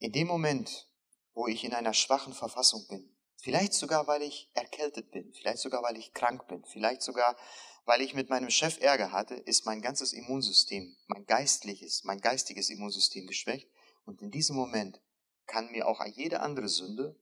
In 0.00 0.12
dem 0.12 0.26
Moment, 0.26 0.90
wo 1.32 1.46
ich 1.46 1.64
in 1.64 1.72
einer 1.72 1.94
schwachen 1.94 2.34
Verfassung 2.34 2.86
bin, 2.88 3.16
vielleicht 3.36 3.72
sogar, 3.72 4.06
weil 4.06 4.20
ich 4.20 4.50
erkältet 4.52 5.10
bin, 5.12 5.32
vielleicht 5.32 5.60
sogar, 5.60 5.82
weil 5.82 5.96
ich 5.96 6.12
krank 6.12 6.46
bin, 6.46 6.62
vielleicht 6.66 7.00
sogar, 7.00 7.38
weil 7.84 8.00
ich 8.00 8.14
mit 8.14 8.30
meinem 8.30 8.50
Chef 8.50 8.80
Ärger 8.80 9.12
hatte, 9.12 9.34
ist 9.34 9.66
mein 9.66 9.82
ganzes 9.82 10.12
Immunsystem, 10.12 10.96
mein 11.06 11.26
geistliches, 11.26 12.04
mein 12.04 12.20
geistiges 12.20 12.70
Immunsystem 12.70 13.26
geschwächt. 13.26 13.68
Und 14.04 14.22
in 14.22 14.30
diesem 14.30 14.56
Moment 14.56 15.00
kann 15.46 15.70
mir 15.70 15.86
auch 15.86 16.04
jede 16.06 16.40
andere 16.40 16.68
Sünde, 16.68 17.16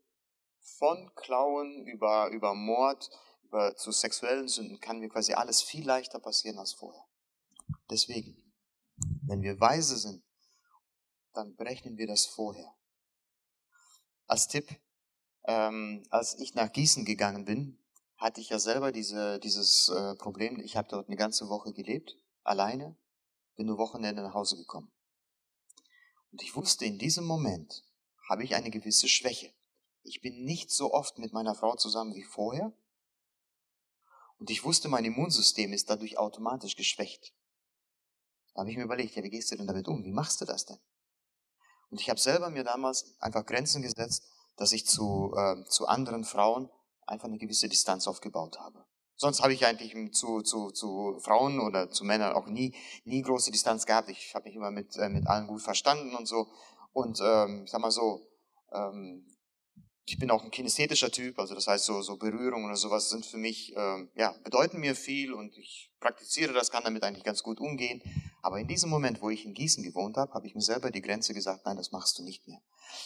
von 0.61 1.11
Klauen 1.15 1.87
über, 1.87 2.28
über 2.28 2.55
Mord, 2.55 3.11
über 3.45 3.74
zu 3.77 3.93
sexuellen 3.93 4.49
Sünden, 4.49 4.81
kann 4.81 5.01
mir 5.01 5.09
quasi 5.09 5.32
alles 5.32 5.62
viel 5.62 5.87
leichter 5.87 6.20
passieren 6.20 6.59
als 6.59 6.73
vorher. 6.73 7.05
Deswegen, 7.91 8.37
wenn 9.27 9.43
wir 9.43 9.61
weise 9.61 9.97
sind, 9.97 10.23
dann 11.32 11.57
berechnen 11.57 11.97
wir 11.97 12.07
das 12.07 12.27
vorher. 12.27 12.74
Als 14.27 14.49
Tipp, 14.49 14.69
ähm, 15.45 16.05
als 16.11 16.39
ich 16.39 16.55
nach 16.55 16.73
Gießen 16.73 17.05
gegangen 17.05 17.45
bin, 17.45 17.80
hatte 18.20 18.40
ich 18.42 18.51
ja 18.51 18.59
selber 18.59 18.92
diese, 18.92 19.40
dieses 19.40 19.88
äh, 19.88 20.14
Problem. 20.14 20.60
Ich 20.60 20.76
habe 20.76 20.88
dort 20.88 21.09
eine 21.09 21.16
ganze 21.16 21.48
Woche 21.48 21.72
gelebt, 21.72 22.16
alleine, 22.42 22.94
bin 23.56 23.66
nur 23.66 23.78
Wochenende 23.78 24.22
nach 24.22 24.34
Hause 24.34 24.56
gekommen. 24.56 24.92
Und 26.30 26.42
ich 26.42 26.55
wusste, 26.55 26.84
in 26.84 26.98
diesem 26.98 27.24
Moment 27.24 27.82
habe 28.28 28.44
ich 28.44 28.55
eine 28.55 28.70
gewisse 28.70 29.09
Schwäche. 29.09 29.52
Ich 30.02 30.20
bin 30.20 30.44
nicht 30.44 30.70
so 30.70 30.92
oft 30.92 31.18
mit 31.18 31.32
meiner 31.32 31.55
Frau 31.55 31.74
zusammen 31.76 32.14
wie 32.14 32.22
vorher. 32.22 32.72
Und 34.38 34.51
ich 34.51 34.64
wusste, 34.64 34.88
mein 34.88 35.05
Immunsystem 35.05 35.72
ist 35.72 35.88
dadurch 35.90 36.18
automatisch 36.18 36.76
geschwächt. 36.76 37.32
Da 38.55 38.60
habe 38.60 38.70
ich 38.70 38.76
mir 38.76 38.84
überlegt, 38.84 39.16
ja, 39.16 39.22
wie 39.22 39.30
gehst 39.30 39.51
du 39.51 39.56
denn 39.56 39.66
damit 39.66 39.88
um? 39.88 40.05
Wie 40.05 40.12
machst 40.12 40.40
du 40.40 40.44
das 40.44 40.66
denn? 40.66 40.78
Und 41.90 42.01
ich 42.01 42.10
habe 42.10 42.20
selber 42.20 42.51
mir 42.51 42.64
damals 42.64 43.14
einfach 43.18 43.44
Grenzen 43.47 43.82
gesetzt, 43.82 44.24
dass 44.56 44.72
ich 44.72 44.86
zu, 44.86 45.34
äh, 45.36 45.64
zu 45.68 45.86
anderen 45.86 46.24
Frauen 46.24 46.70
einfach 47.11 47.28
eine 47.28 47.39
gewisse 47.39 47.69
Distanz 47.69 48.07
aufgebaut 48.07 48.59
habe. 48.59 48.85
Sonst 49.16 49.43
habe 49.43 49.53
ich 49.53 49.66
eigentlich 49.66 49.95
zu, 50.12 50.41
zu, 50.41 50.70
zu 50.70 51.19
Frauen 51.20 51.61
oder 51.61 51.91
zu 51.91 52.05
Männern 52.05 52.32
auch 52.32 52.47
nie, 52.47 52.74
nie 53.05 53.20
große 53.20 53.51
Distanz 53.51 53.85
gehabt. 53.85 54.09
Ich 54.09 54.35
habe 54.35 54.45
mich 54.45 54.57
immer 54.57 54.70
mit, 54.70 54.97
äh, 54.97 55.11
mit 55.11 55.27
allen 55.27 55.47
gut 55.47 55.61
verstanden 55.61 56.15
und 56.15 56.27
so. 56.27 56.49
Und 56.93 57.20
ähm, 57.23 57.65
ich 57.65 57.70
sag 57.70 57.82
mal 57.82 57.91
so, 57.91 58.27
ähm, 58.73 59.27
ich 60.07 60.19
bin 60.19 60.31
auch 60.31 60.43
ein 60.43 60.51
kinesthetischer 60.51 61.11
Typ, 61.11 61.39
also 61.39 61.55
das 61.55 61.69
heißt 61.69 61.85
so, 61.85 62.03
so 62.03 62.16
Berührungen 62.16 62.65
oder 62.65 62.77
sowas 62.77 63.11
sind 63.11 63.24
für 63.24 63.37
mich, 63.37 63.74
ähm, 63.77 64.11
ja, 64.16 64.35
bedeuten 64.43 64.81
mir 64.81 64.97
viel 64.97 65.32
und 65.32 65.57
ich 65.57 65.93
praktiziere 66.01 66.53
das, 66.53 66.70
kann 66.70 66.82
damit 66.82 67.05
eigentlich 67.05 67.23
ganz 67.23 67.43
gut 67.43 67.61
umgehen. 67.61 68.03
Aber 68.43 68.59
in 68.59 68.66
diesem 68.66 68.91
Moment, 68.91 69.23
wo 69.23 69.31
ich 69.31 69.45
in 69.45 69.55
Gießen 69.55 69.85
gewohnt 69.85 70.16
habe, 70.16 70.32
habe 70.32 70.47
ich 70.47 70.55
mir 70.55 70.62
selber 70.62 70.91
die 70.91 71.03
Grenze 71.03 71.35
gesagt, 71.35 71.65
nein, 71.66 71.77
das 71.77 71.93
machst 71.93 72.19
du 72.19 72.24
nicht 72.24 72.49
mehr. 72.49 72.61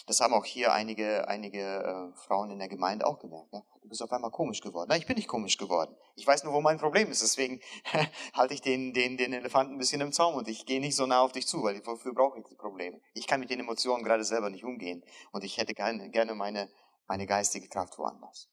Das 0.07 0.19
haben 0.19 0.33
auch 0.33 0.45
hier 0.45 0.73
einige, 0.73 1.27
einige 1.27 1.59
äh, 1.61 2.17
Frauen 2.17 2.51
in 2.51 2.59
der 2.59 2.67
Gemeinde 2.67 3.05
auch 3.05 3.19
gemerkt. 3.19 3.53
Ja? 3.53 3.63
Du 3.81 3.89
bist 3.89 4.01
auf 4.01 4.11
einmal 4.11 4.31
komisch 4.31 4.61
geworden. 4.61 4.89
Nein, 4.89 4.99
ich 4.99 5.07
bin 5.07 5.15
nicht 5.15 5.27
komisch 5.27 5.57
geworden. 5.57 5.95
Ich 6.15 6.25
weiß 6.25 6.43
nur, 6.43 6.53
wo 6.53 6.61
mein 6.61 6.77
Problem 6.77 7.09
ist. 7.11 7.21
Deswegen 7.21 7.61
halte 8.33 8.53
ich 8.53 8.61
den, 8.61 8.93
den, 8.93 9.17
den 9.17 9.33
Elefanten 9.33 9.73
ein 9.73 9.77
bisschen 9.77 10.01
im 10.01 10.11
Zaum 10.11 10.35
und 10.35 10.47
ich 10.47 10.65
gehe 10.65 10.79
nicht 10.79 10.95
so 10.95 11.05
nah 11.05 11.21
auf 11.21 11.31
dich 11.31 11.47
zu, 11.47 11.63
weil 11.63 11.85
wofür 11.85 12.13
brauche 12.13 12.39
ich 12.39 12.45
die 12.45 12.55
Probleme? 12.55 12.99
Ich 13.13 13.27
kann 13.27 13.39
mit 13.39 13.49
den 13.49 13.59
Emotionen 13.59 14.03
gerade 14.03 14.23
selber 14.23 14.49
nicht 14.49 14.63
umgehen 14.63 15.03
und 15.31 15.43
ich 15.43 15.57
hätte 15.57 15.73
gerne, 15.73 16.09
gerne 16.09 16.33
meine, 16.33 16.69
meine 17.07 17.25
geistige 17.25 17.67
Kraft 17.67 17.97
woanders. 17.97 18.49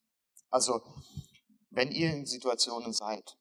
Also, 0.51 0.83
wenn 1.71 1.91
ihr 1.91 2.11
in 2.11 2.27
Situationen 2.27 2.93
seid, 2.93 3.39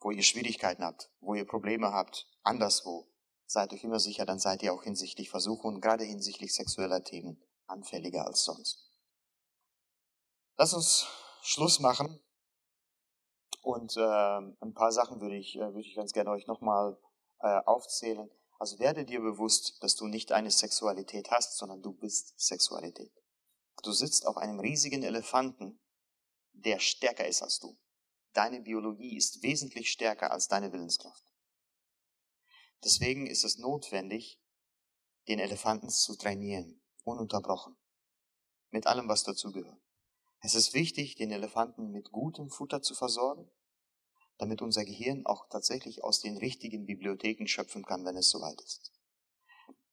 wo 0.00 0.10
ihr 0.10 0.22
Schwierigkeiten 0.22 0.84
habt, 0.84 1.10
wo 1.20 1.34
ihr 1.34 1.46
Probleme 1.46 1.92
habt, 1.92 2.26
anderswo, 2.42 3.08
seid 3.48 3.72
euch 3.72 3.82
immer 3.82 3.98
sicher, 3.98 4.26
dann 4.26 4.38
seid 4.38 4.62
ihr 4.62 4.72
auch 4.72 4.84
hinsichtlich 4.84 5.30
Versuchungen, 5.30 5.80
gerade 5.80 6.04
hinsichtlich 6.04 6.54
sexueller 6.54 7.02
Themen, 7.02 7.42
anfälliger 7.66 8.26
als 8.26 8.44
sonst. 8.44 8.92
Lass 10.58 10.74
uns 10.74 11.06
Schluss 11.42 11.80
machen. 11.80 12.20
Und 13.62 13.96
äh, 13.96 14.00
ein 14.00 14.74
paar 14.74 14.92
Sachen 14.92 15.20
würde 15.20 15.36
ich, 15.36 15.56
äh, 15.56 15.60
würde 15.60 15.80
ich 15.80 15.94
ganz 15.94 16.12
gerne 16.12 16.30
euch 16.30 16.46
nochmal 16.46 16.98
äh, 17.40 17.60
aufzählen. 17.64 18.30
Also 18.58 18.78
werde 18.78 19.04
dir 19.04 19.20
bewusst, 19.20 19.82
dass 19.82 19.94
du 19.94 20.06
nicht 20.06 20.32
eine 20.32 20.50
Sexualität 20.50 21.30
hast, 21.30 21.56
sondern 21.56 21.82
du 21.82 21.92
bist 21.92 22.38
Sexualität. 22.38 23.12
Du 23.82 23.92
sitzt 23.92 24.26
auf 24.26 24.36
einem 24.36 24.60
riesigen 24.60 25.02
Elefanten, 25.02 25.80
der 26.52 26.80
stärker 26.80 27.26
ist 27.26 27.42
als 27.42 27.60
du. 27.60 27.78
Deine 28.32 28.60
Biologie 28.60 29.16
ist 29.16 29.42
wesentlich 29.42 29.90
stärker 29.90 30.32
als 30.32 30.48
deine 30.48 30.72
Willenskraft. 30.72 31.24
Deswegen 32.84 33.26
ist 33.26 33.44
es 33.44 33.58
notwendig, 33.58 34.40
den 35.26 35.38
Elefanten 35.38 35.90
zu 35.90 36.16
trainieren, 36.16 36.80
ununterbrochen, 37.04 37.76
mit 38.70 38.86
allem, 38.86 39.08
was 39.08 39.24
dazugehört. 39.24 39.80
Es 40.40 40.54
ist 40.54 40.72
wichtig, 40.74 41.16
den 41.16 41.32
Elefanten 41.32 41.90
mit 41.90 42.12
gutem 42.12 42.48
Futter 42.48 42.80
zu 42.80 42.94
versorgen, 42.94 43.50
damit 44.38 44.62
unser 44.62 44.84
Gehirn 44.84 45.26
auch 45.26 45.48
tatsächlich 45.48 46.04
aus 46.04 46.20
den 46.20 46.36
richtigen 46.36 46.86
Bibliotheken 46.86 47.46
schöpfen 47.48 47.84
kann, 47.84 48.04
wenn 48.04 48.16
es 48.16 48.30
soweit 48.30 48.60
ist. 48.60 48.92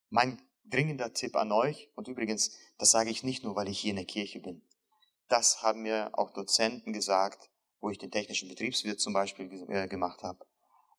Mein 0.10 0.40
dringender 0.64 1.14
Tipp 1.14 1.36
an 1.36 1.52
euch, 1.52 1.90
und 1.96 2.08
übrigens, 2.08 2.56
das 2.78 2.92
sage 2.92 3.10
ich 3.10 3.24
nicht 3.24 3.44
nur, 3.44 3.56
weil 3.56 3.70
ich 3.70 3.80
hier 3.80 3.90
in 3.92 3.98
der 3.98 4.06
Kirche 4.06 4.40
bin. 4.40 4.62
Das 5.28 5.64
haben 5.64 5.82
mir 5.82 6.12
auch 6.14 6.32
Dozenten 6.32 6.94
gesagt, 6.94 7.50
wo 7.80 7.90
ich 7.90 7.98
den 7.98 8.12
technischen 8.12 8.48
Betriebswirt 8.48 9.00
zum 9.00 9.14
Beispiel 9.14 9.66
äh, 9.70 9.88
gemacht 9.88 10.22
habe. 10.22 10.46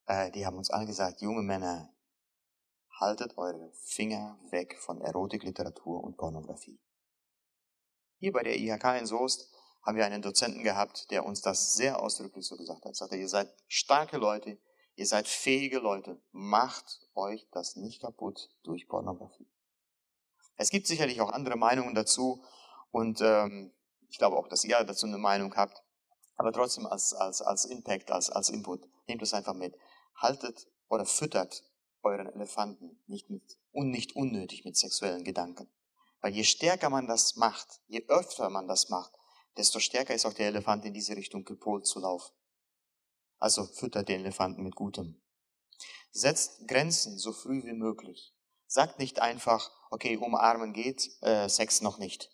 Äh, 0.07 0.31
die 0.31 0.45
haben 0.45 0.57
uns 0.57 0.69
alle 0.69 0.85
gesagt, 0.85 1.21
junge 1.21 1.43
Männer, 1.43 1.93
haltet 2.99 3.37
eure 3.37 3.71
Finger 3.73 4.39
weg 4.49 4.77
von 4.79 5.01
Erotikliteratur 5.01 6.03
und 6.03 6.17
Pornografie. 6.17 6.79
Hier 8.19 8.31
bei 8.31 8.41
der 8.41 8.57
IHK 8.57 8.99
in 8.99 9.05
Soest 9.05 9.53
haben 9.85 9.97
wir 9.97 10.05
einen 10.05 10.21
Dozenten 10.21 10.63
gehabt, 10.63 11.11
der 11.11 11.25
uns 11.25 11.41
das 11.41 11.75
sehr 11.75 12.01
ausdrücklich 12.01 12.45
so 12.47 12.57
gesagt 12.57 12.83
hat. 12.83 12.91
Er 12.91 12.95
sagte, 12.95 13.15
ihr 13.15 13.29
seid 13.29 13.53
starke 13.67 14.17
Leute, 14.17 14.57
ihr 14.95 15.05
seid 15.05 15.27
fähige 15.27 15.77
Leute, 15.77 16.19
macht 16.31 17.07
euch 17.13 17.47
das 17.51 17.75
nicht 17.75 18.01
kaputt 18.01 18.49
durch 18.63 18.87
Pornografie. 18.87 19.47
Es 20.55 20.71
gibt 20.71 20.87
sicherlich 20.87 21.21
auch 21.21 21.31
andere 21.31 21.55
Meinungen 21.55 21.93
dazu 21.93 22.43
und 22.89 23.21
ähm, 23.21 23.73
ich 24.09 24.17
glaube 24.17 24.37
auch, 24.37 24.47
dass 24.47 24.63
ihr 24.63 24.83
dazu 24.83 25.05
eine 25.05 25.19
Meinung 25.19 25.55
habt, 25.55 25.83
aber 26.35 26.51
trotzdem 26.51 26.87
als, 26.87 27.13
als, 27.13 27.41
als 27.41 27.65
Impact, 27.65 28.09
als, 28.11 28.29
als 28.29 28.49
Input, 28.49 28.81
nehmt 29.07 29.21
es 29.21 29.33
einfach 29.33 29.53
mit. 29.53 29.77
Haltet 30.17 30.67
oder 30.89 31.05
füttert 31.05 31.63
euren 32.01 32.27
Elefanten 32.27 33.01
nicht 33.07 33.29
mit 33.29 33.57
und 33.71 33.89
nicht 33.89 34.15
unnötig 34.15 34.65
mit 34.65 34.77
sexuellen 34.77 35.23
Gedanken. 35.23 35.69
Weil 36.21 36.33
je 36.33 36.43
stärker 36.43 36.89
man 36.89 37.07
das 37.07 37.35
macht, 37.35 37.81
je 37.87 38.05
öfter 38.07 38.49
man 38.49 38.67
das 38.67 38.89
macht, 38.89 39.13
desto 39.57 39.79
stärker 39.79 40.13
ist 40.13 40.25
auch 40.25 40.33
der 40.33 40.47
Elefant 40.47 40.85
in 40.85 40.93
diese 40.93 41.15
Richtung 41.15 41.43
gepolt 41.45 41.85
zu 41.85 41.99
laufen. 41.99 42.33
Also 43.39 43.65
füttert 43.65 44.09
den 44.09 44.21
Elefanten 44.21 44.63
mit 44.63 44.75
Gutem. 44.75 45.21
Setzt 46.11 46.67
Grenzen 46.67 47.17
so 47.17 47.33
früh 47.33 47.63
wie 47.63 47.73
möglich. 47.73 48.33
Sagt 48.65 48.99
nicht 48.99 49.19
einfach, 49.19 49.71
okay, 49.91 50.17
umarmen 50.17 50.73
geht, 50.73 51.09
äh, 51.21 51.47
Sex 51.47 51.81
noch 51.81 51.99
nicht. 51.99 52.31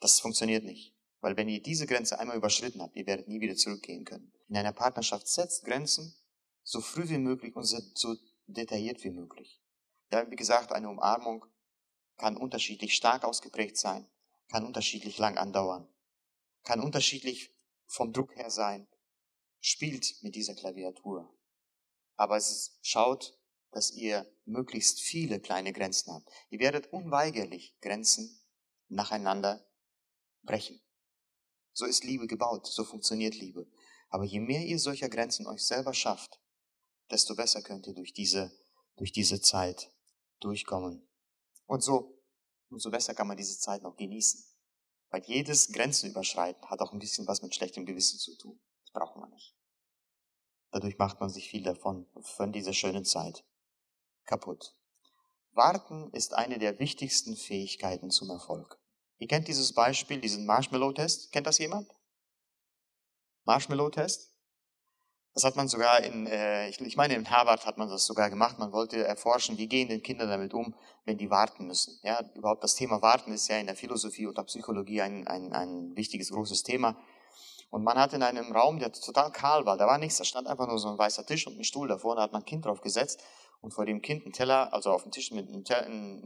Das 0.00 0.20
funktioniert 0.20 0.64
nicht. 0.64 0.94
Weil 1.20 1.36
wenn 1.36 1.48
ihr 1.48 1.62
diese 1.62 1.86
Grenze 1.86 2.18
einmal 2.18 2.36
überschritten 2.36 2.82
habt, 2.82 2.96
ihr 2.96 3.06
werdet 3.06 3.28
nie 3.28 3.40
wieder 3.40 3.56
zurückgehen 3.56 4.04
können. 4.04 4.32
In 4.48 4.56
einer 4.56 4.72
Partnerschaft 4.72 5.28
setzt 5.28 5.64
Grenzen 5.64 6.14
so 6.66 6.80
früh 6.80 7.08
wie 7.08 7.18
möglich 7.18 7.54
und 7.54 7.64
so 7.64 8.16
detailliert 8.48 9.04
wie 9.04 9.10
möglich. 9.10 9.62
Ja, 10.10 10.28
wie 10.28 10.36
gesagt, 10.36 10.72
eine 10.72 10.88
Umarmung 10.88 11.46
kann 12.16 12.36
unterschiedlich 12.36 12.94
stark 12.94 13.24
ausgeprägt 13.24 13.76
sein, 13.76 14.08
kann 14.48 14.66
unterschiedlich 14.66 15.16
lang 15.18 15.38
andauern, 15.38 15.88
kann 16.64 16.80
unterschiedlich 16.80 17.54
vom 17.86 18.12
Druck 18.12 18.34
her 18.34 18.50
sein, 18.50 18.88
spielt 19.60 20.20
mit 20.22 20.34
dieser 20.34 20.54
Klaviatur. 20.54 21.32
Aber 22.16 22.36
es 22.36 22.78
schaut, 22.82 23.38
dass 23.70 23.92
ihr 23.92 24.26
möglichst 24.44 25.00
viele 25.00 25.38
kleine 25.38 25.72
Grenzen 25.72 26.12
habt. 26.12 26.28
Ihr 26.50 26.58
werdet 26.58 26.92
unweigerlich 26.92 27.78
Grenzen 27.80 28.40
nacheinander 28.88 29.64
brechen. 30.42 30.80
So 31.72 31.86
ist 31.86 32.02
Liebe 32.02 32.26
gebaut, 32.26 32.66
so 32.66 32.82
funktioniert 32.82 33.36
Liebe. 33.36 33.70
Aber 34.08 34.24
je 34.24 34.40
mehr 34.40 34.64
ihr 34.64 34.80
solcher 34.80 35.08
Grenzen 35.08 35.46
euch 35.46 35.62
selber 35.64 35.94
schafft, 35.94 36.40
desto 37.10 37.34
besser 37.34 37.62
könnt 37.62 37.86
ihr 37.86 37.94
durch 37.94 38.12
diese, 38.12 38.52
durch 38.96 39.12
diese 39.12 39.40
Zeit 39.40 39.90
durchkommen. 40.40 41.06
Und 41.66 41.82
so, 41.82 42.22
umso 42.70 42.90
besser 42.90 43.14
kann 43.14 43.26
man 43.26 43.36
diese 43.36 43.58
Zeit 43.58 43.82
noch 43.82 43.96
genießen. 43.96 44.44
Weil 45.10 45.22
jedes 45.24 45.72
Grenzenüberschreiten 45.72 46.68
hat 46.68 46.80
auch 46.80 46.92
ein 46.92 46.98
bisschen 46.98 47.26
was 47.26 47.42
mit 47.42 47.54
schlechtem 47.54 47.86
Gewissen 47.86 48.18
zu 48.18 48.36
tun. 48.36 48.60
Das 48.84 48.92
braucht 48.92 49.16
man 49.16 49.30
nicht. 49.30 49.56
Dadurch 50.72 50.98
macht 50.98 51.20
man 51.20 51.30
sich 51.30 51.48
viel 51.48 51.62
davon, 51.62 52.06
von 52.20 52.52
dieser 52.52 52.72
schönen 52.72 53.04
Zeit 53.04 53.44
kaputt. 54.24 54.76
Warten 55.52 56.12
ist 56.12 56.34
eine 56.34 56.58
der 56.58 56.78
wichtigsten 56.78 57.36
Fähigkeiten 57.36 58.10
zum 58.10 58.28
Erfolg. 58.30 58.78
Ihr 59.18 59.28
kennt 59.28 59.48
dieses 59.48 59.72
Beispiel, 59.72 60.20
diesen 60.20 60.44
Marshmallow-Test. 60.44 61.32
Kennt 61.32 61.46
das 61.46 61.58
jemand? 61.58 61.90
Marshmallow-Test? 63.44 64.35
Das 65.36 65.44
hat 65.44 65.54
man 65.54 65.68
sogar 65.68 66.02
in, 66.02 66.26
äh, 66.26 66.70
ich, 66.70 66.96
meine, 66.96 67.14
in 67.14 67.28
Harvard 67.28 67.66
hat 67.66 67.76
man 67.76 67.90
das 67.90 68.06
sogar 68.06 68.30
gemacht. 68.30 68.58
Man 68.58 68.72
wollte 68.72 69.04
erforschen, 69.04 69.58
wie 69.58 69.68
gehen 69.68 69.86
denn 69.86 70.02
Kinder 70.02 70.26
damit 70.26 70.54
um, 70.54 70.74
wenn 71.04 71.18
die 71.18 71.28
warten 71.28 71.66
müssen. 71.66 72.00
Ja, 72.02 72.24
überhaupt 72.34 72.64
das 72.64 72.74
Thema 72.74 73.02
Warten 73.02 73.32
ist 73.32 73.46
ja 73.48 73.58
in 73.58 73.66
der 73.66 73.76
Philosophie 73.76 74.26
und 74.26 74.38
der 74.38 74.44
Psychologie 74.44 75.02
ein, 75.02 75.26
ein, 75.26 75.52
ein 75.52 75.94
wichtiges, 75.94 76.30
großes 76.30 76.62
Thema. 76.62 76.96
Und 77.68 77.84
man 77.84 77.98
hat 77.98 78.14
in 78.14 78.22
einem 78.22 78.50
Raum, 78.50 78.78
der 78.78 78.90
total 78.90 79.30
kahl 79.30 79.66
war, 79.66 79.76
da 79.76 79.86
war 79.86 79.98
nichts, 79.98 80.16
da 80.16 80.24
stand 80.24 80.46
einfach 80.46 80.68
nur 80.68 80.78
so 80.78 80.88
ein 80.88 80.96
weißer 80.96 81.26
Tisch 81.26 81.46
und 81.46 81.58
ein 81.58 81.64
Stuhl 81.64 81.86
davor, 81.86 82.16
da 82.16 82.22
hat 82.22 82.32
man 82.32 82.40
ein 82.40 82.46
Kind 82.46 82.64
drauf 82.64 82.80
gesetzt 82.80 83.22
und 83.60 83.74
vor 83.74 83.84
dem 83.84 84.00
Kind 84.00 84.24
ein 84.24 84.32
Teller, 84.32 84.72
also 84.72 84.90
auf 84.90 85.02
dem 85.02 85.12
Tisch 85.12 85.32
mit 85.32 85.48
einem 85.48 85.64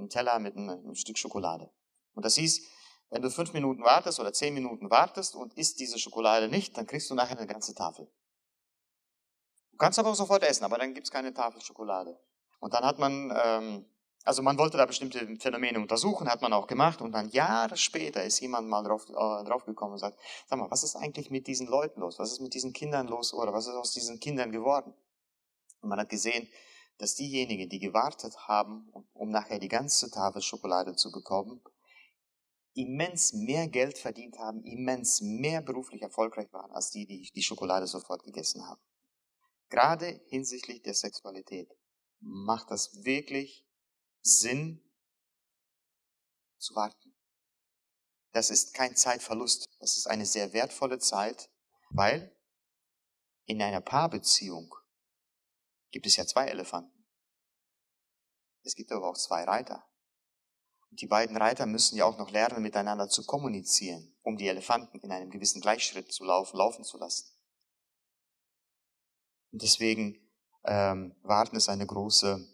Teller 0.09 0.39
mit 0.39 0.57
einem 0.57 0.95
Stück 0.95 1.19
Schokolade. 1.19 1.69
Und 2.15 2.25
das 2.25 2.37
hieß, 2.37 2.65
wenn 3.11 3.23
du 3.23 3.31
fünf 3.31 3.55
Minuten 3.55 3.83
wartest 3.83 4.21
oder 4.21 4.33
zehn 4.33 4.55
Minuten 4.55 4.89
wartest 4.89 5.35
und 5.35 5.53
isst 5.55 5.81
diese 5.81 5.99
Schokolade 5.99 6.47
nicht, 6.49 6.79
dann 6.79 6.87
kriegst 6.87 7.11
du 7.11 7.17
nachher 7.17 7.37
eine 7.37 7.49
ganze 7.49 7.75
Tafel 7.75 8.09
kannst 9.81 9.99
aber 9.99 10.11
auch 10.11 10.15
sofort 10.15 10.45
essen, 10.45 10.65
aber 10.65 10.79
dann 10.79 10.95
gibt's 10.95 11.11
keine 11.11 11.35
Tafel 11.35 11.61
Schokolade. 11.61 12.17
Und 12.61 12.75
dann 12.75 12.85
hat 12.85 12.99
man, 12.99 13.33
ähm, 13.43 13.87
also 14.25 14.43
man 14.43 14.59
wollte 14.59 14.77
da 14.77 14.87
bestimmte 14.87 15.27
Phänomene 15.41 15.81
untersuchen, 15.81 16.29
hat 16.29 16.43
man 16.43 16.53
auch 16.53 16.67
gemacht. 16.67 17.01
Und 17.01 17.13
dann 17.13 17.31
Jahre 17.31 17.77
später 17.77 18.23
ist 18.23 18.41
jemand 18.41 18.69
mal 18.69 18.85
drauf, 18.85 19.09
äh, 19.09 19.45
drauf 19.45 19.65
gekommen 19.65 19.95
und 19.95 19.99
sagt, 19.99 20.21
sag 20.47 20.59
mal, 20.59 20.71
was 20.71 20.85
ist 20.85 20.95
eigentlich 20.95 21.31
mit 21.31 21.47
diesen 21.47 21.67
Leuten 21.67 22.01
los? 22.01 22.19
Was 22.19 22.33
ist 22.33 22.41
mit 22.41 22.55
diesen 22.55 22.73
Kindern 22.73 23.09
los? 23.09 23.33
Oder 23.35 23.53
was 23.53 23.67
ist 23.67 23.75
aus 23.75 23.93
diesen 23.93 24.21
Kindern 24.21 24.53
geworden? 24.53 24.93
Und 25.81 25.89
man 25.89 25.99
hat 25.99 26.11
gesehen, 26.11 26.47
dass 26.99 27.15
diejenigen, 27.15 27.71
die 27.71 27.79
gewartet 27.79 28.37
haben, 28.47 28.93
um 29.15 29.31
nachher 29.31 29.59
die 29.59 29.69
ganze 29.69 30.11
Tafel 30.11 30.43
Schokolade 30.43 30.95
zu 30.95 31.11
bekommen, 31.11 31.63
immens 32.75 33.33
mehr 33.33 33.67
Geld 33.69 33.97
verdient 33.97 34.39
haben, 34.39 34.63
immens 34.65 35.23
mehr 35.23 35.63
beruflich 35.63 36.03
erfolgreich 36.03 36.53
waren, 36.53 36.71
als 36.73 36.91
die, 36.91 37.07
die 37.07 37.31
die 37.35 37.43
Schokolade 37.43 37.87
sofort 37.87 38.23
gegessen 38.23 38.67
haben. 38.69 38.81
Gerade 39.71 40.21
hinsichtlich 40.27 40.83
der 40.83 40.95
Sexualität 40.95 41.71
macht 42.19 42.71
das 42.71 43.05
wirklich 43.05 43.67
Sinn 44.21 44.85
zu 46.59 46.75
warten. 46.75 47.17
Das 48.33 48.51
ist 48.51 48.75
kein 48.75 48.95
Zeitverlust, 48.97 49.69
das 49.79 49.97
ist 49.97 50.07
eine 50.07 50.27
sehr 50.27 50.53
wertvolle 50.53 50.99
Zeit, 50.99 51.51
weil 51.91 52.37
in 53.47 53.63
einer 53.63 53.81
Paarbeziehung 53.81 54.75
gibt 55.91 56.07
es 56.07 56.17
ja 56.17 56.27
zwei 56.27 56.47
Elefanten. 56.47 57.07
Es 58.63 58.75
gibt 58.75 58.93
aber 58.93 59.09
auch 59.09 59.17
zwei 59.17 59.45
Reiter. 59.45 59.89
Und 60.91 61.01
die 61.01 61.07
beiden 61.07 61.37
Reiter 61.37 61.67
müssen 61.67 61.97
ja 61.97 62.05
auch 62.05 62.19
noch 62.19 62.31
lernen, 62.31 62.63
miteinander 62.63 63.09
zu 63.09 63.25
kommunizieren, 63.25 64.17
um 64.23 64.37
die 64.37 64.49
Elefanten 64.49 64.99
in 65.01 65.13
einem 65.13 65.31
gewissen 65.31 65.61
Gleichschritt 65.61 66.13
zu 66.13 66.25
laufen, 66.25 66.57
laufen 66.57 66.85
zu 66.85 66.99
lassen. 66.99 67.40
Und 69.53 69.63
deswegen 69.63 70.19
ähm, 70.65 71.15
Warten 71.23 71.57
ist 71.57 71.69
eine 71.69 71.87
große, 71.87 72.47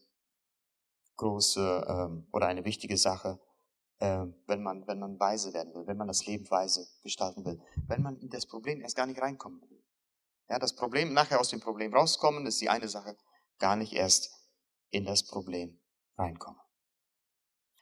große 1.16 1.86
ähm, 1.89 2.28
oder 2.32 2.47
eine 2.47 2.64
wichtige 2.64 2.97
Sache, 2.97 3.40
äh, 3.98 4.24
wenn 4.47 4.62
man 4.62 4.86
wenn 4.86 4.98
man 4.98 5.18
weise 5.18 5.52
werden 5.52 5.74
will, 5.74 5.86
wenn 5.86 5.97
man 5.97 6.09
das 6.09 6.27
Leben 6.27 6.51
weise 6.51 6.86
gestalten 7.02 7.44
will, 7.44 7.60
wenn 7.86 8.02
man 8.02 8.16
in 8.18 8.28
das 8.28 8.47
Problem 8.47 8.81
erst 8.81 8.97
gar 8.97 9.06
nicht 9.06 9.20
reinkommen 9.20 9.60
will. 9.62 9.82
Ja, 10.48 10.59
das 10.59 10.74
Problem 10.74 11.12
nachher 11.12 11.40
aus 11.40 11.48
dem 11.48 11.60
Problem 11.60 11.93
rauskommen 11.93 12.47
ist 12.47 12.60
die 12.60 12.68
eine 12.68 12.89
Sache, 12.89 13.16
gar 13.59 13.77
nicht 13.77 13.93
erst 13.93 14.31
in 14.90 15.05
das 15.05 15.24
Problem 15.24 15.81
reinkommen. 16.16 16.60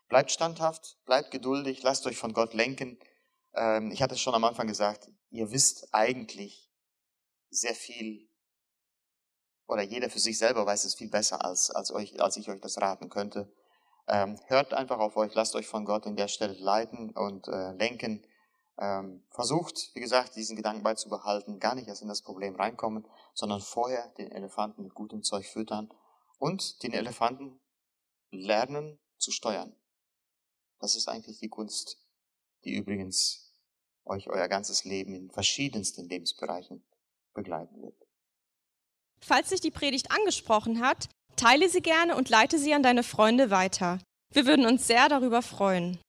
Bleibt 0.09 0.31
standhaft, 0.31 0.99
bleibt 1.05 1.31
geduldig, 1.31 1.83
lasst 1.83 2.07
euch 2.07 2.17
von 2.17 2.33
Gott 2.33 2.55
lenken. 2.55 2.99
Ähm, 3.55 3.91
ich 3.91 4.03
hatte 4.03 4.15
es 4.15 4.21
schon 4.21 4.35
am 4.35 4.45
Anfang 4.45 4.67
gesagt, 4.67 5.11
ihr 5.31 5.51
wisst 5.51 5.93
eigentlich 5.93 6.71
sehr 7.51 7.75
viel 7.75 8.29
oder 9.67 9.83
jeder 9.83 10.11
für 10.11 10.19
sich 10.19 10.39
selber 10.39 10.67
weiß 10.67 10.85
es 10.85 10.95
viel 10.95 11.11
besser, 11.11 11.45
als, 11.45 11.71
als, 11.71 11.91
euch, 11.91 12.21
als 12.21 12.37
ich 12.37 12.49
euch 12.51 12.61
das 12.61 12.81
raten 12.81 13.09
könnte. 13.09 13.53
Ähm, 14.07 14.39
hört 14.47 14.75
einfach 14.75 14.99
auf 14.99 15.17
euch, 15.17 15.35
lasst 15.35 15.57
euch 15.57 15.67
von 15.67 15.85
Gott 15.85 16.07
in 16.07 16.17
der 16.17 16.29
Stelle 16.29 16.55
leiten 16.55 17.11
und 17.11 17.49
äh, 17.49 17.73
lenken. 17.73 18.27
Ähm, 18.77 19.23
versucht, 19.31 19.91
wie 19.95 20.01
gesagt, 20.01 20.35
diesen 20.37 20.57
Gedanken 20.57 20.83
beizubehalten, 20.83 21.61
gar 21.61 21.75
nicht 21.75 21.89
erst 21.89 22.03
in 22.03 22.09
das 22.09 22.23
Problem 22.23 22.57
reinkommen, 22.57 23.07
sondern 23.33 23.61
vorher 23.61 24.09
den 24.19 24.33
Elefanten 24.33 24.83
mit 24.83 24.95
gutem 24.95 25.23
Zeug 25.23 25.47
füttern 25.47 25.93
und 26.39 26.83
den 26.83 26.93
Elefanten 26.93 27.61
lernen 28.31 28.99
zu 29.17 29.31
steuern. 29.31 29.75
Das 30.81 30.97
ist 30.97 31.09
eigentlich 31.09 31.39
die 31.39 31.49
Kunst, 31.49 31.99
die 32.65 32.75
übrigens 32.75 33.53
euch 34.05 34.29
euer 34.29 34.49
ganzes 34.49 34.85
Leben 34.85 35.15
in 35.15 35.31
verschiedensten 35.31 36.09
Lebensbereichen 36.09 36.85
begleiten 37.33 37.81
wird. 37.81 38.04
Falls 39.27 39.49
dich 39.49 39.63
die 39.63 39.71
Predigt 39.71 40.11
angesprochen 40.11 40.83
hat, 40.83 41.09
teile 41.37 41.71
sie 41.71 41.81
gerne 41.81 42.15
und 42.15 42.29
leite 42.29 42.59
sie 42.59 42.75
an 42.75 42.83
deine 42.83 43.03
Freunde 43.03 43.51
weiter. 43.51 43.99
Wir 44.31 44.45
würden 44.45 44.67
uns 44.67 44.87
sehr 44.87 45.09
darüber 45.09 45.41
freuen. 45.41 45.99